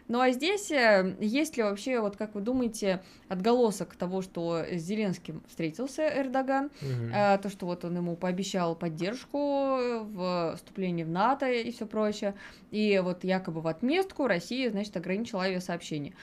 Ну, 0.07 0.21
а 0.21 0.31
здесь 0.31 0.71
э, 0.71 1.17
есть 1.19 1.57
ли 1.57 1.63
вообще, 1.63 1.99
вот 1.99 2.15
как 2.15 2.35
вы 2.35 2.41
думаете, 2.41 3.01
отголосок 3.27 3.95
того, 3.95 4.21
что 4.21 4.63
с 4.63 4.79
Зеленским 4.81 5.43
встретился 5.47 6.07
Эрдоган, 6.07 6.65
угу. 6.81 7.11
а, 7.13 7.37
то, 7.39 7.49
что 7.49 7.65
вот 7.65 7.83
он 7.83 7.97
ему 7.97 8.15
пообещал 8.15 8.75
поддержку 8.75 9.37
в 9.37 10.53
вступлении 10.55 11.03
в 11.03 11.09
НАТО 11.09 11.51
и 11.51 11.71
все 11.71 11.85
прочее, 11.85 12.35
и 12.71 13.01
вот 13.03 13.25
якобы 13.25 13.59
в 13.59 13.67
отместку 13.67 14.27
Россия, 14.27 14.71
значит, 14.71 14.95
ограничила 14.95 15.43
авиасообщение. 15.43 16.13
А, 16.13 16.17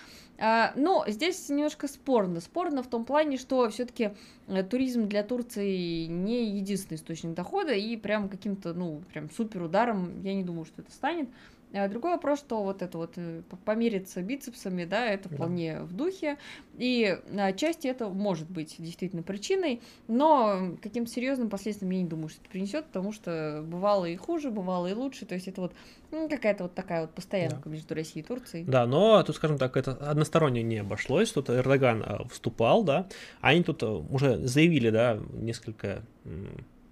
но 0.77 1.05
здесь 1.07 1.49
немножко 1.49 1.89
спорно. 1.89 2.41
Спорно 2.41 2.83
в 2.83 2.87
том 2.87 3.07
плане, 3.07 3.39
что 3.39 3.69
все-таки 3.71 4.11
э, 4.47 4.63
туризм 4.63 5.09
для 5.09 5.23
Турции 5.23 6.05
не 6.05 6.57
единственный 6.57 6.97
источник 6.97 7.33
дохода, 7.35 7.73
и 7.73 7.97
прям 7.97 8.29
каким-то, 8.29 8.75
ну, 8.75 9.03
прям 9.13 9.31
супер 9.31 9.63
ударом 9.63 10.21
я 10.23 10.35
не 10.35 10.45
думаю, 10.45 10.67
что 10.67 10.83
это 10.83 10.91
станет. 10.93 11.29
А 11.75 11.89
другой 11.89 12.13
вопрос, 12.13 12.39
что 12.39 12.63
вот 12.63 12.83
это 12.83 12.99
вот 12.99 13.15
э, 13.17 13.43
помериться 13.65 14.23
бицепсами, 14.23 14.85
да, 14.85 15.07
это 15.07 15.29
вполне 15.29 15.79
да. 15.79 15.85
в 15.85 15.93
духе. 15.93 16.39
И 16.79 17.19
отчасти 17.37 17.89
это 17.89 18.09
может 18.09 18.49
быть 18.49 18.77
действительно 18.79 19.23
причиной, 19.23 19.81
но 20.07 20.77
каким-то 20.81 21.11
серьезным 21.11 21.51
последствиям 21.51 21.91
я 21.91 22.03
не 22.03 22.09
думаю, 22.09 22.29
что 22.29 22.41
это 22.43 22.51
принесет, 22.51 22.87
потому 22.87 23.13
что 23.13 23.65
бывало 23.67 24.05
и 24.05 24.15
хуже, 24.17 24.51
бывало 24.51 24.87
и 24.87 24.95
лучше. 24.95 25.27
То 25.27 25.35
есть 25.35 25.49
это 25.49 25.63
вот 25.63 25.73
ну, 26.13 26.29
какая-то 26.29 26.65
вот 26.65 26.75
такая 26.75 27.03
вот 27.03 27.11
постоянка 27.11 27.63
да. 27.65 27.71
между 27.71 27.95
Россией 27.95 28.25
и 28.25 28.27
Турцией. 28.27 28.65
Да, 28.65 28.87
но 28.87 29.23
тут, 29.25 29.35
скажем 29.37 29.59
так, 29.59 29.77
это 29.77 29.93
односторонне 29.93 30.63
не 30.63 30.79
обошлось. 30.79 31.33
Тут 31.33 31.51
Эрдоган 31.51 32.03
э, 32.03 32.29
вступал, 32.31 32.85
да, 32.85 33.09
а 33.41 33.49
они 33.49 33.65
тут 33.65 33.83
э, 33.83 33.87
уже 33.87 34.39
заявили, 34.47 34.91
да, 34.91 35.19
несколько, 35.33 36.03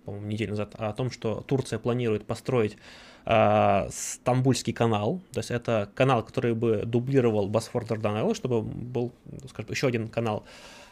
по-моему, 0.05 0.27
недель 0.27 0.51
назад 0.51 0.75
о 0.77 0.93
том, 0.93 1.11
что 1.11 1.43
Турция 1.47 1.79
планирует 1.79 2.27
построить 2.27 2.77
э, 3.25 3.89
Стамбульский 3.91 4.73
канал, 4.73 5.21
то 5.33 5.41
есть 5.41 5.51
это 5.51 5.91
канал, 5.95 6.23
который 6.23 6.55
бы 6.55 6.83
дублировал 6.85 7.49
Босфор 7.49 7.87
Дарданеллы, 7.87 8.35
чтобы 8.35 8.63
был, 8.63 9.13
скажем, 9.49 9.71
еще 9.71 9.87
один 9.87 10.09
канал 10.09 10.45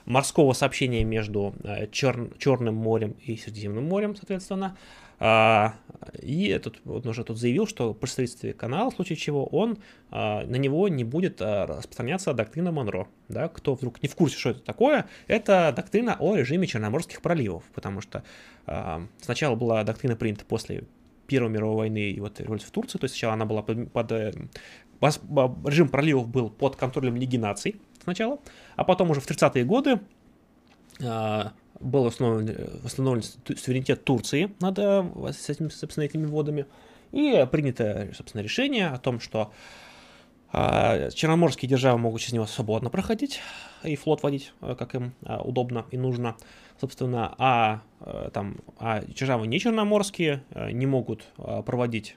морского 0.05 0.53
сообщения 0.53 1.05
между 1.05 1.55
э, 1.62 1.87
Чер... 1.89 2.31
Черным 2.39 2.74
морем 2.74 3.16
и 3.23 3.37
Средиземным 3.37 3.85
морем, 3.85 4.16
соответственно. 4.16 4.77
А, 5.20 5.74
и 6.22 6.48
этот, 6.48 6.80
он 6.86 7.06
уже 7.06 7.24
тут 7.24 7.38
заявил, 7.38 7.66
что 7.66 7.92
при 7.92 8.09
строительстве 8.09 8.55
канала, 8.55 8.90
в 8.90 8.94
случае 8.94 9.16
чего, 9.16 9.44
он, 9.44 9.78
а, 10.10 10.44
на 10.47 10.56
него 10.56 10.88
не 10.88 11.05
будет 11.05 11.42
а, 11.42 11.66
распространяться 11.66 12.32
доктрина 12.32 12.72
Монро. 12.72 13.06
Да? 13.28 13.48
Кто 13.48 13.74
вдруг 13.74 14.02
не 14.02 14.09
в 14.09 14.16
курсе, 14.16 14.38
что 14.38 14.51
это 14.51 14.60
такое, 14.60 15.06
это 15.26 15.72
доктрина 15.76 16.16
о 16.18 16.36
режиме 16.36 16.66
Черноморских 16.66 17.20
проливов, 17.20 17.62
потому 17.74 18.01
что 18.01 18.24
сначала 19.20 19.56
была 19.56 19.82
доктрина 19.82 20.14
принята 20.14 20.44
после 20.44 20.84
Первой 21.26 21.51
мировой 21.51 21.76
войны 21.76 22.10
и 22.10 22.20
вот 22.20 22.40
революции 22.40 22.68
в 22.68 22.70
Турции, 22.70 22.98
то 22.98 23.05
есть 23.05 23.14
сначала 23.14 23.34
она 23.34 23.44
была 23.44 23.62
под, 23.62 23.92
под 23.92 24.12
э, 24.12 24.32
режим 25.01 25.88
проливов 25.88 26.28
был 26.28 26.51
под 26.51 26.76
контролем 26.76 27.16
Лиги 27.16 27.36
наций 27.36 27.80
сначала, 28.02 28.38
а 28.76 28.84
потом 28.84 29.10
уже 29.10 29.20
в 29.20 29.28
30-е 29.28 29.64
годы 29.64 30.01
был 31.81 32.05
восстановлен, 32.05 32.81
восстановлен 32.82 33.23
суверенитет 33.57 34.05
Турции 34.05 34.52
над 34.61 34.78
э, 34.78 35.32
с 35.32 35.48
этими, 35.48 35.69
собственно, 35.69 36.05
этими 36.05 36.27
водами, 36.27 36.66
и 37.12 37.47
принято, 37.51 38.09
собственно, 38.15 38.43
решение 38.43 38.89
о 38.89 38.98
том, 38.98 39.19
что 39.19 39.52
а, 40.52 41.11
черноморские 41.11 41.69
державы 41.69 41.98
могут 41.98 42.20
через 42.20 42.35
него 42.35 42.47
свободно 42.47 42.90
проходить 42.90 43.40
и 43.85 43.97
флот 43.97 44.23
водить, 44.23 44.52
э, 44.61 44.74
как 44.78 44.94
им 44.94 45.15
а, 45.24 45.40
удобно 45.40 45.86
и 45.90 45.97
нужно, 45.97 46.36
собственно, 46.81 47.35
а 47.39 47.82
э, 48.01 48.31
там 48.32 48.59
а 48.78 49.02
державы 49.02 49.47
не 49.47 49.61
черноморские 49.61 50.44
не 50.73 50.86
могут 50.86 51.24
проводить 51.65 52.16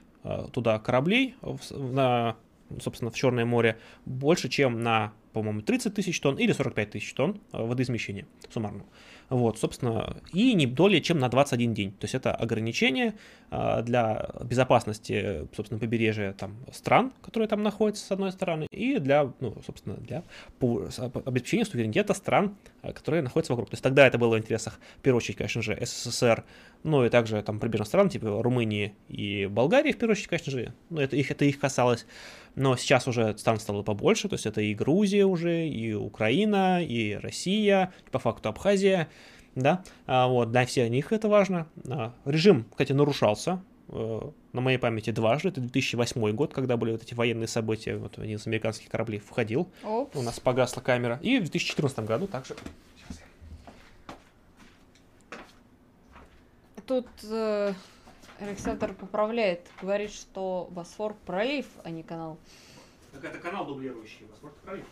туда 0.52 0.78
кораблей 0.78 1.36
на, 1.70 2.36
собственно, 2.80 3.10
в 3.10 3.14
Черное 3.14 3.44
море 3.44 3.78
больше, 4.06 4.48
чем 4.48 4.80
на, 4.80 5.12
по-моему, 5.34 5.60
30 5.60 5.94
тысяч 5.94 6.18
тонн 6.18 6.38
или 6.38 6.52
45 6.52 6.90
тысяч 6.90 7.12
тонн 7.12 7.40
водоизмещения 7.52 8.26
суммарно. 8.48 8.84
Вот, 9.30 9.58
собственно, 9.58 10.16
и 10.32 10.52
не 10.54 10.66
более 10.66 11.00
чем 11.00 11.18
на 11.18 11.28
21 11.28 11.74
день. 11.74 11.92
То 11.92 12.04
есть 12.04 12.14
это 12.14 12.34
ограничение 12.34 13.14
а, 13.50 13.82
для 13.82 14.28
безопасности, 14.42 15.48
собственно, 15.54 15.80
побережья 15.80 16.32
там, 16.32 16.56
стран, 16.72 17.12
которые 17.22 17.48
там 17.48 17.62
находятся, 17.62 18.04
с 18.04 18.10
одной 18.10 18.32
стороны, 18.32 18.66
и 18.70 18.98
для, 18.98 19.32
ну, 19.40 19.56
собственно, 19.64 19.96
для 19.96 20.22
обеспечения 20.60 21.64
суверенитета 21.64 22.14
стран, 22.14 22.56
а, 22.82 22.92
которые 22.92 23.22
находятся 23.22 23.52
вокруг. 23.52 23.70
То 23.70 23.74
есть 23.74 23.82
тогда 23.82 24.06
это 24.06 24.18
было 24.18 24.34
в 24.34 24.38
интересах, 24.38 24.78
в 24.98 25.00
первую 25.00 25.18
очередь, 25.18 25.38
конечно 25.38 25.62
же, 25.62 25.78
СССР, 25.80 26.44
ну 26.82 27.04
и 27.04 27.08
также 27.08 27.42
там 27.42 27.60
прибрежных 27.60 27.88
стран, 27.88 28.08
типа 28.10 28.42
Румынии 28.42 28.94
и 29.08 29.46
Болгарии, 29.46 29.92
в 29.92 29.98
первую 29.98 30.12
очередь, 30.12 30.28
конечно 30.28 30.52
же, 30.52 30.74
ну 30.90 31.00
это 31.00 31.16
их, 31.16 31.30
это 31.30 31.44
их 31.44 31.58
касалось. 31.58 32.06
Но 32.54 32.76
сейчас 32.76 33.08
уже 33.08 33.36
стран 33.36 33.58
стало 33.58 33.82
побольше, 33.82 34.28
то 34.28 34.34
есть 34.34 34.46
это 34.46 34.60
и 34.60 34.74
Грузия 34.74 35.24
уже, 35.24 35.66
и 35.66 35.92
Украина, 35.92 36.84
и 36.84 37.14
Россия, 37.14 37.92
и 38.06 38.10
по 38.10 38.18
факту 38.18 38.48
Абхазия, 38.48 39.08
да, 39.54 39.82
а, 40.06 40.28
вот, 40.28 40.50
для 40.50 40.66
всех 40.66 40.90
них 40.90 41.12
это 41.12 41.28
важно. 41.28 41.66
А, 41.88 42.12
режим, 42.24 42.66
кстати, 42.70 42.92
нарушался, 42.92 43.62
э, 43.88 44.20
на 44.52 44.60
моей 44.60 44.78
памяти 44.78 45.10
дважды. 45.10 45.48
Это 45.48 45.60
2008 45.60 46.32
год, 46.32 46.54
когда 46.54 46.76
были 46.76 46.92
вот 46.92 47.02
эти 47.02 47.14
военные 47.14 47.48
события, 47.48 47.96
вот 47.96 48.18
один 48.18 48.36
из 48.36 48.46
американских 48.46 48.88
кораблей 48.88 49.20
входил, 49.20 49.68
Опс. 49.82 50.16
у 50.16 50.22
нас 50.22 50.40
погасла 50.40 50.80
камера. 50.80 51.18
И 51.22 51.38
в 51.38 51.50
2014 51.50 52.00
году 52.00 52.26
также. 52.26 52.54
Тут 56.86 57.06
э, 57.22 57.72
Александр 58.40 58.94
поправляет, 58.94 59.60
говорит, 59.80 60.12
что 60.12 60.68
Босфор 60.70 61.14
пролив, 61.26 61.66
а 61.84 61.90
не 61.90 62.02
канал. 62.02 62.38
Так 63.12 63.24
это 63.24 63.38
канал 63.38 63.66
дублирующий, 63.66 64.26
Босфор 64.26 64.52
пролив. 64.64 64.86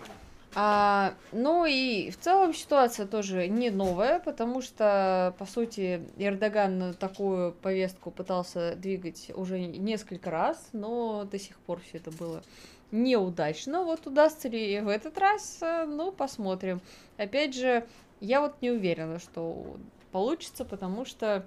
А, 0.55 1.14
ну 1.32 1.64
и 1.64 2.10
в 2.10 2.19
целом 2.19 2.52
ситуация 2.52 3.06
тоже 3.06 3.48
не 3.48 3.70
новая, 3.70 4.20
потому 4.20 4.60
что, 4.60 5.35
по 5.39 5.47
сути, 5.47 6.02
Эрдоган 6.19 6.94
такую 6.94 7.52
повестку 7.52 8.10
пытался 8.10 8.77
двигать 8.77 9.32
уже 9.35 9.59
несколько 9.60 10.31
раз, 10.31 10.69
но 10.73 11.24
до 11.24 11.39
сих 11.39 11.56
пор 11.56 11.81
все 11.81 11.97
это 11.97 12.10
было 12.10 12.43
неудачно. 12.90 13.82
Вот 13.82 14.06
удастся 14.06 14.48
ли 14.48 14.81
в 14.81 14.89
этот 14.89 15.16
раз, 15.16 15.59
э, 15.62 15.86
ну, 15.86 16.12
посмотрим. 16.12 16.82
Опять 17.16 17.55
же, 17.55 17.86
я 18.20 18.43
вот 18.43 18.60
не 18.60 18.70
уверена, 18.70 19.19
что 19.19 19.78
получится, 20.12 20.66
потому 20.66 21.06
что 21.06 21.47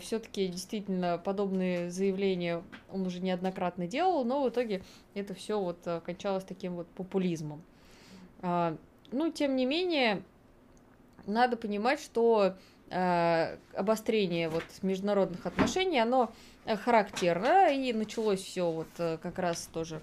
все-таки 0.00 0.46
действительно 0.46 1.18
подобные 1.18 1.90
заявления 1.90 2.62
он 2.92 3.04
уже 3.04 3.20
неоднократно 3.20 3.88
делал, 3.88 4.24
но 4.24 4.44
в 4.44 4.48
итоге 4.48 4.82
это 5.14 5.34
все 5.34 5.60
вот 5.60 5.78
э, 5.86 6.00
кончалось 6.06 6.44
таким 6.44 6.76
вот 6.76 6.86
популизмом. 6.88 7.62
А, 8.42 8.76
ну, 9.10 9.32
тем 9.32 9.56
не 9.56 9.66
менее, 9.66 10.22
надо 11.26 11.56
понимать, 11.56 12.00
что 12.00 12.54
а, 12.90 13.58
обострение 13.74 14.48
вот 14.48 14.62
международных 14.82 15.44
отношений, 15.46 15.98
оно 15.98 16.32
э, 16.64 16.76
характерно, 16.76 17.72
и 17.72 17.92
началось 17.92 18.40
все 18.40 18.70
вот 18.70 18.86
э, 18.98 19.18
как 19.20 19.40
раз 19.40 19.68
тоже 19.72 20.00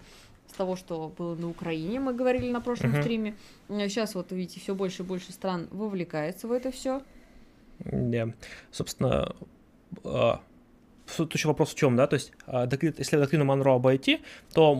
с 0.49 0.53
того, 0.53 0.75
что 0.75 1.11
было 1.17 1.35
на 1.35 1.49
Украине, 1.49 2.01
мы 2.01 2.13
говорили 2.13 2.51
на 2.51 2.59
прошлом 2.59 2.93
uh-huh. 2.93 3.01
стриме. 3.01 3.35
Сейчас 3.69 4.13
вот, 4.13 4.33
видите, 4.33 4.59
все 4.59 4.75
больше 4.75 5.03
и 5.03 5.05
больше 5.05 5.31
стран 5.31 5.69
вовлекается 5.71 6.47
в 6.47 6.51
это 6.51 6.71
все. 6.71 7.01
Да, 7.79 8.29
собственно, 8.71 9.35
а, 10.03 10.41
тут 11.17 11.33
еще 11.33 11.47
вопрос 11.47 11.73
в 11.73 11.75
чем, 11.75 11.95
да, 11.95 12.07
то 12.07 12.15
есть 12.15 12.31
а, 12.47 12.67
если 12.97 13.17
доктрину 13.17 13.45
Монро 13.45 13.75
обойти, 13.75 14.21
то 14.53 14.73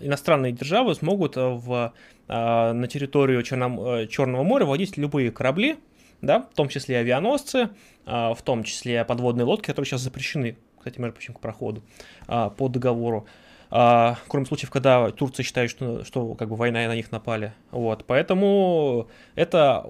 иностранные 0.00 0.52
державы 0.52 0.94
смогут 0.94 1.36
э, 1.36 1.40
в, 1.40 1.92
а, 2.28 2.72
на 2.72 2.86
территорию 2.86 3.42
Черном, 3.42 3.80
э, 3.80 4.06
Черного 4.06 4.42
моря 4.42 4.64
вводить 4.66 4.96
любые 4.96 5.30
корабли, 5.30 5.76
да, 6.20 6.48
в 6.52 6.54
том 6.54 6.68
числе 6.68 6.98
авианосцы, 6.98 7.70
а, 8.06 8.34
в 8.34 8.42
том 8.42 8.64
числе 8.64 9.04
подводные 9.04 9.44
лодки, 9.44 9.66
которые 9.66 9.86
сейчас 9.86 10.00
запрещены, 10.02 10.56
кстати, 10.78 10.98
между 10.98 11.14
прочим, 11.14 11.34
к 11.34 11.40
проходу 11.40 11.82
по 12.26 12.68
договору 12.68 13.26
а, 13.70 14.16
кроме 14.28 14.46
случаев, 14.46 14.70
когда 14.70 15.10
Турция 15.10 15.44
считает, 15.44 15.70
что, 15.70 16.04
что 16.04 16.34
как 16.34 16.48
бы 16.48 16.56
война 16.56 16.86
на 16.86 16.94
них 16.94 17.12
напали. 17.12 17.52
Вот, 17.70 18.04
поэтому 18.06 19.08
это 19.34 19.86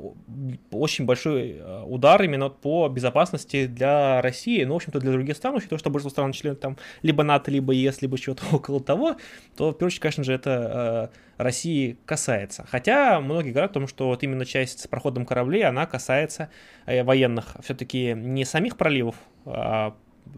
очень 0.73 1.05
большой 1.05 1.59
э, 1.59 1.83
удар 1.85 2.21
именно 2.23 2.49
по 2.49 2.89
безопасности 2.89 3.67
для 3.67 4.21
России, 4.21 4.65
ну, 4.65 4.75
в 4.75 4.77
общем-то, 4.77 4.99
для 4.99 5.13
других 5.13 5.37
стран, 5.37 5.55
учитывая, 5.55 5.79
что 5.79 5.91
большинство 5.91 6.23
стран 6.23 6.33
членов 6.33 6.59
там 6.59 6.77
либо 7.03 7.23
НАТО, 7.23 7.53
либо 7.53 7.73
ЕС, 7.73 8.03
либо 8.03 8.19
чего-то 8.19 8.43
около 8.53 8.81
того, 8.81 9.17
то, 9.57 9.71
в 9.71 9.75
первую 9.75 9.87
очередь, 9.87 10.01
конечно 10.01 10.25
же, 10.25 10.33
это 10.33 11.11
э, 11.39 11.43
России 11.43 11.99
касается. 12.05 12.67
Хотя 12.69 13.21
многие 13.21 13.51
говорят 13.51 13.71
о 13.71 13.75
том, 13.75 13.87
что 13.87 14.09
вот 14.09 14.25
именно 14.25 14.45
часть 14.45 14.81
с 14.81 14.89
проходом 14.89 15.25
кораблей, 15.25 15.65
она 15.65 15.87
касается 15.87 16.51
э, 16.87 17.05
военных, 17.05 17.57
все-таки 17.63 18.15
не 18.15 18.45
самих 18.45 18.77
проливов, 18.77 19.15
а 19.47 19.95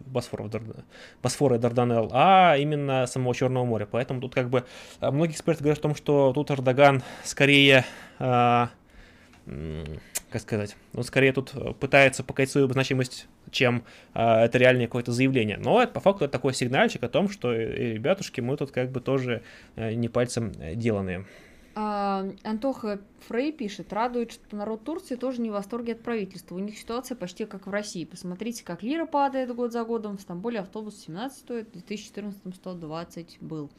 Босфора, 0.07 0.49
Босфора 1.21 1.55
и 1.55 1.59
Дарданелл, 1.59 2.09
а 2.13 2.55
именно 2.57 3.05
самого 3.07 3.35
Черного 3.35 3.65
моря. 3.65 3.87
Поэтому 3.89 4.21
тут 4.21 4.33
как 4.33 4.49
бы 4.49 4.65
а, 4.99 5.11
многие 5.11 5.33
эксперты 5.33 5.63
говорят 5.63 5.79
о 5.79 5.81
том, 5.81 5.95
что 5.95 6.33
тут 6.33 6.51
Эрдоган 6.51 7.03
скорее, 7.23 7.85
э, 8.19 8.67
как 9.45 10.41
сказать, 10.41 10.75
он 10.93 11.03
скорее 11.03 11.33
тут 11.33 11.53
пытается 11.79 12.23
показать 12.23 12.51
свою 12.51 12.67
значимость, 12.69 13.27
чем 13.51 13.83
э, 14.13 14.21
это 14.23 14.57
реальное 14.57 14.87
какое-то 14.87 15.11
заявление. 15.11 15.57
Но 15.57 15.81
это, 15.81 15.93
по 15.93 15.99
факту 15.99 16.25
это 16.25 16.31
такой 16.31 16.53
сигнальчик 16.53 17.03
о 17.03 17.09
том, 17.09 17.29
что, 17.29 17.51
э, 17.53 17.93
ребятушки, 17.93 18.41
мы 18.41 18.57
тут 18.57 18.71
как 18.71 18.91
бы 18.91 19.01
тоже 19.01 19.43
э, 19.75 19.93
не 19.93 20.09
пальцем 20.09 20.51
деланные. 20.75 21.25
А, 21.75 22.25
Антоха 22.43 22.99
Фрей 23.27 23.51
пишет, 23.51 23.93
радует, 23.93 24.31
что 24.31 24.55
народ 24.55 24.83
Турции 24.83 25.15
тоже 25.15 25.41
не 25.41 25.49
в 25.49 25.53
восторге 25.53 25.93
от 25.93 26.01
правительства. 26.01 26.55
У 26.55 26.59
них 26.59 26.77
ситуация 26.77 27.15
почти 27.15 27.45
как 27.45 27.67
в 27.67 27.69
России. 27.69 28.05
Посмотрите, 28.05 28.63
как 28.63 28.83
лира 28.83 29.05
падает 29.05 29.53
год 29.55 29.71
за 29.71 29.83
годом. 29.83 30.17
В 30.17 30.21
Стамбуле 30.21 30.59
автобус 30.59 30.97
17 31.05 31.37
стоит, 31.37 31.69
в 31.69 31.71
2014 31.73 32.55
120 32.55 33.37
был. 33.41 33.71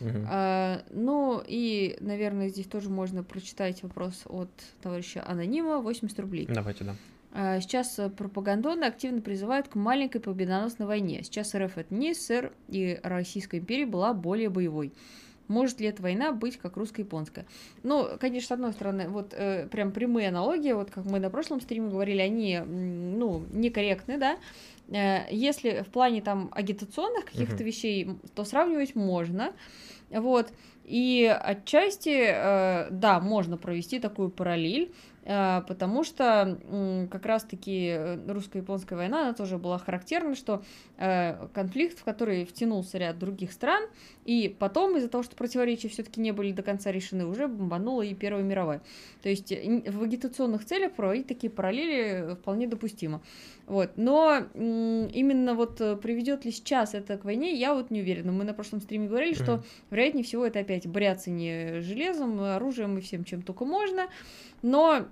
Угу. 0.00 0.08
А, 0.28 0.82
ну 0.90 1.42
и, 1.46 1.96
наверное, 2.00 2.48
здесь 2.48 2.66
тоже 2.66 2.88
можно 2.88 3.22
прочитать 3.22 3.82
вопрос 3.82 4.22
от 4.26 4.50
товарища 4.80 5.22
Анонима, 5.26 5.78
80 5.78 6.18
рублей. 6.20 6.46
Давайте, 6.48 6.84
да. 6.84 6.96
А, 7.32 7.60
сейчас 7.60 8.00
пропагандоны 8.16 8.84
активно 8.84 9.20
призывают 9.20 9.68
к 9.68 9.74
маленькой 9.74 10.20
победоносной 10.20 10.86
войне. 10.86 11.22
Сейчас 11.22 11.54
РФ 11.54 11.76
это 11.76 11.94
не 11.94 12.14
СССР, 12.14 12.52
и 12.68 12.98
Российская 13.02 13.58
империя 13.58 13.86
была 13.86 14.14
более 14.14 14.48
боевой. 14.48 14.92
Может 15.50 15.80
ли 15.80 15.88
эта 15.88 16.00
война 16.00 16.30
быть 16.30 16.58
как 16.58 16.76
русско-японская? 16.76 17.44
Ну, 17.82 18.06
конечно, 18.20 18.46
с 18.46 18.52
одной 18.52 18.72
стороны, 18.72 19.08
вот 19.08 19.34
э, 19.36 19.66
прям 19.66 19.90
прямые 19.90 20.28
аналогии, 20.28 20.70
вот 20.70 20.92
как 20.92 21.04
мы 21.04 21.18
на 21.18 21.28
прошлом 21.28 21.60
стриме 21.60 21.90
говорили, 21.90 22.20
они, 22.20 22.60
ну, 22.60 23.44
некорректны, 23.50 24.16
да, 24.16 24.38
э, 24.88 25.26
если 25.32 25.82
в 25.82 25.88
плане 25.88 26.22
там 26.22 26.50
агитационных 26.52 27.24
каких-то 27.24 27.56
uh-huh. 27.56 27.66
вещей, 27.66 28.10
то 28.36 28.44
сравнивать 28.44 28.94
можно, 28.94 29.52
вот, 30.10 30.52
и 30.84 31.26
отчасти, 31.26 32.26
э, 32.28 32.88
да, 32.92 33.18
можно 33.18 33.56
провести 33.56 33.98
такую 33.98 34.30
параллель, 34.30 34.92
потому 35.22 36.02
что 36.02 36.58
как 37.10 37.26
раз-таки 37.26 37.88
э, 37.88 38.32
русско-японская 38.32 38.98
война, 38.98 39.22
она 39.22 39.32
тоже 39.34 39.58
была 39.58 39.78
характерна, 39.78 40.34
что 40.34 40.62
э, 40.96 41.46
конфликт, 41.52 41.98
в 41.98 42.04
который 42.04 42.44
втянулся 42.44 42.98
ряд 42.98 43.18
других 43.18 43.52
стран, 43.52 43.84
и 44.24 44.54
потом 44.58 44.96
из-за 44.96 45.08
того, 45.08 45.22
что 45.22 45.36
противоречия 45.36 45.88
все-таки 45.88 46.20
не 46.20 46.32
были 46.32 46.52
до 46.52 46.62
конца 46.62 46.90
решены, 46.90 47.26
уже 47.26 47.48
бомбанула 47.48 48.02
и 48.02 48.14
Первая 48.14 48.42
мировая. 48.42 48.82
То 49.22 49.28
есть 49.28 49.50
в 49.50 50.02
агитационных 50.02 50.64
целях 50.64 50.92
проводить 50.92 51.26
такие 51.26 51.50
параллели 51.50 52.34
вполне 52.36 52.66
допустимо. 52.66 53.20
Вот. 53.70 53.92
Но 53.94 54.46
именно 54.54 55.54
вот 55.54 55.80
э, 55.80 55.94
приведет 55.94 56.44
ли 56.44 56.50
сейчас 56.50 56.92
это 56.92 57.16
к 57.16 57.24
войне, 57.24 57.54
я 57.54 57.72
вот 57.72 57.92
не 57.92 58.00
уверена. 58.00 58.32
Мы 58.32 58.42
на 58.42 58.52
прошлом 58.52 58.80
стриме 58.80 59.06
говорили, 59.06 59.32
mm-hmm. 59.32 59.44
что 59.44 59.62
вероятнее 59.92 60.24
всего 60.24 60.44
это 60.44 60.58
опять 60.58 60.88
бряцание 60.88 61.80
железом, 61.80 62.40
оружием 62.40 62.98
и 62.98 63.00
всем, 63.00 63.22
чем 63.22 63.42
только 63.42 63.64
можно. 63.64 64.08
Но 64.62 65.06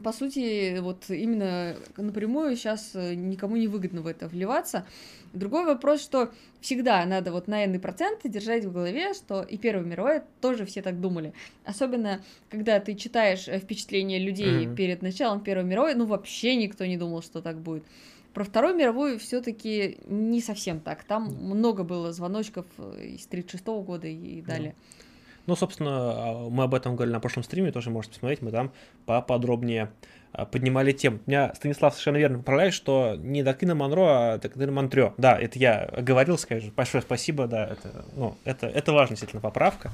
по 0.00 0.12
сути, 0.12 0.78
вот 0.78 1.10
именно 1.10 1.76
напрямую 1.96 2.56
сейчас 2.56 2.92
э, 2.94 3.14
никому 3.14 3.56
не 3.56 3.68
выгодно 3.68 4.00
в 4.00 4.06
это 4.06 4.26
вливаться. 4.26 4.86
Другой 5.34 5.66
вопрос, 5.66 6.02
что 6.02 6.30
всегда 6.60 7.04
надо 7.04 7.30
вот 7.30 7.46
на 7.46 7.62
n 7.64 7.78
проценты 7.78 8.28
держать 8.30 8.64
в 8.64 8.72
голове, 8.72 9.12
что 9.12 9.42
и 9.42 9.58
Первая 9.58 9.84
мировая 9.84 10.24
тоже 10.40 10.64
все 10.64 10.80
так 10.80 11.00
думали. 11.00 11.34
Особенно, 11.64 12.22
когда 12.48 12.80
ты 12.80 12.94
читаешь 12.94 13.48
э, 13.48 13.58
впечатления 13.58 14.18
людей 14.18 14.66
mm-hmm. 14.66 14.76
перед 14.76 15.02
началом 15.02 15.40
Первой 15.40 15.64
мировой, 15.64 15.94
ну 15.94 16.06
вообще 16.06 16.56
никто 16.56 16.86
не 16.86 16.96
думал, 16.96 17.22
что 17.22 17.42
так 17.42 17.58
будет. 17.60 17.84
Про 18.32 18.44
Вторую 18.44 18.74
мировую 18.74 19.18
все-таки 19.18 19.98
не 20.06 20.40
совсем 20.40 20.80
так. 20.80 21.04
Там 21.04 21.34
много 21.34 21.84
было 21.84 22.12
звоночков 22.12 22.64
э, 22.78 23.08
из 23.16 23.26
36 23.26 23.66
года 23.66 24.06
и 24.06 24.40
далее. 24.40 24.70
Mm-hmm. 24.70 25.02
Ну, 25.46 25.56
собственно, 25.56 25.90
а, 25.90 26.48
мы 26.48 26.64
об 26.64 26.74
этом 26.74 26.94
говорили 26.94 27.12
на 27.12 27.20
прошлом 27.20 27.42
стриме, 27.42 27.72
тоже 27.72 27.90
можете 27.90 28.14
посмотреть, 28.14 28.42
мы 28.42 28.50
там 28.50 28.72
поподробнее 29.06 29.90
а, 30.32 30.46
поднимали 30.46 30.92
тему. 30.92 31.20
Меня 31.26 31.52
Станислав 31.54 31.94
совершенно 31.94 32.16
верно 32.16 32.38
поправляет, 32.38 32.74
что 32.74 33.16
не 33.16 33.42
Доктрина 33.42 33.74
Монро, 33.74 34.34
а 34.34 34.38
Доктрина 34.38 34.72
Монтрё. 34.72 35.14
Да, 35.18 35.38
это 35.38 35.58
я 35.58 35.88
говорил, 35.98 36.38
скажу. 36.38 36.70
Большое 36.74 37.02
спасибо, 37.02 37.46
да, 37.46 37.66
это, 37.66 38.04
ну, 38.14 38.36
это, 38.44 38.66
это 38.66 38.92
важная 38.92 39.16
действительно 39.16 39.42
поправка. 39.42 39.92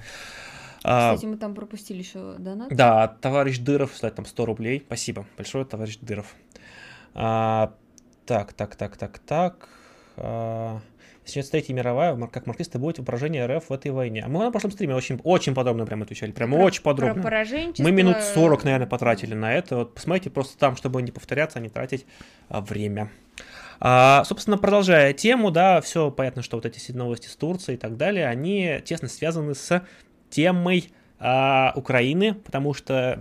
А, 0.84 1.14
Кстати, 1.14 1.26
мы 1.26 1.36
там 1.36 1.54
пропустили 1.54 1.98
еще 1.98 2.36
донат. 2.38 2.68
Да, 2.70 3.08
товарищ 3.08 3.58
Дыров, 3.58 3.92
кстати, 3.92 4.14
там 4.14 4.26
100 4.26 4.46
рублей. 4.46 4.82
Спасибо 4.86 5.26
большое, 5.36 5.64
товарищ 5.64 5.98
Дыров. 6.00 6.34
А, 7.14 7.74
так, 8.26 8.52
так, 8.52 8.76
так, 8.76 8.96
так, 8.96 9.18
так. 9.18 9.68
А, 10.16 10.80
Начнется 11.28 11.52
Третья 11.52 11.74
мировая, 11.74 12.16
как 12.28 12.46
марксисты 12.46 12.78
будут 12.78 13.04
поражение 13.04 13.44
РФ 13.44 13.68
в 13.68 13.72
этой 13.74 13.90
войне. 13.90 14.22
А 14.24 14.28
мы 14.28 14.44
на 14.44 14.50
прошлом 14.50 14.70
стриме 14.70 14.94
очень, 14.94 15.20
очень 15.24 15.54
подробно 15.54 15.84
прям 15.84 16.00
отвечали, 16.00 16.32
прям 16.32 16.52
про, 16.52 16.58
очень 16.58 16.82
подробно. 16.82 17.22
Про 17.22 17.44
Мы 17.76 17.92
минут 17.92 18.16
40, 18.22 18.64
наверное, 18.64 18.86
потратили 18.86 19.34
на 19.34 19.52
это. 19.52 19.76
Вот 19.76 19.94
посмотрите 19.94 20.30
просто 20.30 20.56
там, 20.56 20.74
чтобы 20.74 21.02
не 21.02 21.12
повторяться, 21.12 21.58
а 21.58 21.62
не 21.62 21.68
тратить 21.68 22.06
а, 22.48 22.62
время. 22.62 23.10
А, 23.78 24.24
собственно, 24.24 24.56
продолжая 24.56 25.12
тему, 25.12 25.50
да, 25.50 25.82
все 25.82 26.10
понятно, 26.10 26.42
что 26.42 26.56
вот 26.56 26.64
эти 26.64 26.78
все 26.78 26.94
новости 26.94 27.28
с 27.28 27.36
Турцией 27.36 27.76
и 27.76 27.78
так 27.78 27.98
далее, 27.98 28.26
они 28.26 28.80
тесно 28.86 29.08
связаны 29.08 29.54
с 29.54 29.84
темой 30.30 30.90
а, 31.20 31.74
Украины, 31.76 32.32
потому 32.32 32.72
что 32.72 33.20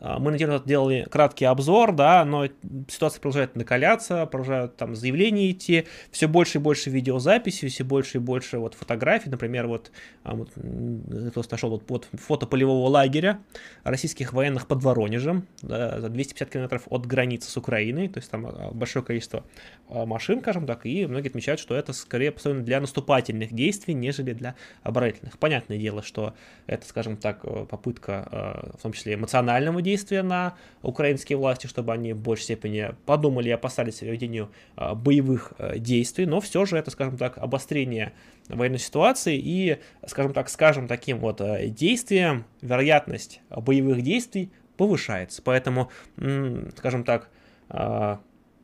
мы 0.00 0.30
на 0.30 0.34
неделю 0.36 0.62
делали 0.64 1.06
краткий 1.10 1.44
обзор, 1.44 1.92
да, 1.92 2.24
но 2.24 2.48
ситуация 2.88 3.20
продолжает 3.20 3.54
накаляться, 3.54 4.24
продолжают 4.26 4.76
там 4.76 4.94
заявления 4.96 5.50
идти, 5.50 5.86
все 6.10 6.26
больше 6.26 6.58
и 6.58 6.60
больше 6.60 6.88
видеозаписей, 6.88 7.68
все 7.68 7.84
больше 7.84 8.16
и 8.16 8.20
больше 8.20 8.58
вот 8.58 8.74
фотографий, 8.74 9.28
например, 9.28 9.66
вот, 9.66 9.92
а, 10.24 10.34
вот 10.34 10.50
нашел 10.56 11.70
вот, 11.70 11.84
вот 11.88 12.08
фото 12.14 12.46
полевого 12.46 12.88
лагеря 12.88 13.40
российских 13.84 14.32
военных 14.32 14.66
под 14.66 14.82
Воронежем, 14.82 15.46
да, 15.60 16.00
за 16.00 16.08
250 16.08 16.50
километров 16.50 16.82
от 16.88 17.06
границы 17.06 17.50
с 17.50 17.56
Украиной, 17.58 18.08
то 18.08 18.18
есть 18.18 18.30
там 18.30 18.46
а, 18.46 18.70
большое 18.72 19.04
количество 19.04 19.44
машин, 19.88 20.40
скажем 20.40 20.66
так, 20.66 20.86
и 20.86 21.06
многие 21.06 21.28
отмечают, 21.28 21.60
что 21.60 21.74
это 21.74 21.92
скорее 21.92 22.32
построено 22.32 22.62
для 22.62 22.80
наступательных 22.80 23.52
действий, 23.52 23.92
нежели 23.92 24.32
для 24.32 24.54
оборонительных. 24.82 25.38
Понятное 25.38 25.78
дело, 25.78 26.02
что 26.02 26.34
это, 26.66 26.86
скажем 26.86 27.16
так, 27.16 27.42
попытка, 27.68 28.72
в 28.78 28.82
том 28.82 28.92
числе 28.92 29.14
эмоционального 29.14 29.82
действия, 29.82 29.89
действия 29.90 30.22
на 30.22 30.54
украинские 30.82 31.36
власти, 31.38 31.66
чтобы 31.66 31.92
они 31.92 32.12
в 32.12 32.18
большей 32.18 32.44
степени 32.44 32.94
подумали 33.06 33.48
и 33.48 33.52
опасались 33.52 34.02
ведению 34.02 34.50
а, 34.76 34.94
боевых 34.94 35.52
а, 35.58 35.78
действий, 35.78 36.26
но 36.26 36.40
все 36.40 36.64
же 36.64 36.76
это, 36.76 36.90
скажем 36.90 37.16
так, 37.16 37.38
обострение 37.38 38.12
военной 38.48 38.78
ситуации 38.78 39.36
и, 39.36 39.78
скажем 40.06 40.32
так, 40.32 40.48
скажем 40.48 40.86
таким 40.88 41.18
вот 41.18 41.40
а, 41.40 41.66
действием 41.66 42.44
вероятность 42.62 43.40
боевых 43.50 44.02
действий 44.02 44.50
повышается. 44.76 45.42
Поэтому, 45.42 45.90
скажем 46.16 47.04
так, 47.04 47.28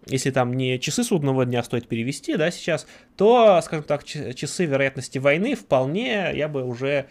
если 0.07 0.31
там 0.31 0.55
не 0.55 0.79
часы 0.79 1.05
судного 1.05 1.45
дня 1.45 1.63
стоит 1.63 1.89
перевести, 1.89 2.37
да, 2.37 2.51
сейчас, 2.51 2.87
то, 3.17 3.61
скажем 3.63 3.85
так, 3.85 4.05
часы 4.05 4.65
вероятности 4.65 5.19
войны 5.19 5.55
вполне 5.55 6.31
я 6.33 6.49
бы 6.49 6.65
уже 6.65 7.07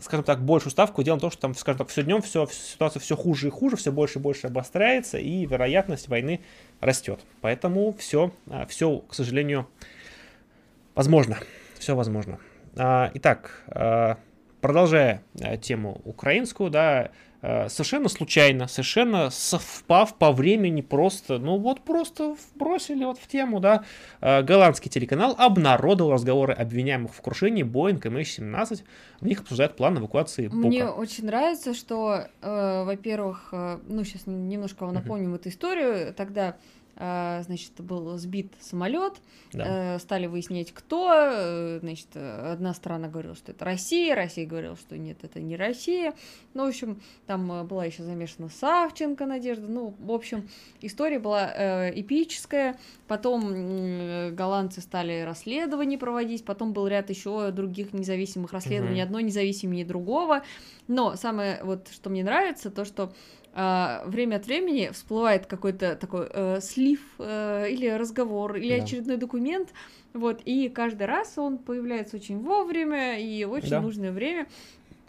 скажем 0.00 0.24
так, 0.24 0.42
большую 0.42 0.70
ставку 0.70 1.02
делаем 1.02 1.20
то, 1.20 1.30
что 1.30 1.40
там, 1.40 1.54
скажем 1.54 1.78
так, 1.78 1.88
все 1.88 2.02
днем 2.02 2.22
все, 2.22 2.46
ситуация 2.46 3.00
все 3.00 3.16
хуже 3.16 3.48
и 3.48 3.50
хуже, 3.50 3.76
все 3.76 3.92
больше 3.92 4.18
и 4.18 4.22
больше 4.22 4.46
обостряется, 4.46 5.18
и 5.18 5.46
вероятность 5.46 6.08
войны 6.08 6.40
растет. 6.80 7.20
Поэтому 7.40 7.92
все, 7.98 8.32
а, 8.48 8.66
все, 8.66 8.98
к 8.98 9.14
сожалению, 9.14 9.68
возможно. 10.94 11.38
Все 11.78 11.96
возможно. 11.96 12.38
А, 12.76 13.10
итак, 13.14 13.62
а, 13.68 14.18
продолжая 14.60 15.22
тему 15.60 16.00
украинскую, 16.04 16.70
да, 16.70 17.02
Э, 17.04 17.08
совершенно 17.42 18.08
случайно, 18.08 18.68
совершенно 18.68 19.30
совпав 19.30 20.14
по 20.14 20.30
времени 20.30 20.80
просто, 20.80 21.38
ну 21.38 21.58
вот 21.58 21.80
просто 21.80 22.36
бросили 22.54 23.04
вот 23.04 23.18
в 23.18 23.26
тему, 23.26 23.58
да, 23.58 23.84
э, 24.20 24.42
голландский 24.42 24.90
телеканал 24.90 25.34
обнародовал 25.36 26.12
разговоры 26.12 26.52
обвиняемых 26.52 27.12
в 27.12 27.20
крушении 27.20 27.64
Boeing 27.64 28.00
MH17, 28.00 28.84
в 29.20 29.26
них 29.26 29.40
обсуждают 29.40 29.76
план 29.76 29.98
эвакуации 29.98 30.46
Бука. 30.46 30.68
Мне 30.68 30.86
очень 30.86 31.26
нравится, 31.26 31.74
что, 31.74 32.28
э, 32.40 32.84
во-первых, 32.84 33.48
э, 33.52 33.78
ну 33.88 34.04
сейчас 34.04 34.26
немножко 34.26 34.86
напомним 34.86 35.34
uh-huh. 35.34 35.38
эту 35.38 35.48
историю, 35.48 36.14
тогда 36.14 36.56
значит, 36.96 37.72
был 37.78 38.16
сбит 38.18 38.52
самолет, 38.60 39.14
да. 39.52 39.96
Э, 39.96 39.98
стали 39.98 40.26
выяснять, 40.26 40.72
кто, 40.72 41.10
э, 41.12 41.78
значит, 41.80 42.08
одна 42.16 42.72
страна 42.74 43.08
говорила, 43.08 43.34
что 43.34 43.52
это 43.52 43.64
Россия, 43.64 44.14
Россия 44.14 44.46
говорила, 44.46 44.76
что 44.76 44.96
нет, 44.96 45.18
это 45.22 45.40
не 45.40 45.56
Россия, 45.56 46.14
ну, 46.54 46.64
в 46.64 46.68
общем, 46.68 47.00
там 47.26 47.50
э, 47.52 47.64
была 47.64 47.84
еще 47.84 48.02
замешана 48.02 48.48
Савченко 48.48 49.26
Надежда, 49.26 49.66
ну, 49.68 49.94
в 49.98 50.12
общем, 50.12 50.48
история 50.80 51.18
была 51.18 51.90
эпическая, 51.90 52.78
потом 53.08 54.34
голландцы 54.34 54.80
стали 54.80 55.22
расследования 55.22 55.98
проводить, 55.98 56.44
потом 56.44 56.72
был 56.72 56.86
ряд 56.86 57.10
еще 57.10 57.50
других 57.50 57.92
независимых 57.92 58.52
расследований, 58.52 59.00
угу. 59.00 59.06
одно 59.06 59.20
независимее 59.20 59.84
другого, 59.84 60.42
но 60.88 61.16
самое 61.16 61.62
вот, 61.62 61.88
что 61.92 62.10
мне 62.10 62.24
нравится, 62.24 62.70
то, 62.70 62.84
что 62.84 63.12
а, 63.54 64.02
время 64.06 64.36
от 64.36 64.46
времени 64.46 64.90
всплывает 64.92 65.46
какой-то 65.46 65.94
такой 65.96 66.26
э, 66.30 66.60
слив 66.62 67.00
э, 67.18 67.70
или 67.70 67.86
разговор, 67.88 68.56
или 68.56 68.78
да. 68.78 68.84
очередной 68.84 69.18
документ, 69.18 69.74
вот, 70.14 70.40
и 70.44 70.70
каждый 70.70 71.06
раз 71.06 71.36
он 71.36 71.58
появляется 71.58 72.16
очень 72.16 72.38
вовремя 72.40 73.20
и 73.20 73.44
очень 73.44 73.70
да. 73.70 73.80
нужное 73.80 74.10
время. 74.10 74.46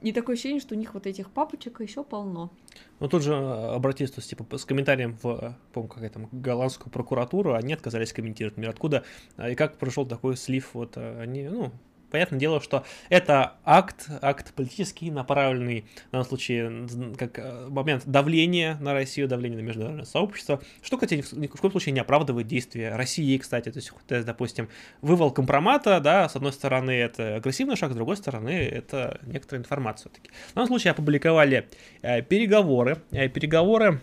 И 0.02 0.12
такое 0.12 0.36
ощущение, 0.36 0.60
что 0.60 0.76
у 0.76 0.78
них 0.78 0.94
вот 0.94 1.08
этих 1.08 1.30
папочек 1.30 1.80
еще 1.80 2.04
полно. 2.04 2.52
Ну, 3.00 3.08
тут 3.08 3.24
же 3.24 3.34
э, 3.34 3.76
обратились 3.76 4.12
типа, 4.12 4.58
с 4.58 4.66
комментарием 4.66 5.18
в, 5.24 5.28
э, 5.28 5.54
помню, 5.72 5.90
какая 5.90 6.10
там, 6.10 6.28
голландскую 6.34 6.92
прокуратуру, 6.92 7.54
они 7.54 7.74
отказались 7.74 8.12
комментировать, 8.12 8.58
например, 8.58 8.72
откуда 8.72 9.06
и 9.38 9.56
как 9.56 9.78
прошел 9.78 10.06
такой 10.06 10.36
слив, 10.36 10.72
вот, 10.74 10.98
они, 10.98 11.44
ну, 11.44 11.72
понятное 12.14 12.40
дело, 12.40 12.62
что 12.62 12.86
это 13.10 13.54
акт, 13.66 14.08
акт 14.22 14.54
политический, 14.54 15.10
направленный, 15.10 15.86
в 16.10 16.12
данном 16.12 16.28
случае, 16.28 16.88
как 17.18 17.40
э, 17.40 17.68
момент 17.70 18.04
давления 18.06 18.78
на 18.80 18.94
Россию, 18.94 19.28
давления 19.28 19.58
на 19.58 19.64
международное 19.64 20.06
сообщество, 20.06 20.62
что, 20.84 20.98
кстати, 20.98 21.24
ни 21.36 21.48
в 21.48 21.60
коем 21.60 21.72
случае 21.72 21.94
не 21.94 22.00
оправдывает 22.00 22.46
действия 22.46 22.96
России, 22.96 23.36
кстати, 23.40 23.72
то 23.72 23.80
есть, 23.80 24.26
допустим, 24.26 24.70
вывал 25.02 25.32
компромата, 25.32 26.00
да, 26.00 26.30
с 26.30 26.36
одной 26.36 26.54
стороны, 26.54 26.92
это 26.92 27.38
агрессивный 27.38 27.76
шаг, 27.76 27.94
с 27.94 27.96
другой 27.96 28.16
стороны, 28.18 28.52
это 28.52 29.20
некоторая 29.26 29.62
информация 29.62 30.12
все-таки. 30.12 30.30
В 30.52 30.54
данном 30.54 30.68
случае 30.68 30.92
опубликовали 30.92 31.68
э, 32.04 32.22
переговоры, 32.22 33.02
э, 33.10 33.28
переговоры, 33.28 34.02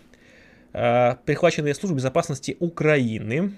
э, 0.73 1.15
прихваченные 1.25 1.75
службой 1.75 1.99
безопасности 1.99 2.57
Украины, 2.59 3.53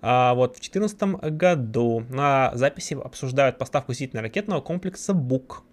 а 0.00 0.34
вот 0.34 0.56
в 0.56 0.60
2014 0.60 1.32
году 1.36 2.04
на 2.08 2.52
записи 2.54 2.94
обсуждают 2.94 3.58
поставку 3.58 3.92
зенитно-ракетного 3.92 4.62
комплекса 4.62 5.14
БУК. 5.14 5.64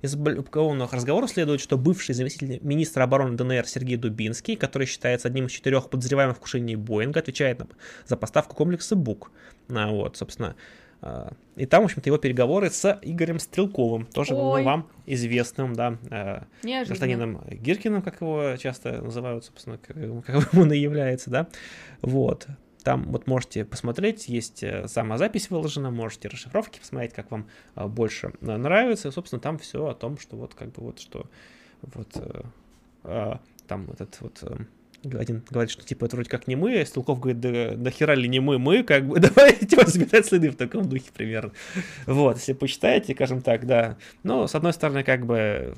Из 0.00 0.14
опубликованных 0.14 0.92
разговоров 0.92 1.30
следует, 1.30 1.60
что 1.60 1.76
бывший 1.76 2.14
заместитель 2.14 2.60
министра 2.62 3.02
обороны 3.02 3.36
ДНР 3.36 3.66
Сергей 3.66 3.96
Дубинский, 3.96 4.56
который 4.56 4.86
считается 4.86 5.28
одним 5.28 5.46
из 5.46 5.52
четырех 5.52 5.90
подозреваемых 5.90 6.36
в 6.36 6.40
крушении 6.40 6.76
Боинга, 6.76 7.20
отвечает 7.20 7.60
за 8.06 8.16
поставку 8.16 8.54
комплекса 8.54 8.94
БУК. 8.94 9.30
А, 9.70 9.90
вот, 9.90 10.16
собственно, 10.16 10.54
а, 11.00 11.32
и 11.56 11.66
там, 11.66 11.82
в 11.82 11.86
общем-то, 11.86 12.08
его 12.08 12.18
переговоры 12.18 12.70
с 12.70 12.98
Игорем 13.02 13.38
Стрелковым, 13.38 14.06
тоже 14.06 14.34
Ой. 14.34 14.62
вам 14.62 14.88
известным, 15.06 15.74
да, 15.74 15.98
а, 16.10 16.44
гражданином 16.62 17.42
Гиркиным, 17.48 18.02
как 18.02 18.20
его 18.20 18.56
часто 18.56 19.02
называют, 19.02 19.44
собственно, 19.44 19.78
как 19.78 19.96
он 20.54 20.72
и 20.72 20.78
является, 20.78 21.30
да, 21.30 21.48
вот. 22.02 22.46
Там 22.88 23.02
вот 23.12 23.26
можете 23.26 23.66
посмотреть, 23.66 24.28
есть 24.28 24.62
э, 24.62 24.88
сама 24.88 25.18
запись 25.18 25.50
выложена, 25.50 25.90
можете 25.90 26.28
расшифровки 26.28 26.78
посмотреть, 26.78 27.12
как 27.12 27.30
вам 27.30 27.46
э, 27.76 27.86
больше 27.86 28.32
э, 28.40 28.56
нравится. 28.56 29.10
Собственно, 29.10 29.40
там 29.40 29.58
все 29.58 29.88
о 29.88 29.94
том, 29.94 30.16
что 30.16 30.38
вот 30.38 30.54
как 30.54 30.72
бы 30.72 30.84
вот 30.84 30.98
что 30.98 31.26
вот 31.82 32.16
там 33.02 33.90
этот 33.90 34.18
вот 34.22 34.42
один 35.02 35.42
говорит, 35.50 35.70
что 35.70 35.84
типа 35.84 36.06
это 36.06 36.16
вроде 36.16 36.30
как 36.30 36.48
не 36.48 36.56
мы, 36.56 36.82
Стрелков 36.86 37.20
говорит, 37.20 37.40
да, 37.40 37.74
да 37.76 37.90
хера 37.90 38.14
ли 38.14 38.26
не 38.26 38.40
мы, 38.40 38.58
мы, 38.58 38.82
как 38.82 39.06
бы, 39.06 39.20
давайте 39.36 39.84
заметать 39.86 40.24
следы 40.24 40.48
в 40.48 40.56
таком 40.56 40.88
духе 40.88 41.10
примерно. 41.12 41.52
Вот, 42.06 42.38
если 42.38 42.54
почитаете, 42.54 43.12
скажем 43.12 43.42
так, 43.42 43.66
да. 43.66 43.98
Но, 44.22 44.46
с 44.46 44.54
одной 44.54 44.72
стороны, 44.72 45.04
как 45.04 45.26
бы, 45.26 45.74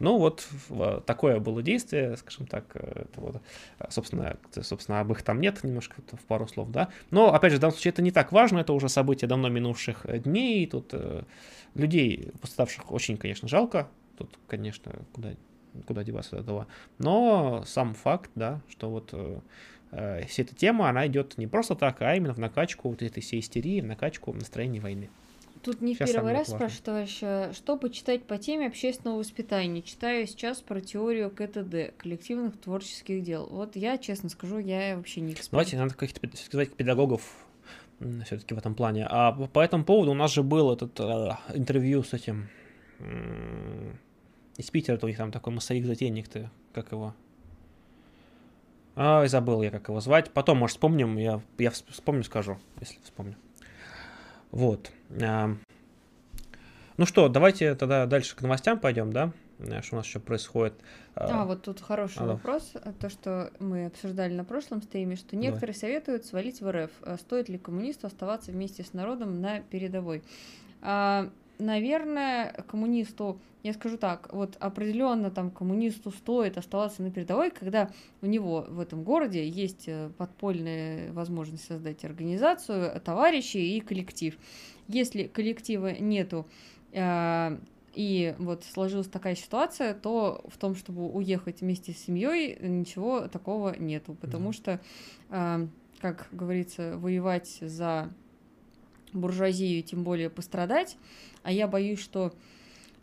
ну 0.00 0.18
вот 0.18 0.46
такое 1.06 1.40
было 1.40 1.62
действие, 1.62 2.16
скажем 2.16 2.46
так, 2.46 2.64
э, 2.74 3.04
это 3.04 3.20
вот, 3.20 3.42
собственно, 3.90 4.36
собственно, 4.62 5.00
об 5.00 5.12
их 5.12 5.22
там 5.22 5.40
нет, 5.40 5.62
немножко 5.64 5.96
в 6.12 6.24
пару 6.24 6.46
слов, 6.48 6.70
да. 6.70 6.88
Но, 7.10 7.32
опять 7.32 7.52
же, 7.52 7.58
в 7.58 7.60
данном 7.60 7.74
случае 7.74 7.92
это 7.92 8.02
не 8.02 8.10
так 8.10 8.32
важно, 8.32 8.58
это 8.58 8.72
уже 8.72 8.88
события 8.88 9.26
давно 9.26 9.48
минувших 9.48 10.06
дней, 10.22 10.66
тут 10.66 10.90
э, 10.92 11.22
людей, 11.74 12.32
пострадавших, 12.40 12.90
очень, 12.92 13.16
конечно, 13.16 13.48
жалко, 13.48 13.88
тут, 14.16 14.38
конечно, 14.46 14.92
куда 15.12 15.34
куда 15.86 16.04
деваться 16.04 16.36
от 16.36 16.44
этого. 16.44 16.66
Но 16.98 17.62
сам 17.66 17.94
факт, 17.94 18.30
да, 18.34 18.60
что 18.68 18.90
вот 18.90 19.10
э, 19.12 19.40
э, 19.92 20.24
вся 20.26 20.42
эта 20.42 20.54
тема, 20.54 20.88
она 20.88 21.06
идет 21.06 21.38
не 21.38 21.46
просто 21.46 21.74
так, 21.74 22.00
а 22.02 22.14
именно 22.14 22.34
в 22.34 22.38
накачку 22.38 22.88
вот 22.88 23.02
этой 23.02 23.22
всей 23.22 23.40
истерии, 23.40 23.80
в 23.80 23.86
накачку 23.86 24.32
настроения 24.32 24.80
войны. 24.80 25.10
Тут 25.68 25.82
не 25.82 25.94
сейчас 25.94 26.08
в 26.08 26.12
первый 26.14 26.32
раз 26.32 26.48
спрашивают, 26.48 26.82
товарищ, 26.82 27.54
что 27.54 27.76
почитать 27.76 28.24
по 28.24 28.38
теме 28.38 28.68
общественного 28.68 29.18
воспитания? 29.18 29.82
Читаю 29.82 30.26
сейчас 30.26 30.62
про 30.62 30.80
теорию 30.80 31.30
КТД, 31.30 31.94
коллективных 31.98 32.58
творческих 32.58 33.22
дел. 33.22 33.46
Вот 33.50 33.76
я, 33.76 33.98
честно 33.98 34.30
скажу, 34.30 34.56
я 34.60 34.96
вообще 34.96 35.20
не 35.20 35.32
эксперт. 35.32 35.50
Давайте, 35.50 35.76
надо 35.76 35.92
каких-то 35.92 36.26
сказать 36.38 36.72
педагогов 36.72 37.44
все-таки 38.24 38.54
в 38.54 38.56
этом 38.56 38.74
плане. 38.74 39.06
А 39.10 39.32
по 39.32 39.60
этому 39.60 39.84
поводу 39.84 40.12
у 40.12 40.14
нас 40.14 40.32
же 40.32 40.42
был 40.42 40.72
этот 40.72 40.98
э, 41.00 41.32
интервью 41.52 42.02
с 42.02 42.14
этим 42.14 42.48
из 44.56 44.70
Питера, 44.70 44.96
то 44.96 45.04
у 45.04 45.10
них 45.10 45.18
там 45.18 45.30
такой 45.30 45.52
массовик-затейник-то, 45.52 46.50
как 46.72 46.92
его? 46.92 47.14
Ай, 48.96 49.28
забыл 49.28 49.60
я, 49.60 49.70
как 49.70 49.88
его 49.88 50.00
звать. 50.00 50.30
Потом, 50.30 50.56
может, 50.56 50.76
вспомним, 50.76 51.18
я, 51.18 51.42
я 51.58 51.70
вспомню, 51.70 52.24
скажу, 52.24 52.56
если 52.80 52.98
вспомню. 53.04 53.36
Вот. 54.50 54.90
А, 55.20 55.54
ну 56.96 57.06
что, 57.06 57.28
давайте 57.28 57.74
тогда 57.74 58.06
дальше 58.06 58.36
к 58.36 58.42
новостям 58.42 58.78
пойдем, 58.78 59.12
да? 59.12 59.32
Что 59.82 59.96
у 59.96 59.96
нас 59.96 60.06
еще 60.06 60.20
происходит? 60.20 60.74
А, 61.14 61.42
а 61.42 61.44
вот 61.44 61.62
тут 61.62 61.80
хороший 61.80 62.22
а, 62.22 62.26
вопрос. 62.26 62.74
То, 63.00 63.10
что 63.10 63.50
мы 63.58 63.86
обсуждали 63.86 64.32
на 64.32 64.44
прошлом 64.44 64.82
стриме, 64.82 65.16
что 65.16 65.36
некоторые 65.36 65.74
да. 65.74 65.80
советуют 65.80 66.24
свалить 66.24 66.60
в 66.60 66.70
РФ. 66.70 66.90
А 67.02 67.16
стоит 67.16 67.48
ли 67.48 67.58
коммунисту 67.58 68.06
оставаться 68.06 68.52
вместе 68.52 68.84
с 68.84 68.92
народом 68.92 69.40
на 69.40 69.60
передовой? 69.60 70.22
Наверное, 71.58 72.52
коммунисту, 72.68 73.40
я 73.64 73.72
скажу 73.72 73.98
так, 73.98 74.32
вот 74.32 74.56
определенно 74.60 75.30
там 75.30 75.50
коммунисту 75.50 76.12
стоит 76.12 76.56
оставаться 76.56 77.02
на 77.02 77.10
передовой, 77.10 77.50
когда 77.50 77.90
у 78.22 78.26
него 78.26 78.64
в 78.68 78.78
этом 78.78 79.02
городе 79.02 79.48
есть 79.48 79.88
э, 79.88 80.10
подпольная 80.16 81.12
возможность 81.12 81.64
создать 81.64 82.04
организацию, 82.04 83.00
товарищи 83.00 83.56
и 83.56 83.80
коллектив. 83.80 84.38
Если 84.86 85.24
коллектива 85.24 85.98
нету, 85.98 86.46
э, 86.92 87.58
и 87.94 88.36
вот 88.38 88.62
сложилась 88.62 89.08
такая 89.08 89.34
ситуация, 89.34 89.94
то 89.94 90.44
в 90.48 90.58
том, 90.58 90.76
чтобы 90.76 91.08
уехать 91.08 91.62
вместе 91.62 91.92
с 91.92 91.98
семьей, 91.98 92.56
ничего 92.60 93.26
такого 93.26 93.76
нету, 93.76 94.14
потому 94.20 94.52
что, 94.52 94.80
э, 95.30 95.66
как 96.00 96.28
говорится, 96.30 96.96
воевать 96.96 97.58
за 97.60 98.12
буржуазию, 99.12 99.82
тем 99.82 100.04
более 100.04 100.30
пострадать, 100.30 100.96
а 101.42 101.52
я 101.52 101.66
боюсь, 101.68 102.00
что 102.00 102.32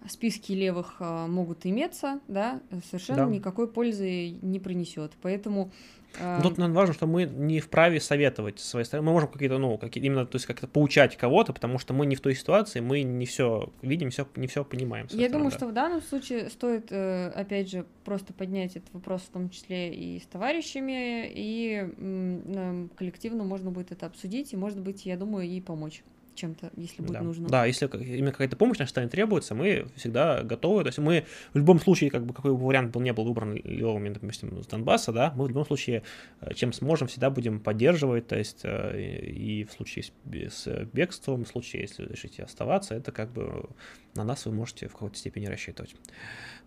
списки 0.07 0.51
левых 0.51 0.97
а, 0.99 1.27
могут 1.27 1.65
иметься, 1.65 2.19
да, 2.27 2.61
совершенно 2.89 3.25
да. 3.25 3.31
никакой 3.31 3.67
пользы 3.67 4.37
не 4.41 4.59
принесет. 4.59 5.13
Поэтому 5.21 5.71
а, 6.19 6.41
Тут 6.41 6.57
нам 6.57 6.73
важно, 6.73 6.93
что 6.93 7.07
мы 7.07 7.25
не 7.25 7.59
вправе 7.59 7.99
советовать 7.99 8.59
своей 8.59 8.85
стороны. 8.85 9.05
Мы 9.07 9.13
можем 9.13 9.29
какие-то, 9.29 9.57
ну, 9.57 9.77
какие 9.77 10.03
именно, 10.03 10.25
то 10.25 10.35
есть 10.35 10.45
как-то 10.45 10.67
поучать 10.67 11.17
кого-то, 11.17 11.53
потому 11.53 11.79
что 11.79 11.93
мы 11.93 12.05
не 12.05 12.15
в 12.15 12.21
той 12.21 12.35
ситуации, 12.35 12.79
мы 12.79 13.03
не 13.03 13.25
все 13.25 13.69
видим, 13.81 14.09
все, 14.09 14.27
не 14.35 14.47
все 14.47 14.63
понимаем. 14.63 15.07
Я 15.11 15.29
думаю, 15.29 15.51
да. 15.51 15.57
что 15.57 15.67
в 15.67 15.73
данном 15.73 16.01
случае 16.01 16.49
стоит, 16.49 16.91
э, 16.91 17.29
опять 17.29 17.69
же, 17.69 17.85
просто 18.03 18.33
поднять 18.33 18.75
этот 18.75 18.93
вопрос, 18.93 19.21
в 19.21 19.29
том 19.29 19.49
числе 19.49 19.93
и 19.93 20.19
с 20.19 20.25
товарищами, 20.25 21.29
и 21.33 22.89
коллективно 22.95 23.43
можно 23.43 23.71
будет 23.71 23.91
это 23.91 24.05
обсудить, 24.05 24.53
и, 24.53 24.57
может 24.57 24.79
быть, 24.79 25.05
я 25.05 25.17
думаю, 25.17 25.47
и 25.47 25.61
помочь 25.61 26.03
чем-то, 26.35 26.71
если 26.75 27.01
будет 27.01 27.13
да. 27.13 27.21
нужно. 27.21 27.47
Да, 27.47 27.65
если 27.65 27.85
именно 27.85 28.31
какая-то 28.31 28.55
помощь 28.55 28.77
наша 28.77 28.91
стороны 28.91 29.09
требуется, 29.09 29.55
мы 29.55 29.87
всегда 29.95 30.43
готовы. 30.43 30.83
То 30.83 30.89
есть 30.89 30.97
мы 30.99 31.25
в 31.53 31.57
любом 31.57 31.79
случае, 31.79 32.11
как 32.11 32.25
бы 32.25 32.33
какой 32.33 32.51
бы 32.51 32.65
вариант 32.65 32.91
был 32.91 33.01
не 33.01 33.13
был 33.13 33.25
выбран 33.25 33.55
левыми, 33.55 34.09
допустим, 34.09 34.61
с 34.61 34.67
Донбасса, 34.67 35.11
да, 35.11 35.33
мы 35.35 35.45
в 35.45 35.49
любом 35.49 35.65
случае, 35.65 36.03
э, 36.41 36.53
чем 36.53 36.73
сможем, 36.73 37.07
всегда 37.07 37.29
будем 37.29 37.59
поддерживать. 37.59 38.27
То 38.27 38.37
есть 38.37 38.61
э, 38.63 38.99
и 38.99 39.63
в 39.63 39.71
случае 39.71 40.05
с 40.05 40.67
бегством, 40.93 41.45
в 41.45 41.47
случае, 41.47 41.83
если 41.83 42.05
решите 42.05 42.43
оставаться, 42.43 42.95
это 42.95 43.11
как 43.11 43.31
бы 43.31 43.69
на 44.15 44.23
нас 44.23 44.45
вы 44.45 44.53
можете 44.53 44.87
в 44.87 44.93
какой-то 44.93 45.17
степени 45.17 45.45
рассчитывать. 45.47 45.95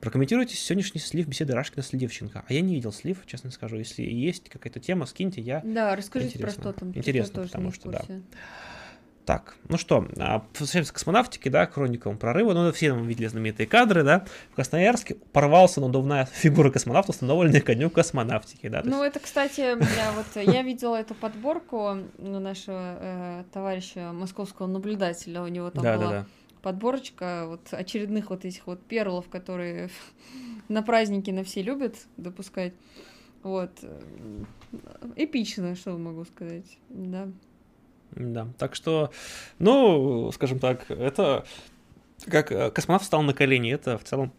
Прокомментируйте 0.01 0.55
сегодняшний 0.55 1.01
слив 1.01 1.27
беседы 1.27 1.55
Рашкина 1.55 1.83
с 1.83 1.93
Левченко. 1.93 2.45
А 2.47 2.53
я 2.53 2.61
не 2.61 2.75
видел 2.75 2.93
слив, 2.93 3.23
честно 3.27 3.51
скажу. 3.51 3.77
Если 3.77 4.03
есть 4.03 4.49
какая-то 4.49 4.81
тема, 4.81 5.07
скиньте, 5.07 5.41
я... 5.41 5.61
Да, 5.65 5.97
расскажите 5.97 6.35
Интересно. 6.37 6.63
про 6.63 6.71
что 6.71 6.81
там. 6.81 6.97
Интересно, 6.97 7.43
потому 7.43 7.73
что, 7.73 7.91
да. 7.91 8.05
Так, 9.29 9.57
ну 9.69 9.77
что, 9.77 10.09
а, 10.17 10.43
возвращаемся 10.55 10.91
к 10.91 10.95
космонавтике, 10.95 11.51
да, 11.51 11.67
к 11.67 11.75
хроникам 11.75 12.17
прорыва. 12.17 12.55
Ну, 12.55 12.73
все 12.73 12.95
мы 12.95 13.07
видели 13.07 13.27
знаменитые 13.27 13.67
кадры, 13.67 14.03
да. 14.03 14.25
В 14.51 14.55
Красноярске 14.55 15.17
порвался 15.35 15.83
надувная 15.83 16.25
фигура 16.25 16.71
космонавта, 16.71 17.11
установленная 17.11 17.61
коню 17.61 17.91
космонавтики, 17.91 18.69
да. 18.69 18.81
Ну, 18.83 19.03
это, 19.03 19.21
кстати, 19.21 19.61
я 19.61 20.13
вот 20.13 20.25
я 20.35 20.63
видела 20.63 20.97
эту 20.97 21.15
подборку 21.15 21.99
нашего 22.17 22.97
э, 23.01 23.45
товарища 23.53 24.13
московского 24.15 24.67
наблюдателя. 24.67 25.43
У 25.43 25.49
него 25.49 25.71
там 25.71 25.85
да, 25.85 25.97
была 25.99 26.11
да, 26.11 26.21
да. 26.21 26.27
подборочка 26.63 27.45
вот 27.49 27.69
очередных 27.71 28.31
вот 28.31 28.47
этих 28.47 28.67
вот 28.67 28.83
перлов, 28.83 29.29
которые 29.29 29.91
на 30.69 30.81
праздники 30.81 31.31
на 31.31 31.45
все 31.45 31.61
любят 31.61 31.97
допускать. 32.17 32.73
Вот. 33.43 33.73
Эпично, 35.17 35.75
что 35.75 35.99
могу 35.99 36.25
сказать, 36.25 36.79
да. 36.89 37.29
Да, 38.13 38.49
так 38.59 38.75
что, 38.75 39.11
ну, 39.59 40.31
скажем 40.33 40.59
так, 40.59 40.91
это 40.91 41.45
как 42.27 42.51
э, 42.53 42.71
космонавт 42.71 43.05
встал 43.05 43.23
на 43.23 43.35
колени, 43.35 43.73
это 43.73 43.99
в 43.99 44.05
целом 44.05 44.33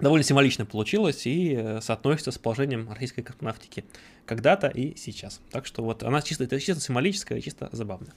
довольно 0.00 0.24
символично 0.24 0.64
получилось 0.64 1.26
и 1.26 1.54
э, 1.54 1.80
соотносится 1.80 2.30
с 2.30 2.38
положением 2.38 2.90
российской 2.90 3.22
космонавтики 3.22 3.84
когда-то 4.26 4.68
и 4.68 4.96
сейчас. 4.96 5.40
Так 5.50 5.66
что 5.66 5.82
вот 5.82 6.02
она 6.02 6.22
чисто, 6.22 6.44
это 6.44 6.58
чисто 6.58 6.80
символическая 6.80 7.40
чисто 7.40 7.68
забавная. 7.72 8.14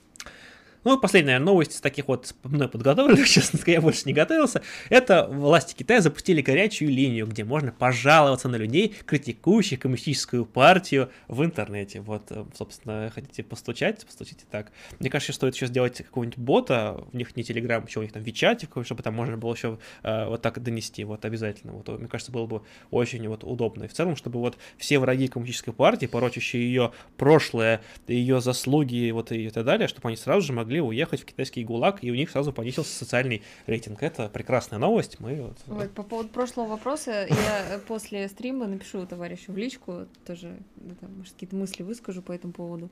Ну, 0.86 0.96
последняя 0.96 1.40
новость 1.40 1.72
из 1.72 1.80
таких 1.80 2.06
вот 2.06 2.32
мной 2.44 2.68
подготовленных, 2.68 3.28
честно 3.28 3.58
сказать, 3.58 3.74
я 3.74 3.80
больше 3.80 4.02
не 4.04 4.12
готовился. 4.12 4.62
Это 4.88 5.26
власти 5.26 5.74
Китая 5.74 6.00
запустили 6.00 6.42
горячую 6.42 6.92
линию, 6.92 7.26
где 7.26 7.42
можно 7.42 7.72
пожаловаться 7.72 8.48
на 8.48 8.54
людей, 8.54 8.94
критикующих 9.04 9.80
коммунистическую 9.80 10.46
партию 10.46 11.10
в 11.26 11.42
интернете. 11.42 12.02
Вот, 12.02 12.30
э, 12.30 12.44
собственно, 12.56 13.10
хотите 13.12 13.42
постучать, 13.42 14.06
постучите 14.06 14.44
так. 14.48 14.70
Мне 15.00 15.10
кажется, 15.10 15.32
стоит 15.32 15.56
еще 15.56 15.66
сделать 15.66 15.98
какого-нибудь 15.98 16.38
бота, 16.38 17.04
у 17.12 17.16
них 17.16 17.34
не 17.34 17.42
Телеграм, 17.42 17.84
еще 17.84 17.98
у 17.98 18.02
них 18.02 18.12
там 18.12 18.22
Вичатик, 18.22 18.70
чтобы 18.84 19.02
там 19.02 19.12
можно 19.12 19.36
было 19.36 19.54
еще 19.54 19.80
э, 20.04 20.26
вот 20.26 20.40
так 20.40 20.62
донести, 20.62 21.02
вот 21.02 21.24
обязательно. 21.24 21.72
Вот, 21.72 21.88
мне 21.98 22.06
кажется, 22.06 22.30
было 22.30 22.46
бы 22.46 22.62
очень 22.92 23.26
вот 23.26 23.42
удобно. 23.42 23.82
И 23.82 23.88
в 23.88 23.92
целом, 23.92 24.14
чтобы 24.14 24.38
вот 24.38 24.56
все 24.78 25.00
враги 25.00 25.26
коммунистической 25.26 25.74
партии, 25.74 26.06
порочащие 26.06 26.62
ее 26.62 26.92
прошлое, 27.16 27.80
ее 28.06 28.40
заслуги 28.40 29.10
вот 29.10 29.32
и 29.32 29.50
так 29.50 29.64
далее, 29.64 29.88
чтобы 29.88 30.10
они 30.10 30.16
сразу 30.16 30.46
же 30.46 30.52
могли 30.52 30.75
могли 30.76 30.80
уехать 30.80 31.20
в 31.20 31.24
китайский 31.24 31.64
ГУЛАГ, 31.64 32.04
и 32.04 32.10
у 32.10 32.14
них 32.14 32.30
сразу 32.30 32.52
повысился 32.52 32.96
социальный 32.96 33.42
рейтинг. 33.66 34.02
Это 34.02 34.28
прекрасная 34.28 34.78
новость. 34.78 35.20
Мы 35.20 35.42
вот... 35.42 35.58
вот 35.66 35.90
по 35.92 36.02
поводу 36.02 36.28
прошлого 36.28 36.68
вопроса, 36.68 37.26
я 37.28 37.80
после 37.86 38.28
стрима 38.28 38.66
напишу 38.66 39.06
товарищу 39.06 39.52
в 39.52 39.56
личку, 39.56 40.06
тоже, 40.26 40.58
это, 40.76 41.08
может, 41.08 41.32
какие-то 41.34 41.56
мысли 41.56 41.82
выскажу 41.82 42.22
по 42.22 42.32
этому 42.32 42.52
поводу. 42.52 42.90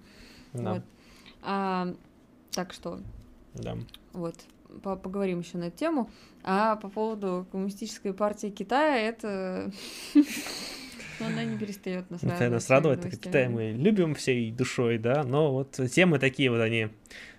Да. 0.53 0.75
Вот. 0.75 0.83
А, 1.43 1.95
так 2.53 2.73
что... 2.73 3.01
Да. 3.55 3.77
Вот 4.13 4.35
поговорим 4.83 5.41
еще 5.41 5.59
на 5.59 5.65
эту 5.65 5.79
тему. 5.79 6.11
А 6.43 6.75
по 6.77 6.89
поводу 6.89 7.47
коммунистической 7.53 8.13
партии 8.13 8.49
Китая, 8.49 8.97
это 8.97 9.71
но 11.21 11.27
она 11.27 11.45
не 11.45 11.59
перестает 11.59 12.11
нас 12.11 12.23
радовать. 12.23 12.51
Нас 12.51 12.71
радовать. 12.71 13.21
Китай 13.21 13.49
мы 13.49 13.73
любим 13.73 14.15
всей 14.15 14.51
душой, 14.51 14.99
да, 14.99 15.23
но 15.25 15.53
вот 15.53 15.79
темы 15.93 16.19
такие 16.19 16.51
вот 16.51 16.61
они 16.61 16.89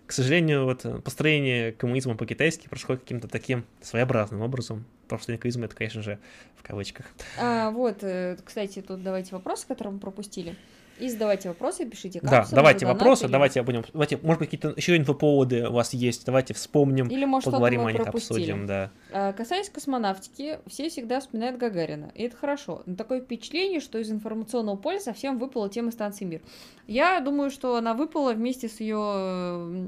к 0.06 0.12
сожалению, 0.12 0.66
вот 0.66 0.86
э, 0.86 1.00
построение 1.00 1.72
коммунизма 1.72 2.16
по-китайски 2.16 2.68
происходит 2.68 3.02
каким-то 3.02 3.28
таким 3.28 3.66
своеобразным 3.82 4.42
образом. 4.42 4.86
Построение 5.08 5.42
коммунизма 5.42 5.66
это, 5.66 5.76
конечно 5.76 6.02
же, 6.02 6.20
в 6.56 6.64
кавычках. 6.64 7.08
А, 7.40 7.72
вот, 7.72 8.04
э, 8.04 8.38
кстати, 8.44 8.82
тут 8.82 9.04
давайте 9.04 9.34
вопрос, 9.34 9.66
который 9.66 9.94
мы 9.94 10.00
пропустили. 10.00 10.56
И 11.00 11.10
задавайте 11.10 11.50
вопросы, 11.50 11.86
пишите 11.86 12.20
Да, 12.22 12.30
капсулы, 12.30 12.56
давайте 12.56 12.86
донаты 12.86 13.00
вопросы, 13.00 13.26
или- 13.26 13.32
давайте 13.32 13.64
будем, 13.64 13.84
давайте, 13.92 14.18
может 14.18 14.40
быть, 14.40 14.50
какие-то 14.50 14.74
еще 14.78 14.96
инфоповоды 14.96 15.68
у 15.68 15.74
вас 15.74 15.94
есть, 15.94 16.26
давайте 16.26 16.54
вспомним, 16.54 17.08
Или, 17.08 17.26
может, 17.26 17.46
поговорим 17.46 17.86
о 17.86 17.92
них, 17.92 18.02
пропустили. 18.02 18.38
обсудим, 18.38 18.66
да. 18.66 18.92
А, 19.12 19.34
Касаясь 19.34 19.70
космонавтики, 19.70 20.60
все 20.68 20.90
всегда 20.90 21.20
вспоминают 21.20 21.58
Гагарина, 21.58 22.12
и 22.16 22.24
это 22.24 22.38
хорошо. 22.38 22.84
Но 22.86 22.96
такое 22.96 23.20
впечатление, 23.22 23.82
что 23.82 23.98
из 24.00 24.10
информационного 24.10 24.78
поля 24.78 25.00
совсем 25.02 25.38
выпала 25.38 25.70
тема 25.70 25.92
станции 25.92 26.24
Мир. 26.24 26.42
Я 26.88 27.20
думаю, 27.20 27.50
что 27.52 27.76
она 27.76 27.94
выпала 27.94 28.34
вместе 28.34 28.70
с 28.70 28.80
ее 28.80 28.96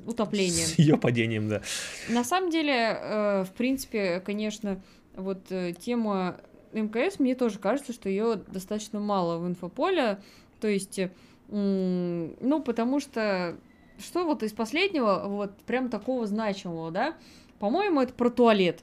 утоплением. 0.06 0.66
С 0.68 0.78
ее 0.80 0.98
падением, 0.98 1.48
да. 1.48 1.62
На 2.10 2.24
самом 2.24 2.50
деле, 2.50 2.74
э, 2.74 3.44
в 3.46 3.52
принципе, 3.52 4.20
конечно, 4.26 4.82
вот 5.16 5.40
э, 5.52 5.74
тема 5.74 6.38
МКС, 6.74 7.20
мне 7.20 7.34
тоже 7.36 7.60
кажется, 7.60 7.94
что 7.94 8.10
ее 8.10 8.36
достаточно 8.48 9.00
мало 9.00 9.38
в 9.38 9.48
инфополе. 9.48 10.20
То 10.60 10.68
есть, 10.68 11.00
э, 11.00 11.10
ну, 11.50 12.62
потому 12.64 13.00
что 13.00 13.58
что 14.00 14.26
вот 14.26 14.44
из 14.44 14.54
последнего, 14.54 15.24
вот 15.26 15.56
прям 15.66 15.90
такого 15.90 16.28
значимого, 16.28 16.92
да? 16.92 17.16
По-моему, 17.60 18.02
это 18.02 18.14
про 18.14 18.30
туалет. 18.30 18.82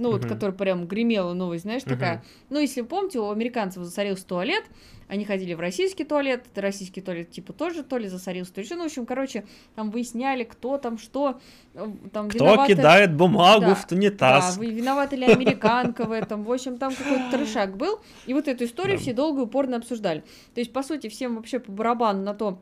Ну, 0.00 0.10
вот, 0.12 0.22
Мгм. 0.22 0.30
который 0.30 0.52
прям 0.52 0.86
гремела 0.86 1.34
новость, 1.34 1.64
знаешь, 1.64 1.82
такая. 1.82 2.24
Ну, 2.48 2.58
если 2.58 2.80
вы 2.80 2.86
помните, 2.86 3.18
у 3.20 3.30
американцев 3.30 3.84
засорился 3.84 4.24
туалет, 4.26 4.64
они 5.08 5.26
ходили 5.26 5.52
в 5.52 5.60
российский 5.60 6.04
туалет, 6.04 6.44
это 6.50 6.62
российский 6.62 7.02
туалет, 7.02 7.30
типа, 7.30 7.52
тоже 7.52 7.82
то 7.82 7.98
ли 7.98 8.08
засорился, 8.08 8.54
то 8.54 8.60
ли 8.62 8.66
что. 8.66 8.76
Ну, 8.76 8.84
в 8.84 8.86
общем, 8.86 9.04
короче, 9.04 9.44
там 9.74 9.90
выясняли, 9.90 10.44
кто 10.44 10.78
там 10.78 10.96
что, 10.96 11.38
э, 11.74 11.86
там 12.14 12.30
Кто 12.30 12.38
виноваты- 12.46 12.74
кидает 12.74 13.14
бумагу 13.14 13.66
Да, 13.66 13.74
в 13.74 13.92
унитаз? 13.92 14.56
да, 14.56 14.64
виновата 14.64 15.16
ли 15.16 15.26
американка 15.30 16.04
в 16.06 16.12
этом. 16.12 16.44
В 16.44 16.50
общем, 16.52 16.78
там 16.78 16.94
какой-то 16.94 17.30
трешак 17.30 17.76
был. 17.76 18.00
И 18.26 18.32
вот 18.32 18.48
эту 18.48 18.64
историю 18.64 18.98
все 18.98 19.12
долго 19.12 19.40
и 19.42 19.44
упорно 19.44 19.76
обсуждали. 19.76 20.20
То 20.54 20.60
есть, 20.60 20.72
по 20.72 20.82
сути, 20.82 21.08
всем 21.10 21.36
вообще 21.36 21.58
по 21.58 21.70
барабану 21.72 22.22
на 22.22 22.32
то, 22.32 22.58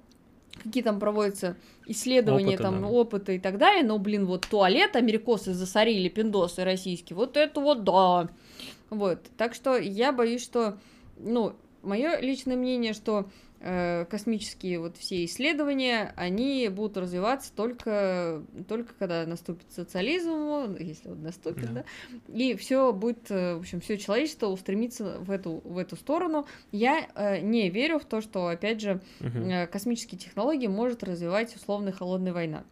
какие 0.63 0.83
там 0.83 0.99
проводятся 1.01 1.57
исследования, 1.87 2.55
Опыты, 2.55 2.63
там, 2.63 2.81
да. 2.83 2.87
опыты 2.89 3.37
и 3.37 3.39
так 3.39 3.59
далее. 3.59 3.85
Но, 3.85 3.99
блин, 3.99 4.27
вот 4.27 4.47
туалет 4.49 4.97
америкосы 4.97 5.55
засорили, 5.55 6.09
пиндосы 6.09 6.65
российские. 6.65 7.17
Вот 7.17 7.37
это 7.37 7.61
вот 7.61 7.85
да. 7.85 8.29
Вот. 8.91 9.21
Так 9.37 9.55
что 9.55 9.77
я 9.77 10.13
боюсь, 10.13 10.43
что, 10.43 10.79
ну, 11.19 11.55
мое 11.83 12.19
личное 12.21 12.57
мнение, 12.57 12.93
что 12.93 13.29
космические 13.61 14.79
вот 14.79 14.97
все 14.97 15.25
исследования, 15.25 16.13
они 16.17 16.69
будут 16.69 16.97
развиваться 16.97 17.53
только, 17.55 18.43
только 18.69 18.95
когда 18.95 19.27
наступит 19.27 19.71
социализм, 19.73 20.77
если 20.79 21.09
он 21.09 21.23
наступит, 21.23 21.73
Да. 21.73 21.85
да, 22.29 22.35
и 22.35 22.55
все 22.57 22.93
будет, 22.93 23.31
э, 23.31 23.55
в 23.55 23.61
общем, 23.61 23.81
все 23.81 23.99
человечество 23.99 24.47
устремится 24.47 25.19
в 25.21 25.31
эту, 25.31 25.61
в 25.65 25.79
эту 25.79 25.97
сторону. 25.97 26.47
Я 26.73 27.09
э, 27.15 27.41
не 27.41 27.69
верю 27.71 27.99
в 27.99 28.05
то, 28.05 28.21
что, 28.21 28.47
опять 28.49 28.81
же, 28.81 29.01
э, 29.21 29.67
космические 29.67 30.19
технологии 30.19 30.67
может 30.67 31.03
развивать 31.03 31.55
условно 31.57 31.93
холодная 31.93 32.33
война. 32.33 32.65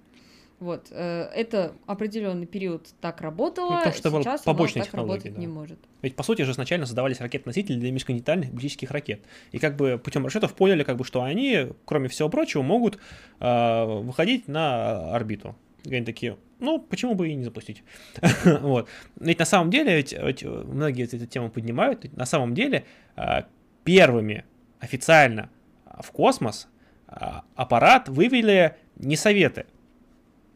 Вот, 0.59 0.87
э, 0.91 1.29
это 1.35 1.75
определенный 1.87 2.47
период 2.47 2.89
так 3.03 3.21
работало, 3.21 3.73
Ну, 3.73 3.77
потому 3.77 3.95
что 3.95 4.23
сейчас 4.23 4.41
побочные 4.41 4.83
оно 4.83 4.91
так 4.91 4.95
работать 4.95 5.35
да. 5.35 5.41
не 5.41 5.47
может. 5.47 5.79
Ведь, 6.01 6.17
по 6.17 6.23
сути 6.23 6.43
же, 6.43 6.53
изначально 6.53 6.87
создавались 6.87 7.21
ракеты-носители 7.21 7.79
для 7.79 7.93
межконтинентальных 7.93 8.51
баллистических 8.51 8.91
ракет. 8.91 9.21
И 9.53 9.59
как 9.59 9.77
бы 9.77 10.01
путем 10.03 10.25
расчетов 10.25 10.55
поняли, 10.55 10.83
как 10.83 10.97
бы, 10.97 11.05
что 11.05 11.23
они, 11.23 11.69
кроме 11.85 12.09
всего 12.09 12.31
прочего, 12.31 12.63
могут 12.63 12.99
э, 13.39 13.85
выходить 13.85 14.49
на 14.49 15.15
орбиту. 15.15 15.57
И 15.85 15.95
они 15.95 16.07
такие, 16.07 16.39
ну, 16.59 16.79
почему 16.79 17.15
бы 17.15 17.29
и 17.29 17.35
не 17.35 17.45
запустить? 17.45 17.85
вот. 18.45 18.89
Ведь 19.21 19.39
на 19.39 19.45
самом 19.45 19.71
деле, 19.71 19.97
ведь, 19.97 20.15
ведь 20.15 20.43
многие 20.43 21.05
эту 21.05 21.27
тему 21.27 21.51
поднимают, 21.51 22.05
ведь 22.05 22.17
на 22.17 22.25
самом 22.25 22.55
деле 22.55 22.87
э, 23.17 23.43
первыми 23.85 24.47
официально 24.81 25.51
в 25.85 26.11
космос 26.13 26.67
э, 27.09 27.15
аппарат 27.55 28.09
вывели 28.09 28.77
не 28.97 29.17
советы, 29.17 29.67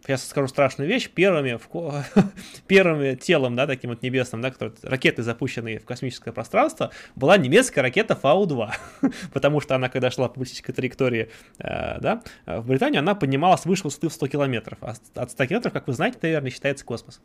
сейчас 0.02 0.27
скажу 0.28 0.48
страшную 0.48 0.89
вещь, 0.89 1.09
первыми, 1.10 1.56
в 1.56 1.68
ко- 1.68 2.05
первым 2.66 3.16
телом, 3.16 3.56
да, 3.56 3.66
таким 3.66 3.90
вот 3.90 4.02
небесным, 4.02 4.40
да, 4.40 4.51
который, 4.51 4.72
ракеты, 4.82 5.22
запущенные 5.22 5.78
в 5.78 5.85
космическое 5.85 6.32
пространство, 6.32 6.90
была 7.16 7.36
немецкая 7.36 7.82
ракета 7.82 8.14
Фау-2, 8.16 8.70
потому 9.32 9.60
что 9.60 9.74
она, 9.74 9.89
когда 9.89 10.10
шла 10.10 10.28
по 10.28 10.40
баллистической 10.40 10.74
траектории, 10.74 11.31
э, 11.59 12.01
да, 12.01 12.22
в 12.47 12.66
Британию, 12.66 13.01
она 13.01 13.14
поднималась 13.14 13.64
выше 13.64 13.85
высоты 13.85 14.09
в 14.09 14.12
100 14.12 14.28
километров, 14.28 14.78
а 14.81 14.94
от 15.14 15.31
100 15.31 15.47
километров, 15.47 15.72
как 15.72 15.86
вы 15.86 15.93
знаете, 15.93 16.18
наверное, 16.22 16.51
считается 16.51 16.85
космос. 16.85 17.20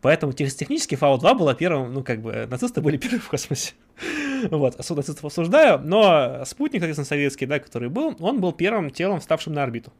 Поэтому 0.00 0.32
тех- 0.32 0.54
технически 0.54 0.94
Фау-2 0.94 1.34
была 1.36 1.54
первым, 1.54 1.92
ну, 1.92 2.02
как 2.04 2.20
бы, 2.20 2.46
нацисты 2.50 2.80
были 2.80 2.96
первые 2.98 3.20
в 3.20 3.28
космосе. 3.28 3.72
Вот, 4.50 4.76
осу- 4.80 4.96
нацистов 4.96 5.24
осуждаю, 5.24 5.78
но 5.78 6.44
спутник, 6.44 6.80
соответственно, 6.80 7.06
советский, 7.06 7.46
да, 7.46 7.58
который 7.60 7.88
был, 7.88 8.16
он 8.20 8.40
был 8.40 8.52
первым 8.52 8.90
телом, 8.90 9.20
вставшим 9.20 9.52
на 9.52 9.62
орбиту. 9.62 9.92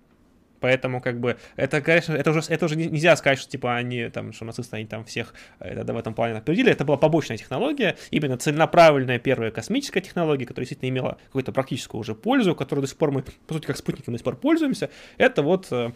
Поэтому, 0.63 1.01
как 1.01 1.21
бы, 1.21 1.37
это, 1.57 1.81
конечно, 1.83 2.15
это 2.15 2.31
уже, 2.31 2.41
это 2.49 2.65
уже 2.65 2.77
не- 2.77 2.87
нельзя 2.87 3.17
сказать, 3.17 3.39
что, 3.39 3.51
типа, 3.51 3.75
они, 3.75 4.09
там, 4.09 4.33
что 4.33 4.45
нацисты, 4.45 4.77
они 4.77 4.87
там 4.87 5.05
всех 5.05 5.35
э, 5.61 5.83
да, 5.85 5.93
в 5.93 5.97
этом 5.97 6.15
плане 6.15 6.39
опередили. 6.39 6.71
Это 6.71 6.85
была 6.85 6.97
побочная 6.97 7.37
технология, 7.37 7.97
именно 8.11 8.39
целенаправленная 8.39 9.19
первая 9.19 9.51
космическая 9.51 10.01
технология, 10.01 10.47
которая 10.47 10.67
действительно 10.67 10.89
имела 10.89 11.19
какую-то 11.27 11.53
практическую 11.53 12.01
уже 12.01 12.15
пользу, 12.15 12.55
которой 12.55 12.81
до 12.81 12.87
сих 12.87 12.97
пор 12.97 13.11
мы, 13.11 13.25
по 13.47 13.55
сути, 13.55 13.67
как 13.67 13.77
спутником 13.77 14.15
до 14.15 14.19
сих 14.19 14.25
пор 14.25 14.37
пользуемся. 14.37 14.89
Это 15.19 15.43
вот 15.43 15.67
э, 15.73 15.91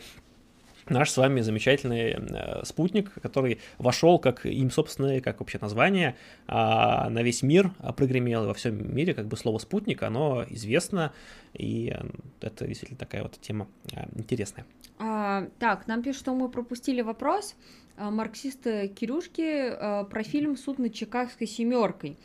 наш 0.88 1.10
с 1.10 1.16
вами 1.16 1.40
замечательный 1.40 2.16
э, 2.16 2.64
спутник, 2.64 3.12
который 3.14 3.60
вошел, 3.78 4.18
как 4.18 4.46
им 4.46 4.70
собственное, 4.70 5.20
как 5.20 5.40
вообще 5.40 5.58
название, 5.60 6.16
а, 6.46 7.08
на 7.10 7.22
весь 7.22 7.42
мир 7.42 7.72
прогремел, 7.96 8.44
и 8.44 8.46
во 8.46 8.54
всем 8.54 8.94
мире 8.94 9.14
как 9.14 9.26
бы 9.26 9.36
слово 9.36 9.58
спутник, 9.58 10.02
оно 10.02 10.44
известно, 10.50 11.12
и 11.54 11.94
э, 11.96 12.06
это 12.40 12.66
действительно 12.66 12.98
такая 12.98 13.22
вот 13.22 13.38
тема 13.40 13.68
э, 13.92 14.04
интересная. 14.14 14.66
А, 14.98 15.48
так, 15.58 15.86
нам 15.86 16.02
пишут, 16.02 16.20
что 16.20 16.34
мы 16.34 16.48
пропустили 16.48 17.02
вопрос. 17.02 17.54
А, 17.96 18.10
марксисты 18.10 18.88
Кирюшки 18.88 19.70
а, 19.70 20.04
про 20.04 20.22
фильм 20.22 20.56
«Суд 20.56 20.78
над 20.78 20.94
Чикагской 20.94 21.46
семеркой». 21.46 22.16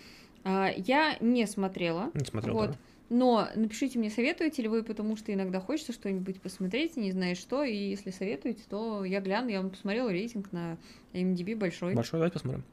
Я 0.43 1.17
не 1.19 1.45
смотрела. 1.45 2.09
Не 2.15 2.25
смотрел, 2.25 2.55
Вот. 2.55 2.71
да. 2.71 2.77
Но 3.13 3.49
напишите 3.55 3.99
мне, 3.99 4.09
советуете 4.09 4.61
ли 4.61 4.69
вы, 4.69 4.83
потому 4.83 5.17
что 5.17 5.33
иногда 5.33 5.59
хочется 5.59 5.91
что-нибудь 5.91 6.39
посмотреть, 6.39 6.95
не 6.95 7.11
знаешь 7.11 7.39
что, 7.39 7.61
и 7.61 7.75
если 7.75 8.09
советуете, 8.09 8.61
то 8.69 9.03
я 9.03 9.19
гляну, 9.19 9.49
я 9.49 9.61
вам 9.61 9.69
посмотрела 9.69 10.09
рейтинг 10.09 10.53
на 10.53 10.77
MDB 11.11 11.57
большой. 11.57 11.93
Большой, 11.93 12.19
давайте 12.19 12.35
посмотрим. 12.35 12.63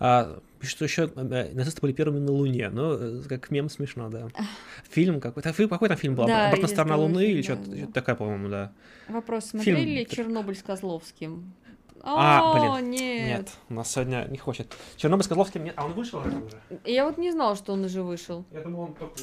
А, 0.00 0.40
что 0.62 0.84
еще 0.84 1.12
э, 1.14 1.52
нацисты 1.54 1.80
были 1.80 1.92
первыми 1.92 2.18
на 2.18 2.32
Луне, 2.32 2.70
ну, 2.70 2.94
э, 2.94 3.22
как 3.28 3.52
мем 3.52 3.68
смешно, 3.68 4.08
да. 4.08 4.30
Фильм 4.90 5.20
какой-то, 5.20 5.52
какой 5.52 5.88
там 5.88 5.96
фильм 5.96 6.16
был? 6.16 6.26
Да, 6.26 6.48
Обратная 6.48 6.70
сторона 6.70 6.96
Луны 6.96 7.20
фильм, 7.20 7.30
или 7.36 7.42
что-то, 7.42 7.70
да. 7.70 7.86
такое, 7.92 8.16
по-моему, 8.16 8.48
да. 8.48 8.72
Вопрос, 9.06 9.50
Фильм. 9.52 9.62
смотрели 9.62 9.98
ли 9.98 10.06
Чернобыль 10.08 10.56
с 10.56 10.62
Козловским? 10.64 11.54
А, 12.02 12.50
О, 12.50 12.78
блин, 12.78 12.90
нет. 12.90 13.26
Нет, 13.28 13.52
у 13.68 13.74
нас 13.74 13.92
сегодня 13.92 14.26
не 14.28 14.38
хочет. 14.38 14.74
Чернобыль 14.96 15.24
с 15.24 15.28
Козловским 15.28 15.62
нет. 15.62 15.74
А 15.76 15.86
он 15.86 15.92
вышел 15.92 16.18
уже? 16.18 16.42
Я 16.84 17.06
вот 17.06 17.16
не 17.16 17.30
знала, 17.30 17.54
что 17.54 17.72
он 17.74 17.84
уже 17.84 18.02
вышел. 18.02 18.44
Я 18.50 18.62
думал, 18.62 18.80
он 18.80 18.94
только 18.94 19.20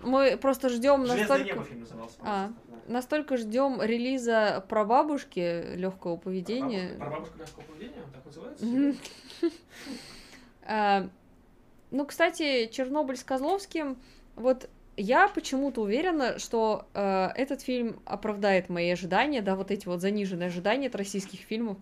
Мы 0.00 0.36
просто 0.36 0.68
ждем 0.68 1.04
настолько... 1.04 1.44
небо 1.44 1.64
фильм 1.64 1.80
назывался. 1.80 2.16
А. 2.20 2.52
Настолько 2.86 3.36
ждем 3.36 3.82
релиза 3.82 4.64
про 4.68 4.84
бабушки 4.84 5.74
легкого 5.76 6.16
поведения. 6.16 6.96
Про 6.98 7.10
бабушку 7.10 7.38
легкого 7.38 7.62
поведения, 7.64 8.02
он 8.04 8.12
так 8.12 8.24
называется? 8.24 9.00
А, 10.70 11.08
Ну, 11.90 12.04
кстати, 12.04 12.66
Чернобыль 12.66 13.16
с 13.16 13.24
Козловским, 13.24 13.96
вот 14.36 14.68
я 14.98 15.28
почему-то 15.28 15.82
уверена, 15.82 16.38
что 16.38 16.86
э, 16.92 17.28
этот 17.36 17.62
фильм 17.62 18.00
оправдает 18.04 18.68
мои 18.68 18.90
ожидания, 18.90 19.40
да, 19.40 19.56
вот 19.56 19.70
эти 19.70 19.86
вот 19.86 20.00
заниженные 20.00 20.48
ожидания 20.48 20.88
от 20.88 20.94
российских 20.94 21.40
фильмов. 21.40 21.78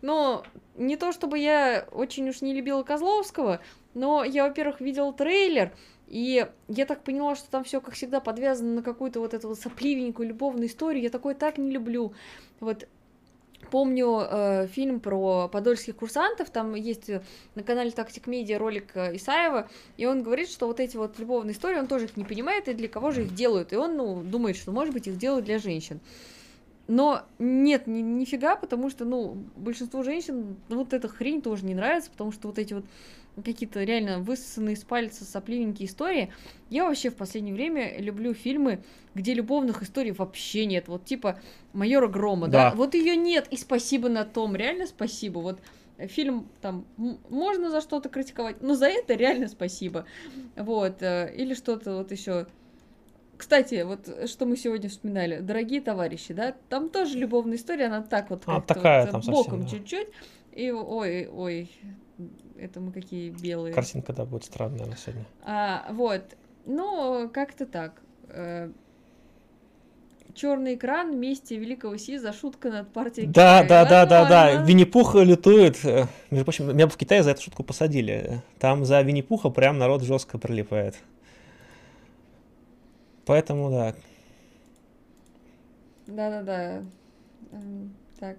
Но 0.00 0.42
не 0.74 0.96
то 0.96 1.12
чтобы 1.12 1.38
я 1.38 1.86
очень 1.92 2.28
уж 2.28 2.40
не 2.40 2.54
любила 2.54 2.82
Козловского, 2.82 3.60
но 3.94 4.24
я, 4.24 4.48
во-первых, 4.48 4.80
видела 4.80 5.12
трейлер, 5.12 5.72
и 6.06 6.46
я 6.68 6.86
так 6.86 7.04
поняла, 7.04 7.34
что 7.34 7.50
там 7.50 7.64
все, 7.64 7.80
как 7.80 7.94
всегда, 7.94 8.20
подвязано 8.20 8.74
на 8.76 8.82
какую-то 8.82 9.20
вот 9.20 9.34
эту 9.34 9.48
вот 9.48 9.58
сопливенькую 9.58 10.28
любовную 10.28 10.68
историю. 10.68 11.02
Я 11.02 11.10
такое 11.10 11.34
так 11.34 11.58
не 11.58 11.70
люблю. 11.70 12.12
Вот 12.60 12.86
помню 13.70 14.20
э, 14.20 14.66
фильм 14.68 15.00
про 15.00 15.48
подольских 15.48 15.96
курсантов, 15.96 16.50
там 16.50 16.74
есть 16.74 17.08
э, 17.08 17.22
на 17.54 17.62
канале 17.62 17.90
Тактик 17.90 18.26
Медиа 18.26 18.58
ролик 18.58 18.90
э, 18.94 19.16
Исаева, 19.16 19.68
и 19.96 20.06
он 20.06 20.22
говорит, 20.22 20.50
что 20.50 20.66
вот 20.66 20.80
эти 20.80 20.96
вот 20.96 21.18
любовные 21.18 21.54
истории, 21.54 21.78
он 21.78 21.86
тоже 21.86 22.06
их 22.06 22.16
не 22.16 22.24
понимает, 22.24 22.68
и 22.68 22.74
для 22.74 22.88
кого 22.88 23.10
же 23.10 23.22
их 23.22 23.34
делают, 23.34 23.72
и 23.72 23.76
он, 23.76 23.96
ну, 23.96 24.22
думает, 24.22 24.56
что, 24.56 24.72
может 24.72 24.92
быть, 24.92 25.06
их 25.06 25.16
делают 25.16 25.44
для 25.44 25.58
женщин. 25.58 26.00
Но 26.88 27.22
нет, 27.38 27.86
ни, 27.86 28.00
нифига, 28.00 28.56
потому 28.56 28.90
что, 28.90 29.04
ну, 29.04 29.36
большинству 29.56 30.02
женщин 30.02 30.56
вот 30.68 30.92
эта 30.92 31.08
хрень 31.08 31.40
тоже 31.40 31.64
не 31.64 31.74
нравится, 31.74 32.10
потому 32.10 32.32
что 32.32 32.48
вот 32.48 32.58
эти 32.58 32.74
вот 32.74 32.84
какие-то 33.42 33.82
реально 33.82 34.18
высосанные 34.18 34.74
из 34.74 34.84
пальца 34.84 35.24
сопливенькие 35.24 35.88
истории. 35.88 36.32
Я 36.68 36.86
вообще 36.86 37.10
в 37.10 37.16
последнее 37.16 37.54
время 37.54 37.98
люблю 37.98 38.34
фильмы, 38.34 38.82
где 39.14 39.34
любовных 39.34 39.82
историй 39.82 40.12
вообще 40.12 40.66
нет. 40.66 40.88
Вот 40.88 41.04
типа 41.04 41.40
майора 41.72 42.08
Грома, 42.08 42.48
да? 42.48 42.70
Да. 42.70 42.76
Вот 42.76 42.94
ее 42.94 43.16
нет, 43.16 43.48
и 43.50 43.56
спасибо 43.56 44.08
на 44.08 44.24
том, 44.24 44.54
реально 44.54 44.86
спасибо. 44.86 45.38
Вот 45.38 45.60
фильм 46.08 46.48
там 46.60 46.84
можно 46.96 47.70
за 47.70 47.80
что-то 47.80 48.08
критиковать, 48.08 48.62
но 48.62 48.74
за 48.74 48.86
это 48.86 49.14
реально 49.14 49.48
спасибо. 49.48 50.04
Вот, 50.56 51.02
э, 51.02 51.32
или 51.34 51.54
что-то 51.54 51.96
вот 51.96 52.12
еще. 52.12 52.46
кстати, 53.36 53.82
вот 53.82 54.28
что 54.28 54.46
мы 54.46 54.56
сегодня 54.56 54.88
вспоминали, 54.88 55.38
дорогие 55.40 55.80
товарищи, 55.80 56.34
да, 56.34 56.54
там 56.68 56.90
тоже 56.90 57.18
любовная 57.18 57.56
история, 57.56 57.86
она 57.86 58.02
так 58.02 58.30
вот 58.30 58.42
а, 58.46 58.60
такая 58.60 59.10
вот 59.10 59.22
там 59.22 59.34
боком 59.34 59.62
да. 59.62 59.68
чуть-чуть, 59.68 60.08
и 60.52 60.70
ой, 60.70 61.28
ой, 61.28 61.70
это 62.62 62.80
мы 62.80 62.92
какие 62.92 63.30
белые. 63.30 63.74
Картинка, 63.74 64.12
да, 64.12 64.24
будет 64.24 64.44
странная 64.44 64.86
на 64.86 64.96
сегодня. 64.96 65.24
А, 65.44 65.88
вот, 65.92 66.22
ну, 66.64 67.28
как-то 67.32 67.66
так. 67.66 68.00
Э, 68.28 68.70
Черный 70.34 70.76
экран 70.76 71.12
вместе 71.12 71.58
Великого 71.58 71.98
Сиза, 71.98 72.32
шутка 72.32 72.70
над 72.70 72.90
партией 72.90 73.26
Да, 73.26 73.62
Китая. 73.62 73.84
да, 73.84 73.84
да, 73.84 74.06
да, 74.06 74.28
да. 74.28 74.64
Винни-Пух 74.64 75.14
лютует. 75.16 75.84
Э, 75.84 76.06
между 76.30 76.44
прочим, 76.46 76.68
меня 76.74 76.88
в 76.88 76.96
Китае 76.96 77.22
за 77.22 77.32
эту 77.32 77.42
шутку 77.42 77.64
посадили. 77.64 78.40
Там 78.58 78.84
за 78.86 79.02
Винни-Пуха 79.02 79.50
прям 79.50 79.76
народ 79.78 80.02
жестко 80.02 80.38
прилипает. 80.38 80.96
Поэтому, 83.26 83.70
да. 83.70 83.94
Да-да-да. 86.06 86.82
Эм, 87.52 87.94
так. 88.18 88.38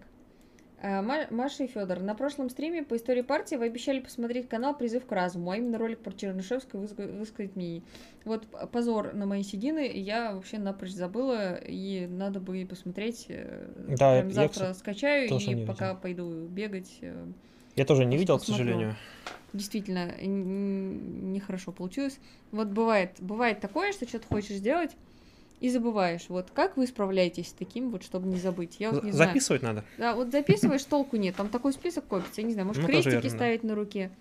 А, 0.86 1.02
Маша 1.32 1.64
и 1.64 1.68
Федор, 1.68 2.02
на 2.02 2.14
прошлом 2.14 2.50
стриме 2.50 2.84
по 2.84 2.98
истории 2.98 3.22
партии 3.22 3.56
вы 3.56 3.68
обещали 3.68 4.02
посмотреть 4.02 4.50
канал 4.50 4.76
«Призыв 4.76 5.06
к 5.06 5.12
разуму», 5.14 5.52
а 5.52 5.56
именно 5.56 5.78
ролик 5.78 6.00
про 6.00 6.12
Чернышевскую 6.12 6.86
высказать 7.20 7.56
мнение. 7.56 7.84
Вот 8.26 8.46
позор 8.70 9.14
на 9.14 9.26
мои 9.26 9.44
седины, 9.44 9.90
я 9.96 10.34
вообще 10.34 10.58
напрочь 10.58 10.92
забыла, 10.92 11.56
и 11.56 12.06
надо 12.08 12.42
бы 12.42 12.68
посмотреть. 12.70 13.28
Э, 13.30 13.66
да, 13.98 14.20
Прям 14.20 14.32
завтра 14.34 14.68
я, 14.68 14.74
скачаю, 14.74 15.30
и 15.30 15.66
пока 15.66 15.92
видел. 15.92 16.02
пойду 16.02 16.48
бегать. 16.48 16.98
Э, 17.00 17.28
я 17.78 17.86
тоже 17.86 18.04
не 18.04 18.18
видел, 18.18 18.38
посмотрю. 18.38 18.66
к 18.66 18.68
сожалению. 18.68 18.96
Действительно, 19.54 20.12
нехорошо 20.22 21.72
получилось. 21.72 22.20
Вот 22.52 22.68
бывает, 22.68 23.12
бывает 23.20 23.62
такое, 23.62 23.94
что 23.94 24.06
что-то 24.06 24.28
хочешь 24.28 24.58
сделать, 24.58 24.92
и 25.64 25.70
забываешь. 25.70 26.26
Вот 26.28 26.52
как 26.54 26.76
вы 26.76 26.86
справляетесь 26.86 27.48
с 27.48 27.54
таким, 27.54 27.90
вот, 27.90 28.04
чтобы 28.04 28.28
не 28.28 28.36
забыть? 28.36 28.76
Я 28.80 28.92
вот 28.92 29.06
не 29.06 29.14
Записывать 29.14 29.62
знаю. 29.62 29.76
надо. 29.76 29.88
Да, 29.98 30.14
вот 30.14 30.30
записываешь, 30.30 30.84
толку 30.84 31.16
нет. 31.16 31.38
Там 31.38 31.48
такой 31.48 31.72
список 31.72 32.06
копится. 32.06 32.42
Я 32.42 32.48
не 32.48 32.52
знаю, 32.52 32.68
может, 32.68 32.82
ну, 32.82 32.88
крестики 32.90 33.14
верно, 33.14 33.30
ставить 33.30 33.62
да. 33.62 33.68
на 33.70 33.76
руке. 33.76 34.12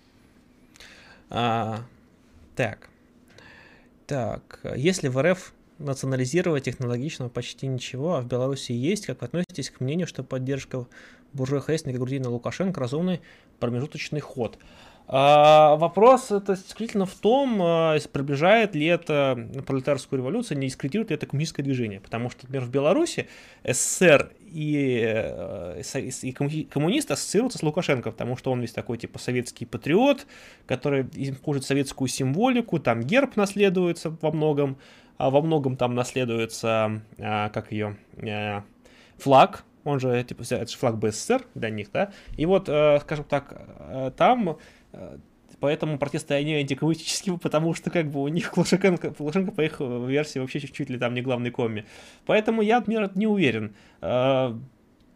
А, 1.29 1.81
так. 2.55 2.87
Так, 4.07 4.61
если 4.77 5.09
в 5.09 5.21
РФ 5.21 5.53
национализировать 5.79 6.63
технологичного 6.63 7.27
почти 7.27 7.67
ничего, 7.67 8.15
а 8.15 8.21
в 8.21 8.25
Беларуси 8.25 8.71
есть, 8.71 9.05
как 9.05 9.19
вы 9.19 9.25
относитесь 9.25 9.69
к 9.69 9.81
мнению, 9.81 10.07
что 10.07 10.23
поддержка 10.23 10.87
буржуя 11.33 11.59
хрестника 11.59 11.99
Грудина 11.99 12.29
Лукашенко 12.29 12.79
разумный 12.79 13.19
промежуточный 13.59 14.21
ход? 14.21 14.57
А, 14.59 14.61
вопрос 15.07 16.31
это 16.31 16.53
исключительно 16.53 17.05
в 17.05 17.13
том, 17.13 17.61
а, 17.61 17.97
приближает 18.11 18.73
ли 18.73 18.85
это 18.85 19.49
пролетарскую 19.67 20.19
революцию, 20.19 20.57
не 20.59 20.67
дискредитирует 20.67 21.09
ли 21.09 21.15
это 21.15 21.25
коммунистическое 21.25 21.63
движение. 21.63 21.99
Потому 21.99 22.29
что, 22.29 22.45
например, 22.45 22.65
в 22.65 22.69
Беларуси 22.69 23.27
СССР 23.65 24.31
и, 24.39 25.01
э, 25.03 25.81
и 26.21 26.31
коммунисты 26.31 27.13
ассоциируются 27.13 27.59
с 27.59 27.63
Лукашенко, 27.63 28.11
потому 28.11 28.37
что 28.37 28.51
он 28.51 28.61
весь 28.61 28.71
такой 28.71 28.97
типа 28.97 29.19
советский 29.19 29.65
патриот, 29.65 30.25
который 30.65 31.05
использует 31.13 31.65
советскую 31.65 32.07
символику, 32.07 32.79
там 32.79 33.01
герб 33.01 33.35
наследуется 33.35 34.15
во 34.21 34.31
многом, 34.31 34.77
а 35.17 35.29
во 35.29 35.41
многом 35.41 35.75
там 35.75 35.95
наследуется, 35.95 37.01
как 37.17 37.71
ее, 37.71 37.97
э, 38.17 38.61
флаг, 39.17 39.65
он 39.83 39.99
же, 39.99 40.23
типа, 40.23 40.43
это 40.43 40.67
же 40.67 40.77
флаг 40.77 40.97
БССР 40.97 41.43
для 41.55 41.69
них, 41.69 41.91
да, 41.91 42.13
и 42.37 42.45
вот, 42.45 42.69
э, 42.69 42.99
скажем 43.01 43.25
так, 43.25 43.53
там 44.15 44.49
Э, 44.49 44.55
поэтому 45.59 45.97
протесты 45.97 46.33
они 46.33 46.55
антикоммунистические, 46.55 47.37
потому 47.37 47.73
что 47.73 47.89
как 47.89 48.11
бы 48.11 48.21
у 48.21 48.27
них 48.27 48.57
Лукашенко, 48.57 49.13
Лукашенко 49.17 49.51
по 49.51 49.61
их 49.61 49.79
версии 49.79 50.39
вообще 50.39 50.59
чуть-чуть 50.59 50.89
ли 50.89 50.97
там 50.97 51.13
не 51.13 51.21
главный 51.21 51.51
коми. 51.51 51.85
Поэтому 52.25 52.61
я, 52.61 52.79
например, 52.79 53.11
не 53.15 53.27
уверен 53.27 53.73
э, 54.01 54.57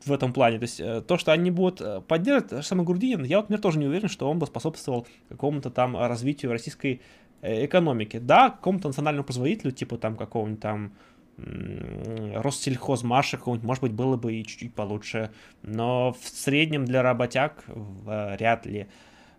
в 0.05 0.11
этом 0.11 0.31
плане. 0.31 0.59
То 0.59 0.63
есть 0.63 0.79
э, 0.79 1.01
то, 1.01 1.17
что 1.17 1.33
они 1.33 1.51
будут 1.51 1.81
э, 1.81 1.99
поддерживать, 1.99 2.65
самый 2.65 2.85
Грудинин, 2.85 3.25
я, 3.25 3.39
например, 3.39 3.61
тоже 3.61 3.79
не 3.79 3.87
уверен, 3.87 4.07
что 4.07 4.29
он 4.29 4.39
бы 4.39 4.47
способствовал 4.47 5.05
какому-то 5.27 5.69
там 5.69 5.97
развитию 5.97 6.51
российской 6.51 7.01
экономики. 7.41 8.17
Да, 8.17 8.49
какому-то 8.49 8.87
национальному 8.87 9.25
производителю, 9.25 9.71
типа 9.71 9.97
там 9.97 10.15
какого-нибудь 10.15 10.61
там 10.61 10.93
Россельхозмаша 11.37 13.37
какого-нибудь, 13.37 13.67
может 13.67 13.83
быть, 13.83 13.91
было 13.91 14.17
бы 14.17 14.33
и 14.33 14.43
чуть-чуть 14.43 14.73
получше, 14.73 15.29
но 15.61 16.13
в 16.13 16.27
среднем 16.27 16.85
для 16.85 17.03
работяг 17.03 17.63
вряд 17.67 18.65
ли. 18.65 18.87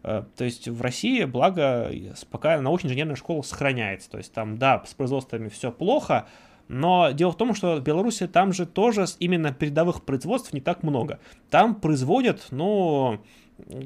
Э, 0.08 0.22
то 0.36 0.44
есть 0.44 0.68
в 0.68 0.80
России, 0.80 1.24
благо, 1.24 1.90
пока 2.30 2.58
научно-инженерная 2.60 3.16
школа 3.16 3.42
сохраняется. 3.42 4.08
То 4.10 4.16
есть 4.16 4.32
там, 4.32 4.56
да, 4.56 4.82
с 4.86 4.94
производствами 4.94 5.48
все 5.50 5.70
плохо, 5.70 6.26
но 6.66 7.10
дело 7.10 7.32
в 7.32 7.36
том, 7.36 7.54
что 7.54 7.76
в 7.76 7.82
Беларуси 7.82 8.26
там 8.26 8.54
же 8.54 8.64
тоже 8.64 9.04
именно 9.18 9.52
передовых 9.52 10.04
производств 10.04 10.54
не 10.54 10.62
так 10.62 10.82
много. 10.82 11.18
Там 11.50 11.74
производят, 11.74 12.46
ну, 12.50 13.20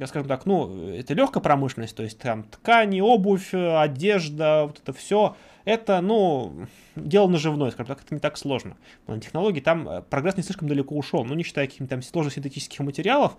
скажем 0.06 0.28
так, 0.28 0.46
ну, 0.46 0.90
это 0.90 1.12
легкая 1.14 1.42
промышленность, 1.42 1.96
то 1.96 2.04
есть 2.04 2.18
там 2.20 2.44
ткани, 2.44 3.00
обувь, 3.00 3.52
одежда, 3.52 4.66
вот 4.66 4.78
это 4.80 4.92
все, 4.92 5.36
это, 5.64 6.00
ну, 6.00 6.66
дело 6.96 7.28
наживное, 7.28 7.70
скажем 7.70 7.86
так, 7.94 8.04
это 8.04 8.14
не 8.14 8.20
так 8.20 8.36
сложно. 8.36 8.76
Но 9.06 9.18
технологии 9.18 9.60
там 9.60 9.88
э, 9.88 10.02
прогресс 10.02 10.36
не 10.36 10.42
слишком 10.42 10.68
далеко 10.68 10.96
ушел, 10.96 11.24
ну, 11.24 11.34
не 11.34 11.44
считая 11.44 11.66
каких-то 11.66 11.86
там 11.86 12.02
сложных 12.02 12.34
синтетических 12.34 12.80
материалов, 12.80 13.36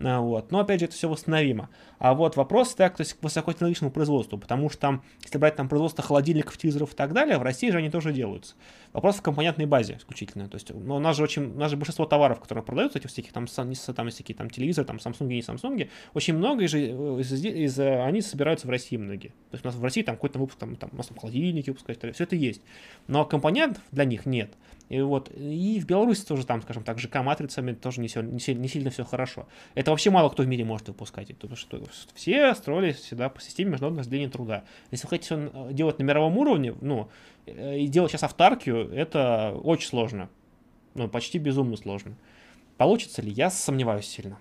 вот. 0.00 0.50
Но, 0.50 0.60
опять 0.60 0.80
же, 0.80 0.86
это 0.86 0.94
все 0.94 1.08
восстановимо. 1.08 1.68
А 1.98 2.14
вот 2.14 2.36
вопрос 2.36 2.74
так, 2.74 2.96
то 2.96 3.02
есть 3.02 3.14
к 3.14 3.22
высокотехнологичному 3.22 3.92
производству, 3.92 4.38
потому 4.38 4.70
что 4.70 4.80
там, 4.80 5.04
если 5.22 5.36
брать 5.36 5.56
там 5.56 5.68
производство 5.68 6.02
холодильников, 6.02 6.56
телевизоров 6.56 6.94
и 6.94 6.96
так 6.96 7.12
далее, 7.12 7.36
в 7.36 7.42
России 7.42 7.70
же 7.70 7.78
они 7.78 7.90
тоже 7.90 8.12
делаются. 8.12 8.54
Вопрос 8.94 9.16
в 9.16 9.22
компонентной 9.22 9.66
базе 9.66 9.98
исключительно. 9.98 10.48
То 10.48 10.56
есть, 10.56 10.72
ну, 10.72 10.96
у 10.96 10.98
нас 10.98 11.16
же 11.16 11.22
очень, 11.22 11.52
у 11.52 11.58
нас 11.58 11.70
же 11.70 11.76
большинство 11.76 12.06
товаров, 12.06 12.40
которые 12.40 12.64
продаются, 12.64 12.98
этих 12.98 13.10
всяких 13.10 13.32
там, 13.32 13.46
там 13.46 14.08
всякие 14.08 14.34
там 14.34 14.48
телевизоры, 14.48 14.86
там 14.86 14.96
Samsung 14.96 15.26
не 15.26 15.40
Samsung, 15.40 15.90
очень 16.14 16.34
много 16.34 16.64
из, 16.64 16.74
из, 16.74 17.32
из, 17.32 17.44
из, 17.44 17.78
они 17.78 18.22
собираются 18.22 18.66
в 18.66 18.70
России 18.70 18.96
многие. 18.96 19.28
То 19.28 19.54
есть 19.54 19.64
у 19.66 19.68
нас 19.68 19.76
в 19.76 19.84
России 19.84 20.02
там 20.02 20.14
какой-то 20.14 20.38
выпуск, 20.38 20.58
там, 20.58 20.76
там, 20.76 20.88
у 20.92 20.96
нас 20.96 21.08
там 21.08 21.18
холодильники 21.18 21.68
выпускают, 21.68 22.14
все 22.14 22.24
это 22.24 22.36
есть. 22.36 22.62
Но 23.06 23.26
компонентов 23.26 23.82
для 23.92 24.06
них 24.06 24.24
нет. 24.24 24.50
И 24.90 25.00
вот, 25.00 25.30
и 25.36 25.78
в 25.80 25.86
Беларуси 25.86 26.26
тоже 26.26 26.44
там, 26.44 26.62
скажем 26.62 26.82
так, 26.82 26.98
ЖК-матрицами 26.98 27.74
тоже 27.74 28.00
не, 28.00 28.08
сильно, 28.08 28.28
не, 28.28 28.40
сильно, 28.40 28.60
не 28.60 28.68
сильно 28.68 28.90
все 28.90 29.04
хорошо. 29.04 29.46
Это 29.76 29.92
вообще 29.92 30.10
мало 30.10 30.28
кто 30.30 30.42
в 30.42 30.48
мире 30.48 30.64
может 30.64 30.88
выпускать, 30.88 31.28
потому 31.36 31.54
что 31.54 31.80
все 32.12 32.52
строились 32.56 32.96
всегда 32.96 33.28
по 33.28 33.40
системе 33.40 33.70
международного 33.70 34.02
разделения 34.02 34.28
труда. 34.28 34.64
Если 34.90 35.06
вы 35.06 35.10
хотите 35.10 35.50
э, 35.54 35.68
делать 35.72 36.00
на 36.00 36.02
мировом 36.02 36.36
уровне, 36.38 36.74
ну, 36.80 37.08
э, 37.46 37.78
и 37.78 37.86
делать 37.86 38.10
сейчас 38.10 38.24
автаркию, 38.24 38.92
это 38.92 39.56
очень 39.62 39.86
сложно. 39.86 40.28
Ну, 40.94 41.08
почти 41.08 41.38
безумно 41.38 41.76
сложно. 41.76 42.16
Получится 42.76 43.22
ли? 43.22 43.30
Я 43.30 43.48
сомневаюсь 43.50 44.06
сильно. 44.06 44.38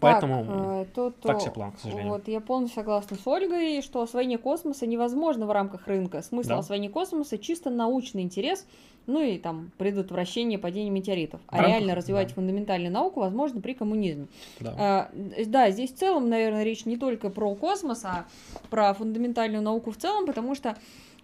Поэтому 0.00 0.44
так, 0.44 0.56
э, 0.56 0.86
то, 0.94 1.10
так 1.10 1.40
себе 1.40 1.52
план, 1.52 1.72
к 1.72 1.78
сожалению. 1.78 2.12
Вот, 2.12 2.26
я 2.26 2.40
полностью 2.40 2.82
согласна 2.82 3.16
с 3.16 3.26
Ольгой, 3.26 3.82
что 3.82 4.02
освоение 4.02 4.38
космоса 4.38 4.86
невозможно 4.86 5.46
в 5.46 5.50
рамках 5.52 5.86
рынка. 5.86 6.22
Смысл 6.22 6.48
да. 6.48 6.58
освоения 6.58 6.90
космоса 6.90 7.38
чисто 7.38 7.70
научный 7.70 8.22
интерес, 8.22 8.66
ну 9.06 9.22
и 9.22 9.38
там 9.38 9.70
предотвращение 9.78 10.58
падения 10.58 10.90
метеоритов. 10.90 11.40
А 11.46 11.58
рамках, 11.58 11.68
реально 11.68 11.94
развивать 11.94 12.28
да. 12.28 12.34
фундаментальную 12.34 12.92
науку 12.92 13.20
возможно 13.20 13.60
при 13.60 13.74
коммунизме. 13.74 14.26
Да. 14.58 14.74
А, 14.76 15.10
да, 15.46 15.70
здесь 15.70 15.92
в 15.92 15.96
целом, 15.96 16.28
наверное, 16.28 16.64
речь 16.64 16.84
не 16.84 16.96
только 16.96 17.30
про 17.30 17.54
космос, 17.54 18.04
а 18.04 18.26
про 18.70 18.92
фундаментальную 18.92 19.62
науку 19.62 19.92
в 19.92 19.96
целом, 19.96 20.26
потому 20.26 20.54
что 20.54 20.76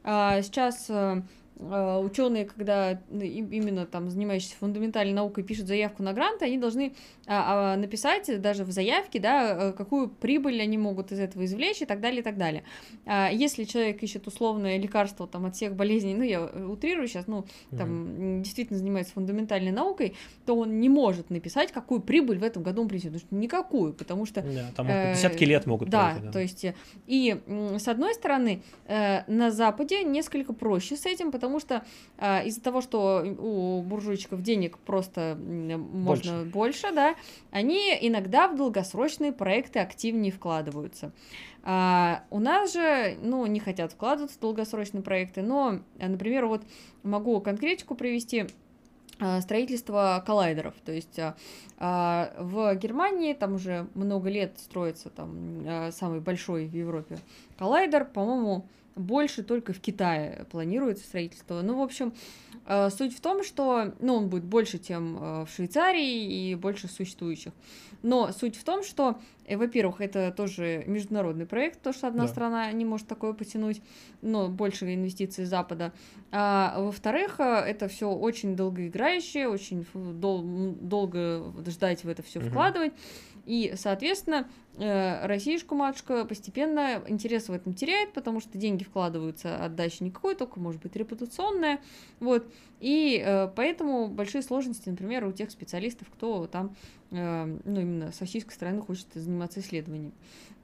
а, 0.05 0.41
сейчас... 0.43 0.91
А, 1.71 1.93
Э, 1.93 1.99
ученые, 2.05 2.45
когда 2.45 2.93
именно 3.11 3.87
там 3.87 4.11
занимающиеся 4.11 4.57
фундаментальной 4.59 5.15
наукой 5.15 5.45
пишут 5.45 5.67
заявку 5.67 6.03
на 6.03 6.13
грант, 6.13 6.43
они 6.43 6.59
должны 6.59 6.95
а, 7.27 7.75
а, 7.75 7.77
написать 7.77 8.41
даже 8.41 8.65
в 8.65 8.71
заявке, 8.71 9.21
да, 9.21 9.69
э, 9.69 9.73
какую 9.73 10.09
прибыль 10.09 10.61
они 10.61 10.79
могут 10.79 11.13
из 11.13 11.19
этого 11.19 11.45
извлечь 11.45 11.83
и 11.83 11.85
так 11.85 12.01
далее, 12.01 12.21
и 12.21 12.23
так 12.23 12.37
далее. 12.37 12.65
Если 13.33 13.65
человек 13.65 14.03
ищет 14.03 14.27
условное 14.27 14.79
лекарство 14.79 15.27
там 15.27 15.47
от 15.47 15.57
всех 15.57 15.75
болезней, 15.75 16.15
ну 16.15 16.23
я 16.23 16.45
утрирую 16.45 17.09
сейчас, 17.09 17.27
ну 17.27 17.45
там 17.71 17.89
mm-hmm. 17.89 18.41
действительно 18.43 18.79
занимается 18.79 19.13
фундаментальной 19.15 19.73
наукой, 19.73 20.15
то 20.47 20.57
он 20.57 20.81
не 20.81 20.89
может 20.89 21.31
написать, 21.31 21.73
какую 21.73 22.01
прибыль 22.01 22.39
в 22.39 22.45
этом 22.45 22.63
году 22.63 22.83
он 22.83 22.89
принесет, 22.89 23.13
потому 23.13 23.27
что 23.27 23.35
никакую, 23.35 23.93
потому 23.95 24.27
что... 24.27 24.43
Да, 24.43 24.71
там 24.77 24.87
э, 24.89 25.15
десятки 25.15 25.45
лет 25.45 25.67
могут 25.67 25.89
да, 25.89 26.11
пройти, 26.11 26.27
да, 26.27 26.33
то 26.33 26.39
есть 26.39 26.67
и 27.07 27.41
с 27.79 27.89
одной 27.89 28.15
стороны 28.15 28.63
на 28.89 29.51
Западе 29.51 30.05
несколько 30.05 30.53
проще 30.53 30.97
с 30.97 31.07
этим, 31.07 31.33
потому 31.33 31.52
что 31.61 31.85
э, 32.19 32.47
из-за 32.47 32.61
того, 32.61 32.81
что 32.81 33.25
у 33.39 33.83
буржуйчиков 33.83 34.43
денег 34.43 34.79
просто 34.79 35.39
можно 35.39 36.41
больше. 36.41 36.51
больше, 36.53 36.93
да, 36.93 37.15
они 37.51 37.97
иногда 38.01 38.49
в 38.49 38.57
долгосрочные 38.57 39.33
проекты 39.33 39.79
активнее 39.81 40.33
вкладываются. 40.33 41.13
А, 41.65 42.25
у 42.31 42.41
нас 42.41 42.73
же, 42.73 43.17
ну, 43.23 43.47
не 43.47 43.61
хотят 43.61 43.93
вкладываться 43.93 44.37
в 44.37 44.41
долгосрочные 44.41 45.03
проекты, 45.03 45.43
но, 45.43 45.81
например, 45.99 46.47
вот 46.47 46.63
могу 47.03 47.41
конкретику 47.41 47.95
привести 47.95 48.47
строительство 49.41 50.23
коллайдеров. 50.27 50.75
То 50.85 50.91
есть 50.91 51.21
а, 51.79 52.35
в 52.39 52.75
Германии 52.75 53.35
там 53.35 53.55
уже 53.55 53.87
много 53.95 54.29
лет 54.29 54.59
строится 54.59 55.11
там 55.11 55.93
самый 55.93 56.21
большой 56.21 56.67
в 56.67 56.75
Европе 56.75 57.19
коллайдер, 57.57 58.05
по-моему, 58.05 58.67
больше 58.97 59.43
только 59.43 59.73
в 59.73 59.81
Китае 59.81 60.47
планируется 60.51 61.05
строительство. 61.05 61.63
Ну, 61.63 61.79
в 61.79 61.83
общем, 61.83 62.13
э, 62.67 62.91
суть 62.91 63.17
в 63.17 63.21
том, 63.21 63.45
что, 63.45 63.95
ну, 64.01 64.15
он 64.15 64.29
будет 64.29 64.45
больше, 64.45 64.79
чем 64.79 65.17
э, 65.17 65.45
в 65.45 65.49
Швейцарии 65.55 66.51
и 66.51 66.55
больше 66.55 66.89
существующих. 66.89 67.53
Но 68.03 68.33
суть 68.33 68.57
в 68.57 68.65
том, 68.65 68.83
что, 68.83 69.19
во-первых, 69.49 70.01
это 70.01 70.33
тоже 70.33 70.85
международный 70.87 71.47
проект, 71.47 71.83
то, 71.83 71.93
что 71.93 72.07
одна 72.07 72.23
да. 72.23 72.29
страна 72.29 72.73
не 72.73 72.85
может 72.85 73.07
такое 73.07 73.33
потянуть, 73.33 73.83
но 74.21 74.49
больше 74.49 74.93
инвестиций 74.95 75.45
Запада. 75.45 75.93
А, 76.31 76.75
во-вторых, 76.79 77.41
это 77.41 77.89
все 77.89 78.11
очень 78.11 78.57
долгоиграющее, 78.57 79.49
очень 79.49 79.87
дол- 79.95 80.75
долго 80.81 81.53
ждать 81.67 82.05
в 82.05 82.09
это 82.09 82.23
все 82.23 82.41
угу. 82.41 82.49
вкладывать. 82.49 82.93
И, 83.45 83.75
соответственно, 83.77 84.47
Э, 84.79 85.27
российскую 85.27 85.79
матушка 85.79 86.25
постепенно 86.25 87.03
интерес 87.07 87.49
в 87.49 87.53
этом 87.53 87.75
теряет, 87.75 88.15
потому 88.15 88.41
что 88.41 88.57
деньги 88.57 88.85
вкладываются, 88.85 89.63
отдача 89.63 90.03
никакой, 90.03 90.35
только 90.35 90.59
может 90.61 90.81
быть 90.81 90.97
репутационная, 90.97 91.79
вот, 92.21 92.47
и 92.81 93.23
э, 93.23 93.49
поэтому 93.55 94.09
большие 94.09 94.41
сложности, 94.41 94.89
например, 94.89 95.27
у 95.27 95.33
тех 95.33 95.51
специалистов, 95.51 96.09
кто 96.11 96.47
там, 96.47 96.75
э, 97.02 97.02
ну, 97.13 97.81
именно 97.81 98.11
с 98.11 98.21
российской 98.21 98.53
стороны 98.55 98.81
хочет 98.81 99.07
заниматься 99.15 99.61
исследованием. 99.61 100.13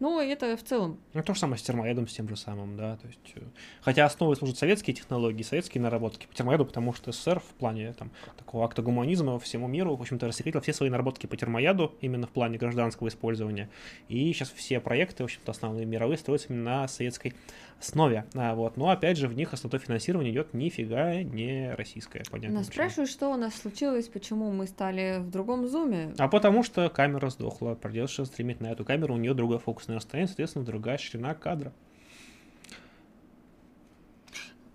Но 0.00 0.22
это 0.22 0.56
в 0.56 0.62
целом. 0.62 0.98
Ну, 1.12 1.22
то 1.22 1.34
же 1.34 1.40
самое 1.40 1.58
с 1.58 1.62
термоядом, 1.62 2.06
с 2.06 2.14
тем 2.14 2.28
же 2.28 2.36
самым, 2.36 2.76
да, 2.76 2.96
то 2.96 3.06
есть, 3.08 3.32
э, 3.34 3.40
хотя 3.80 4.06
основой 4.06 4.36
служат 4.36 4.56
советские 4.56 4.94
технологии, 4.94 5.42
советские 5.42 5.82
наработки 5.82 6.26
по 6.26 6.34
термояду, 6.34 6.64
потому 6.64 6.92
что 6.92 7.10
СССР 7.10 7.40
в 7.40 7.54
плане 7.58 7.92
там 7.94 8.12
такого 8.36 8.64
акта 8.64 8.80
гуманизма 8.80 9.38
всему 9.40 9.66
миру, 9.66 9.96
в 9.96 10.00
общем-то, 10.00 10.28
рассекретил 10.28 10.60
все 10.60 10.72
свои 10.72 10.88
наработки 10.88 11.26
по 11.26 11.36
термояду 11.36 11.94
именно 12.00 12.28
в 12.28 12.30
плане 12.30 12.58
гражданского 12.58 13.08
использования, 13.08 13.68
и 14.08 14.32
сейчас 14.32 14.50
все 14.50 14.78
проекты, 14.78 15.24
в 15.24 15.26
общем-то, 15.26 15.50
основные 15.50 15.84
мировые, 15.84 16.16
строятся 16.16 16.48
именно 16.50 16.82
на 16.82 16.88
советской 16.88 17.34
основе. 17.80 18.24
А, 18.34 18.54
вот. 18.54 18.76
Но, 18.76 18.90
опять 18.90 19.18
же, 19.18 19.28
в 19.28 19.34
них 19.34 19.52
основное 19.52 19.80
финансирование 19.80 20.32
идет 20.32 20.54
нифига 20.54 21.22
не 21.22 21.74
российское, 21.74 22.22
понятно. 22.30 22.58
Нас 22.58 22.66
спрашивают, 22.66 23.10
что 23.10 23.28
у 23.28 23.36
нас 23.36 23.54
случилось, 23.54 24.08
почему 24.08 24.50
мы 24.50 24.66
стали 24.66 25.18
в 25.20 25.30
другом 25.30 25.66
зуме. 25.68 26.14
А 26.18 26.28
потому 26.28 26.62
что 26.62 26.88
камера 26.88 27.30
сдохла. 27.30 27.74
Придется 27.74 28.24
стримить 28.24 28.60
на 28.60 28.68
эту 28.72 28.84
камеру, 28.84 29.14
у 29.14 29.18
нее 29.18 29.34
другое 29.34 29.58
фокусное 29.58 29.96
расстояние, 29.96 30.28
соответственно, 30.28 30.64
другая 30.64 30.98
ширина 30.98 31.34
кадра. 31.34 31.72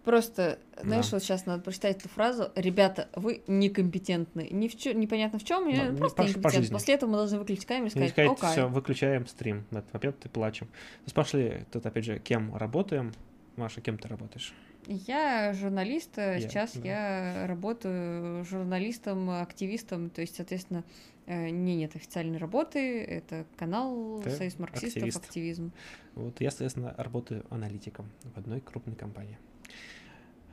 Просто, 0.03 0.59
знаешь, 0.81 1.09
да. 1.09 1.15
вот 1.15 1.23
сейчас 1.23 1.45
надо 1.45 1.63
прочитать 1.63 1.97
эту 1.97 2.09
фразу. 2.09 2.51
Ребята, 2.55 3.07
вы 3.15 3.41
некомпетентны. 3.47 4.49
Ни 4.51 4.67
в 4.67 4.77
чё, 4.77 4.91
непонятно 4.91 5.39
в 5.39 5.45
чем, 5.45 5.71
да, 5.71 5.93
просто 5.97 6.23
некомпетентны. 6.23 6.67
По 6.67 6.73
После 6.73 6.95
этого 6.95 7.09
мы 7.09 7.17
должны 7.17 7.39
выключить 7.39 7.65
камеру 7.65 7.87
и 7.87 7.89
сказать, 7.89 8.09
сказать 8.09 8.31
Окей. 8.31 8.49
все, 8.49 8.67
выключаем 8.67 9.25
стрим. 9.27 9.65
Вопьет 9.93 10.25
и 10.25 10.29
плачем. 10.29 10.67
Спрашивали, 11.05 11.65
тут 11.71 11.85
опять 11.85 12.03
же, 12.03 12.19
кем 12.19 12.53
работаем. 12.55 13.13
Маша, 13.55 13.81
кем 13.81 13.97
ты 13.97 14.07
работаешь? 14.09 14.53
Я 14.87 15.53
журналист, 15.53 16.17
я, 16.17 16.41
сейчас 16.41 16.73
да. 16.75 16.87
я 16.87 17.47
работаю 17.47 18.43
журналистом, 18.43 19.29
активистом, 19.29 20.09
то 20.09 20.19
есть, 20.19 20.35
соответственно, 20.35 20.83
э, 21.25 21.49
не 21.49 21.75
нет 21.75 21.95
официальной 21.95 22.37
работы, 22.37 23.01
это 23.01 23.45
канал 23.55 24.21
Ты 24.23 24.31
Союз 24.31 24.59
марксистов, 24.59 24.97
активист. 24.97 25.23
активизм. 25.23 25.71
Вот 26.15 26.41
я, 26.41 26.51
соответственно, 26.51 26.93
работаю 26.97 27.45
аналитиком 27.49 28.09
в 28.33 28.37
одной 28.37 28.59
крупной 28.59 28.95
компании. 28.95 29.37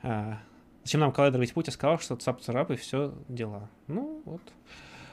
А, 0.03 0.39
зачем 0.83 1.01
нам 1.01 1.11
коллайдер 1.11 1.39
ведь 1.39 1.53
Путин 1.53 1.73
сказал, 1.73 1.99
что 1.99 2.15
цап 2.15 2.41
царап 2.41 2.71
и 2.71 2.75
все 2.75 3.13
дела. 3.27 3.69
Ну, 3.87 4.21
вот. 4.25 4.41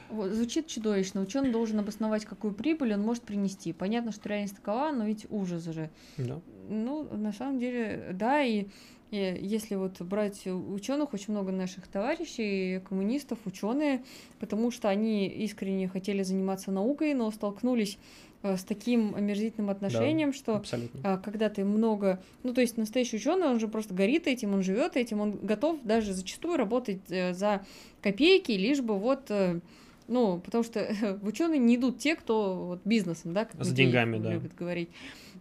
вот. 0.08 0.30
Звучит 0.32 0.66
чудовищно. 0.66 1.20
Ученый 1.20 1.50
должен 1.50 1.78
обосновать, 1.78 2.24
какую 2.24 2.54
прибыль 2.54 2.94
он 2.94 3.02
может 3.02 3.22
принести. 3.22 3.72
Понятно, 3.72 4.12
что 4.12 4.28
реальность 4.28 4.56
такова, 4.56 4.90
но 4.92 5.04
ведь 5.04 5.26
ужас 5.30 5.64
же. 5.64 5.90
Да. 6.16 6.40
Ну, 6.68 7.04
на 7.14 7.32
самом 7.32 7.58
деле, 7.58 8.10
да, 8.12 8.42
и, 8.42 8.66
и 9.10 9.38
если 9.40 9.74
вот 9.74 10.00
брать 10.00 10.46
ученых, 10.46 11.14
очень 11.14 11.32
много 11.32 11.52
наших 11.52 11.88
товарищей, 11.88 12.80
коммунистов, 12.80 13.38
ученые, 13.44 14.02
потому 14.38 14.70
что 14.70 14.88
они 14.88 15.28
искренне 15.28 15.88
хотели 15.88 16.22
заниматься 16.22 16.70
наукой, 16.70 17.14
но 17.14 17.30
столкнулись 17.30 17.98
с 18.42 18.62
таким 18.62 19.14
омерзительным 19.14 19.70
отношением, 19.70 20.30
да, 20.30 20.36
что 20.36 20.56
абсолютно. 20.56 21.00
А, 21.02 21.18
когда 21.18 21.48
ты 21.48 21.64
много, 21.64 22.22
ну 22.42 22.54
то 22.54 22.60
есть 22.60 22.76
настоящий 22.76 23.16
ученый, 23.16 23.46
он 23.46 23.58
же 23.58 23.68
просто 23.68 23.94
горит 23.94 24.26
этим, 24.26 24.54
он 24.54 24.62
живет 24.62 24.96
этим, 24.96 25.20
он 25.20 25.32
готов 25.42 25.82
даже 25.82 26.12
зачастую 26.12 26.56
работать 26.56 27.00
э, 27.08 27.34
за 27.34 27.64
копейки, 28.00 28.52
лишь 28.52 28.80
бы 28.80 28.96
вот, 28.96 29.30
э, 29.30 29.60
ну 30.06 30.40
потому 30.44 30.62
что 30.62 30.88
в 31.20 31.26
ученые 31.26 31.58
не 31.58 31.76
идут 31.76 31.98
те, 31.98 32.14
кто 32.14 32.66
вот 32.66 32.80
бизнесом, 32.84 33.34
да, 33.34 33.44
как 33.44 33.64
с 33.64 33.72
деньгами, 33.72 34.18
да, 34.18 34.32
любят 34.32 34.54
говорить. 34.54 34.90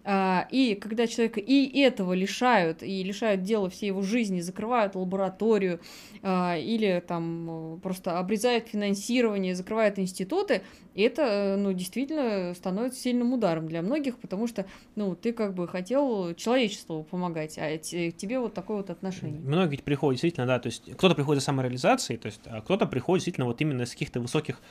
А, 0.10 0.48
и 0.52 0.76
когда 0.76 1.06
человека 1.06 1.42
и 1.42 1.80
этого 1.82 2.14
лишают, 2.14 2.82
и 2.82 3.04
лишают 3.04 3.44
дела 3.44 3.70
всей 3.70 3.88
его 3.88 4.02
жизни, 4.02 4.40
закрывают 4.40 4.96
лабораторию, 4.96 5.82
а, 6.24 6.56
или 6.58 7.04
там 7.06 7.82
просто 7.84 8.18
обрезают 8.18 8.70
финансирование, 8.70 9.54
закрывают 9.54 10.00
институты, 10.00 10.62
это, 10.96 11.58
ну, 11.60 11.74
действительно 11.74 12.54
становится 12.56 13.02
сильным 13.02 13.34
ударом 13.34 13.68
для 13.68 13.82
многих, 13.82 14.18
потому 14.18 14.48
что, 14.48 14.66
ну, 14.96 15.14
ты 15.14 15.34
как 15.34 15.54
бы 15.54 15.68
хотел 15.68 16.34
человечеству 16.36 17.04
помогать, 17.04 17.58
а 17.58 17.78
тебе 17.78 18.40
вот 18.40 18.54
такое 18.54 18.78
вот 18.78 18.90
отношение. 18.90 19.42
Многие 19.42 19.76
приходят 19.76 20.22
действительно, 20.22 20.48
да, 20.48 20.58
то 20.60 20.68
есть 20.68 20.90
кто-то 20.94 21.16
приходит 21.16 21.42
за 21.42 21.48
самореализацией, 21.48 22.18
то 22.18 22.28
есть 22.28 22.40
а 22.46 22.62
кто-то 22.62 22.86
приходит 22.86 23.26
действительно 23.26 23.46
вот 23.46 23.60
именно 23.60 23.82
из 23.82 23.92
каких-то 23.92 24.22
высоких, 24.22 24.62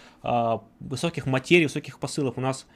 высоких 0.80 1.26
материй, 1.26 1.66
высоких 1.66 1.98
посылов. 1.98 2.38
У 2.38 2.40
нас 2.40 2.66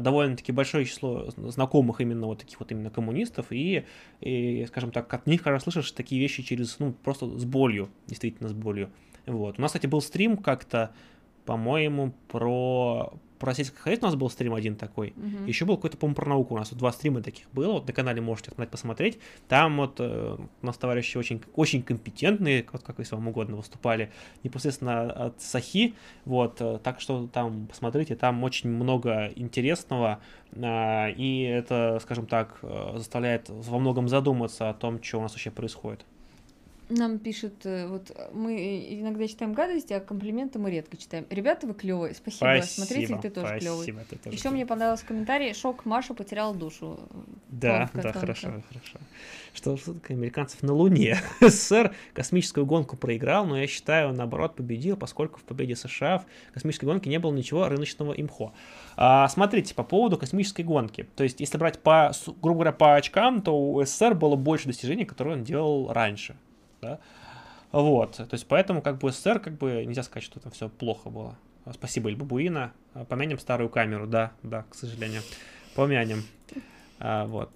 довольно-таки 0.00 0.52
большое 0.52 0.84
число 0.84 1.30
знакомых 1.36 2.00
именно 2.00 2.26
вот 2.26 2.40
таких 2.40 2.60
вот 2.60 2.70
именно 2.72 2.90
коммунистов, 2.90 3.46
и, 3.50 3.84
и 4.20 4.66
скажем 4.66 4.90
так, 4.90 5.12
от 5.12 5.26
них, 5.26 5.42
когда 5.42 5.58
слышишь 5.58 5.92
такие 5.92 6.20
вещи 6.20 6.42
через, 6.42 6.78
ну, 6.78 6.92
просто 6.92 7.26
с 7.38 7.44
болью, 7.44 7.88
действительно 8.06 8.48
с 8.48 8.52
болью. 8.52 8.90
Вот. 9.26 9.58
У 9.58 9.62
нас, 9.62 9.70
кстати, 9.70 9.86
был 9.86 10.00
стрим 10.00 10.36
как-то, 10.36 10.92
по-моему, 11.44 12.12
про 12.28 13.12
про 13.40 13.54
сельское 13.54 13.78
хозяйство 13.78 14.06
у 14.06 14.10
нас 14.10 14.20
был 14.20 14.28
стрим 14.28 14.54
один 14.54 14.76
такой. 14.76 15.14
Uh-huh. 15.16 15.48
Еще 15.48 15.64
был 15.64 15.76
какой-то, 15.76 15.96
по-моему, 15.96 16.14
про 16.14 16.28
науку. 16.28 16.54
У 16.54 16.58
нас 16.58 16.70
вот 16.70 16.78
два 16.78 16.92
стрима 16.92 17.22
таких 17.22 17.50
было. 17.52 17.72
Вот 17.72 17.86
на 17.86 17.92
канале 17.94 18.20
можете 18.20 18.50
смотреть, 18.50 18.70
посмотреть. 18.70 19.18
Там 19.48 19.78
вот 19.78 19.96
э, 19.98 20.36
у 20.62 20.66
нас 20.66 20.76
товарищи 20.76 21.16
очень, 21.16 21.42
очень 21.54 21.82
компетентные, 21.82 22.66
вот 22.70 22.82
как 22.82 22.98
если 22.98 23.14
вам 23.14 23.28
угодно, 23.28 23.56
выступали 23.56 24.12
непосредственно 24.44 25.10
от 25.10 25.40
Сахи. 25.40 25.94
Вот, 26.26 26.60
э, 26.60 26.78
так 26.84 27.00
что 27.00 27.28
там 27.28 27.66
посмотрите, 27.66 28.14
там 28.14 28.44
очень 28.44 28.68
много 28.68 29.32
интересного. 29.34 30.20
Э, 30.52 31.10
и 31.10 31.42
это, 31.42 31.98
скажем 32.02 32.26
так, 32.26 32.58
э, 32.60 32.92
заставляет 32.96 33.48
во 33.48 33.78
многом 33.78 34.06
задуматься 34.06 34.68
о 34.68 34.74
том, 34.74 35.02
что 35.02 35.18
у 35.18 35.22
нас 35.22 35.32
вообще 35.32 35.50
происходит. 35.50 36.04
Нам 36.90 37.20
пишут, 37.20 37.64
э, 37.64 37.86
вот 37.86 38.10
мы 38.32 38.84
иногда 38.90 39.26
читаем 39.28 39.52
гадости, 39.52 39.92
а 39.92 40.00
комплименты 40.00 40.58
мы 40.58 40.72
редко 40.72 40.96
читаем. 40.96 41.24
Ребята, 41.30 41.68
вы 41.68 41.74
клевые, 41.74 42.14
спасибо. 42.14 42.56
спасибо 42.58 42.84
Смотритель, 42.84 43.18
ты 43.20 43.30
тоже 43.30 43.58
клевый. 43.60 43.94
Еще 44.26 44.50
мне 44.50 44.66
понравился 44.66 45.06
комментарий: 45.06 45.54
шок, 45.54 45.84
Маша 45.84 46.14
потерял 46.14 46.52
душу. 46.52 46.98
Да, 47.48 47.86
тонко, 47.86 47.96
да, 47.96 48.02
тонко. 48.02 48.18
хорошо, 48.18 48.62
хорошо. 48.68 48.98
Что, 49.52 49.76
такое 49.76 50.16
американцев 50.16 50.62
на 50.62 50.72
Луне? 50.72 51.16
СССР 51.40 51.94
космическую 52.12 52.66
гонку 52.66 52.96
проиграл, 52.96 53.46
но 53.46 53.58
я 53.60 53.68
считаю, 53.68 54.12
наоборот, 54.12 54.56
победил, 54.56 54.96
поскольку 54.96 55.38
в 55.38 55.44
победе 55.44 55.76
США 55.76 56.18
в 56.18 56.52
космической 56.52 56.86
гонке 56.86 57.08
не 57.08 57.18
было 57.18 57.32
ничего 57.32 57.68
рыночного 57.68 58.12
имхо. 58.12 58.52
А, 58.96 59.28
смотрите, 59.28 59.74
по 59.74 59.84
поводу 59.84 60.18
космической 60.18 60.62
гонки. 60.62 61.06
То 61.14 61.22
есть, 61.22 61.40
если 61.40 61.56
брать 61.56 61.78
по, 61.78 62.12
грубо 62.42 62.60
говоря, 62.60 62.72
по 62.72 62.96
очкам, 62.96 63.42
то 63.42 63.56
у 63.56 63.84
СССР 63.84 64.14
было 64.14 64.34
больше 64.34 64.66
достижений, 64.66 65.04
которые 65.04 65.36
он 65.36 65.44
делал 65.44 65.92
раньше 65.92 66.36
да, 66.80 66.98
вот, 67.72 68.16
то 68.16 68.28
есть 68.32 68.46
поэтому 68.46 68.82
как 68.82 68.98
бы 68.98 69.12
СССР, 69.12 69.40
как 69.40 69.58
бы 69.58 69.84
нельзя 69.84 70.02
сказать, 70.02 70.24
что 70.24 70.40
там 70.40 70.52
все 70.52 70.68
плохо 70.68 71.08
было. 71.08 71.36
Спасибо, 71.72 72.08
Эль 72.08 72.16
Бабуина. 72.16 72.72
Помянем 73.08 73.38
старую 73.38 73.68
камеру, 73.68 74.06
да, 74.06 74.32
да, 74.42 74.64
к 74.68 74.74
сожалению. 74.74 75.22
Помянем. 75.76 76.24
А, 76.98 77.26
вот. 77.26 77.50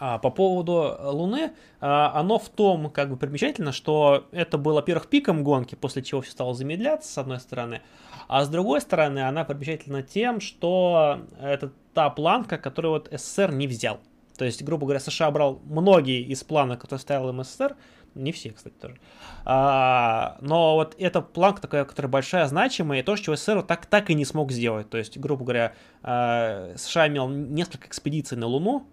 А 0.00 0.18
по 0.18 0.30
поводу 0.30 0.96
Луны, 1.00 1.52
а, 1.80 2.12
оно 2.14 2.38
в 2.38 2.48
том, 2.48 2.90
как 2.90 3.10
бы 3.10 3.16
примечательно, 3.16 3.72
что 3.72 4.28
это 4.30 4.56
было, 4.56 4.74
во-первых, 4.74 5.08
пиком 5.08 5.42
гонки, 5.42 5.74
после 5.74 6.02
чего 6.02 6.20
все 6.20 6.30
стало 6.30 6.54
замедляться, 6.54 7.10
с 7.10 7.18
одной 7.18 7.40
стороны, 7.40 7.82
а 8.28 8.44
с 8.44 8.48
другой 8.48 8.80
стороны, 8.80 9.20
она 9.20 9.44
примечательна 9.44 10.02
тем, 10.02 10.40
что 10.40 11.22
это 11.40 11.72
та 11.94 12.10
планка, 12.10 12.58
которую 12.58 12.92
вот 12.92 13.08
СССР 13.10 13.52
не 13.52 13.66
взял. 13.66 13.98
То 14.38 14.44
есть, 14.44 14.62
грубо 14.62 14.86
говоря, 14.86 15.00
США 15.00 15.30
брал 15.32 15.60
многие 15.64 16.22
из 16.22 16.44
планов, 16.44 16.78
которые 16.78 17.00
ставил 17.00 17.32
МССР, 17.32 17.76
не 18.14 18.30
все, 18.30 18.52
кстати, 18.52 18.74
тоже. 18.74 18.96
А, 19.44 20.38
но 20.40 20.76
вот 20.76 20.94
эта 20.98 21.20
планка 21.20 21.60
такая, 21.60 21.84
которая 21.84 22.10
большая, 22.10 22.46
значимая, 22.46 23.00
и 23.00 23.02
то, 23.02 23.16
что 23.16 23.34
СССР 23.34 23.62
так, 23.62 23.86
так 23.86 24.10
и 24.10 24.14
не 24.14 24.24
смог 24.24 24.52
сделать. 24.52 24.88
То 24.88 24.96
есть, 24.96 25.18
грубо 25.18 25.44
говоря, 25.44 25.74
а, 26.02 26.72
США 26.76 27.08
имел 27.08 27.28
несколько 27.28 27.88
экспедиций 27.88 28.38
на 28.38 28.46
Луну, 28.46 28.86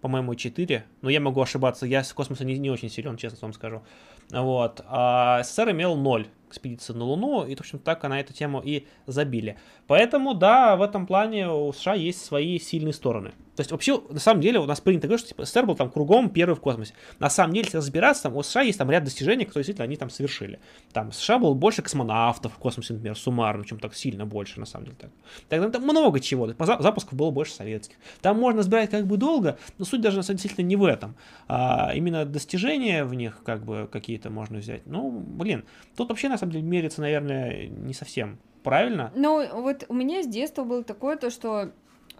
по-моему, 0.00 0.34
4, 0.36 0.84
но 1.02 1.10
я 1.10 1.20
могу 1.20 1.40
ошибаться, 1.40 1.84
я 1.84 2.04
с 2.04 2.12
космоса 2.12 2.44
не, 2.44 2.56
не 2.58 2.70
очень 2.70 2.90
силен, 2.90 3.16
честно 3.16 3.38
вам 3.42 3.52
скажу. 3.52 3.82
Вот. 4.30 4.80
А 4.86 5.42
СССР 5.42 5.72
имел 5.72 5.96
0 5.96 6.28
экспедиции 6.54 6.92
на 6.92 7.04
Луну, 7.04 7.44
и, 7.44 7.54
в 7.54 7.60
общем, 7.60 7.78
так 7.78 8.02
на 8.04 8.20
эту 8.20 8.32
тему 8.32 8.62
и 8.64 8.86
забили. 9.06 9.56
Поэтому, 9.86 10.34
да, 10.34 10.76
в 10.76 10.82
этом 10.82 11.06
плане 11.06 11.50
у 11.50 11.72
США 11.72 11.94
есть 11.94 12.24
свои 12.24 12.58
сильные 12.58 12.92
стороны. 12.92 13.32
То 13.56 13.60
есть 13.60 13.70
вообще, 13.70 14.00
на 14.10 14.18
самом 14.18 14.40
деле, 14.40 14.58
у 14.58 14.64
нас 14.64 14.80
принято 14.80 15.06
говорить, 15.06 15.20
что 15.20 15.28
типа, 15.28 15.44
СССР 15.44 15.64
был 15.64 15.76
там 15.76 15.88
кругом 15.88 16.28
первый 16.28 16.56
в 16.56 16.60
космосе. 16.60 16.92
На 17.20 17.30
самом 17.30 17.54
деле, 17.54 17.66
если 17.66 17.76
разбираться, 17.76 18.24
там 18.24 18.36
у 18.36 18.42
США 18.42 18.62
есть 18.62 18.78
там 18.78 18.90
ряд 18.90 19.04
достижений, 19.04 19.44
которые 19.44 19.62
действительно 19.62 19.84
они 19.84 19.96
там 19.96 20.10
совершили. 20.10 20.58
Там 20.92 21.12
США 21.12 21.38
было 21.38 21.54
больше 21.54 21.80
космонавтов 21.80 22.52
в 22.52 22.56
космосе, 22.56 22.94
например, 22.94 23.16
суммарно, 23.16 23.64
чем 23.64 23.78
так 23.78 23.94
сильно 23.94 24.26
больше, 24.26 24.58
на 24.58 24.66
самом 24.66 24.86
деле. 24.86 24.96
Так. 25.00 25.10
Тогда 25.48 25.70
там 25.70 25.82
много 25.82 26.18
чего. 26.18 26.48
Запусков 26.58 27.14
было 27.14 27.30
больше 27.30 27.52
советских. 27.52 27.96
Там 28.22 28.40
можно 28.40 28.58
разбирать 28.58 28.90
как 28.90 29.06
бы 29.06 29.16
долго, 29.18 29.56
но 29.78 29.84
суть 29.84 30.00
даже, 30.00 30.16
на 30.16 30.24
самом 30.24 30.38
деле, 30.38 30.42
действительно 30.42 30.66
не 30.66 30.76
в 30.76 30.84
этом. 30.84 31.14
А 31.46 31.92
именно 31.94 32.24
достижения 32.24 33.04
в 33.04 33.14
них 33.14 33.40
как 33.44 33.64
бы 33.64 33.88
какие-то 33.92 34.30
можно 34.30 34.58
взять. 34.58 34.84
Ну, 34.86 35.10
блин, 35.10 35.64
тут 35.96 36.08
вообще, 36.08 36.28
на 36.28 36.38
самом 36.38 36.43
деле, 36.52 36.64
мерится, 36.64 37.00
наверное, 37.00 37.68
не 37.68 37.94
совсем 37.94 38.38
правильно. 38.62 39.12
Ну, 39.14 39.62
вот 39.62 39.84
у 39.88 39.94
меня 39.94 40.22
с 40.22 40.26
детства 40.26 40.64
было 40.64 40.82
такое, 40.82 41.16
то, 41.16 41.30
что 41.30 41.70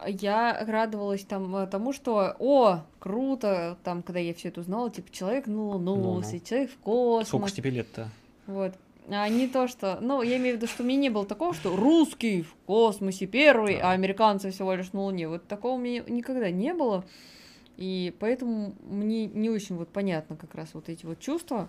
я 0.06 0.64
радовалась 0.66 1.24
там 1.24 1.54
э, 1.56 1.66
тому, 1.66 1.92
что, 1.92 2.34
о, 2.38 2.80
круто, 2.98 3.78
там, 3.84 4.02
когда 4.02 4.20
я 4.20 4.34
все 4.34 4.48
это 4.48 4.60
узнала, 4.60 4.90
типа, 4.90 5.10
человек 5.10 5.46
на 5.46 5.62
Луну, 5.62 5.96
ну, 5.96 6.20
ну. 6.20 6.40
человек 6.40 6.70
в 6.70 6.78
космос. 6.78 7.28
Сколько 7.28 7.50
тебе 7.50 7.70
лет-то? 7.70 8.08
Вот. 8.46 8.74
А 9.08 9.28
не 9.28 9.48
то, 9.48 9.68
что... 9.68 9.98
Ну, 10.00 10.22
я 10.22 10.36
имею 10.38 10.56
в 10.56 10.58
виду, 10.58 10.66
что 10.66 10.82
у 10.82 10.86
меня 10.86 10.98
не 10.98 11.10
было 11.10 11.26
такого, 11.26 11.54
что 11.54 11.76
русский 11.76 12.42
в 12.42 12.54
космосе 12.66 13.26
первый, 13.26 13.76
да. 13.76 13.90
а 13.90 13.92
американцы 13.92 14.50
всего 14.50 14.74
лишь 14.74 14.92
на 14.92 15.02
Луне. 15.02 15.28
Вот 15.28 15.46
такого 15.46 15.74
у 15.74 15.78
меня 15.78 16.02
никогда 16.08 16.50
не 16.50 16.72
было. 16.72 17.04
И 17.76 18.14
поэтому 18.18 18.74
мне 18.88 19.26
не 19.26 19.50
очень 19.50 19.76
вот 19.76 19.88
понятно 19.88 20.36
как 20.36 20.54
раз 20.54 20.70
вот 20.72 20.88
эти 20.88 21.04
вот 21.04 21.20
чувства. 21.20 21.68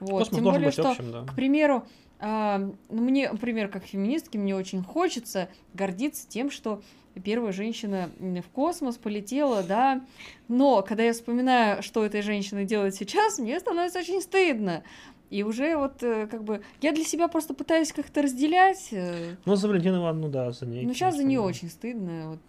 Вот. 0.00 0.20
Космос 0.20 0.36
Тем 0.36 0.44
более, 0.44 0.70
что, 0.70 0.90
общим, 0.90 1.12
да. 1.12 1.24
к 1.24 1.34
примеру, 1.34 1.84
а, 2.20 2.58
ну, 2.58 3.02
мне, 3.02 3.30
например, 3.30 3.68
как 3.68 3.84
феминистке, 3.84 4.38
мне 4.38 4.56
очень 4.56 4.82
хочется 4.82 5.48
гордиться 5.74 6.28
тем, 6.28 6.50
что 6.50 6.82
первая 7.22 7.52
женщина 7.52 8.10
в 8.18 8.48
космос 8.50 8.96
полетела, 8.96 9.62
да. 9.62 10.00
Но 10.48 10.82
когда 10.82 11.02
я 11.04 11.12
вспоминаю, 11.12 11.82
что 11.82 12.04
эта 12.04 12.22
женщина 12.22 12.64
делает 12.64 12.94
сейчас, 12.94 13.38
мне 13.38 13.58
становится 13.60 13.98
очень 14.00 14.20
стыдно. 14.20 14.82
И 15.30 15.42
уже 15.42 15.76
вот 15.76 16.02
э, 16.02 16.26
как 16.28 16.44
бы 16.44 16.62
я 16.80 16.92
для 16.92 17.04
себя 17.04 17.28
просто 17.28 17.54
пытаюсь 17.54 17.92
как-то 17.92 18.22
разделять. 18.22 18.88
Э. 18.92 19.34
Ну, 19.44 19.56
за 19.56 19.68
Валентину 19.68 19.98
Ивановну, 19.98 20.28
да, 20.28 20.52
за 20.52 20.66
ней. 20.66 20.86
Ну, 20.86 20.94
сейчас 20.94 21.16
за 21.16 21.24
нее 21.24 21.40
да. 21.40 21.46
очень 21.46 21.70
стыдно. 21.70 22.30
Вот. 22.30 22.40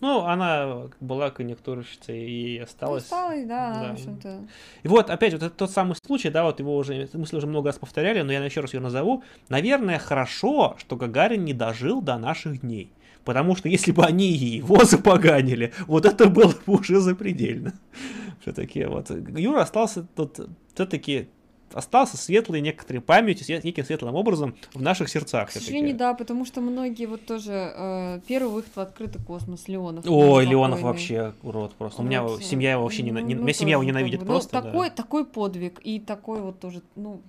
Ну, 0.00 0.24
она 0.24 0.88
была 1.00 1.30
конъюнктурщицей 1.30 2.28
и 2.28 2.58
осталась. 2.58 3.04
Осталась, 3.04 3.46
да, 3.46 3.74
да. 3.74 3.88
в 3.88 3.92
общем-то. 3.92 4.48
И 4.82 4.88
вот, 4.88 5.10
опять, 5.10 5.34
вот 5.40 5.56
тот 5.56 5.70
самый 5.70 5.96
случай, 6.04 6.30
да, 6.30 6.44
вот 6.44 6.60
его 6.60 6.76
уже, 6.76 7.08
мысли 7.12 7.36
уже 7.36 7.46
много 7.46 7.68
раз 7.68 7.78
повторяли, 7.78 8.22
но 8.22 8.32
я 8.32 8.44
еще 8.44 8.60
раз 8.60 8.74
ее 8.74 8.80
назову. 8.80 9.22
Наверное, 9.48 9.98
хорошо, 9.98 10.76
что 10.78 10.96
Гагарин 10.96 11.44
не 11.44 11.52
дожил 11.52 12.00
до 12.00 12.18
наших 12.18 12.60
дней. 12.60 12.92
Потому 13.24 13.54
что 13.54 13.68
если 13.68 13.92
бы 13.92 14.04
они 14.04 14.28
его 14.28 14.84
запоганили, 14.84 15.72
вот 15.86 16.06
это 16.06 16.28
было 16.28 16.52
бы 16.66 16.74
уже 16.74 17.00
запредельно. 17.00 17.72
Все-таки 18.40 18.84
вот 18.84 19.10
Юра 19.10 19.62
остался 19.62 20.04
тут 20.16 20.40
все-таки 20.74 21.28
остался 21.74 22.16
светлой 22.16 22.60
некоторой 22.60 23.00
памятью, 23.00 23.60
неким 23.62 23.84
светлым 23.84 24.14
образом 24.14 24.54
в 24.74 24.82
наших 24.82 25.08
сердцах. 25.08 25.48
К 25.48 25.52
сожалению, 25.52 25.96
да, 25.96 26.14
потому 26.14 26.44
что 26.44 26.60
многие 26.60 27.06
вот 27.06 27.24
тоже 27.26 27.72
э, 27.74 28.20
первый 28.26 28.52
выход 28.52 28.72
в 28.74 28.80
открытый 28.80 29.22
космос 29.22 29.68
Леонов. 29.68 30.04
Ой, 30.06 30.46
Леонов 30.46 30.80
вообще 30.82 31.34
урод 31.42 31.74
просто. 31.74 32.02
Вот. 32.02 32.06
У 32.06 32.08
меня 32.08 32.26
семья 32.40 32.72
его 32.72 32.82
вообще 32.82 33.02
не, 33.02 33.10
не, 33.10 33.34
ну, 33.34 33.42
меня 33.42 33.52
семья 33.52 33.74
его 33.74 33.84
ненавидит 33.84 34.20
как 34.20 34.28
бы. 34.28 34.32
просто. 34.34 34.56
Ну, 34.56 34.62
такой, 34.62 34.88
да. 34.88 34.94
такой 34.94 35.24
подвиг 35.24 35.80
и 35.82 36.00
такой 36.00 36.40
вот 36.40 36.60
тоже, 36.60 36.82
ну. 36.96 37.20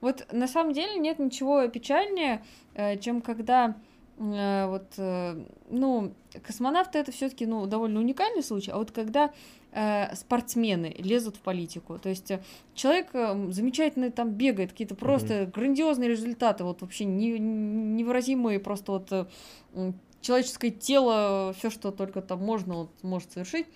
Вот 0.00 0.26
на 0.32 0.48
самом 0.48 0.72
деле 0.72 0.96
нет 0.96 1.18
ничего 1.18 1.66
печальнее, 1.68 2.42
э, 2.74 2.98
чем 2.98 3.20
когда 3.20 3.76
э, 4.18 4.66
вот, 4.66 4.86
э, 4.96 5.44
ну, 5.68 6.14
космонавты 6.42 6.98
это 6.98 7.12
все-таки, 7.12 7.46
ну, 7.46 7.66
довольно 7.66 8.00
уникальный 8.00 8.42
случай, 8.42 8.70
а 8.70 8.78
вот 8.78 8.90
когда 8.92 9.30
спортсмены 9.72 10.94
лезут 10.98 11.36
в 11.36 11.40
политику. 11.40 11.98
То 11.98 12.08
есть 12.08 12.30
э, 12.30 12.42
человек 12.74 13.08
э, 13.12 13.52
замечательно 13.52 14.10
там 14.10 14.30
бегает, 14.30 14.72
какие-то 14.72 14.94
просто 14.94 15.34
mm-hmm. 15.34 15.52
грандиозные 15.52 16.08
результаты, 16.08 16.64
вот 16.64 16.82
вообще 16.82 17.04
не, 17.04 17.38
невыразимые, 17.38 18.58
просто 18.58 18.92
вот 18.92 19.08
э, 19.12 19.92
человеческое 20.20 20.70
тело, 20.70 21.54
все, 21.56 21.70
что 21.70 21.92
только 21.92 22.20
там 22.20 22.40
можно, 22.40 22.74
вот, 22.74 22.90
может 23.02 23.32
совершить. 23.32 23.66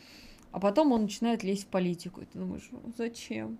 А 0.51 0.61
потом 0.61 0.93
он 0.93 1.03
начинает 1.03 1.43
лезть 1.43 1.65
в 1.65 1.69
политику. 1.69 2.21
И 2.21 2.25
ты 2.27 2.39
думаешь, 2.39 2.69
зачем? 2.97 3.59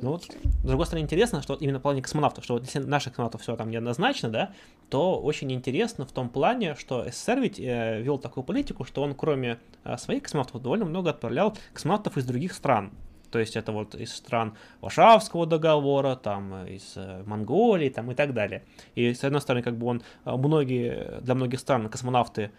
Ну 0.00 0.10
вот, 0.10 0.24
с 0.24 0.66
другой 0.66 0.86
стороны, 0.86 1.04
интересно, 1.04 1.42
что 1.42 1.54
именно 1.54 1.78
в 1.78 1.82
плане 1.82 2.02
космонавтов, 2.02 2.44
что 2.44 2.54
вот 2.54 2.64
если 2.64 2.78
наших 2.80 3.12
космонавтов 3.12 3.42
все 3.42 3.56
там 3.56 3.70
неоднозначно, 3.70 4.28
да, 4.28 4.52
то 4.90 5.18
очень 5.18 5.52
интересно 5.52 6.06
в 6.06 6.12
том 6.12 6.28
плане, 6.28 6.74
что 6.74 7.04
СССР 7.10 7.40
ведь 7.40 7.58
э, 7.58 8.00
вел 8.02 8.18
такую 8.18 8.44
политику, 8.44 8.84
что 8.84 9.02
он 9.02 9.14
кроме 9.14 9.58
э, 9.84 9.96
своих 9.96 10.24
космонавтов 10.24 10.62
довольно 10.62 10.84
много 10.84 11.10
отправлял 11.10 11.56
космонавтов 11.72 12.16
из 12.18 12.24
других 12.24 12.52
стран. 12.52 12.92
То 13.34 13.40
есть 13.40 13.56
это 13.56 13.72
вот 13.72 13.96
из 13.96 14.14
стран 14.14 14.56
Варшавского 14.80 15.44
договора, 15.44 16.14
там 16.14 16.54
э, 16.54 16.74
из 16.74 16.92
э, 16.94 17.24
Монголии, 17.26 17.88
там 17.88 18.12
и 18.12 18.14
так 18.14 18.32
далее. 18.32 18.62
И 18.94 19.12
с 19.12 19.24
одной 19.24 19.40
стороны, 19.40 19.64
как 19.64 19.76
бы 19.76 19.88
он, 19.88 20.02
э, 20.24 20.36
многие, 20.36 21.20
для 21.20 21.34
многих 21.34 21.58
стран 21.58 21.88
космонавты, 21.88 22.52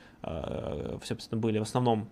собственно, 1.04 1.40
были 1.40 1.60
в 1.60 1.62
основном 1.62 2.10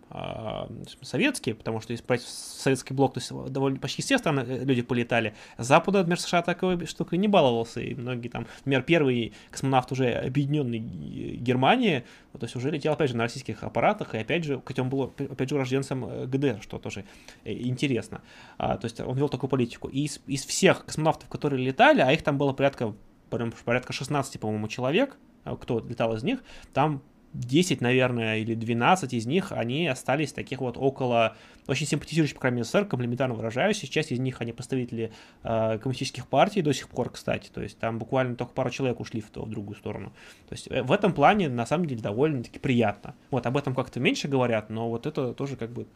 советские, 1.02 1.56
потому 1.56 1.82
что 1.82 1.96
брать 2.08 2.22
советский 2.22 2.94
блок, 2.94 3.16
то 3.16 3.20
есть 3.20 3.32
довольно 3.52 3.80
почти 3.80 4.04
все 4.04 4.20
страны 4.20 4.42
люди 4.64 4.84
полетали. 4.84 5.34
Запада, 5.58 6.00
например, 6.00 6.20
США 6.20 6.44
такой 6.44 6.86
штукой 6.86 7.18
не 7.18 7.28
баловался, 7.28 7.82
и 7.82 7.96
многие 7.96 8.28
там, 8.30 8.46
например, 8.60 8.84
первый 8.84 9.34
космонавт 9.50 9.92
уже 9.92 10.12
объединенной 10.12 10.78
Германии, 10.78 12.04
то 12.34 12.44
есть 12.44 12.56
уже 12.56 12.70
летел, 12.70 12.94
опять 12.94 13.10
же, 13.10 13.18
на 13.18 13.24
российских 13.24 13.64
аппаратах, 13.64 14.14
и 14.14 14.20
опять 14.20 14.44
же, 14.44 14.62
хотя 14.64 14.84
он 14.84 14.90
был, 14.90 15.04
опять 15.04 15.50
же, 15.50 15.56
урожденцем 15.56 16.28
ГДР, 16.28 16.60
что 16.62 16.78
тоже 16.78 17.06
интересно. 17.46 18.22
А, 18.58 18.78
то 18.78 18.86
есть 18.86 19.00
он 19.00 19.18
вел 19.18 19.30
такую 19.30 19.50
политику. 19.50 19.88
И 19.88 20.06
из, 20.06 20.22
из 20.28 20.46
всех 20.46 20.86
космонавтов, 20.86 21.30
которые 21.30 21.64
летали, 21.64 22.02
а 22.02 22.12
их 22.12 22.24
там 22.24 22.38
было 22.38 22.54
порядка, 22.54 22.94
порядка 23.30 23.94
16, 23.94 24.40
по-моему, 24.40 24.68
человек, 24.68 25.18
а, 25.44 25.56
кто 25.56 25.80
летал 25.80 26.16
из 26.16 26.24
них, 26.24 26.44
там 26.74 27.02
10, 27.34 27.82
наверное, 27.82 28.38
или 28.38 28.54
12 28.54 29.14
из 29.14 29.26
них, 29.26 29.52
они 29.52 29.88
остались 29.88 30.34
таких 30.34 30.62
вот 30.62 30.78
около, 30.78 31.36
очень 31.68 31.88
симпатизирующих, 31.88 32.36
по 32.36 32.42
крайней 32.42 32.58
мере, 32.58 32.66
СССР, 32.66 32.86
комплиментарно 32.86 33.34
выражаюсь. 33.34 33.80
Часть 33.80 34.12
из 34.12 34.20
них, 34.20 34.40
они 34.42 34.54
представители 34.54 35.12
э, 35.44 35.80
коммунистических 35.80 36.28
партий 36.28 36.62
до 36.62 36.74
сих 36.74 36.90
пор, 36.90 37.10
кстати. 37.10 37.50
То 37.50 37.62
есть 37.62 37.80
там 37.80 37.98
буквально 37.98 38.36
только 38.36 38.54
пару 38.54 38.70
человек 38.70 39.00
ушли 39.00 39.22
в, 39.22 39.30
то, 39.32 39.44
в 39.44 39.50
другую 39.50 39.76
сторону. 39.76 40.14
То 40.48 40.54
есть 40.54 40.68
э, 40.70 40.84
в 40.84 40.92
этом 40.92 41.14
плане, 41.14 41.50
на 41.50 41.66
самом 41.66 41.88
деле, 41.88 42.02
довольно-таки 42.02 42.60
приятно. 42.60 43.16
Вот, 43.32 43.46
об 43.48 43.58
этом 43.58 43.74
как-то 43.74 44.00
меньше 44.00 44.28
говорят, 44.28 44.70
но 44.70 44.90
вот 44.90 45.08
это 45.08 45.34
тоже 45.34 45.56
как 45.56 45.72
бы 45.72 45.88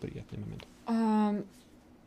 приятный 0.00 0.38
момент. 0.38 0.66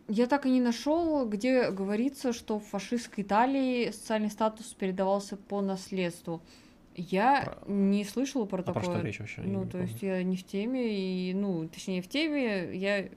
Я 0.07 0.27
так 0.27 0.45
и 0.45 0.49
не 0.49 0.61
нашел, 0.61 1.27
где 1.27 1.69
говорится, 1.69 2.31
что 2.33 2.59
в 2.59 2.65
фашистской 2.65 3.23
Италии 3.23 3.91
социальный 3.91 4.29
статус 4.29 4.67
передавался 4.73 5.35
по 5.35 5.61
наследству. 5.61 6.41
Я 6.95 7.57
про... 7.65 7.71
не 7.71 8.03
слышала 8.05 8.45
про 8.45 8.61
а 8.61 8.63
такое. 8.63 8.83
Про 8.83 8.91
что 8.91 9.01
речь 9.01 9.19
вообще? 9.19 9.41
Ну, 9.41 9.65
то 9.65 9.71
помню. 9.71 9.87
есть 9.87 10.01
я 10.01 10.23
не 10.23 10.35
в 10.35 10.43
теме, 10.43 11.29
и, 11.29 11.33
ну, 11.33 11.67
точнее, 11.67 12.01
в 12.01 12.07
теме 12.07 12.75
я 12.75 13.09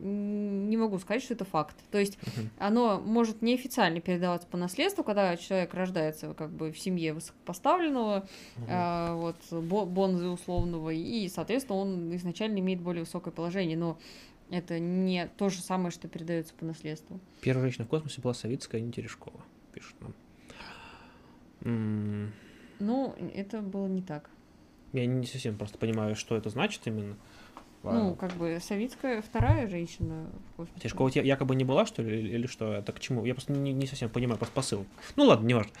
не 0.00 0.76
могу 0.76 0.98
сказать, 0.98 1.22
что 1.22 1.34
это 1.34 1.44
факт. 1.44 1.76
То 1.90 1.98
есть 1.98 2.18
uh-huh. 2.18 2.48
оно 2.58 3.00
может 3.00 3.42
неофициально 3.42 4.00
передаваться 4.00 4.46
по 4.46 4.56
наследству, 4.56 5.02
когда 5.02 5.36
человек 5.36 5.74
рождается 5.74 6.34
как 6.34 6.50
бы 6.50 6.72
в 6.72 6.78
семье 6.78 7.14
высокопоставленного, 7.14 8.26
uh-huh. 8.56 8.66
а, 8.68 9.14
вот, 9.14 9.36
бонзы 9.88 10.28
условного, 10.28 10.90
и, 10.90 11.28
соответственно, 11.28 11.78
он 11.78 12.14
изначально 12.16 12.58
имеет 12.58 12.80
более 12.80 13.04
высокое 13.04 13.32
положение. 13.32 13.76
Но 13.76 13.98
это 14.50 14.78
не 14.78 15.26
то 15.36 15.48
же 15.48 15.60
самое, 15.60 15.90
что 15.90 16.08
передается 16.08 16.54
по 16.54 16.64
наследству. 16.64 17.20
Первая 17.40 17.64
женщина 17.66 17.84
в 17.84 17.88
космосе 17.88 18.20
была 18.20 18.34
советская, 18.34 18.80
а 18.80 18.84
не 18.84 18.92
Терешкова, 18.92 19.40
пишут 19.72 19.94
нам. 20.00 20.14
М- 21.62 22.32
ну, 22.78 23.14
это 23.34 23.60
было 23.60 23.86
не 23.86 24.02
так. 24.02 24.30
Я 24.92 25.06
не 25.06 25.26
совсем 25.26 25.56
просто 25.56 25.78
понимаю, 25.78 26.16
что 26.16 26.36
это 26.36 26.50
значит 26.50 26.86
именно. 26.86 27.16
Ну, 27.84 28.14
как 28.16 28.32
бы 28.32 28.58
советская 28.60 29.22
вторая 29.22 29.68
женщина 29.68 30.28
в 30.52 30.56
космосе. 30.56 30.80
Терешкова 30.80 31.08
якобы 31.08 31.54
не 31.54 31.64
была, 31.64 31.86
что 31.86 32.02
ли, 32.02 32.20
или 32.20 32.46
что? 32.46 32.72
Это 32.74 32.92
к 32.92 33.00
чему? 33.00 33.24
Я 33.24 33.34
просто 33.34 33.52
не, 33.52 33.72
не 33.72 33.86
совсем 33.86 34.10
понимаю 34.10 34.38
просто 34.38 34.54
посыл. 34.54 34.86
Ну 35.16 35.24
ладно, 35.24 35.46
не 35.46 35.54
важно. 35.54 35.72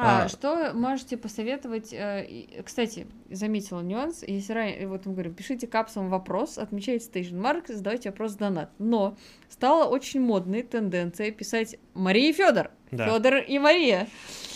А, 0.00 0.24
а, 0.24 0.28
что 0.28 0.72
можете 0.74 1.16
посоветовать? 1.16 1.92
Э, 1.92 2.62
кстати, 2.64 3.08
заметила 3.30 3.80
нюанс. 3.80 4.22
Если 4.24 4.52
ранее, 4.52 4.86
вот 4.86 5.06
мы 5.06 5.12
говорим, 5.12 5.34
пишите 5.34 5.66
капсом 5.66 6.08
вопрос, 6.08 6.56
отмечайте 6.56 7.10
Station 7.10 7.40
Mark, 7.42 7.64
задавайте 7.66 8.10
вопрос 8.10 8.34
донат. 8.34 8.70
Но 8.78 9.16
стала 9.48 9.88
очень 9.88 10.20
модной 10.20 10.62
тенденция 10.62 11.32
писать 11.32 11.76
Мария 11.94 12.30
и 12.30 12.32
Федор. 12.32 12.70
Да. 12.92 13.06
Федор 13.06 13.38
и 13.38 13.58
Мария. 13.58 14.06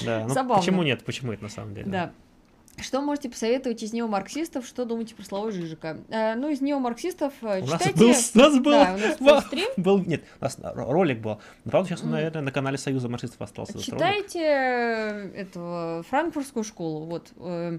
Да, 0.04 0.22
ну 0.22 0.28
Забавно. 0.28 0.62
почему 0.62 0.84
нет? 0.84 1.04
Почему 1.04 1.32
это 1.32 1.42
на 1.42 1.48
самом 1.48 1.74
деле? 1.74 1.90
Да. 1.90 2.12
Что 2.82 3.00
можете 3.00 3.30
посоветовать 3.30 3.82
из 3.82 3.92
неомарксистов? 3.92 4.66
Что 4.66 4.84
думаете 4.84 5.14
про 5.14 5.24
слово 5.24 5.50
Жижика? 5.52 5.98
Э, 6.10 6.34
ну, 6.34 6.48
из 6.50 6.60
неомарксистов 6.60 7.32
э, 7.42 7.62
У 7.62 7.66
читайте... 7.66 8.06
нас 8.06 8.32
был, 8.34 8.40
у 8.40 8.44
нас 8.44 8.58
был, 8.58 8.70
Да, 8.72 8.94
у 8.94 8.98
нас 8.98 9.18
был 9.18 9.40
стрим. 9.40 9.68
был- 9.76 9.98
нет, 10.04 10.24
у 10.40 10.44
нас 10.44 10.58
ро- 10.58 10.90
ролик 10.92 11.20
был. 11.20 11.38
Но, 11.64 11.70
правда, 11.70 11.88
сейчас, 11.90 12.00
он, 12.02 12.06
М. 12.08 12.12
наверное, 12.12 12.42
на 12.42 12.50
канале 12.52 12.76
Союза 12.78 13.08
марксистов 13.08 13.40
остался. 13.40 13.78
Читайте 13.80 14.40
э, 14.40 15.30
этого 15.36 16.02
франкфуртскую 16.08 16.64
школу. 16.64 17.04
Вот. 17.06 17.28
э, 17.38 17.78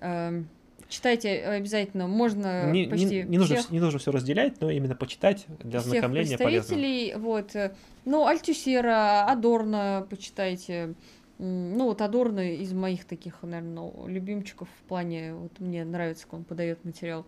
э, 0.00 0.42
Читайте 0.88 1.42
обязательно. 1.44 2.06
Можно 2.06 2.70
Не, 2.72 2.86
не- 2.86 2.90
почти 2.90 3.22
не 3.24 3.36
нужно, 3.36 3.56
всех 3.56 3.68
вс- 3.68 3.72
не 3.74 3.80
нужно 3.80 3.98
все 3.98 4.10
разделять, 4.10 4.58
но 4.62 4.70
именно 4.70 4.94
почитать 4.94 5.44
для 5.62 5.80
всех 5.80 5.92
ознакомления 5.92 6.38
полезно. 6.38 7.18
Вот. 7.18 7.54
э, 7.54 7.74
Ну, 8.06 8.26
Альтюсера, 8.26 9.26
Адорно 9.26 10.06
почитайте. 10.08 10.94
Ну, 11.38 11.84
вот 11.84 12.02
Адорно 12.02 12.54
из 12.56 12.72
моих 12.72 13.04
таких, 13.04 13.42
наверное, 13.42 13.92
любимчиков 14.06 14.68
в 14.68 14.88
плане, 14.88 15.34
вот 15.34 15.60
мне 15.60 15.84
нравится, 15.84 16.24
как 16.24 16.34
он 16.34 16.44
подает 16.44 16.84
материал. 16.84 17.24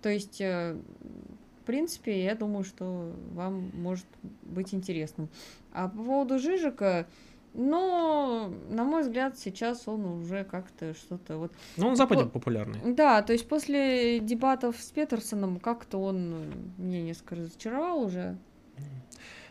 То 0.00 0.08
есть, 0.08 0.40
э, 0.40 0.76
в 1.60 1.66
принципе, 1.66 2.24
я 2.24 2.34
думаю, 2.34 2.64
что 2.64 3.12
вам 3.32 3.70
может 3.74 4.06
быть 4.42 4.72
интересным. 4.72 5.28
А 5.72 5.88
по 5.88 5.96
поводу 6.02 6.38
Жижика, 6.38 7.06
ну, 7.52 8.52
на 8.70 8.84
мой 8.84 9.02
взгляд, 9.02 9.38
сейчас 9.38 9.86
он 9.88 10.04
уже 10.06 10.44
как-то 10.44 10.94
что-то 10.94 11.36
вот 11.36 11.52
Ну, 11.76 11.84
он 11.84 11.90
на 11.92 11.96
Западе 11.96 12.24
По- 12.24 12.30
популярный. 12.30 12.94
да, 12.94 13.22
то 13.22 13.32
есть 13.32 13.46
после 13.48 14.20
дебатов 14.20 14.76
с 14.80 14.90
Петерсоном 14.90 15.60
как-то 15.60 15.98
он 15.98 16.50
меня 16.78 17.02
несколько 17.02 17.36
разочаровал 17.36 18.02
уже 18.04 18.36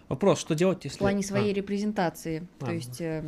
Вопрос, 0.10 0.40
что 0.40 0.54
делать, 0.54 0.84
если... 0.84 0.98
в 0.98 1.00
плане 1.00 1.20
А, 1.20 1.24
своей 1.24 1.54
репрезентации. 1.54 2.46
А, 2.60 2.66
То 2.66 2.72
есть 2.74 3.00
э, 3.02 3.24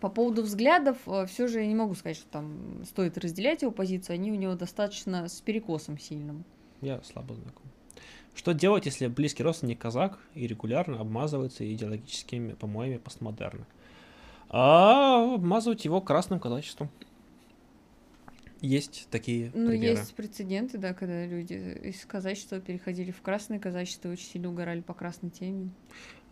по 0.00 0.08
поводу 0.08 0.42
взглядов 0.42 0.98
все 1.28 1.46
же 1.46 1.60
я 1.60 1.66
не 1.66 1.74
могу 1.74 1.94
сказать, 1.94 2.16
что 2.16 2.26
там 2.28 2.84
стоит 2.84 3.18
разделять 3.18 3.62
его 3.62 3.72
позицию, 3.72 4.14
они 4.14 4.32
у 4.32 4.34
него 4.34 4.54
достаточно 4.54 5.28
с 5.28 5.40
перекосом 5.40 5.98
сильным. 5.98 6.44
Я 6.80 7.00
слабо 7.02 7.34
знаком. 7.34 7.62
Что 8.34 8.52
делать, 8.52 8.84
если 8.84 9.06
близкий 9.06 9.42
родственник 9.42 9.78
казак 9.78 10.18
и 10.34 10.46
регулярно 10.46 11.00
обмазывается 11.00 11.70
идеологическими 11.72 12.52
помоями 12.52 12.98
постмодерна? 12.98 13.66
А 14.50 15.34
обмазывать 15.34 15.84
его 15.86 16.00
красным 16.00 16.38
казачеством. 16.38 16.90
Есть 18.60 19.08
такие 19.10 19.50
Ну, 19.54 19.68
примеры. 19.68 19.98
есть 19.98 20.14
прецеденты, 20.14 20.78
да, 20.78 20.94
когда 20.94 21.26
люди 21.26 21.54
из 21.84 22.04
казачества 22.06 22.58
переходили 22.60 23.10
в 23.10 23.20
красное 23.20 23.58
казачество 23.58 24.08
и 24.08 24.12
очень 24.12 24.26
сильно 24.26 24.48
угорали 24.48 24.80
по 24.80 24.94
красной 24.94 25.30
теме. 25.30 25.70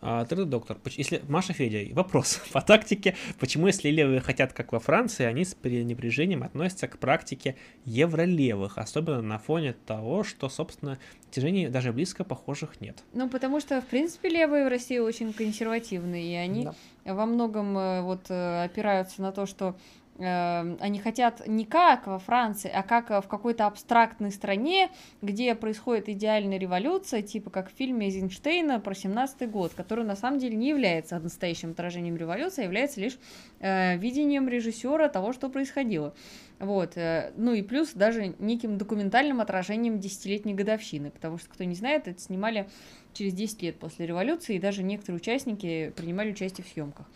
А, 0.01 0.23
ты 0.25 0.35
доктор, 0.45 0.77
поч- 0.77 0.97
если 0.97 1.21
Маша 1.27 1.53
Федя, 1.53 1.93
вопрос 1.95 2.39
по 2.53 2.61
тактике, 2.61 3.15
почему 3.39 3.67
если 3.67 3.89
левые 3.89 4.19
хотят 4.19 4.53
как 4.53 4.71
во 4.71 4.79
Франции, 4.79 5.25
они 5.25 5.45
с 5.45 5.55
пренебрежением 5.55 6.43
относятся 6.43 6.87
к 6.87 6.99
практике 6.99 7.55
евролевых, 7.85 8.77
особенно 8.77 9.21
на 9.21 9.39
фоне 9.39 9.73
того, 9.85 10.23
что, 10.23 10.49
собственно, 10.49 10.99
движений 11.33 11.67
даже 11.69 11.91
близко 11.93 12.23
похожих 12.23 12.81
нет. 12.81 13.03
Ну, 13.13 13.29
потому 13.29 13.59
что, 13.59 13.81
в 13.81 13.85
принципе, 13.85 14.29
левые 14.29 14.65
в 14.65 14.69
России 14.69 14.99
очень 14.99 15.33
консервативные, 15.33 16.31
и 16.31 16.35
они 16.35 16.65
Да. 17.05 17.13
во 17.13 17.25
многом 17.25 17.77
э, 17.77 18.01
вот 18.01 18.25
э, 18.29 18.63
опираются 18.63 19.21
на 19.21 19.31
то, 19.31 19.45
что 19.45 19.75
они 20.17 20.99
хотят 20.99 21.45
не 21.45 21.65
как 21.65 22.07
во 22.07 22.19
Франции, 22.19 22.71
а 22.73 22.83
как 22.83 23.11
э, 23.11 23.21
в 23.21 23.27
какой-то 23.27 23.65
абстрактной 23.65 24.31
стране, 24.31 24.89
где 25.21 25.55
происходит 25.55 26.07
идеальная 26.07 26.57
революция, 26.57 27.21
типа 27.21 27.49
как 27.49 27.69
в 27.69 27.75
фильме 27.75 28.07
Эйзенштейна 28.07 28.79
про 28.79 28.95
17 28.95 29.49
год, 29.49 29.73
который 29.73 30.05
на 30.05 30.15
самом 30.15 30.39
деле 30.39 30.55
не 30.55 30.69
является 30.69 31.19
настоящим 31.19 31.71
отражением 31.71 32.15
революции, 32.15 32.61
а 32.61 32.65
является 32.65 33.01
лишь 33.01 33.17
э, 33.59 33.97
видением 33.97 34.47
режиссера 34.47 35.09
того, 35.09 35.33
что 35.33 35.49
происходило. 35.49 36.13
Вот. 36.59 36.95
э, 36.95 37.33
Ну 37.35 37.53
и 37.53 37.61
плюс 37.61 37.91
даже 37.91 38.35
неким 38.39 38.77
документальным 38.77 39.41
отражением 39.41 39.99
десятилетней 39.99 40.53
годовщины, 40.53 41.11
потому 41.11 41.37
что, 41.37 41.49
кто 41.49 41.65
не 41.65 41.75
знает, 41.75 42.07
это 42.07 42.21
снимали 42.21 42.69
через 43.15 43.33
10 43.33 43.61
лет 43.63 43.79
после 43.79 44.05
революции, 44.05 44.55
и 44.55 44.59
даже 44.59 44.83
некоторые 44.83 45.17
участники 45.17 45.91
принимали 45.95 46.31
участие 46.31 46.63
в 46.63 46.67
съемках. 46.69 47.07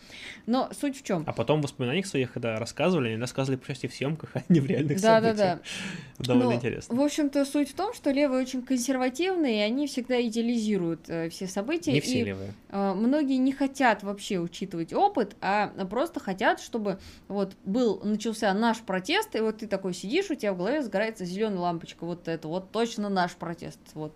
Но 0.46 0.68
суть 0.72 0.98
в 0.98 1.04
чем? 1.04 1.22
А 1.26 1.32
потом 1.32 1.60
в 1.60 1.62
воспоминаниях 1.62 2.06
своих, 2.06 2.32
когда 2.32 2.56
рассказывали, 2.56 3.10
они 3.10 3.20
рассказывали 3.20 3.56
про 3.58 3.66
участие 3.70 3.90
в 3.90 3.94
съемках, 3.94 4.30
а 4.34 4.42
не 4.48 4.60
в 4.60 4.66
реальных 4.66 5.00
Да, 5.00 5.20
событиях. 5.20 5.36
да. 5.36 5.60
Довольно 6.24 6.50
Ну, 6.50 6.54
интересно. 6.56 6.94
В 6.96 7.00
общем-то, 7.00 7.44
суть 7.44 7.70
в 7.70 7.74
том, 7.74 7.94
что 7.94 8.10
левые 8.10 8.42
очень 8.42 8.62
консервативные, 8.62 9.58
и 9.58 9.60
они 9.62 9.86
всегда 9.86 10.20
идеализируют 10.20 11.08
э, 11.08 11.28
все 11.30 11.46
события. 11.46 11.92
Не 11.92 12.00
все 12.00 12.20
и 12.20 12.24
левые. 12.24 12.54
э, 12.70 12.92
многие 12.94 13.36
не 13.36 13.52
хотят 13.52 14.02
вообще 14.02 14.38
учитывать 14.38 14.92
опыт, 14.92 15.36
а 15.40 15.68
просто 15.86 16.20
хотят, 16.20 16.60
чтобы 16.60 16.98
вот 17.28 17.54
был, 17.64 18.00
начался 18.04 18.52
наш 18.54 18.78
протест, 18.80 19.36
и 19.36 19.40
вот 19.40 19.58
ты 19.58 19.66
такой 19.66 19.94
сидишь, 19.94 20.30
у 20.30 20.34
тебя 20.34 20.52
в 20.52 20.56
голове 20.58 20.82
сгорается 20.82 21.24
зеленая 21.24 21.58
лампочка, 21.60 22.04
вот 22.04 22.28
это 22.28 22.48
вот 22.48 22.70
точно 22.72 23.08
наш 23.08 23.32
протест, 23.32 23.78
вот. 23.94 24.12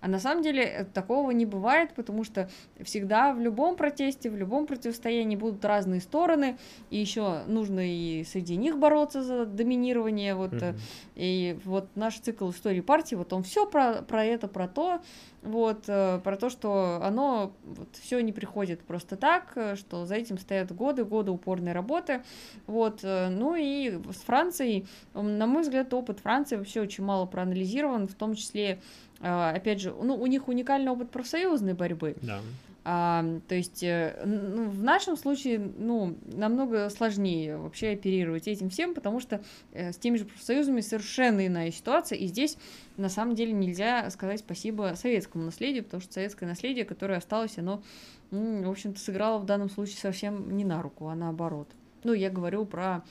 А 0.00 0.08
на 0.08 0.18
самом 0.18 0.42
деле 0.42 0.62
э, 0.62 0.84
такого 0.84 1.30
не 1.30 1.44
бывает, 1.46 1.94
потому 1.94 2.24
что 2.24 2.48
всегда 2.82 3.34
в 3.34 3.40
любом 3.40 3.76
протесте, 3.76 4.30
в 4.30 4.36
любом 4.36 4.66
противостоянии 4.66 5.36
будут 5.36 5.64
разные 5.64 6.00
стороны, 6.00 6.58
и 6.90 6.98
еще 6.98 7.42
нужно 7.46 7.80
и 7.80 8.24
среди 8.24 8.56
них 8.56 8.78
бороться 8.78 9.22
за 9.22 9.44
доминирование. 9.44 10.34
Вот, 10.34 10.52
Мгм. 10.52 10.76
и 11.16 11.58
вот 11.64 11.88
наш 11.96 12.18
цикл 12.18 12.50
истории 12.50 12.80
партии, 12.80 13.14
вот 13.14 13.32
он 13.32 13.42
все 13.42 13.66
про, 13.66 14.02
про 14.02 14.24
это, 14.24 14.48
про 14.48 14.68
то, 14.68 15.00
вот, 15.42 15.84
э, 15.88 16.20
про 16.24 16.36
то, 16.36 16.48
что 16.48 17.00
оно 17.02 17.52
вот, 17.64 17.88
все 18.00 18.20
не 18.20 18.32
приходит 18.32 18.80
просто 18.80 19.16
так, 19.16 19.56
что 19.76 20.06
за 20.06 20.14
этим 20.14 20.38
стоят 20.38 20.72
годы, 20.72 21.04
годы 21.04 21.30
упорной 21.30 21.72
работы. 21.72 22.22
Вот, 22.66 23.02
ну 23.02 23.54
и 23.54 23.98
с 24.12 24.22
Францией, 24.24 24.86
на 25.14 25.46
мой 25.46 25.62
взгляд, 25.62 25.92
опыт 25.92 26.20
Франции 26.20 26.56
вообще 26.56 26.80
очень 26.80 27.04
мало 27.04 27.26
проанализирован, 27.26 28.06
в 28.08 28.14
том 28.14 28.34
числе, 28.34 28.80
опять 29.20 29.80
же, 29.80 29.92
ну, 29.92 30.14
у 30.14 30.26
них 30.26 30.48
уникальный 30.48 30.90
опыт 30.90 31.10
профсоюзной 31.10 31.74
борьбы. 31.74 32.16
Да. 32.22 32.40
А, 32.82 33.24
то 33.46 33.54
есть 33.54 33.82
э, 33.82 34.22
ну, 34.24 34.70
в 34.70 34.82
нашем 34.82 35.16
случае 35.16 35.58
ну, 35.58 36.16
намного 36.24 36.88
сложнее 36.88 37.58
вообще 37.58 37.90
оперировать 37.90 38.48
этим 38.48 38.70
всем, 38.70 38.94
потому 38.94 39.20
что 39.20 39.42
э, 39.72 39.92
с 39.92 39.96
теми 39.96 40.16
же 40.16 40.24
профсоюзами 40.24 40.80
совершенно 40.80 41.46
иная 41.46 41.70
ситуация, 41.72 42.16
и 42.16 42.26
здесь 42.26 42.56
на 42.96 43.10
самом 43.10 43.34
деле 43.34 43.52
нельзя 43.52 44.08
сказать 44.10 44.40
спасибо 44.40 44.94
советскому 44.96 45.44
наследию, 45.44 45.84
потому 45.84 46.00
что 46.00 46.14
советское 46.14 46.46
наследие, 46.46 46.86
которое 46.86 47.18
осталось, 47.18 47.58
оно, 47.58 47.82
м, 48.30 48.62
в 48.62 48.70
общем-то, 48.70 48.98
сыграло 48.98 49.38
в 49.38 49.44
данном 49.44 49.68
случае 49.68 49.98
совсем 49.98 50.56
не 50.56 50.64
на 50.64 50.80
руку, 50.80 51.08
а 51.08 51.14
наоборот. 51.14 51.68
Ну, 52.02 52.14
я 52.14 52.30
говорю 52.30 52.64
про 52.64 53.02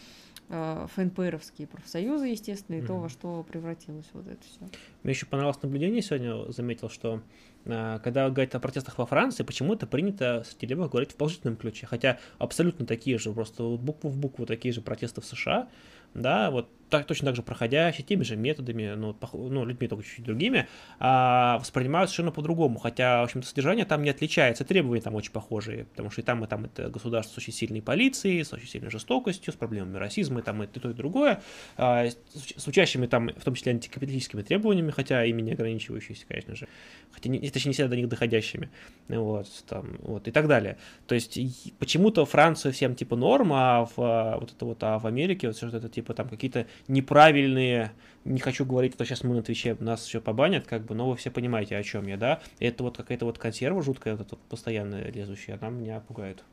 ФНПРовские 0.50 1.68
профсоюзы, 1.68 2.28
естественно, 2.28 2.78
и 2.78 2.82
то, 2.82 2.94
Мгм. 2.94 3.02
во 3.04 3.10
что 3.10 3.44
превратилось 3.44 4.08
вот 4.14 4.28
это 4.28 4.42
все. 4.44 4.60
Мне 5.04 5.14
еще 5.14 5.26
понравилось 5.28 5.62
наблюдение 5.62 6.02
сегодня, 6.02 6.52
заметил, 6.52 6.90
что 6.90 7.22
а, 7.66 8.00
когда 8.00 8.30
говорят 8.30 8.56
о 8.56 8.60
протестах 8.60 8.98
во 8.98 9.06
Франции, 9.06 9.44
почему-то 9.44 9.86
принято 9.86 10.44
среди 10.50 10.68
левых 10.68 10.92
говорить 10.92 11.12
в 11.12 11.16
положительном 11.16 11.56
ключе, 11.56 11.86
хотя 11.86 12.18
абсолютно 12.40 12.86
такие 12.86 13.18
же, 13.20 13.32
просто 13.32 13.64
вот 13.64 13.80
букву 13.80 14.10
в 14.10 14.18
букву 14.18 14.46
такие 14.46 14.74
же 14.74 14.82
протесты 14.82 15.22
в 15.22 15.26
США, 15.26 15.70
да, 16.16 16.50
вот 16.50 16.70
так, 16.90 17.06
точно 17.06 17.28
так 17.28 17.36
же 17.36 17.44
проходящие, 17.44 18.06
теми 18.06 18.24
же 18.24 18.36
методами, 18.36 18.96
пох- 19.14 19.50
ну 19.50 19.66
людьми 19.66 19.88
только 19.88 20.04
чуть-чуть 20.04 20.26
другими, 20.26 20.68
а, 21.00 21.58
воспринимают 21.60 22.10
совершенно 22.10 22.32
по-другому, 22.32 22.80
хотя, 22.80 23.22
в 23.22 23.24
общем-то, 23.26 23.48
содержание 23.48 23.86
там 23.86 24.04
не 24.04 24.10
отличается, 24.10 24.66
требования 24.66 25.02
там 25.02 25.16
очень 25.16 25.32
похожие, 25.32 25.86
потому 25.86 26.10
что 26.10 26.22
и 26.22 26.24
там, 26.24 26.44
и 26.44 26.48
там 26.48 26.66
это 26.66 26.90
государство 26.90 27.36
с 27.36 27.38
очень 27.38 27.54
сильной 27.54 27.82
полицией, 27.82 28.44
с 28.44 28.54
очень 28.54 28.68
сильной 28.68 28.90
жестокостью, 28.90 29.54
с 29.54 29.56
проблемами 29.56 29.98
расизма, 29.98 30.40
и 30.40 30.44
там 30.44 30.64
и 30.64 30.68
то, 30.68 30.90
и 30.90 30.94
другое, 30.94 31.42
а, 31.78 32.08
с, 32.08 32.68
учащими 32.68 33.08
там, 33.08 33.30
в 33.30 33.44
том 33.44 33.56
числе 33.56 33.72
антикапиталистическими 33.74 34.42
требованиями, 34.42 34.92
хотя 34.92 35.24
ими 35.26 35.42
не 35.42 35.54
ограничивающиеся, 35.54 36.26
конечно 36.28 36.56
же, 36.56 36.68
хотя, 37.12 37.30
не, 37.30 37.40
точнее, 37.50 37.70
не 37.70 37.74
всегда 37.74 37.90
до 37.90 37.96
них 37.96 38.10
доходящими, 38.10 38.70
вот, 39.08 39.48
там, 39.68 39.98
вот, 40.02 40.28
и 40.28 40.32
так 40.32 40.48
далее. 40.48 40.78
То 41.08 41.16
есть, 41.16 41.38
почему-то 41.80 42.26
Францию 42.26 42.74
всем, 42.74 42.96
типа, 42.96 43.16
норм, 43.16 43.52
а 43.54 43.86
в, 43.86 44.38
вот 44.40 44.52
это 44.52 44.66
вот, 44.66 44.84
а 44.84 45.00
в 45.00 45.06
Америке 45.06 45.48
вот 45.48 45.58
что-то, 45.58 45.90
типа, 45.90 46.14
там, 46.14 46.30
какие-то 46.30 46.68
неправильные, 46.88 47.92
не 48.26 48.40
хочу 48.40 48.66
говорить, 48.66 48.94
что 48.94 49.06
сейчас 49.06 49.24
мы 49.24 49.36
на 49.36 49.42
Твиче 49.42 49.76
нас 49.80 50.06
еще 50.06 50.22
побанят, 50.22 50.68
как 50.68 50.86
бы, 50.86 50.96
но 50.96 51.10
вы 51.10 51.16
все 51.16 51.32
понимаете, 51.32 51.78
о 51.78 51.84
чем 51.84 52.08
я, 52.08 52.18
да, 52.18 52.42
это 52.60 52.84
вот 52.84 52.98
какая-то 52.98 53.26
вот 53.26 53.38
консерва 53.38 53.82
жуткая, 53.82 54.16
вот 54.16 54.26
эта 54.26 54.36
вот 54.36 54.44
постоянно 54.46 55.10
лезущая, 55.10 55.58
она 55.60 55.70
меня 55.70 56.00
пугает. 56.00 56.44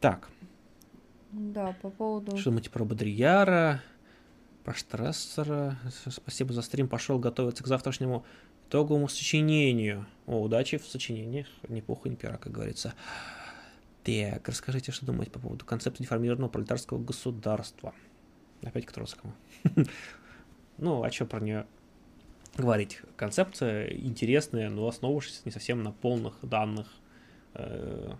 Так, 0.00 0.28
Да, 1.32 1.74
по 1.82 1.90
поводу... 1.90 2.36
что 2.36 2.50
думаете 2.50 2.70
про 2.70 2.84
Бодрияра, 2.84 3.82
про 4.64 4.74
Штрассера? 4.74 5.78
Спасибо 6.08 6.52
за 6.52 6.62
стрим, 6.62 6.88
пошел 6.88 7.18
готовиться 7.18 7.64
к 7.64 7.66
завтрашнему 7.66 8.24
итоговому 8.68 9.08
сочинению. 9.08 10.06
О, 10.26 10.42
удачи 10.42 10.76
в 10.78 10.86
сочинениях, 10.86 11.46
ни 11.68 11.80
пуха, 11.80 12.08
ни 12.08 12.14
пера, 12.14 12.36
как 12.36 12.52
говорится. 12.52 12.94
Так, 14.02 14.48
расскажите, 14.48 14.92
что 14.92 15.06
думаете 15.06 15.32
по 15.32 15.38
поводу 15.38 15.64
концепта 15.64 16.02
деформированного 16.02 16.50
пролетарского 16.50 16.98
государства. 16.98 17.94
Опять 18.66 18.86
к 18.86 18.92
Троцкому. 18.92 19.32
Ну, 20.78 21.02
а 21.02 21.10
что 21.10 21.24
про 21.24 21.40
нее 21.40 21.66
говорить? 22.54 23.00
Концепция 23.16 23.90
интересная, 23.94 24.68
но 24.68 24.86
основывавшаяся 24.86 25.40
не 25.46 25.50
совсем 25.50 25.82
на 25.82 25.90
полных 25.90 26.34
данных, 26.42 26.86
э, 27.54 28.12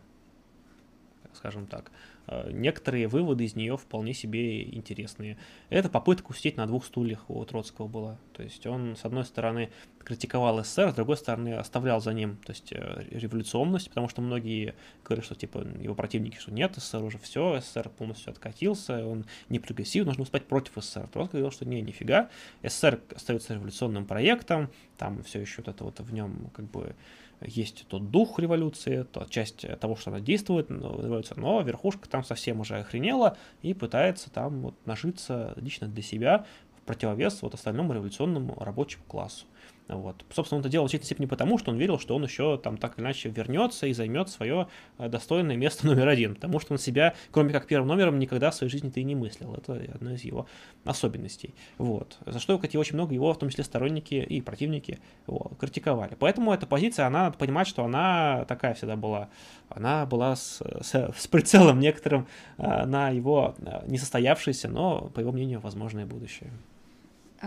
скажем 1.35 1.67
так. 1.67 1.91
Э, 2.29 2.51
некоторые 2.51 3.09
выводы 3.09 3.45
из 3.45 3.55
нее 3.55 3.77
вполне 3.77 4.15
себе 4.15 4.63
интересные. 4.63 5.37
Это 5.69 5.89
попытка 5.89 6.31
усидеть 6.31 6.57
на 6.57 6.67
двух 6.67 6.85
стульях 6.85 7.29
у 7.31 7.45
Троцкого 7.45 7.87
была. 7.87 8.19
То 8.33 8.43
есть 8.43 8.67
он, 8.67 8.97
с 8.97 9.05
одной 9.05 9.25
стороны, 9.25 9.71
критиковал 10.05 10.63
СССР, 10.63 10.93
с 10.93 10.95
другой 10.95 11.17
стороны, 11.17 11.55
оставлял 11.55 12.01
за 12.01 12.13
ним 12.13 12.37
то 12.45 12.53
есть, 12.53 12.73
э, 12.73 13.05
революционность, 13.11 13.89
потому 13.89 14.09
что 14.09 14.23
многие 14.23 14.75
говорят, 15.05 15.25
что 15.25 15.35
типа 15.35 15.67
его 15.81 15.95
противники, 15.95 16.39
что 16.39 16.53
нет, 16.53 16.75
СССР 16.77 17.03
уже 17.03 17.19
все, 17.19 17.61
СССР 17.61 17.89
полностью 17.89 18.31
откатился, 18.31 19.07
он 19.07 19.25
не 19.49 19.59
прогрессив, 19.59 20.05
нужно 20.07 20.23
выступать 20.23 20.47
против 20.47 20.73
СССР. 20.77 21.09
Троцкий 21.13 21.39
говорил, 21.39 21.51
что 21.51 21.65
не, 21.65 21.81
нифига, 21.81 22.31
СССР 22.63 23.01
остается 23.15 23.55
революционным 23.55 24.07
проектом, 24.07 24.71
там 24.97 25.23
все 25.23 25.41
еще 25.41 25.57
вот 25.59 25.69
это 25.69 25.85
вот 25.85 26.01
в 26.01 26.13
нем 26.13 26.51
как 26.55 26.71
бы 26.71 26.95
есть 27.41 27.87
тот 27.89 28.11
дух 28.11 28.39
революции, 28.39 29.03
то 29.03 29.27
часть 29.29 29.67
того, 29.81 29.97
что 29.97 30.11
она 30.11 30.21
действует, 30.21 30.71
революция, 30.71 31.39
но 31.39 31.61
верхушка 31.61 32.09
там 32.09 32.25
совсем 32.25 32.61
уже 32.61 32.79
охренела 32.79 33.37
и 33.63 33.75
пытается 33.75 34.31
там 34.31 34.63
вот 34.63 34.75
нажиться 34.87 35.53
лично 35.57 35.89
для 35.89 36.03
себя 36.03 36.47
в 36.79 36.83
противовес 36.83 37.43
вот 37.43 37.55
остальному 37.55 37.93
революционному 37.93 38.57
рабочему 38.61 39.05
классу. 39.09 39.47
Вот. 39.89 40.25
Собственно, 40.31 40.59
он 40.59 40.61
это 40.63 40.69
делал 40.69 40.87
в 40.87 40.91
значительной 40.91 41.07
степени 41.07 41.27
потому, 41.27 41.59
что 41.59 41.71
он 41.71 41.79
верил, 41.79 41.99
что 41.99 42.17
он 42.17 42.25
еще 42.25 42.59
там 42.59 42.77
так 42.77 42.99
или 42.99 43.05
иначе 43.05 43.29
вернется 43.29 43.87
и 43.87 43.93
займет 43.93 44.29
свое 44.29 44.67
э, 44.99 45.09
достойное 45.09 45.57
место 45.57 45.87
номер 45.87 46.09
один, 46.09 46.35
потому 46.35 46.59
что 46.59 46.75
он 46.75 46.79
себя, 46.79 47.15
кроме 47.31 47.53
как 47.53 47.67
первым 47.67 47.89
номером, 47.89 48.19
никогда 48.19 48.51
в 48.51 48.55
своей 48.55 48.71
жизни-то 48.71 48.99
и 48.99 49.05
не 49.05 49.15
мыслил. 49.15 49.55
Это 49.55 49.75
одна 49.95 50.15
из 50.15 50.25
его 50.25 50.47
особенностей. 50.85 51.55
Вот. 51.79 52.19
За 52.27 52.41
что, 52.41 52.57
кстати, 52.59 52.77
очень 52.77 52.95
много 52.95 53.15
его, 53.15 53.33
в 53.33 53.39
том 53.39 53.49
числе 53.49 53.63
сторонники 53.63 54.15
и 54.15 54.41
противники, 54.41 54.99
вот, 55.27 55.57
критиковали. 55.59 56.17
Поэтому 56.19 56.53
эта 56.53 56.67
позиция, 56.67 57.07
она, 57.07 57.25
надо 57.25 57.39
понимать, 57.39 57.69
что 57.69 57.85
она 57.85 58.45
такая 58.47 58.75
всегда 58.75 58.97
была. 58.97 59.29
Она 59.69 60.05
была 60.05 60.35
с, 60.35 60.61
с, 60.81 61.13
с 61.17 61.27
прицелом 61.29 61.79
некоторым 61.79 62.27
э, 62.59 62.87
на 62.87 63.11
его 63.11 63.55
э, 63.59 63.83
несостоявшееся, 63.87 64.69
но, 64.69 65.11
по 65.15 65.21
его 65.21 65.31
мнению, 65.31 65.61
возможное 65.61 66.07
будущее. 66.07 66.51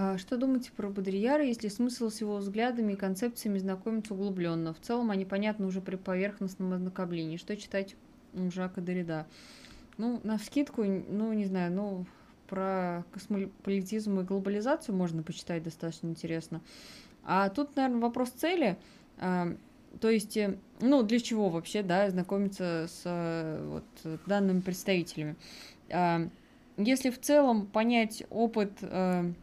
А 0.01 0.17
что 0.17 0.37
думаете 0.37 0.71
про 0.71 0.87
Бодрияра, 0.87 1.43
если 1.43 1.67
смысл 1.67 2.09
с 2.09 2.21
его 2.21 2.37
взглядами 2.37 2.93
и 2.93 2.95
концепциями 2.95 3.57
знакомиться 3.57 4.13
углубленно? 4.13 4.73
В 4.73 4.79
целом 4.79 5.11
они 5.11 5.25
понятны 5.25 5.65
уже 5.65 5.81
при 5.81 5.97
поверхностном 5.97 6.71
ознакомлении. 6.71 7.35
Что 7.35 7.57
читать 7.57 7.97
у 8.33 8.49
Жака 8.49 8.79
Дорида? 8.79 9.27
Ну, 9.97 10.21
на 10.23 10.37
вскидку, 10.37 10.85
ну, 10.85 11.33
не 11.33 11.43
знаю, 11.43 11.73
ну, 11.73 12.05
про 12.47 13.03
космополитизм 13.11 14.21
и 14.21 14.23
глобализацию 14.23 14.95
можно 14.95 15.21
почитать 15.21 15.63
достаточно 15.63 16.07
интересно. 16.07 16.61
А 17.25 17.49
тут, 17.49 17.75
наверное, 17.75 17.99
вопрос 17.99 18.29
цели. 18.29 18.77
А, 19.17 19.53
то 19.99 20.09
есть, 20.09 20.37
э, 20.37 20.57
ну, 20.79 21.03
для 21.03 21.19
чего 21.19 21.49
вообще, 21.49 21.83
да, 21.83 22.09
знакомиться 22.09 22.87
с 22.87 23.01
э, 23.03 23.67
вот, 23.67 24.19
данными 24.27 24.61
представителями? 24.61 25.35
А, 25.91 26.29
если 26.77 27.09
в 27.09 27.19
целом 27.19 27.67
понять 27.67 28.23
опыт 28.29 28.71
э, 28.79 29.33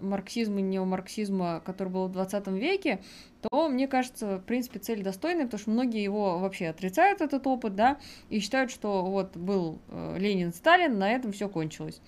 марксизма 0.00 0.60
и 0.60 0.62
неомарксизма, 0.62 1.62
который 1.64 1.88
был 1.88 2.08
в 2.08 2.12
20 2.12 2.46
веке, 2.48 3.00
то, 3.42 3.68
мне 3.68 3.86
кажется, 3.86 4.38
в 4.38 4.44
принципе, 4.44 4.78
цель 4.78 5.02
достойная, 5.02 5.44
потому 5.44 5.60
что 5.60 5.70
многие 5.70 6.02
его 6.02 6.38
вообще 6.38 6.68
отрицают 6.68 7.20
этот 7.20 7.46
опыт, 7.46 7.74
да, 7.74 7.98
и 8.30 8.40
считают, 8.40 8.70
что 8.70 9.04
вот 9.04 9.36
был 9.36 9.80
э, 9.88 10.16
Ленин, 10.18 10.52
Сталин, 10.52 10.98
на 10.98 11.10
этом 11.10 11.32
все 11.32 11.48
кончилось. 11.48 12.00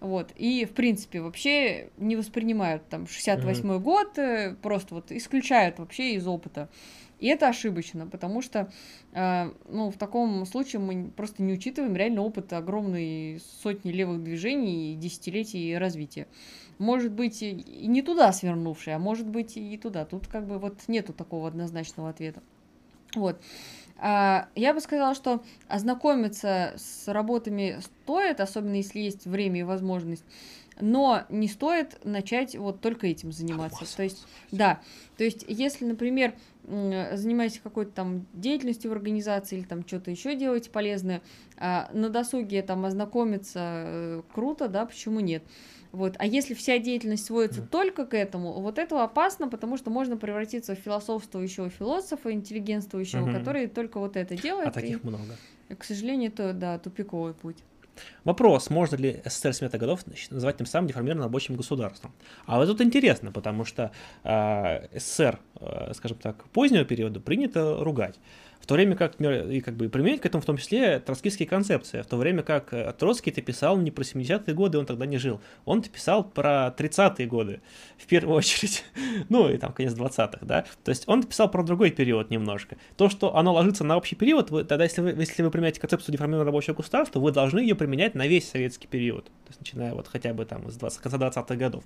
Вот. 0.00 0.32
И, 0.36 0.66
в 0.66 0.72
принципе, 0.72 1.22
вообще 1.22 1.88
не 1.96 2.16
воспринимают 2.16 2.86
там 2.88 3.04
68-й 3.04 3.62
mm-hmm. 3.62 3.78
год, 3.80 4.18
э, 4.18 4.54
просто 4.60 4.96
вот 4.96 5.10
исключают 5.10 5.78
вообще 5.78 6.14
из 6.14 6.26
опыта. 6.26 6.68
И 7.20 7.28
это 7.28 7.48
ошибочно, 7.48 8.06
потому 8.06 8.42
что, 8.42 8.70
э, 9.12 9.50
ну, 9.66 9.90
в 9.90 9.96
таком 9.96 10.44
случае 10.44 10.80
мы 10.80 11.10
просто 11.10 11.42
не 11.42 11.54
учитываем 11.54 11.96
реально 11.96 12.20
опыт 12.20 12.52
огромной 12.52 13.40
сотни 13.62 13.92
левых 13.92 14.22
движений 14.22 14.92
и 14.92 14.96
десятилетий 14.96 15.78
развития 15.78 16.26
может 16.78 17.12
быть 17.12 17.42
и 17.42 17.54
не 17.86 18.02
туда 18.02 18.32
свернувший, 18.32 18.94
а 18.94 18.98
может 18.98 19.26
быть 19.26 19.56
и 19.56 19.76
туда. 19.76 20.04
Тут 20.04 20.26
как 20.26 20.46
бы 20.46 20.58
вот 20.58 20.76
нету 20.88 21.12
такого 21.12 21.48
однозначного 21.48 22.10
ответа. 22.10 22.42
Вот. 23.14 23.40
А, 23.96 24.48
я 24.54 24.74
бы 24.74 24.80
сказала, 24.80 25.14
что 25.14 25.42
ознакомиться 25.68 26.74
с 26.76 27.06
работами 27.06 27.78
стоит, 27.80 28.40
особенно 28.40 28.74
если 28.74 28.98
есть 28.98 29.26
время 29.26 29.60
и 29.60 29.62
возможность, 29.62 30.24
но 30.80 31.22
не 31.28 31.46
стоит 31.46 32.04
начать 32.04 32.56
вот 32.56 32.80
только 32.80 33.06
этим 33.06 33.30
заниматься. 33.30 33.84
То 33.96 34.02
есть, 34.02 34.26
да, 34.50 34.80
то 35.16 35.24
есть, 35.24 35.44
если, 35.46 35.84
например, 35.84 36.34
занимаетесь 36.66 37.60
какой-то 37.62 37.92
там 37.92 38.26
деятельностью 38.32 38.90
в 38.90 38.94
организации 38.94 39.58
или 39.58 39.64
там 39.64 39.86
что-то 39.86 40.10
еще 40.10 40.34
делаете 40.34 40.70
полезное, 40.70 41.22
а 41.56 41.90
на 41.92 42.08
досуге 42.08 42.62
там 42.62 42.84
ознакомиться 42.84 43.60
э, 43.60 44.22
круто, 44.34 44.68
да, 44.68 44.86
почему 44.86 45.20
нет? 45.20 45.44
Вот. 45.94 46.16
А 46.18 46.26
если 46.26 46.54
вся 46.54 46.78
деятельность 46.78 47.26
сводится 47.26 47.60
mm. 47.60 47.68
только 47.68 48.04
к 48.04 48.14
этому, 48.14 48.52
вот 48.60 48.78
это 48.78 49.02
опасно, 49.02 49.48
потому 49.48 49.76
что 49.76 49.90
можно 49.90 50.16
превратиться 50.16 50.74
в 50.74 50.78
философствующего 50.78 51.70
философа, 51.70 52.32
интеллигентствующего, 52.32 53.26
mm-hmm. 53.26 53.38
который 53.38 53.66
только 53.68 54.00
вот 54.00 54.16
это 54.16 54.36
делает. 54.36 54.68
А 54.68 54.72
таких 54.72 55.04
и, 55.04 55.06
много. 55.06 55.36
К 55.78 55.84
сожалению, 55.84 56.30
это, 56.30 56.52
да, 56.52 56.78
тупиковый 56.78 57.32
путь. 57.32 57.58
Вопрос, 58.24 58.70
можно 58.70 58.96
ли 58.96 59.22
СССР 59.24 59.54
с 59.54 59.78
годов 59.78 60.00
называть 60.30 60.56
тем 60.56 60.66
самым 60.66 60.88
деформированным 60.88 61.26
рабочим 61.26 61.54
государством? 61.54 62.12
А 62.46 62.58
вот 62.58 62.66
тут 62.66 62.80
интересно, 62.80 63.30
потому 63.30 63.64
что 63.64 63.92
э, 64.24 64.98
СССР, 64.98 65.38
э, 65.60 65.92
скажем 65.94 66.18
так, 66.18 66.44
позднего 66.46 66.84
периода 66.84 67.20
принято 67.20 67.76
ругать. 67.84 68.18
В 68.64 68.66
то 68.66 68.76
время 68.76 68.96
как, 68.96 69.20
и 69.20 69.60
как 69.60 69.76
бы 69.76 69.90
применять 69.90 70.22
к 70.22 70.26
этому 70.26 70.40
в 70.40 70.46
том 70.46 70.56
числе 70.56 70.98
троцкистские 70.98 71.46
концепции, 71.46 72.00
в 72.00 72.06
то 72.06 72.16
время 72.16 72.42
как 72.42 72.72
э, 72.72 72.94
Троцкий 72.98 73.30
это 73.30 73.42
писал 73.42 73.76
не 73.76 73.90
про 73.90 74.04
70-е 74.04 74.54
годы, 74.54 74.78
он 74.78 74.86
тогда 74.86 75.04
не 75.04 75.18
жил, 75.18 75.42
он 75.66 75.82
писал 75.82 76.24
про 76.24 76.74
30-е 76.74 77.26
годы, 77.26 77.60
в 77.98 78.06
первую 78.06 78.34
очередь, 78.34 78.82
ну 79.28 79.50
и 79.50 79.58
там 79.58 79.74
конец 79.74 79.92
20-х, 79.92 80.38
да, 80.40 80.64
то 80.82 80.88
есть 80.88 81.06
он 81.08 81.24
писал 81.24 81.50
про 81.50 81.62
другой 81.62 81.90
период 81.90 82.30
немножко. 82.30 82.78
То, 82.96 83.10
что 83.10 83.36
оно 83.36 83.52
ложится 83.52 83.84
на 83.84 83.98
общий 83.98 84.16
период, 84.16 84.50
вы, 84.50 84.64
тогда 84.64 84.84
если 84.84 85.02
вы, 85.02 85.10
если 85.10 85.42
вы 85.42 85.50
применяете 85.50 85.82
концепцию 85.82 86.14
деформированного 86.14 86.46
рабочего 86.46 86.74
государства, 86.74 87.20
вы 87.20 87.32
должны 87.32 87.58
ее 87.58 87.74
применять 87.74 88.14
на 88.14 88.26
весь 88.26 88.48
советский 88.48 88.86
период, 88.86 89.26
то 89.26 89.50
есть 89.50 89.60
начиная 89.60 89.92
вот 89.92 90.08
хотя 90.08 90.32
бы 90.32 90.46
там 90.46 90.70
с 90.70 90.76
20, 90.76 91.00
конца 91.00 91.18
20-х 91.18 91.54
годов. 91.56 91.84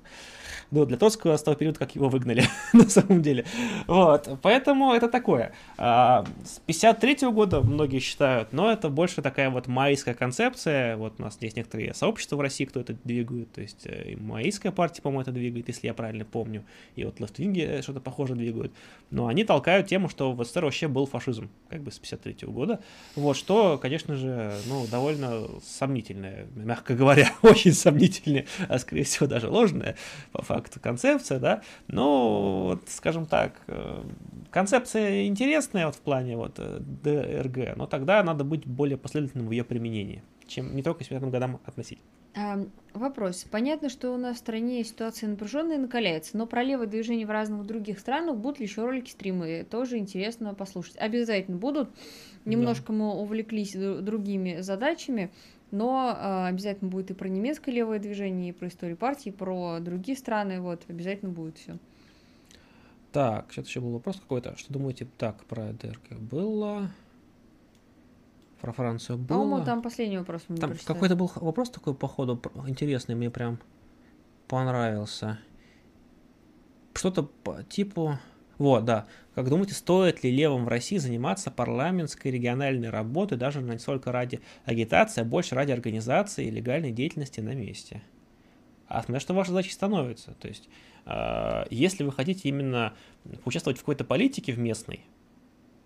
Ну, 0.70 0.84
для 0.84 0.96
Троцкого 0.96 1.36
с 1.36 1.42
того 1.42 1.56
периода, 1.56 1.80
как 1.80 1.96
его 1.96 2.08
выгнали, 2.08 2.44
на 2.72 2.88
самом 2.88 3.20
деле. 3.20 3.46
Вот, 3.88 4.28
поэтому 4.42 4.92
это 4.92 5.08
такое. 5.08 5.52
А, 6.68 6.72
53 6.92 7.30
года 7.30 7.62
многие 7.62 7.98
считают, 7.98 8.52
но 8.52 8.70
это 8.70 8.90
больше 8.90 9.22
такая 9.22 9.48
вот 9.48 9.68
маистская 9.68 10.14
концепция. 10.14 10.98
Вот 10.98 11.14
у 11.18 11.22
нас 11.22 11.38
есть 11.40 11.56
некоторые 11.56 11.94
сообщества 11.94 12.36
в 12.36 12.40
России, 12.42 12.66
кто 12.66 12.80
это 12.80 12.94
двигает. 13.04 13.50
То 13.52 13.62
есть 13.62 13.86
э, 13.86 14.10
и 14.12 14.16
маистская 14.16 14.70
партия, 14.70 15.00
по-моему, 15.00 15.22
это 15.22 15.32
двигает, 15.32 15.68
если 15.68 15.86
я 15.86 15.94
правильно 15.94 16.26
помню. 16.26 16.64
И 16.94 17.04
вот 17.04 17.20
лефтвинги 17.20 17.80
что-то 17.80 18.00
похоже 18.00 18.34
двигают. 18.34 18.72
Но 19.10 19.28
они 19.28 19.44
толкают 19.44 19.86
тему, 19.86 20.10
что 20.10 20.32
в 20.32 20.44
СССР 20.44 20.64
вообще 20.64 20.88
был 20.88 21.06
фашизм, 21.06 21.48
как 21.70 21.82
бы 21.82 21.90
с 21.90 21.98
53 21.98 22.46
года. 22.48 22.80
Вот, 23.16 23.36
что, 23.36 23.78
конечно 23.78 24.14
же, 24.14 24.52
ну, 24.66 24.86
довольно 24.90 25.48
сомнительное, 25.64 26.46
мягко 26.54 26.94
говоря, 26.94 27.32
очень 27.42 27.72
сомнительное, 27.72 28.44
а 28.68 28.78
скорее 28.78 29.04
всего 29.04 29.26
даже 29.26 29.48
ложное 29.48 29.96
по 30.32 30.42
факту 30.42 30.80
концепция, 30.80 31.38
да. 31.38 31.62
Но, 31.86 32.64
вот, 32.64 32.82
скажем 32.88 33.24
так, 33.24 33.62
э, 33.68 34.02
концепция 34.50 35.26
интересная 35.26 35.86
вот 35.86 35.94
в 35.94 36.00
плане 36.00 36.36
вот 36.36 36.57
Э, 36.57 36.57
ДРГ, 36.58 37.76
но 37.76 37.86
тогда 37.86 38.22
надо 38.22 38.44
быть 38.44 38.66
более 38.66 38.98
последовательным 38.98 39.48
в 39.48 39.52
ее 39.52 39.64
применении, 39.64 40.22
чем 40.46 40.74
не 40.74 40.82
только 40.82 41.04
к 41.04 41.06
70 41.06 41.30
годам 41.30 41.60
относить. 41.64 42.00
А, 42.34 42.64
вопрос. 42.94 43.46
Понятно, 43.50 43.88
что 43.88 44.12
у 44.12 44.16
нас 44.16 44.36
в 44.36 44.38
стране 44.38 44.84
ситуация 44.84 45.28
напряженная 45.28 45.76
и 45.76 45.80
накаляется, 45.80 46.36
но 46.36 46.46
про 46.46 46.62
левое 46.62 46.86
движение 46.86 47.26
в 47.26 47.30
разных 47.30 47.66
других 47.66 47.98
странах 47.98 48.36
будут 48.36 48.60
ли 48.60 48.66
еще 48.66 48.82
ролики, 48.82 49.10
стримы? 49.10 49.66
Тоже 49.68 49.98
интересно 49.98 50.54
послушать. 50.54 50.96
Обязательно 50.98 51.56
будут. 51.56 51.90
Немножко 52.44 52.88
да. 52.88 52.92
мы 52.92 53.14
увлеклись 53.14 53.74
другими 53.74 54.60
задачами, 54.60 55.30
но 55.70 56.14
а, 56.16 56.46
обязательно 56.46 56.90
будет 56.90 57.10
и 57.10 57.14
про 57.14 57.28
немецкое 57.28 57.74
левое 57.74 57.98
движение, 57.98 58.50
и 58.50 58.52
про 58.52 58.68
историю 58.68 58.96
партии, 58.96 59.30
и 59.30 59.32
про 59.32 59.80
другие 59.80 60.16
страны. 60.16 60.60
Вот, 60.60 60.82
обязательно 60.88 61.32
будет 61.32 61.58
все. 61.58 61.78
Так, 63.12 63.50
сейчас 63.50 63.66
еще 63.68 63.80
был 63.80 63.92
вопрос 63.92 64.16
какой-то. 64.16 64.56
Что 64.56 64.72
думаете 64.72 65.08
так 65.16 65.44
про 65.46 65.72
ДРК 65.72 66.18
было? 66.18 66.90
Про 68.60 68.72
Францию 68.72 69.18
было? 69.18 69.38
По-моему, 69.38 69.64
там 69.64 69.82
последний 69.82 70.18
вопрос 70.18 70.42
Там 70.60 70.74
какой-то 70.84 71.16
был 71.16 71.30
вопрос 71.36 71.70
такой, 71.70 71.94
походу, 71.94 72.40
интересный, 72.66 73.14
мне 73.14 73.30
прям 73.30 73.58
понравился. 74.46 75.38
Что-то 76.94 77.22
по 77.22 77.62
типу... 77.62 78.18
Вот, 78.58 78.84
да. 78.84 79.06
Как 79.36 79.48
думаете, 79.48 79.74
стоит 79.74 80.24
ли 80.24 80.32
левым 80.32 80.64
в 80.64 80.68
России 80.68 80.96
заниматься 80.96 81.52
парламентской 81.52 82.28
региональной 82.28 82.90
работой, 82.90 83.38
даже 83.38 83.62
не 83.62 83.78
столько 83.78 84.10
ради 84.10 84.40
агитации, 84.64 85.20
а 85.20 85.24
больше 85.24 85.54
ради 85.54 85.70
организации 85.70 86.46
и 86.46 86.50
легальной 86.50 86.90
деятельности 86.90 87.38
на 87.38 87.54
месте? 87.54 88.02
А 88.88 89.02
смотря 89.02 89.20
что 89.20 89.34
ваша 89.34 89.50
задача 89.50 89.72
становится. 89.72 90.32
То 90.34 90.48
есть 90.48 90.68
если 91.70 92.04
вы 92.04 92.12
хотите 92.12 92.48
именно 92.48 92.92
участвовать 93.44 93.78
в 93.78 93.82
какой-то 93.82 94.04
политике 94.04 94.52
в 94.52 94.58
местной, 94.58 95.04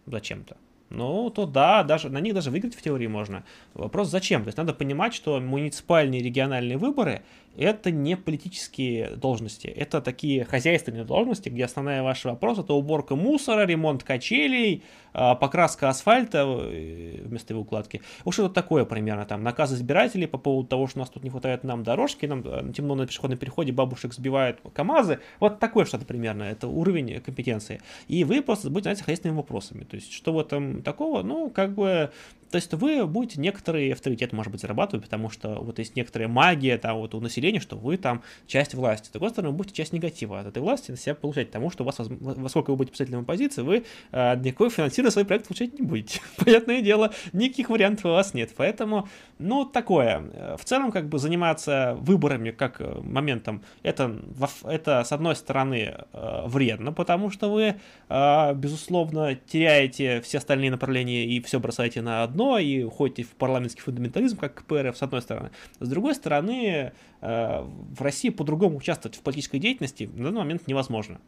зачем-то, 0.06 0.56
ну, 0.90 1.30
то 1.30 1.46
да, 1.46 1.84
даже 1.84 2.10
на 2.10 2.18
них 2.18 2.34
даже 2.34 2.50
выиграть 2.50 2.74
в 2.74 2.82
теории 2.82 3.06
можно. 3.06 3.44
Вопрос 3.72 4.08
зачем? 4.08 4.42
То 4.42 4.48
есть 4.48 4.58
надо 4.58 4.74
понимать, 4.74 5.14
что 5.14 5.40
муниципальные 5.40 6.20
и 6.20 6.24
региональные 6.24 6.76
выборы 6.76 7.22
это 7.56 7.90
не 7.90 8.16
политические 8.16 9.16
должности, 9.16 9.66
это 9.66 10.00
такие 10.00 10.44
хозяйственные 10.44 11.04
должности, 11.04 11.48
где 11.48 11.64
основная 11.64 12.02
ваш 12.02 12.24
вопрос 12.24 12.58
это 12.58 12.72
уборка 12.74 13.16
мусора, 13.16 13.66
ремонт 13.66 14.02
качелей, 14.02 14.82
а, 15.14 15.34
покраска 15.34 15.90
асфальта 15.90 16.44
э, 16.46 17.22
вместо 17.24 17.52
его 17.52 17.62
укладки. 17.62 18.00
Вот 18.24 18.32
что-то 18.32 18.54
такое 18.54 18.84
примерно, 18.84 19.26
там, 19.26 19.42
наказ 19.42 19.72
избирателей 19.72 20.26
по 20.26 20.38
поводу 20.38 20.68
того, 20.68 20.86
что 20.86 20.98
у 20.98 21.02
нас 21.02 21.10
тут 21.10 21.22
не 21.22 21.30
хватает 21.30 21.64
нам 21.64 21.82
дорожки, 21.82 22.24
нам 22.24 22.42
э, 22.44 22.72
темно 22.72 22.94
на 22.94 23.06
пешеходном 23.06 23.38
переходе, 23.38 23.72
бабушек 23.72 24.14
сбивают 24.14 24.60
КАМАЗы, 24.72 25.20
вот 25.38 25.58
такое 25.58 25.84
что-то 25.84 26.06
примерно, 26.06 26.44
это 26.44 26.66
уровень 26.66 27.20
компетенции. 27.20 27.82
И 28.08 28.24
вы 28.24 28.40
просто 28.40 28.70
будете 28.70 28.84
заняться 28.84 29.04
хозяйственными 29.04 29.36
вопросами, 29.36 29.84
то 29.84 29.96
есть 29.96 30.12
что 30.12 30.32
в 30.32 30.38
этом 30.38 30.82
такого, 30.82 31.22
ну, 31.22 31.50
как 31.50 31.74
бы 31.74 32.10
то 32.52 32.56
есть 32.56 32.74
вы 32.74 33.06
будете 33.06 33.40
некоторый 33.40 33.90
авторитет, 33.90 34.34
может 34.34 34.52
быть, 34.52 34.60
зарабатывать, 34.60 35.06
потому 35.06 35.30
что 35.30 35.54
вот 35.54 35.78
есть 35.78 35.96
некоторая 35.96 36.28
магия 36.28 36.76
там 36.76 36.98
вот 36.98 37.14
у 37.14 37.20
населения, 37.20 37.60
что 37.60 37.76
вы 37.76 37.96
там 37.96 38.22
часть 38.46 38.74
власти. 38.74 39.06
С 39.06 39.10
другой 39.10 39.30
стороны, 39.30 39.52
вы 39.52 39.56
будете 39.56 39.74
часть 39.74 39.94
негатива 39.94 40.38
от 40.38 40.48
этой 40.48 40.58
власти 40.58 40.90
на 40.90 40.98
себя 40.98 41.14
получать, 41.14 41.46
потому 41.46 41.70
что 41.70 41.82
у 41.82 41.86
вас, 41.86 41.96
во 41.98 42.48
сколько 42.50 42.70
вы 42.70 42.76
будете 42.76 42.92
писателем 42.92 43.20
оппозиции, 43.20 43.62
вы 43.62 43.84
э, 44.12 44.36
никакой 44.36 44.68
финансирования 44.68 45.10
свой 45.10 45.24
проект 45.24 45.48
получать 45.48 45.78
не 45.78 45.86
будете. 45.86 46.20
Понятное 46.36 46.82
дело, 46.82 47.14
никаких 47.32 47.70
вариантов 47.70 48.04
у 48.04 48.08
вас 48.10 48.34
нет. 48.34 48.50
Поэтому, 48.54 49.08
ну, 49.38 49.64
такое. 49.64 50.56
В 50.58 50.64
целом, 50.66 50.92
как 50.92 51.08
бы 51.08 51.18
заниматься 51.18 51.96
выборами 52.00 52.50
как 52.50 52.82
э, 52.82 53.00
моментом, 53.02 53.62
это, 53.82 54.20
это 54.64 55.04
с 55.04 55.12
одной 55.12 55.36
стороны, 55.36 55.94
э, 56.12 56.42
вредно, 56.44 56.92
потому 56.92 57.30
что 57.30 57.50
вы, 57.50 57.76
э, 58.10 58.54
безусловно, 58.54 59.36
теряете 59.36 60.20
все 60.20 60.36
остальные 60.36 60.70
направления 60.70 61.24
и 61.24 61.40
все 61.40 61.58
бросаете 61.58 62.02
на 62.02 62.22
одно, 62.22 62.41
одно 62.42 62.58
и 62.58 62.82
уходите 62.82 63.22
в 63.22 63.30
парламентский 63.30 63.82
фундаментализм, 63.82 64.36
как 64.36 64.54
КПРФ, 64.54 64.96
с 64.96 65.02
одной 65.02 65.22
стороны. 65.22 65.50
С 65.80 65.88
другой 65.88 66.14
стороны, 66.14 66.92
э, 67.20 67.60
в 67.60 68.00
России 68.00 68.30
по-другому 68.30 68.76
участвовать 68.76 69.16
в 69.16 69.22
политической 69.22 69.58
деятельности 69.58 70.10
на 70.14 70.24
данный 70.24 70.40
момент 70.40 70.66
невозможно. 70.66 71.20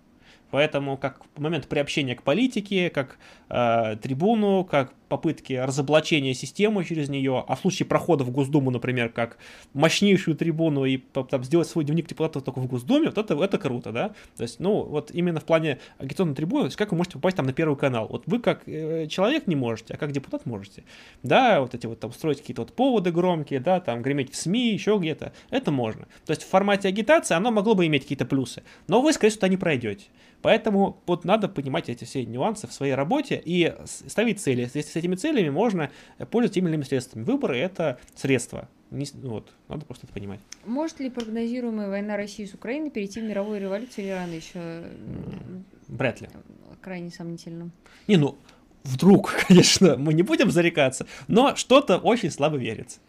Поэтому 0.55 0.97
как 0.97 1.21
момент 1.37 1.67
приобщения 1.67 2.15
к 2.15 2.23
политике, 2.23 2.89
как 2.89 3.19
э, 3.49 3.97
трибуну, 4.01 4.65
как 4.65 4.93
попытки 5.09 5.55
разоблачения 5.55 6.33
системы 6.33 6.85
через 6.85 7.09
нее, 7.09 7.45
а 7.47 7.57
в 7.57 7.61
случае 7.61 7.87
прохода 7.87 8.23
в 8.23 8.31
Госдуму, 8.31 8.71
например, 8.71 9.09
как 9.09 9.37
мощнейшую 9.73 10.37
трибуну 10.37 10.85
и 10.85 10.99
там, 10.99 11.43
сделать 11.43 11.67
свой 11.67 11.85
дневник 11.85 12.07
депутата 12.07 12.41
только 12.41 12.61
в 12.61 12.69
Госдуме, 12.69 13.07
вот 13.09 13.19
это, 13.19 13.35
это 13.35 13.59
круто, 13.59 13.91
да? 13.91 14.15
То 14.37 14.45
есть, 14.45 14.61
ну, 14.61 14.85
вот 14.85 15.11
именно 15.13 15.41
в 15.41 15.45
плане 15.45 15.79
агитационной 15.99 16.37
трибуны, 16.37 16.63
то 16.63 16.67
есть 16.67 16.77
как 16.77 16.93
вы 16.93 16.99
можете 16.99 17.15
попасть 17.15 17.37
там 17.37 17.47
на 17.47 17.53
Первый 17.53 17.77
канал? 17.77 18.07
Вот 18.09 18.23
вы 18.27 18.39
как 18.39 18.69
э, 18.69 19.09
человек 19.09 19.49
не 19.49 19.57
можете, 19.57 19.95
а 19.95 19.97
как 19.97 20.13
депутат 20.13 20.47
можете. 20.47 20.85
Да, 21.25 21.63
вот 21.63 21.75
эти 21.75 21.87
вот 21.87 21.99
там 21.99 22.13
строить 22.13 22.39
какие-то 22.39 22.63
вот 22.63 22.73
поводы 22.73 23.11
громкие, 23.11 23.59
да, 23.59 23.81
там 23.81 24.03
греметь 24.03 24.33
в 24.33 24.37
СМИ, 24.37 24.73
еще 24.73 24.99
где-то, 25.01 25.33
это 25.51 25.73
можно. 25.73 26.07
То 26.27 26.31
есть 26.31 26.45
в 26.45 26.49
формате 26.49 26.87
агитации 26.87 27.35
оно 27.35 27.51
могло 27.51 27.75
бы 27.75 27.87
иметь 27.87 28.03
какие-то 28.03 28.25
плюсы, 28.25 28.63
но 28.87 29.03
вы, 29.03 29.13
скорее 29.13 29.31
всего, 29.31 29.41
туда 29.41 29.49
не 29.49 29.57
пройдете. 29.57 30.05
Поэтому 30.45 31.01
вот 31.07 31.25
надо 31.25 31.49
понимать 31.49 31.89
эти 31.89 32.05
все 32.05 32.23
нюансы 32.27 32.67
в 32.67 32.73
своей 32.75 32.93
работе 32.93 33.41
и 33.43 33.75
ставить 33.87 34.43
цели. 34.43 34.61
Если 34.61 34.83
с 34.83 34.95
этими 34.95 35.15
целями 35.15 35.49
можно 35.49 35.91
пользоваться 36.19 36.57
теми 36.57 36.67
или 36.67 36.75
иными 36.75 36.83
средствами. 36.83 37.25
Выборы— 37.25 37.57
это 37.59 37.99
средства. 38.15 38.69
Не, 38.91 39.07
вот, 39.23 39.51
надо 39.69 39.87
просто 39.87 40.05
это 40.05 40.13
понимать. 40.13 40.41
Может 40.67 41.01
ли 41.01 41.09
прогнозируемая 41.09 41.89
война 41.89 42.19
России 42.19 42.45
с 42.45 42.53
Украиной 42.53 42.91
перейти 42.91 43.23
в 43.23 43.25
мировую 43.25 43.59
революцию 43.59 44.05
или 44.05 44.13
рано 44.13 44.33
еще? 44.33 44.85
Вряд 45.89 46.21
ли. 46.21 46.29
Крайне 46.83 47.11
сомнительно. 47.11 47.71
Не, 48.07 48.19
ну, 48.19 48.37
вдруг, 48.83 49.33
конечно, 49.49 49.97
мы 49.97 50.13
не 50.13 50.23
будем 50.23 50.51
зарекаться, 50.51 51.07
но 51.27 51.57
что-то 51.57 51.97
очень 51.97 52.31
слабо 52.31 52.59
верится. 52.59 53.01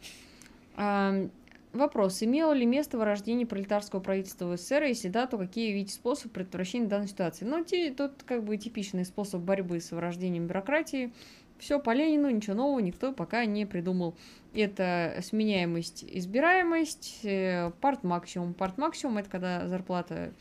Вопрос. 1.75 2.23
Имело 2.23 2.53
ли 2.53 2.65
место 2.65 2.97
вырождение 2.97 3.45
пролетарского 3.45 3.99
правительства 3.99 4.45
в 4.45 4.57
СССР? 4.57 4.83
Если 4.83 5.09
да, 5.09 5.27
то 5.27 5.37
какие 5.37 5.73
видите 5.73 5.93
способы 5.93 6.33
предотвращения 6.33 6.87
данной 6.87 7.09
ситуации? 7.09 7.43
Ну, 7.43 7.65
тут 7.97 8.23
как 8.23 8.45
бы 8.45 8.55
типичный 8.55 9.03
способ 9.03 9.41
борьбы 9.41 9.81
с 9.81 9.91
вырождением 9.91 10.47
бюрократии. 10.47 11.11
Все 11.59 11.77
по 11.77 11.93
Ленину, 11.93 12.29
ничего 12.29 12.55
нового 12.55 12.79
никто 12.79 13.11
пока 13.11 13.43
не 13.43 13.65
придумал. 13.65 14.15
Это 14.53 15.17
сменяемость, 15.21 16.05
избираемость, 16.07 17.19
э, 17.23 17.71
парт-максимум. 17.81 18.53
Парт-максимум– 18.53 19.17
это 19.19 19.29
когда 19.29 19.67
зарплата 19.67 20.31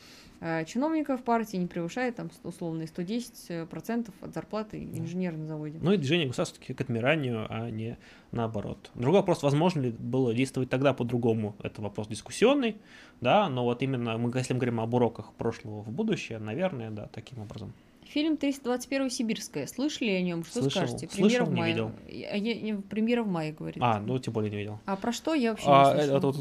чиновников 0.67 1.23
партии 1.23 1.57
не 1.57 1.67
превышает 1.67 2.17
там 2.17 2.31
условно 2.43 2.83
110% 2.83 4.11
от 4.21 4.35
зарплаты 4.35 4.83
инженера 4.83 5.37
на 5.37 5.47
заводе. 5.47 5.79
Ну 5.81 5.93
и 5.93 5.97
движение 5.97 6.27
государства 6.27 6.63
к 6.63 6.81
отмиранию, 6.81 7.47
а 7.49 7.71
не 7.71 7.97
наоборот. 8.31 8.91
Другой 8.95 9.21
вопрос, 9.21 9.43
возможно 9.43 9.81
ли 9.81 9.91
было 9.91 10.35
действовать 10.35 10.69
тогда 10.69 10.93
по-другому, 10.93 11.57
это 11.63 11.81
вопрос 11.81 12.09
дискуссионный, 12.09 12.77
да, 13.21 13.49
но 13.49 13.65
вот 13.65 13.83
именно 13.83 14.19
мы, 14.19 14.31
если 14.37 14.53
мы 14.53 14.59
говорим 14.59 14.81
об 14.81 14.93
уроках 14.93 15.33
прошлого 15.33 15.83
в 15.83 15.91
будущее, 15.91 16.39
наверное, 16.39 16.91
да, 16.91 17.09
таким 17.13 17.39
образом. 17.39 17.73
Фильм 18.05 18.37
321 18.37 19.11
Сибирская. 19.11 19.67
Слышали 19.67 20.11
о 20.11 20.21
нем? 20.21 20.45
Что 20.45 20.61
Слышал. 20.61 20.83
скажете? 20.83 21.09
Премьера 21.09 21.45
Слышал, 21.45 21.47
в 21.47 21.57
мае. 21.57 21.73
Не 21.73 21.81
видел. 21.81 21.93
Я, 22.09 22.53
я, 22.53 22.77
премьера 22.77 23.23
в 23.23 23.29
мае, 23.29 23.53
говорит. 23.53 23.83
А, 23.83 23.99
ну 23.99 24.19
тем 24.19 24.35
более 24.35 24.51
не 24.51 24.59
видел. 24.59 24.79
А 24.85 24.97
про 24.97 25.11
что 25.11 25.35
я 25.35 25.51
вообще 25.51 25.67
а, 25.69 25.95
не 25.95 26.01
слышала. 26.01 26.19
Это, 26.19 26.27
вот, 26.27 26.37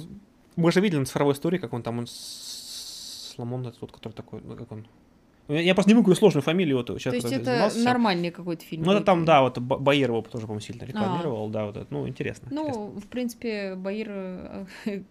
мы 0.55 0.71
же 0.71 0.81
видели 0.81 0.99
на 0.99 1.05
цифровой 1.05 1.33
истории, 1.33 1.57
как 1.57 1.73
он 1.73 1.81
там, 1.81 1.99
он 1.99 2.07
Сломон, 3.33 3.67
этот 3.67 3.81
вот, 3.81 3.91
который 3.91 4.13
такой, 4.13 4.41
ну 4.41 4.55
как 4.55 4.71
он, 4.71 4.85
я 5.49 5.73
просто 5.73 5.91
не 5.91 5.95
могу 5.95 6.13
сложную 6.15 6.41
фамилию 6.41 6.77
вот 6.77 6.87
человека, 6.99 7.27
То 7.27 7.35
есть 7.35 7.47
это 7.47 7.83
нормальный 7.83 8.31
какой-то 8.31 8.63
фильм? 8.63 8.83
Ну, 8.83 8.93
это 8.93 9.03
там, 9.03 9.25
да, 9.25 9.41
вот 9.41 9.57
Баир 9.57 10.09
его 10.09 10.21
тоже, 10.21 10.45
по-моему, 10.45 10.61
сильно 10.61 10.85
рекламировал, 10.85 11.47
а. 11.47 11.51
да, 11.51 11.65
вот 11.65 11.77
это, 11.77 11.87
ну, 11.89 12.07
интересно. 12.07 12.47
Ну, 12.49 12.67
интересно. 12.67 13.01
в 13.01 13.07
принципе, 13.07 13.75
Баир 13.75 14.07
э, 14.09 14.65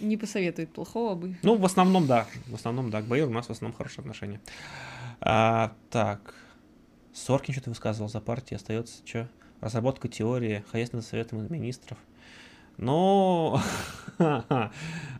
не 0.00 0.16
посоветует 0.16 0.70
плохого 0.70 1.14
бы. 1.14 1.36
Ну, 1.42 1.56
в 1.56 1.64
основном, 1.64 2.08
да, 2.08 2.26
в 2.48 2.54
основном, 2.54 2.90
да, 2.90 3.00
к 3.00 3.04
Баиру 3.04 3.30
у 3.30 3.32
нас 3.32 3.46
в 3.46 3.50
основном 3.50 3.76
хорошие 3.76 4.00
отношения. 4.00 4.40
А, 5.20 5.72
так, 5.90 6.34
Соркин 7.12 7.54
что-то 7.54 7.70
высказывал 7.70 8.08
за 8.08 8.20
партию, 8.20 8.56
остается 8.56 9.06
что? 9.06 9.28
Разработка 9.60 10.08
теории, 10.08 10.64
хозяйственного 10.72 11.04
совета 11.04 11.36
министров. 11.36 11.98
Но 12.80 13.60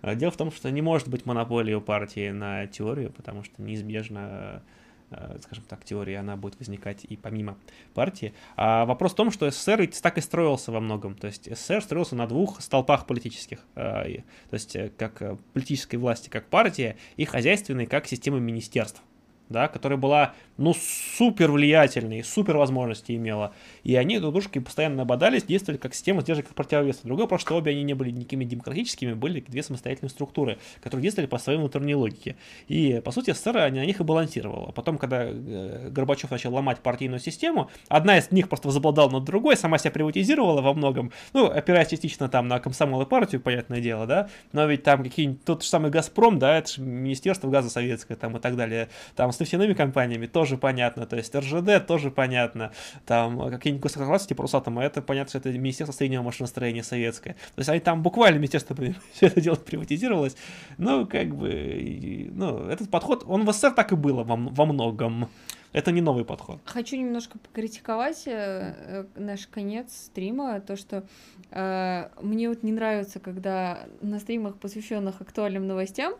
дело 0.02 0.30
в 0.30 0.36
том, 0.36 0.50
что 0.50 0.70
не 0.70 0.80
может 0.80 1.08
быть 1.08 1.26
монополии 1.26 1.74
у 1.74 1.82
партии 1.82 2.30
на 2.30 2.66
теорию, 2.66 3.12
потому 3.12 3.44
что 3.44 3.60
неизбежно 3.60 4.62
э, 5.10 5.36
скажем 5.42 5.64
так, 5.68 5.84
теория, 5.84 6.20
она 6.20 6.36
будет 6.36 6.58
возникать 6.58 7.04
и 7.04 7.18
помимо 7.18 7.58
партии. 7.92 8.32
А 8.56 8.86
вопрос 8.86 9.12
в 9.12 9.16
том, 9.16 9.30
что 9.30 9.50
СССР 9.50 9.82
ведь 9.82 10.00
так 10.00 10.16
и 10.16 10.22
строился 10.22 10.72
во 10.72 10.80
многом. 10.80 11.14
То 11.14 11.26
есть 11.26 11.54
СССР 11.54 11.82
строился 11.82 12.16
на 12.16 12.26
двух 12.26 12.62
столпах 12.62 13.06
политических. 13.06 13.58
Э, 13.74 14.04
то 14.48 14.54
есть 14.54 14.74
э, 14.74 14.90
как 14.96 15.38
политической 15.52 15.96
власти, 15.96 16.30
как 16.30 16.46
партия, 16.46 16.96
и 17.16 17.26
хозяйственной, 17.26 17.84
как 17.84 18.06
система 18.06 18.38
министерств 18.38 19.02
да, 19.50 19.68
которая 19.68 19.98
была, 19.98 20.34
ну, 20.60 20.74
супер 20.74 21.50
влиятельной, 21.50 22.22
супер 22.22 22.58
возможности 22.58 23.12
имела. 23.12 23.54
И 23.82 23.96
они 23.96 24.18
друг 24.18 24.34
дружки 24.34 24.58
постоянно 24.58 25.02
ободались, 25.02 25.44
действовали 25.44 25.78
как 25.78 25.94
система 25.94 26.20
сдержек 26.20 26.48
как 26.48 26.54
противовес. 26.54 27.00
Другое 27.02 27.26
просто, 27.26 27.48
что 27.48 27.56
обе 27.56 27.72
они 27.72 27.82
не 27.82 27.94
были 27.94 28.10
никакими 28.10 28.44
демократическими, 28.44 29.14
были 29.14 29.40
две 29.40 29.62
самостоятельные 29.62 30.10
структуры, 30.10 30.58
которые 30.82 31.04
действовали 31.04 31.28
по 31.28 31.38
своей 31.38 31.58
внутренней 31.58 31.94
логике. 31.94 32.36
И, 32.68 33.00
по 33.02 33.10
сути, 33.10 33.32
СССР 33.32 33.54
на 33.54 33.86
них 33.86 34.00
и 34.00 34.04
балансировал. 34.04 34.66
А 34.68 34.72
потом, 34.72 34.98
когда 34.98 35.24
э, 35.24 35.88
Горбачев 35.90 36.30
начал 36.30 36.52
ломать 36.52 36.80
партийную 36.80 37.20
систему, 37.20 37.70
одна 37.88 38.18
из 38.18 38.30
них 38.30 38.50
просто 38.50 38.68
возобладала 38.68 39.08
над 39.08 39.24
другой, 39.24 39.56
сама 39.56 39.78
себя 39.78 39.92
приватизировала 39.92 40.60
во 40.60 40.74
многом, 40.74 41.10
ну, 41.32 41.46
опираясь 41.46 41.88
частично 41.88 42.28
там 42.28 42.48
на 42.48 42.60
комсомол 42.60 43.00
и 43.00 43.06
партию, 43.06 43.40
понятное 43.40 43.80
дело, 43.80 44.06
да, 44.06 44.28
но 44.52 44.66
ведь 44.66 44.82
там 44.82 45.02
какие-нибудь, 45.02 45.42
тот 45.42 45.62
же 45.62 45.68
самый 45.70 45.90
«Газпром», 45.90 46.38
да, 46.38 46.58
это 46.58 46.70
же 46.70 46.82
Министерство 46.82 47.48
газа 47.48 47.70
советское 47.70 48.16
там 48.16 48.36
и 48.36 48.40
так 48.40 48.56
далее, 48.56 48.90
там 49.16 49.32
с 49.32 49.40
нефтяными 49.40 49.72
компаниями 49.72 50.26
тоже 50.26 50.49
понятно, 50.56 51.06
то 51.06 51.16
есть 51.16 51.34
РЖД 51.34 51.86
тоже 51.86 52.10
понятно, 52.10 52.72
там 53.06 53.50
какие-нибудь 53.50 53.82
госкорпорации 53.82 54.28
типа 54.28 54.42
Росатома, 54.42 54.82
это 54.82 55.02
понятно, 55.02 55.28
что 55.28 55.38
это 55.38 55.58
Министерство 55.58 55.96
среднего 55.96 56.22
машиностроения 56.22 56.82
советское. 56.82 57.34
То 57.54 57.58
есть 57.58 57.68
они 57.68 57.80
там 57.80 58.02
буквально 58.02 58.38
Министерство 58.38 58.76
все 59.12 59.26
это 59.26 59.40
дело 59.40 59.56
приватизировалось. 59.56 60.36
Ну, 60.78 61.06
как 61.06 61.34
бы, 61.34 62.30
ну, 62.32 62.66
этот 62.68 62.90
подход, 62.90 63.24
он 63.26 63.44
в 63.44 63.52
СССР 63.52 63.72
так 63.72 63.92
и 63.92 63.96
было 63.96 64.24
во, 64.24 64.36
во 64.36 64.66
многом. 64.66 65.28
Это 65.72 65.92
не 65.92 66.00
новый 66.00 66.24
подход. 66.24 66.58
Хочу 66.64 66.96
немножко 66.96 67.38
покритиковать 67.38 68.26
э, 68.26 68.74
э, 68.76 69.04
наш 69.14 69.46
конец 69.46 69.94
стрима, 70.06 70.60
то, 70.60 70.74
что 70.74 71.04
э, 71.52 72.08
мне 72.20 72.48
вот 72.48 72.64
не 72.64 72.72
нравится, 72.72 73.20
когда 73.20 73.86
на 74.00 74.18
стримах, 74.18 74.56
посвященных 74.56 75.20
актуальным 75.20 75.68
новостям, 75.68 76.14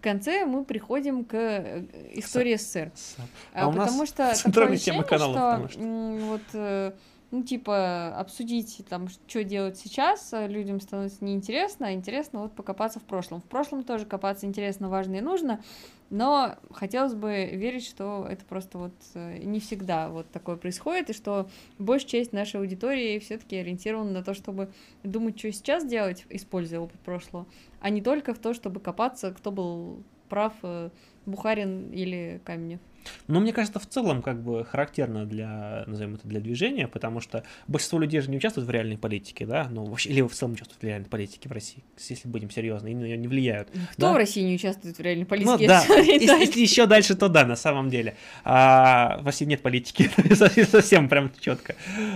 в 0.00 0.02
конце 0.02 0.46
мы 0.46 0.64
приходим 0.64 1.26
к 1.26 1.34
э, 1.34 1.84
истории 2.14 2.56
СССР. 2.56 2.90
А, 3.52 3.66
а 3.66 3.70
потому 3.70 4.06
что 4.06 4.32
такое 4.44 4.72
ощущение, 4.72 5.04
канала, 5.04 5.68
что, 5.68 5.80
вот 5.82 6.40
э, 6.54 6.92
ну, 7.30 7.42
типа, 7.42 8.18
обсудить, 8.18 8.82
там, 8.88 9.08
что 9.08 9.44
делать 9.44 9.76
сейчас, 9.76 10.32
а 10.32 10.46
людям 10.46 10.80
становится 10.80 11.22
неинтересно, 11.22 11.88
а 11.88 11.92
интересно 11.92 12.40
вот 12.40 12.54
покопаться 12.54 12.98
в 12.98 13.02
прошлом. 13.02 13.42
В 13.42 13.44
прошлом 13.44 13.84
тоже 13.84 14.06
копаться 14.06 14.46
интересно, 14.46 14.88
важно 14.88 15.16
и 15.16 15.20
нужно, 15.20 15.60
Но 16.10 16.56
хотелось 16.72 17.14
бы 17.14 17.50
верить, 17.52 17.86
что 17.86 18.26
это 18.28 18.44
просто 18.44 18.78
вот 18.78 18.94
э, 19.14 19.38
не 19.38 19.60
всегда 19.60 20.08
вот 20.08 20.28
такое 20.30 20.56
происходит, 20.56 21.10
и 21.10 21.12
что 21.12 21.48
большая 21.78 22.10
часть 22.10 22.32
нашей 22.32 22.60
аудитории 22.60 23.20
все-таки 23.20 23.56
ориентирована 23.56 24.10
на 24.10 24.24
то, 24.24 24.34
чтобы 24.34 24.72
думать, 25.04 25.38
что 25.38 25.52
сейчас 25.52 25.86
делать, 25.86 26.26
используя 26.28 26.80
опыт 26.80 26.98
прошлого, 27.00 27.46
а 27.80 27.90
не 27.90 28.02
только 28.02 28.34
в 28.34 28.40
то, 28.40 28.54
чтобы 28.54 28.80
копаться, 28.80 29.30
кто 29.30 29.52
был 29.52 30.02
прав, 30.28 30.52
э, 30.62 30.90
Бухарин 31.26 31.92
или 31.92 32.40
Каменев. 32.44 32.80
Но 33.26 33.40
мне 33.40 33.52
кажется, 33.52 33.78
в 33.78 33.86
целом 33.86 34.22
как 34.22 34.42
бы 34.42 34.64
характерно 34.64 35.26
для, 35.26 35.84
назовем 35.86 36.14
это, 36.14 36.26
для 36.28 36.40
движения, 36.40 36.88
потому 36.88 37.20
что 37.20 37.44
большинство 37.66 37.98
людей 37.98 38.20
же 38.20 38.30
не 38.30 38.36
участвуют 38.36 38.68
в 38.68 38.70
реальной 38.70 38.98
политике, 38.98 39.46
да, 39.46 39.68
ну 39.70 39.84
вообще, 39.84 40.10
или 40.10 40.20
в 40.22 40.32
целом 40.32 40.52
участвуют 40.52 40.82
в 40.82 40.86
реальной 40.86 41.08
политике 41.08 41.48
в 41.48 41.52
России, 41.52 41.82
если 41.96 42.28
будем 42.28 42.50
серьезны, 42.50 42.92
и 42.92 42.94
на 42.94 43.04
нее 43.04 43.16
не 43.16 43.28
влияют. 43.28 43.68
Кто 43.92 44.08
да? 44.08 44.12
в 44.12 44.16
России 44.16 44.42
не 44.42 44.54
участвует 44.54 44.96
в 44.96 45.00
реальной 45.00 45.26
политике? 45.26 45.50
Ну 45.52 45.58
да, 45.66 45.84
если, 45.98 46.40
если 46.40 46.60
еще 46.60 46.86
дальше, 46.86 47.14
то 47.14 47.28
да, 47.28 47.44
на 47.44 47.56
самом 47.56 47.90
деле. 47.90 48.16
А, 48.44 49.18
в 49.20 49.26
России 49.26 49.44
нет 49.44 49.62
политики, 49.62 50.10
совсем 50.64 51.08
прям 51.08 51.30
четко, 51.40 51.74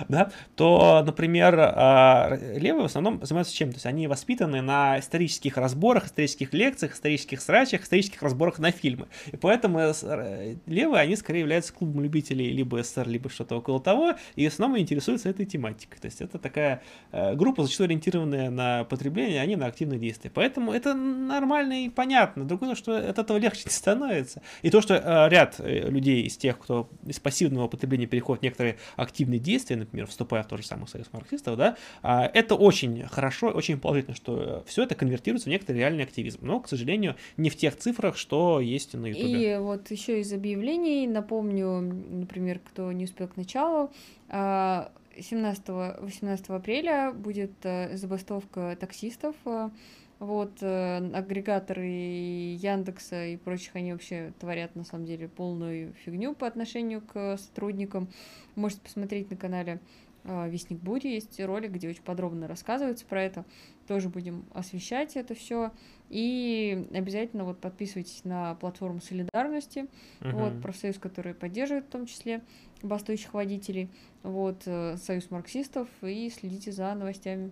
да, 0.09 0.31
то, 0.57 1.03
например, 1.05 1.57
а, 1.59 2.39
левые 2.57 2.83
в 2.83 2.87
основном 2.87 3.25
занимаются 3.25 3.55
чем? 3.55 3.71
То 3.71 3.77
есть 3.77 3.87
они 3.87 4.07
воспитаны 4.07 4.63
на 4.63 4.99
исторических 4.99 5.57
разборах, 5.57 6.07
исторических 6.07 6.53
лекциях, 6.53 6.95
исторических 6.95 7.41
срачах, 7.41 7.83
исторических 7.83 8.23
разборах 8.23 8.59
на 8.59 8.71
фильмы. 8.71 9.07
И 9.33 9.37
поэтому 9.37 9.79
э, 9.81 10.57
левые, 10.75 11.01
они 11.01 11.17
скорее 11.17 11.41
являются 11.41 11.73
клубом 11.73 12.03
любителей 12.03 12.51
либо 12.51 12.83
СССР, 12.83 13.09
либо 13.09 13.31
что-то 13.31 13.57
около 13.57 13.81
того, 13.81 14.15
и 14.37 14.49
в 14.49 14.53
основном 14.53 14.79
интересуются 14.79 15.29
этой 15.29 15.47
тематикой. 15.47 15.99
То 16.01 16.07
есть 16.07 16.21
это 16.21 16.39
такая 16.39 16.83
э, 17.13 17.35
группа, 17.35 17.63
зачастую 17.63 17.87
ориентированная 17.87 18.51
на 18.51 18.85
потребление, 18.85 19.41
а 19.41 19.47
не 19.47 19.57
на 19.57 19.67
активные 19.67 19.99
действия. 19.99 20.31
Поэтому 20.33 20.73
это 20.73 20.95
нормально 20.95 21.85
и 21.85 21.89
понятно. 21.89 22.45
Другое, 22.45 22.75
что 22.75 22.97
от 22.97 23.19
этого 23.19 23.39
легче 23.39 23.63
не 23.67 23.71
становится. 23.71 24.43
И 24.63 24.71
то, 24.71 24.81
что 24.81 24.95
э, 24.95 25.29
ряд 25.31 25.57
э, 25.59 25.89
людей 25.89 26.23
из 26.23 26.37
тех, 26.37 26.59
кто 26.59 26.89
из 27.07 27.21
пассивного 27.21 27.69
потребления 27.69 28.07
переходит 28.07 28.41
в 28.41 28.45
некоторые 28.45 28.77
активные 28.97 29.39
действия, 29.39 29.77
например, 29.77 30.07
вступая 30.07 30.43
в 30.43 30.49
тот 30.49 30.61
же 30.61 30.67
самый 30.67 30.89
союз 30.89 31.09
марксистов, 31.13 31.57
да, 31.57 31.77
э, 32.03 32.31
это 32.35 32.55
очень 32.55 33.05
хорошо, 33.07 33.49
очень 33.49 33.79
положительно, 33.79 34.17
что 34.17 34.65
все 34.67 34.83
это 34.83 34.95
конвертируется 34.95 35.49
в 35.49 35.53
некоторый 35.53 35.79
реальный 35.79 36.05
активизм. 36.05 36.41
Но, 36.43 36.61
к 36.61 36.69
сожалению, 36.69 37.17
не 37.37 37.51
в 37.51 37.57
тех 37.57 37.77
цифрах, 37.77 38.17
что 38.17 38.61
есть 38.61 38.95
на 38.95 39.07
Ютубе. 39.07 39.55
И 39.55 39.59
вот 39.59 39.91
еще 39.91 40.21
из 40.21 40.33
объявлений 40.33 40.64
Напомню, 41.07 41.81
например, 41.81 42.59
кто 42.59 42.91
не 42.93 43.05
успел 43.05 43.29
к 43.29 43.37
началу, 43.37 43.91
17-18 44.29 46.45
а, 46.49 46.57
апреля 46.57 47.13
будет 47.13 47.53
э, 47.63 47.97
забастовка 47.97 48.77
таксистов. 48.81 49.37
Э, 49.45 49.71
вот, 50.19 50.63
э, 50.63 51.11
агрегаторы 51.13 51.87
Яндекса 51.87 53.27
и 53.27 53.37
прочих, 53.37 53.77
они 53.77 53.93
вообще 53.93 54.33
творят, 54.39 54.75
на 54.75 54.85
самом 54.85 55.05
деле, 55.05 55.29
полную 55.29 55.93
фигню 56.05 56.35
по 56.35 56.47
отношению 56.47 57.03
к 57.03 57.37
сотрудникам. 57.37 58.09
Можете 58.55 58.81
посмотреть 58.83 59.31
на 59.31 59.37
канале 59.37 59.81
Вестник 60.25 60.79
Бури, 60.79 61.09
есть 61.09 61.39
ролик, 61.39 61.73
где 61.73 61.91
очень 61.91 62.03
подробно 62.03 62.49
рассказывается 62.49 63.05
про 63.05 63.23
это. 63.23 63.45
Тоже 63.87 64.09
будем 64.09 64.45
освещать 64.53 65.17
это 65.17 65.35
все. 65.35 65.73
И 66.11 66.87
обязательно 66.93 67.45
вот 67.45 67.59
подписывайтесь 67.61 68.25
на 68.25 68.55
платформу 68.57 69.01
солидарности, 69.01 69.87
uh-huh. 70.21 70.33
вот, 70.33 70.63
профсоюз, 70.63 70.99
который 70.99 71.35
поддерживает 71.35 71.87
в 71.87 71.89
том 71.89 72.07
числе 72.07 72.43
бастующих 72.83 73.35
водителей, 73.35 73.89
вот, 74.23 74.63
э, 74.67 74.97
союз 74.97 75.31
марксистов, 75.31 75.89
и 76.03 76.31
следите 76.31 76.73
за 76.73 76.95
новостями. 76.95 77.51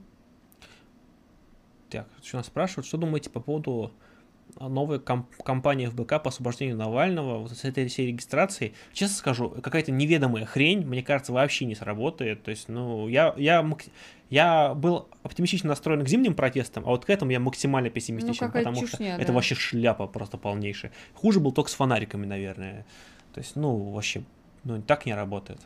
Так, 1.89 2.09
что 2.23 2.39
нас 2.39 2.47
спрашивают, 2.47 2.87
что 2.87 2.99
думаете 2.99 3.31
по 3.31 3.41
поводу 3.41 3.93
новой 4.61 5.01
комп- 5.01 5.35
кампании 5.43 5.87
ФБК 5.87 6.23
по 6.23 6.29
освобождению 6.29 6.77
Навального, 6.77 7.39
вот 7.39 7.53
с 7.53 7.65
этой 7.65 7.89
всей 7.89 8.09
регистрацией, 8.09 8.75
честно 8.93 9.17
скажу, 9.17 9.51
какая-то 9.51 9.93
неведомая 9.93 10.45
хрень, 10.45 10.87
мне 10.87 11.03
кажется, 11.03 11.33
вообще 11.33 11.65
не 11.65 11.75
сработает. 11.75 12.43
То 12.43 12.51
есть, 12.51 12.69
ну, 12.69 13.09
я, 13.09 13.35
я, 13.37 13.69
я 14.31 14.75
был 14.75 15.09
оптимистично 15.23 15.69
настроен 15.69 16.05
к 16.05 16.09
зимним 16.09 16.35
протестам, 16.35 16.85
а 16.87 16.89
вот 16.89 17.05
к 17.05 17.11
этому 17.11 17.31
я 17.31 17.41
максимально 17.41 17.91
пессимистичен, 17.91 18.47
ну, 18.47 18.53
потому 18.53 18.81
чушня, 18.81 18.89
что 18.89 19.17
да. 19.17 19.23
это 19.23 19.33
вообще 19.33 19.55
шляпа 19.55 20.07
просто 20.07 20.39
полнейшая. 20.39 20.93
Хуже 21.15 21.41
был 21.41 21.53
только 21.53 21.71
с 21.71 21.75
фонариками, 21.75 22.27
наверное. 22.27 22.87
То 23.35 23.41
есть, 23.41 23.57
ну, 23.57 23.91
вообще, 23.91 24.23
ну, 24.65 24.81
так 24.83 25.07
не 25.07 25.15
работает. 25.15 25.61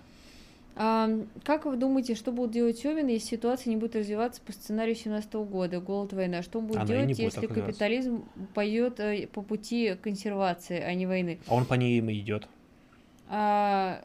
Как 0.76 1.64
вы 1.64 1.76
думаете, 1.76 2.14
что 2.14 2.32
будет 2.32 2.50
делать 2.50 2.78
Сёвин, 2.78 3.06
если 3.06 3.28
ситуация 3.28 3.70
не 3.70 3.78
будет 3.78 3.96
развиваться 3.96 4.42
по 4.42 4.52
сценарию 4.52 4.94
17 4.94 5.32
года, 5.34 5.80
голод, 5.80 6.12
война? 6.12 6.42
Что 6.42 6.58
он 6.58 6.66
будет 6.66 6.80
Она 6.80 6.86
делать, 6.86 7.18
если 7.18 7.46
капитализм 7.46 8.26
пойдет 8.52 9.00
э, 9.00 9.26
по 9.26 9.40
пути 9.40 9.96
консервации, 10.02 10.78
а 10.78 10.92
не 10.92 11.06
войны? 11.06 11.40
А 11.46 11.54
он 11.54 11.64
по 11.64 11.74
ней 11.74 11.98
и 11.98 12.20
идет. 12.20 12.46
А, 13.28 14.02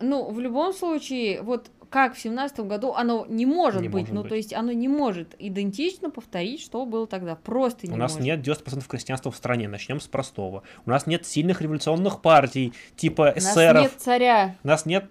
ну, 0.00 0.30
в 0.30 0.38
любом 0.38 0.74
случае, 0.74 1.40
вот 1.40 1.70
как 1.88 2.14
в 2.14 2.20
семнадцатом 2.20 2.68
году 2.68 2.92
оно 2.92 3.24
не 3.26 3.46
может 3.46 3.80
не 3.80 3.88
быть. 3.88 4.02
Может 4.02 4.14
ну, 4.14 4.20
быть. 4.22 4.28
то 4.30 4.34
есть 4.34 4.52
оно 4.52 4.72
не 4.72 4.88
может 4.88 5.34
идентично 5.38 6.10
повторить, 6.10 6.60
что 6.60 6.84
было 6.84 7.06
тогда. 7.06 7.36
Просто 7.36 7.86
не 7.86 7.94
У 7.94 7.96
нас 7.96 8.18
может. 8.18 8.26
нет 8.26 8.46
90% 8.46 8.86
крестьянства 8.86 9.30
в 9.30 9.36
стране. 9.36 9.68
Начнем 9.68 10.00
с 10.00 10.08
простого. 10.08 10.62
У 10.84 10.90
нас 10.90 11.06
нет 11.06 11.26
сильных 11.26 11.62
революционных 11.62 12.20
партий, 12.20 12.72
типа 12.96 13.32
эсеров. 13.36 13.80
У 13.80 13.84
нас 13.84 13.92
нет 13.92 14.00
царя. 14.00 14.56
У 14.62 14.68
нас 14.68 14.86
нет 14.86 15.04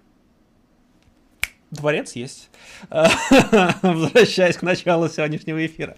дворец 1.72 2.12
есть. 2.12 2.50
Возвращаясь 2.90 4.56
к 4.56 4.62
началу 4.62 5.08
сегодняшнего 5.08 5.64
эфира. 5.64 5.96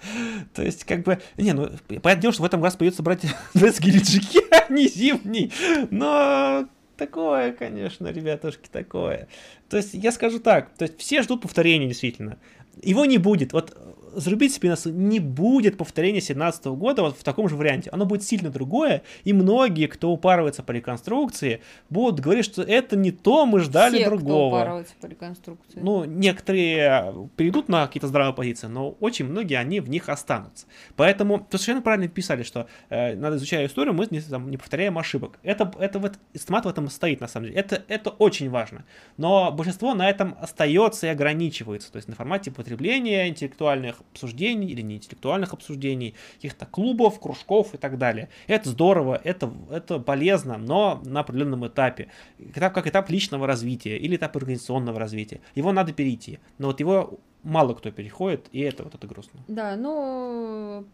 То 0.55 0.63
есть, 0.63 0.85
как 0.85 1.03
бы, 1.03 1.21
не, 1.37 1.53
ну, 1.53 1.69
понятно, 2.01 2.33
что 2.33 2.43
в 2.43 2.47
этом 2.47 2.63
раз 2.63 2.77
придется 2.77 3.03
брать 3.03 3.23
детские 3.55 3.95
лиджики, 3.95 4.41
а 4.51 4.73
не 4.73 4.89
зимний. 4.89 5.53
Но 5.91 6.69
такое, 6.97 7.53
конечно, 7.53 8.07
ребятушки, 8.07 8.69
такое. 8.71 9.29
То 9.69 9.77
есть, 9.77 9.95
я 9.95 10.13
скажу 10.13 10.39
так, 10.39 10.75
то 10.77 10.85
есть, 10.85 10.99
все 10.99 11.23
ждут 11.23 11.43
повторения, 11.43 11.89
действительно. 11.89 12.39
Его 12.83 13.05
не 13.05 13.19
будет. 13.19 13.53
Вот 13.53 13.77
зарубить 14.17 14.55
себе 14.55 14.71
носу, 14.71 14.91
не 14.91 15.21
будет 15.21 15.77
повторения 15.77 16.21
17 16.21 16.67
года 16.67 17.03
вот 17.03 17.19
в 17.19 17.25
таком 17.25 17.49
же 17.49 17.57
варианте. 17.57 17.91
Оно 17.91 18.07
будет 18.07 18.23
сильно 18.23 18.51
другое, 18.51 19.03
и 19.25 19.33
многие, 19.33 19.87
кто 19.87 20.11
упарывается 20.11 20.63
по 20.63 20.73
реконструкции, 20.73 21.61
будут 21.91 22.21
говорить, 22.21 22.45
что 22.45 22.63
это 22.63 22.97
не 22.97 23.11
то, 23.11 23.47
мы 23.47 23.61
ждали 23.61 23.97
Все, 23.97 24.05
другого. 24.07 24.49
Кто 24.49 24.57
упарывается 24.57 24.95
по 25.01 25.07
реконструкции. 25.07 25.81
Ну, 25.81 26.05
некоторые 26.05 27.29
перейдут 27.37 27.69
на 27.69 27.87
какие-то 27.87 28.09
здравые 28.09 28.35
позиции, 28.35 28.67
но 28.67 28.91
очень 29.01 29.27
многие, 29.27 29.57
они 29.57 29.81
в 29.81 29.89
них 29.89 30.09
останутся. 30.09 30.67
Поэтому, 30.97 31.39
то 31.39 31.59
совершенно 31.59 31.83
правильно 31.83 32.09
писали, 32.09 32.43
что 32.43 32.67
э, 32.89 33.15
надо 33.15 33.37
изучая 33.37 33.67
историю, 33.67 33.95
мы 33.95 34.07
не, 34.11 34.21
там, 34.21 34.51
не 34.51 34.57
повторяем 34.57 34.99
ошибок. 34.99 35.39
Это, 35.43 35.73
это 35.79 35.99
вот, 35.99 36.15
стимат 36.35 36.65
в 36.65 36.69
этом 36.69 36.89
стоит, 36.89 37.21
на 37.21 37.29
самом 37.29 37.47
деле. 37.47 37.59
Это, 37.59 37.83
это 37.89 38.11
очень 38.11 38.51
важно. 38.51 38.85
Но 39.17 39.53
большинство 39.53 39.95
на 39.95 40.09
этом 40.09 40.37
остается 40.41 41.07
и 41.07 41.11
ограничивается. 41.11 41.91
То 41.93 41.97
есть 41.97 42.09
на 42.09 42.15
формате 42.15 42.51
потребления 42.51 43.29
интеллектуальных 43.29 44.03
обсуждений 44.13 44.69
или 44.69 44.81
не 44.81 44.97
интеллектуальных 44.97 45.53
обсуждений, 45.53 46.15
каких-то 46.37 46.67
клубов, 46.67 47.21
кружков 47.21 47.75
и 47.75 47.79
так 47.79 47.99
далее. 47.99 48.29
Это 48.47 48.69
здорово, 48.71 49.21
это, 49.23 49.53
это 49.71 49.99
полезно, 49.99 50.57
но 50.57 51.01
на 51.05 51.21
определенном 51.21 51.67
этапе. 51.67 52.09
Этап 52.39 52.75
как 52.75 52.87
этап 52.87 53.11
личного 53.11 53.47
развития 53.47 53.97
или 53.99 54.17
этап 54.17 54.37
организационного 54.37 54.99
развития. 54.99 55.41
Его 55.55 55.73
надо 55.73 55.93
перейти. 55.93 56.39
Но 56.59 56.69
вот 56.69 56.81
его 56.81 57.19
мало 57.43 57.75
кто 57.75 57.91
переходит, 57.91 58.49
и 58.53 58.61
это 58.61 58.85
вот 58.85 58.95
это 58.95 59.07
грустно. 59.07 59.41
Да, 59.49 59.77
но 59.77 60.85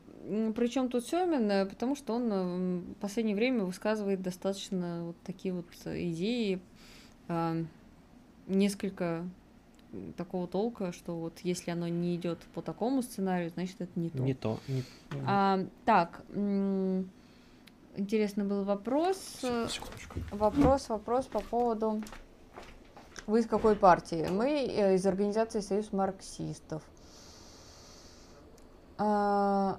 причем 0.54 0.88
тут 0.88 1.06
Семин, 1.06 1.68
потому 1.68 1.96
что 1.96 2.14
он 2.14 2.80
в 2.80 2.94
последнее 3.00 3.36
время 3.36 3.64
высказывает 3.64 4.20
достаточно 4.20 5.04
вот 5.06 5.16
такие 5.24 5.54
вот 5.54 5.66
идеи, 5.84 6.60
а, 7.28 7.56
несколько 8.46 9.24
такого 10.16 10.46
толка, 10.46 10.92
что 10.92 11.16
вот 11.16 11.40
если 11.40 11.70
оно 11.70 11.88
не 11.88 12.16
идет 12.16 12.38
по 12.54 12.62
такому 12.62 13.02
сценарию, 13.02 13.50
значит 13.50 13.80
это 13.80 13.98
не 13.98 14.10
то. 14.10 14.18
Не 14.18 14.34
то. 14.34 14.58
Не... 14.68 14.84
А, 15.26 15.64
так, 15.84 16.22
интересный 17.96 18.44
был 18.44 18.64
вопрос. 18.64 19.16
Секундочку. 19.40 20.20
Вопрос, 20.30 20.88
вопрос 20.88 21.26
по 21.26 21.40
поводу. 21.40 22.02
Вы 23.26 23.40
из 23.40 23.46
какой 23.46 23.76
партии? 23.76 24.26
Мы 24.30 24.66
э, 24.66 24.94
из 24.96 25.06
организации 25.06 25.60
Союз 25.60 25.92
марксистов. 25.92 26.82
А, 28.98 29.78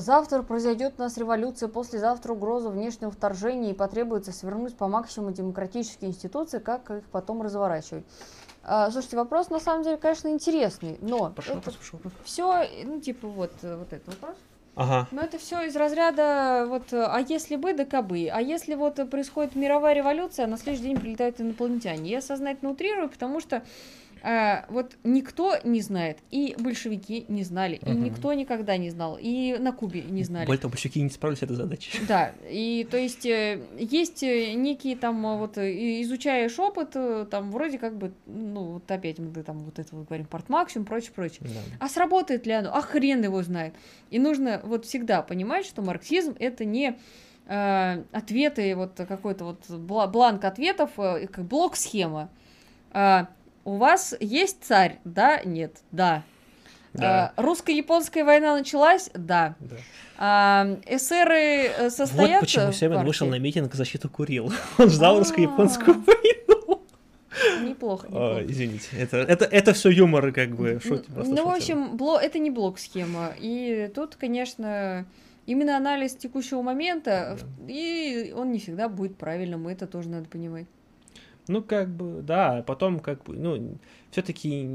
Завтра 0.00 0.42
произойдет 0.42 0.94
у 0.98 1.02
нас 1.02 1.16
революция, 1.16 1.68
послезавтра 1.68 2.32
угроза 2.32 2.70
внешнего 2.70 3.10
вторжения 3.10 3.70
и 3.70 3.74
потребуется 3.74 4.32
свернуть 4.32 4.76
по 4.76 4.88
максимуму 4.88 5.32
демократические 5.32 6.10
институции, 6.10 6.58
как 6.58 6.90
их 6.90 7.04
потом 7.10 7.42
разворачивать. 7.42 8.04
А, 8.64 8.90
слушайте, 8.90 9.16
вопрос 9.16 9.50
на 9.50 9.58
самом 9.58 9.82
деле, 9.82 9.96
конечно, 9.96 10.28
интересный, 10.28 10.98
но 11.00 11.30
пошел, 11.30 11.56
это 11.56 11.70
пошел, 11.70 11.98
пошел. 11.98 12.18
все, 12.24 12.68
ну 12.84 13.00
типа 13.00 13.26
вот, 13.26 13.50
вот 13.62 13.92
этот 13.92 14.06
вопрос. 14.06 14.36
Ага. 14.74 15.06
Но 15.10 15.20
это 15.20 15.38
все 15.38 15.62
из 15.66 15.76
разряда 15.76 16.64
вот, 16.66 16.92
а 16.92 17.18
если 17.20 17.56
бы, 17.56 17.74
да 17.74 17.84
кабы, 17.84 18.30
а 18.32 18.40
если 18.40 18.74
вот 18.74 18.98
происходит 19.10 19.54
мировая 19.54 19.94
революция, 19.94 20.46
а 20.46 20.48
на 20.48 20.56
следующий 20.56 20.84
день 20.84 20.98
прилетают 20.98 21.40
инопланетяне. 21.40 22.10
Я 22.10 22.22
сознательно 22.22 22.70
утрирую, 22.70 23.10
потому 23.10 23.40
что 23.40 23.62
А, 24.24 24.66
вот 24.68 24.96
никто 25.02 25.56
не 25.64 25.80
знает, 25.80 26.18
и 26.30 26.54
большевики 26.56 27.24
не 27.28 27.42
знали, 27.42 27.74
и 27.84 27.90
Мгм. 27.90 28.04
никто 28.04 28.32
никогда 28.32 28.76
не 28.76 28.90
знал, 28.90 29.18
и 29.20 29.56
на 29.58 29.72
Кубе 29.72 30.02
не 30.02 30.22
знали. 30.22 30.46
Более 30.46 30.60
того, 30.60 30.70
большевики 30.70 31.02
не 31.02 31.10
справились 31.10 31.40
с 31.40 31.42
этой 31.42 31.56
задачей. 31.56 31.98
Да, 32.06 32.32
и 32.48 32.86
то 32.88 32.96
есть 32.96 33.26
э, 33.26 33.60
есть 33.78 34.22
э, 34.22 34.52
некие 34.52 34.94
там 34.96 35.26
э, 35.26 35.36
вот 35.38 35.58
э, 35.58 36.02
изучаешь 36.02 36.56
опыт, 36.60 36.90
э, 36.94 37.26
там 37.28 37.50
вроде 37.50 37.78
как 37.78 37.96
бы, 37.96 38.12
ну 38.26 38.74
вот 38.74 38.88
опять 38.88 39.18
мы 39.18 39.32
там 39.42 39.58
вот 39.64 39.80
это 39.80 39.96
вот 39.96 40.06
говорим, 40.06 40.26
портмаксимум, 40.26 40.86
прочее, 40.86 41.12
прочее. 41.14 41.40
Да. 41.42 41.60
А 41.80 41.88
сработает 41.88 42.46
ли 42.46 42.52
оно? 42.52 42.72
А 42.72 42.80
хрен 42.80 43.24
его 43.24 43.42
знает. 43.42 43.74
И 44.10 44.20
нужно 44.20 44.60
вот 44.62 44.84
всегда 44.84 45.22
понимать, 45.22 45.66
что 45.66 45.82
марксизм 45.82 46.36
это 46.38 46.64
не 46.64 46.96
э, 47.48 48.02
ответы, 48.12 48.76
вот 48.76 48.92
какой-то 48.96 49.44
вот 49.46 49.68
бла- 49.68 50.06
бланк 50.06 50.44
ответов, 50.44 50.90
э, 50.98 51.26
как 51.26 51.44
блок-схема. 51.44 52.30
А, 52.92 53.28
у 53.64 53.76
вас 53.76 54.14
есть 54.20 54.64
царь? 54.64 54.98
Да? 55.04 55.40
Нет? 55.44 55.76
Да. 55.90 56.22
Да. 56.92 57.32
А, 57.36 57.42
русско-японская 57.42 58.24
война 58.24 58.54
началась? 58.54 59.10
Да. 59.14 59.54
Да. 59.60 59.76
А, 60.18 60.78
эсеры 60.86 61.68
э, 61.68 61.90
состоят 61.90 62.32
Вот 62.32 62.40
почему 62.40 62.70
в 62.70 62.76
Семен 62.76 63.04
вышел 63.04 63.26
на 63.26 63.38
митинг 63.38 63.72
в 63.72 63.76
защиту 63.76 64.10
курил. 64.10 64.52
Он 64.78 64.90
ждал 64.90 65.16
А. 65.16 65.18
русско-японскую 65.20 66.04
войну. 66.04 66.82
Неплохо, 67.62 68.08
А, 68.08 68.10
неплохо. 68.10 68.44
Извините, 68.46 68.88
это, 68.98 69.16
это, 69.16 69.46
это 69.46 69.72
все 69.72 69.88
юмор, 69.88 70.32
как 70.32 70.54
бы, 70.54 70.80
Ну, 71.16 71.46
в 71.46 71.54
общем, 71.54 71.96
бло... 71.96 72.18
это 72.18 72.38
не 72.38 72.50
блок-схема. 72.50 73.32
И 73.38 73.90
тут, 73.94 74.16
конечно, 74.16 75.06
именно 75.46 75.78
анализ 75.78 76.14
текущего 76.14 76.60
момента, 76.60 77.38
и 77.66 78.34
он 78.36 78.52
не 78.52 78.58
всегда 78.58 78.90
будет 78.90 79.16
правильным, 79.16 79.66
это 79.66 79.86
тоже 79.86 80.10
надо 80.10 80.28
понимать. 80.28 80.66
Ну, 81.48 81.62
как 81.62 81.88
бы, 81.94 82.22
да, 82.22 82.58
а 82.58 82.62
потом, 82.62 83.00
как 83.00 83.24
бы, 83.24 83.34
ну, 83.36 83.78
все-таки, 84.12 84.68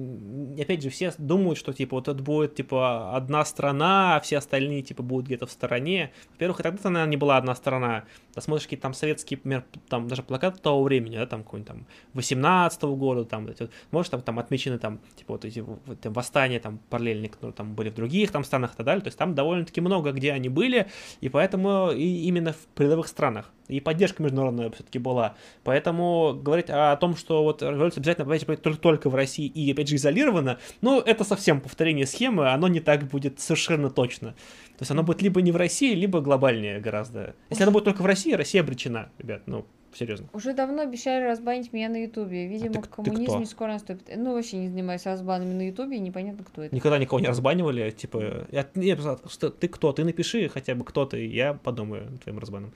опять 0.59 0.81
же, 0.81 0.89
все 0.89 1.13
думают, 1.19 1.59
что, 1.59 1.71
типа, 1.71 1.97
вот 1.97 2.07
это 2.07 2.21
будет, 2.21 2.55
типа, 2.55 3.15
одна 3.15 3.45
страна, 3.45 4.17
а 4.17 4.19
все 4.19 4.39
остальные, 4.39 4.81
типа, 4.81 5.03
будут 5.03 5.27
где-то 5.27 5.45
в 5.45 5.51
стороне. 5.51 6.11
Во-первых, 6.31 6.59
и 6.59 6.63
тогда-то, 6.63 6.89
наверное, 6.89 7.11
не 7.11 7.17
была 7.17 7.37
одна 7.37 7.53
страна. 7.53 8.05
Посмотришь 8.33 8.63
какие-то 8.65 8.81
там 8.81 8.95
советские, 8.95 9.37
например, 9.37 9.63
там, 9.89 10.07
даже 10.07 10.23
плакаты 10.23 10.59
того 10.59 10.81
времени, 10.81 11.17
да, 11.17 11.27
там, 11.27 11.43
какой-нибудь 11.43 11.67
там, 11.67 11.85
18 12.13 12.95
года, 12.95 13.25
там, 13.25 13.45
вот 13.45 13.59
вот, 13.59 13.71
может, 13.91 14.11
там, 14.11 14.21
там 14.23 14.39
отмечены, 14.39 14.79
там, 14.79 14.99
типа, 15.15 15.33
вот 15.33 15.45
эти 15.45 15.59
в- 15.59 15.95
там, 16.01 16.13
восстания, 16.13 16.59
там, 16.59 16.79
параллельные, 16.89 17.29
которые 17.29 17.53
там 17.53 17.75
были 17.75 17.89
в 17.89 17.93
других, 17.93 18.31
там, 18.31 18.43
странах 18.43 18.73
и 18.73 18.77
так 18.77 18.85
далее. 18.87 19.01
То 19.01 19.09
есть 19.09 19.19
там 19.19 19.35
довольно-таки 19.35 19.81
много 19.81 20.11
где 20.13 20.31
они 20.31 20.49
были, 20.49 20.87
и 21.21 21.29
поэтому 21.29 21.91
и 21.91 22.25
именно 22.25 22.53
в 22.53 22.65
передовых 22.75 23.07
странах. 23.07 23.51
И 23.67 23.81
поддержка 23.81 24.23
международная 24.23 24.71
все-таки 24.71 24.97
была. 24.97 25.35
Поэтому 25.63 26.33
говорить 26.41 26.69
о 26.69 26.95
том, 26.95 27.17
что 27.17 27.43
вот 27.43 27.61
революция 27.61 27.99
обязательно 28.01 28.55
только, 28.57 28.79
только 28.79 29.09
в 29.09 29.15
России 29.15 29.26
и, 29.35 29.71
опять 29.71 29.87
же, 29.89 29.95
изолирована, 29.95 30.57
ну, 30.81 30.99
это 30.99 31.23
совсем 31.23 31.59
повторение 31.61 32.05
схемы, 32.05 32.49
оно 32.51 32.67
не 32.67 32.79
так 32.79 33.03
будет 33.07 33.39
совершенно 33.39 33.89
точно. 33.89 34.29
То 34.77 34.81
есть 34.81 34.91
оно 34.91 35.03
будет 35.03 35.21
либо 35.21 35.41
не 35.41 35.51
в 35.51 35.55
России, 35.55 35.93
либо 35.93 36.21
глобальнее 36.21 36.79
гораздо. 36.79 37.35
Если 37.49 37.63
оно 37.63 37.71
будет 37.71 37.85
только 37.85 38.01
в 38.01 38.05
России, 38.05 38.33
Россия 38.33 38.61
обречена, 38.61 39.09
ребят, 39.17 39.41
ну, 39.47 39.65
серьезно. 39.93 40.27
Уже 40.33 40.53
давно 40.53 40.83
обещали 40.83 41.23
разбанить 41.25 41.73
меня 41.73 41.89
на 41.89 42.03
Ютубе. 42.03 42.47
Видимо, 42.47 42.75
ты- 42.75 42.81
ты 42.81 42.87
коммунизм 42.87 43.39
не 43.39 43.45
скоро 43.45 43.73
наступит. 43.73 44.11
Ну, 44.15 44.33
вообще 44.33 44.57
не 44.57 44.69
занимаюсь 44.69 45.05
разбанами 45.05 45.53
на 45.53 45.67
Ютубе, 45.67 45.97
непонятно, 45.97 46.43
кто 46.43 46.61
это. 46.63 46.75
Никогда 46.75 46.99
никого 46.99 47.19
не 47.19 47.27
разбанивали, 47.27 47.89
типа, 47.89 48.45
я, 48.51 48.95
просто, 48.95 49.27
что 49.29 49.49
ты 49.49 49.67
кто, 49.67 49.91
ты 49.93 50.03
напиши 50.03 50.47
хотя 50.49 50.75
бы 50.75 50.85
кто 50.85 51.05
ты, 51.05 51.25
я 51.25 51.53
подумаю 51.55 52.19
твоим 52.23 52.37
разбаном. 52.37 52.71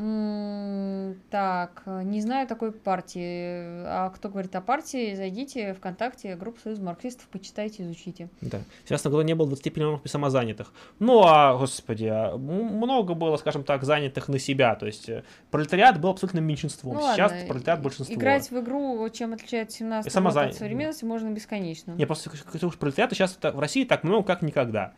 М, 0.00 1.20
Так, 1.30 1.82
не 1.86 2.20
знаю 2.20 2.46
такой 2.48 2.72
партии. 2.72 3.84
А 3.86 4.10
кто 4.10 4.28
говорит 4.28 4.54
о 4.56 4.60
партии, 4.60 5.14
зайдите 5.14 5.74
ВКонтакте, 5.74 6.36
группу 6.36 6.58
Союз 6.60 6.78
марксистов, 6.78 7.28
почитайте, 7.28 7.82
изучите. 7.82 8.28
Да. 8.40 8.58
В 8.84 8.88
17 8.88 9.06
году 9.08 9.22
не 9.22 9.34
было 9.34 9.46
20 9.48 9.76
миллионов 9.76 10.00
самозанятых. 10.06 10.72
Ну, 10.98 11.22
а, 11.24 11.56
господи, 11.56 12.06
а, 12.06 12.32
м- 12.34 12.40
много 12.76 13.14
было, 13.14 13.36
скажем 13.36 13.62
так, 13.64 13.84
занятых 13.84 14.28
на 14.28 14.38
себя. 14.38 14.74
То 14.74 14.86
есть 14.86 15.08
э, 15.08 15.22
пролетариат 15.50 16.00
был 16.00 16.10
абсолютным 16.10 16.44
меньшинством. 16.44 16.94
Ну 16.94 17.00
Сейчас 17.12 17.30
ладно, 17.32 17.46
пролетариат 17.46 17.80
и- 17.80 17.82
большинство. 17.82 18.14
Играть 18.14 18.50
в 18.50 18.58
игру, 18.60 19.08
чем 19.10 19.32
отличается 19.34 19.78
17 19.78 20.10
И 20.10 20.14
самозанят- 20.16 20.52
от 20.52 20.56
современности, 20.58 21.04
можно 21.04 21.30
бесконечно. 21.30 21.92
Не, 21.92 22.06
просто 22.06 22.30
к- 22.30 22.62
уж 22.64 22.76
пролетариата 22.78 23.14
сейчас 23.14 23.38
в 23.40 23.58
России 23.60 23.84
так 23.84 24.04
много, 24.04 24.26
как 24.26 24.42
никогда. 24.42 24.94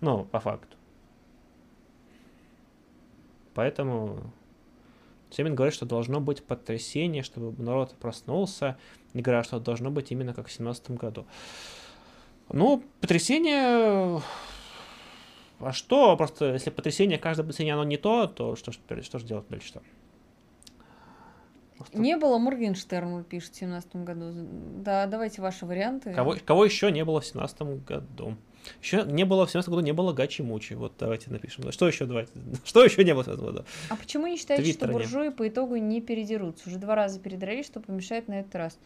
Ну, 0.00 0.24
по 0.24 0.38
факту. 0.40 0.76
Поэтому 3.54 4.20
Семин 5.34 5.54
говорит, 5.54 5.74
что 5.74 5.84
должно 5.86 6.20
быть 6.20 6.44
потрясение, 6.44 7.22
чтобы 7.22 7.60
народ 7.62 7.94
проснулся. 7.98 8.76
И 9.12 9.20
говорят, 9.20 9.46
что 9.46 9.58
должно 9.60 9.90
быть 9.90 10.10
именно 10.12 10.34
как 10.34 10.48
в 10.48 10.52
17 10.52 10.92
году. 10.92 11.26
Ну, 12.50 12.82
потрясение... 13.00 14.22
А 15.60 15.72
что? 15.72 16.16
Просто 16.16 16.52
если 16.52 16.70
потрясение, 16.70 17.18
каждое 17.18 17.44
потрясение, 17.44 17.74
оно 17.74 17.84
не 17.84 17.96
то, 17.96 18.26
то 18.26 18.56
что, 18.56 18.72
что 18.72 19.18
же 19.18 19.24
делать 19.24 19.46
дальше-то? 19.48 19.82
Просто 21.76 21.98
Не 21.98 22.16
было 22.16 22.38
Моргенштерна, 22.38 23.24
пишет 23.24 23.54
в 23.54 23.56
17 23.56 23.96
году. 23.96 24.32
Да, 24.32 25.06
давайте 25.06 25.42
ваши 25.42 25.64
варианты. 25.64 26.12
Кого, 26.12 26.36
кого 26.44 26.64
еще 26.64 26.90
не 26.92 27.04
было 27.04 27.20
в 27.20 27.26
17 27.26 27.62
году? 27.84 28.36
Еще 28.82 29.02
не 29.06 29.24
было 29.24 29.46
в 29.46 29.50
17 29.50 29.68
году, 29.70 29.80
не 29.82 29.92
было 29.92 30.12
Гачи 30.12 30.42
Мучи. 30.42 30.74
Вот 30.74 30.92
давайте 30.98 31.30
напишем. 31.30 31.70
Что 31.72 31.86
еще 31.86 32.06
давайте? 32.06 32.32
Что 32.64 32.84
еще 32.84 33.04
не 33.04 33.12
было 33.12 33.22
в 33.22 33.26
17 33.26 33.44
году? 33.44 33.64
А 33.90 33.96
почему 33.96 34.26
не 34.26 34.36
считаете, 34.36 34.62
что 34.64 34.72
Твиттера 34.72 34.92
нет. 34.92 35.02
буржуи 35.02 35.28
по 35.30 35.46
итогу 35.48 35.76
не 35.76 36.00
передерутся? 36.00 36.68
Уже 36.68 36.78
два 36.78 36.94
раза 36.94 37.20
передрались, 37.20 37.66
что 37.66 37.80
помешает 37.80 38.28
на 38.28 38.40
этот 38.40 38.54
раз. 38.54 38.78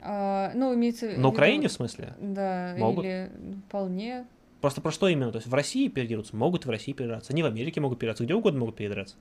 А, 0.00 0.50
ну, 0.54 0.74
имеется 0.74 1.06
На 1.06 1.10
виду- 1.12 1.28
Украине, 1.28 1.68
в 1.68 1.72
смысле? 1.72 2.14
Да, 2.20 2.74
Могут? 2.78 3.04
или 3.04 3.30
вполне. 3.68 4.26
Просто 4.60 4.80
про 4.80 4.90
что 4.92 5.08
именно? 5.08 5.30
То 5.32 5.36
есть 5.38 5.46
в 5.48 5.54
России 5.54 5.88
передерутся? 5.88 6.34
Могут 6.36 6.66
в 6.66 6.70
России 6.70 6.92
передраться. 6.92 7.32
Они 7.32 7.42
в 7.42 7.46
Америке 7.46 7.80
могут 7.80 7.98
передраться. 7.98 8.24
Где 8.24 8.34
угодно 8.34 8.60
могут 8.60 8.76
передраться. 8.76 9.16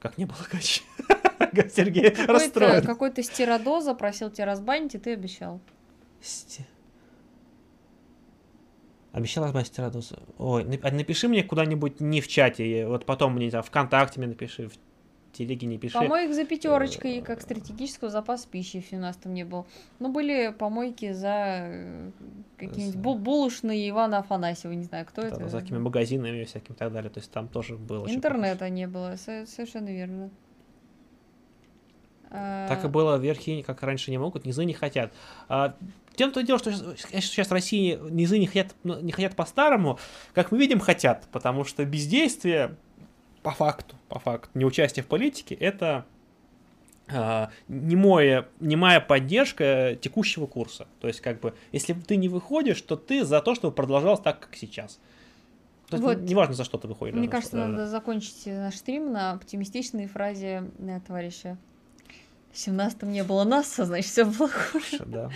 Как 0.00 0.18
не 0.18 0.24
было 0.24 0.36
Гачи. 0.52 0.82
Сергей 1.74 2.10
Какой-то, 2.10 2.32
расстроен. 2.32 2.82
какой-то 2.84 3.22
стиродоза 3.22 3.94
просил 3.94 4.30
тебя 4.30 4.46
разбанить, 4.46 4.94
и 4.94 4.98
ты 4.98 5.12
обещал. 5.14 5.60
Сти- 6.20 6.64
Обещал 9.18 9.44
разбавить 9.44 9.76
радус. 9.78 10.12
Ой, 10.38 10.78
а 10.82 10.90
напиши 10.92 11.26
мне 11.28 11.42
куда-нибудь 11.42 12.00
не 12.00 12.20
в 12.20 12.28
чате, 12.28 12.86
вот 12.86 13.04
потом 13.04 13.34
мне 13.34 13.50
там 13.50 13.62
ВКонтакте 13.64 14.20
мне 14.20 14.28
напиши, 14.28 14.68
в 14.68 14.72
телеге 15.32 15.66
не 15.66 15.76
пиши. 15.76 15.98
Помоек 15.98 16.32
за 16.32 16.44
пятерочкой, 16.44 17.20
как 17.20 17.40
стратегического 17.40 18.10
запаса 18.10 18.46
пищи 18.48 18.80
в 18.80 18.86
17 18.86 19.26
не 19.26 19.44
был. 19.44 19.66
Ну, 19.98 20.12
были 20.12 20.54
помойки 20.56 21.12
за 21.12 21.34
э, 21.62 22.10
какие-нибудь 22.58 22.96
бу- 23.00 23.18
булочные 23.18 23.88
Ивана 23.90 24.18
Афанасьева, 24.18 24.72
не 24.72 24.84
знаю, 24.84 25.04
кто 25.04 25.22
Да, 25.22 25.28
это. 25.28 25.48
за 25.48 25.60
какими 25.60 25.78
магазинами 25.78 26.42
и 26.42 26.44
всяким 26.44 26.74
и 26.74 26.78
так 26.78 26.92
далее. 26.92 27.10
То 27.10 27.18
есть 27.18 27.30
там 27.32 27.48
тоже 27.48 27.76
было. 27.76 28.06
Интернета 28.08 28.68
не 28.70 28.86
было, 28.86 29.16
со- 29.16 29.46
совершенно 29.46 29.88
верно. 29.88 30.30
А, 32.30 32.68
Так 32.68 32.84
и 32.84 32.88
было, 32.88 33.16
верхи 33.16 33.62
как 33.62 33.82
раньше 33.82 34.10
не 34.10 34.18
могут, 34.18 34.44
низы 34.44 34.64
не 34.64 34.74
хотят. 34.74 35.12
Тем 36.18 36.32
то 36.32 36.42
дело, 36.42 36.58
что 36.58 36.72
сейчас, 36.72 37.26
сейчас 37.26 37.48
в 37.48 37.52
России 37.52 37.96
низы 38.10 38.40
не 38.40 38.48
хотят, 38.48 38.74
ну, 38.82 38.98
не 39.00 39.12
хотят 39.12 39.36
по-старому, 39.36 40.00
как 40.34 40.50
мы 40.50 40.58
видим, 40.58 40.80
хотят, 40.80 41.28
потому 41.30 41.62
что 41.62 41.84
бездействие, 41.84 42.74
по 43.44 43.52
факту, 43.52 43.94
по 44.08 44.18
факту, 44.18 44.50
неучастие 44.58 45.04
в 45.04 45.06
политике, 45.06 45.54
это 45.54 46.06
а, 47.06 47.50
немое, 47.68 48.48
немая 48.58 49.00
поддержка 49.00 49.96
текущего 50.00 50.48
курса. 50.48 50.88
То 51.00 51.06
есть, 51.06 51.20
как 51.20 51.38
бы, 51.38 51.54
если 51.70 51.92
ты 51.92 52.16
не 52.16 52.28
выходишь, 52.28 52.82
то 52.82 52.96
ты 52.96 53.24
за 53.24 53.40
то, 53.40 53.54
чтобы 53.54 53.72
продолжалось 53.72 54.18
так, 54.18 54.40
как 54.40 54.56
сейчас. 54.56 54.98
То 55.88 55.98
есть, 55.98 56.04
Вот. 56.04 56.18
неважно, 56.18 56.54
за 56.54 56.64
что 56.64 56.78
ты 56.78 56.88
выходишь. 56.88 57.14
Мне 57.14 57.28
да, 57.28 57.30
кажется, 57.30 57.56
да, 57.56 57.62
да. 57.62 57.68
надо 57.68 57.86
закончить 57.86 58.44
наш 58.46 58.74
стрим 58.74 59.12
на 59.12 59.34
оптимистичной 59.34 60.08
фразе 60.08 60.64
э, 60.80 61.00
товарища. 61.06 61.58
В 62.58 62.66
17-м 62.66 63.12
не 63.12 63.22
было 63.22 63.44
нас, 63.44 63.78
а 63.78 63.84
значит, 63.84 64.10
все 64.10 64.24
было 64.24 64.48
хуже. 64.48 65.04
Да. 65.06 65.30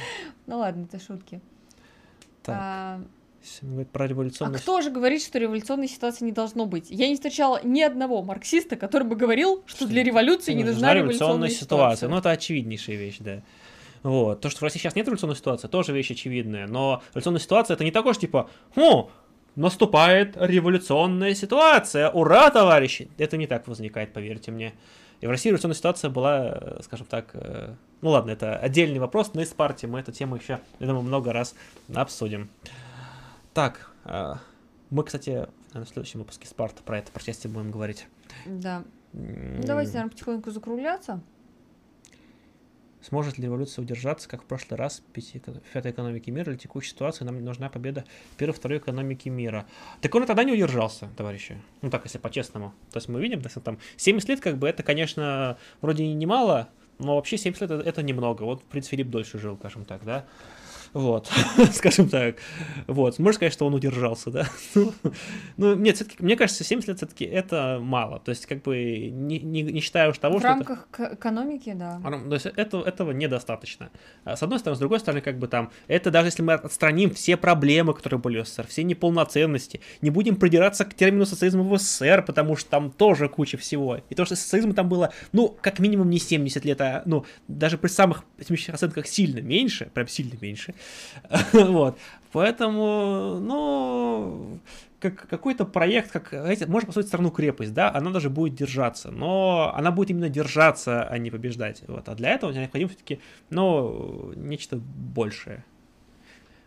Ну 0.48 0.58
ладно, 0.58 0.88
это 0.92 1.00
шутки. 1.00 1.40
Так, 2.42 2.56
А, 2.58 3.00
про 3.92 4.04
а 4.04 4.08
революционную 4.08 4.58
кто 4.58 4.80
же 4.80 4.90
говорит, 4.90 5.22
что 5.22 5.38
революционной 5.38 5.86
ситуации 5.86 6.24
не 6.24 6.32
должно 6.32 6.66
быть? 6.66 6.86
Я 6.90 7.06
не 7.08 7.14
встречала 7.14 7.60
ни 7.62 7.80
одного 7.80 8.24
марксиста, 8.24 8.74
который 8.74 9.04
бы 9.04 9.14
говорил, 9.14 9.62
что 9.66 9.76
Что 9.76 9.86
для 9.86 10.02
революции 10.02 10.52
не 10.52 10.64
нужна 10.64 10.94
революционная 10.94 11.48
ситуация. 11.48 12.08
Ну, 12.08 12.16
это 12.16 12.30
очевиднейшая 12.30 12.96
вещь, 12.96 13.18
да. 13.20 13.42
Вот. 14.02 14.40
То, 14.40 14.50
что 14.50 14.58
в 14.58 14.62
России 14.64 14.80
сейчас 14.80 14.96
нет 14.96 15.06
революционной 15.06 15.36
ситуации, 15.36 15.68
тоже 15.68 15.92
вещь 15.92 16.10
очевидная. 16.10 16.66
Но 16.66 17.04
революционная 17.10 17.40
ситуация 17.40 17.74
это 17.74 17.84
не 17.84 17.92
такое, 17.92 18.14
что 18.14 18.22
типа, 18.22 18.50
о, 18.74 19.10
наступает 19.54 20.36
революционная 20.36 21.36
ситуация, 21.36 22.10
ура, 22.10 22.50
товарищи! 22.50 23.08
Это 23.16 23.36
не 23.36 23.46
так 23.46 23.68
возникает, 23.68 24.12
поверьте 24.12 24.50
мне. 24.50 24.74
И 25.22 25.26
в 25.26 25.30
России 25.30 25.50
революционная 25.50 25.76
ситуация 25.76 26.10
была, 26.10 26.58
э, 26.60 26.80
скажем 26.82 27.06
так, 27.06 27.30
э, 27.34 27.74
ну 28.00 28.10
ладно, 28.10 28.32
это 28.32 28.56
отдельный 28.56 28.98
вопрос, 28.98 29.34
но 29.34 29.40
из 29.40 29.50
партии 29.50 29.86
мы 29.86 30.00
эту 30.00 30.10
тему 30.10 30.34
еще, 30.34 30.58
я 30.80 30.86
думаю, 30.86 31.02
много 31.02 31.32
раз 31.32 31.54
обсудим. 31.94 32.50
Так, 33.54 33.88
э, 34.04 34.34
мы, 34.90 35.04
кстати, 35.04 35.46
в 35.72 35.84
следующем 35.86 36.18
выпуске 36.18 36.48
Спарта 36.48 36.82
про 36.82 36.98
это 36.98 37.12
прочастие 37.12 37.52
будем 37.52 37.70
говорить. 37.70 38.08
Да. 38.46 38.82
Давайте, 39.12 39.92
наверное, 39.92 40.10
потихоньку 40.10 40.50
закругляться. 40.50 41.20
Сможет 43.02 43.36
ли 43.38 43.44
революция 43.44 43.82
удержаться, 43.82 44.28
как 44.28 44.42
в 44.42 44.44
прошлый 44.44 44.78
раз, 44.78 45.02
пятой 45.12 45.90
экономики 45.90 46.30
мира 46.30 46.52
или 46.52 46.58
текущей 46.58 46.90
ситуации? 46.90 47.24
Нам 47.24 47.44
нужна 47.44 47.68
победа 47.68 48.04
первой, 48.36 48.54
второй 48.54 48.78
экономики 48.78 49.28
мира. 49.28 49.66
Так 50.00 50.14
он 50.14 50.24
тогда 50.24 50.44
не 50.44 50.52
удержался, 50.52 51.08
товарищи. 51.16 51.60
Ну 51.82 51.90
так, 51.90 52.04
если 52.04 52.18
по-честному. 52.18 52.72
То 52.92 52.98
есть 52.98 53.08
мы 53.08 53.20
видим, 53.20 53.42
что 53.48 53.60
там 53.60 53.78
70 53.96 54.28
лет, 54.28 54.40
как 54.40 54.56
бы, 54.56 54.68
это, 54.68 54.82
конечно, 54.82 55.58
вроде 55.80 56.04
и 56.04 56.12
немало, 56.12 56.68
но 56.98 57.16
вообще 57.16 57.36
70 57.36 57.62
лет 57.62 57.70
это, 57.70 57.88
это 57.88 58.02
немного. 58.02 58.44
Вот 58.44 58.62
принц 58.64 58.86
Филипп 58.86 59.08
дольше 59.08 59.38
жил, 59.38 59.56
скажем 59.56 59.84
так, 59.84 60.04
да. 60.04 60.24
Вот, 60.92 61.30
скажем 61.72 62.08
так. 62.08 62.36
Вот, 62.86 63.18
можно 63.18 63.36
сказать, 63.36 63.52
что 63.52 63.66
он 63.66 63.74
удержался, 63.74 64.30
да? 64.30 64.48
ну, 65.56 65.74
нет, 65.74 65.96
все-таки, 65.96 66.22
мне 66.22 66.36
кажется, 66.36 66.64
70 66.64 66.88
лет 66.88 66.96
все-таки 66.98 67.24
это 67.24 67.78
мало. 67.80 68.20
То 68.20 68.30
есть, 68.30 68.46
как 68.46 68.62
бы, 68.62 69.08
не, 69.10 69.38
не, 69.38 69.62
не 69.62 69.80
считаю 69.80 70.10
уж 70.10 70.18
того, 70.18 70.36
В 70.36 70.40
что... 70.40 70.48
В 70.48 70.50
рамках 70.50 70.88
это... 70.92 71.14
экономики, 71.14 71.72
да. 71.74 71.98
То 72.02 72.34
есть, 72.34 72.46
это, 72.46 72.80
этого 72.80 73.12
недостаточно. 73.12 73.90
А 74.24 74.36
с 74.36 74.42
одной 74.42 74.58
стороны, 74.58 74.76
с 74.76 74.80
другой 74.80 75.00
стороны, 75.00 75.22
как 75.22 75.38
бы 75.38 75.48
там, 75.48 75.70
это 75.88 76.10
даже 76.10 76.28
если 76.28 76.42
мы 76.42 76.52
отстраним 76.54 77.10
все 77.10 77.38
проблемы, 77.38 77.94
которые 77.94 78.20
были 78.20 78.42
в 78.42 78.46
СССР, 78.46 78.66
все 78.66 78.84
неполноценности, 78.84 79.80
не 80.02 80.10
будем 80.10 80.36
придираться 80.36 80.84
к 80.84 80.94
термину 80.94 81.24
социализма 81.24 81.62
в 81.62 81.78
СССР, 81.78 82.22
потому 82.22 82.56
что 82.56 82.68
там 82.68 82.90
тоже 82.90 83.28
куча 83.28 83.56
всего. 83.56 84.00
И 84.10 84.14
то, 84.14 84.26
что 84.26 84.36
социализма 84.36 84.74
там 84.74 84.90
было, 84.90 85.12
ну, 85.32 85.56
как 85.60 85.78
минимум 85.78 86.10
не 86.10 86.18
70 86.18 86.64
лет, 86.66 86.80
а, 86.82 87.02
ну, 87.06 87.24
даже 87.48 87.78
при 87.78 87.88
самых 87.88 88.24
оценках 88.38 89.06
сильно 89.06 89.40
меньше, 89.40 89.90
прям 89.94 90.06
сильно 90.06 90.36
меньше, 90.40 90.74
вот. 91.52 91.98
Поэтому, 92.32 93.38
ну, 93.40 94.60
как 94.98 95.28
какой-то 95.28 95.66
проект, 95.66 96.12
как, 96.12 96.28
знаете, 96.30 96.66
можно 96.66 96.86
построить 96.86 97.08
страну-крепость, 97.08 97.74
да, 97.74 97.92
она 97.92 98.10
даже 98.10 98.30
будет 98.30 98.54
держаться, 98.54 99.10
но 99.10 99.72
она 99.74 99.90
будет 99.90 100.10
именно 100.10 100.28
держаться, 100.28 101.02
а 101.04 101.18
не 101.18 101.30
побеждать. 101.30 101.82
Вот. 101.88 102.08
А 102.08 102.14
для 102.14 102.30
этого 102.30 102.52
необходимо 102.52 102.88
все-таки, 102.88 103.20
ну, 103.50 104.32
нечто 104.36 104.76
большее. 104.76 105.64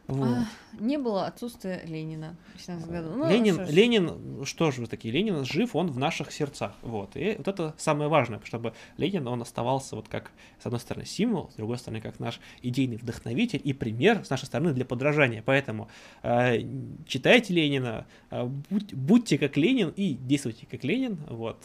Вот. 0.07 0.27
А, 0.27 0.45
не 0.79 0.97
было 0.97 1.25
отсутствия 1.25 1.81
Ленина 1.85 2.35
в 2.55 2.61
17 2.61 2.89
году. 2.89 3.09
Ну, 3.15 3.29
Ленин, 3.29 3.55
что 3.55 3.63
Ленин, 3.71 4.45
что 4.45 4.69
же 4.69 4.81
вы 4.81 4.87
такие, 4.87 5.11
Ленин 5.11 5.43
жив, 5.45 5.75
он 5.75 5.89
в 5.89 5.97
наших 5.97 6.31
сердцах. 6.31 6.73
Вот. 6.83 7.15
И 7.15 7.35
вот 7.37 7.47
это 7.47 7.73
самое 7.77 8.07
важное, 8.07 8.39
чтобы 8.43 8.73
Ленин, 8.97 9.27
он 9.27 9.41
оставался 9.41 9.95
вот 9.95 10.07
как, 10.07 10.31
с 10.59 10.65
одной 10.65 10.79
стороны, 10.79 11.05
символ, 11.05 11.49
с 11.51 11.55
другой 11.55 11.79
стороны, 11.79 12.01
как 12.01 12.19
наш 12.19 12.39
идейный 12.61 12.97
вдохновитель 12.97 13.61
и 13.63 13.73
пример 13.73 14.23
с 14.23 14.29
нашей 14.29 14.45
стороны 14.45 14.73
для 14.73 14.85
подражания. 14.85 15.41
Поэтому 15.43 15.89
э, 16.21 16.59
читайте 17.07 17.53
Ленина, 17.53 18.05
э, 18.29 18.45
будь, 18.69 18.93
будьте 18.93 19.39
как 19.39 19.57
Ленин 19.57 19.89
и 19.95 20.13
действуйте 20.13 20.67
как 20.69 20.83
Ленин. 20.83 21.17
Вот. 21.29 21.63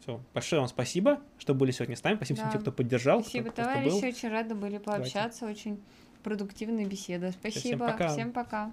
Все. 0.00 0.20
Большое 0.34 0.60
вам 0.60 0.68
спасибо, 0.68 1.20
что 1.38 1.54
были 1.54 1.70
сегодня 1.70 1.96
с 1.96 2.02
нами. 2.02 2.16
Спасибо 2.16 2.38
да. 2.38 2.42
всем 2.42 2.52
тем, 2.52 2.60
кто 2.62 2.72
поддержал. 2.72 3.22
Спасибо, 3.22 3.50
кто, 3.50 3.62
товарищи. 3.62 4.04
Очень 4.04 4.28
рады 4.30 4.54
были 4.54 4.78
пообщаться. 4.78 5.40
Давайте. 5.40 5.60
Очень 5.60 5.80
продуктивная 6.22 6.86
беседа. 6.86 7.32
Спасибо. 7.32 7.60
Всем 7.60 7.78
пока. 7.78 8.08
Всем 8.08 8.32
пока. 8.32 8.72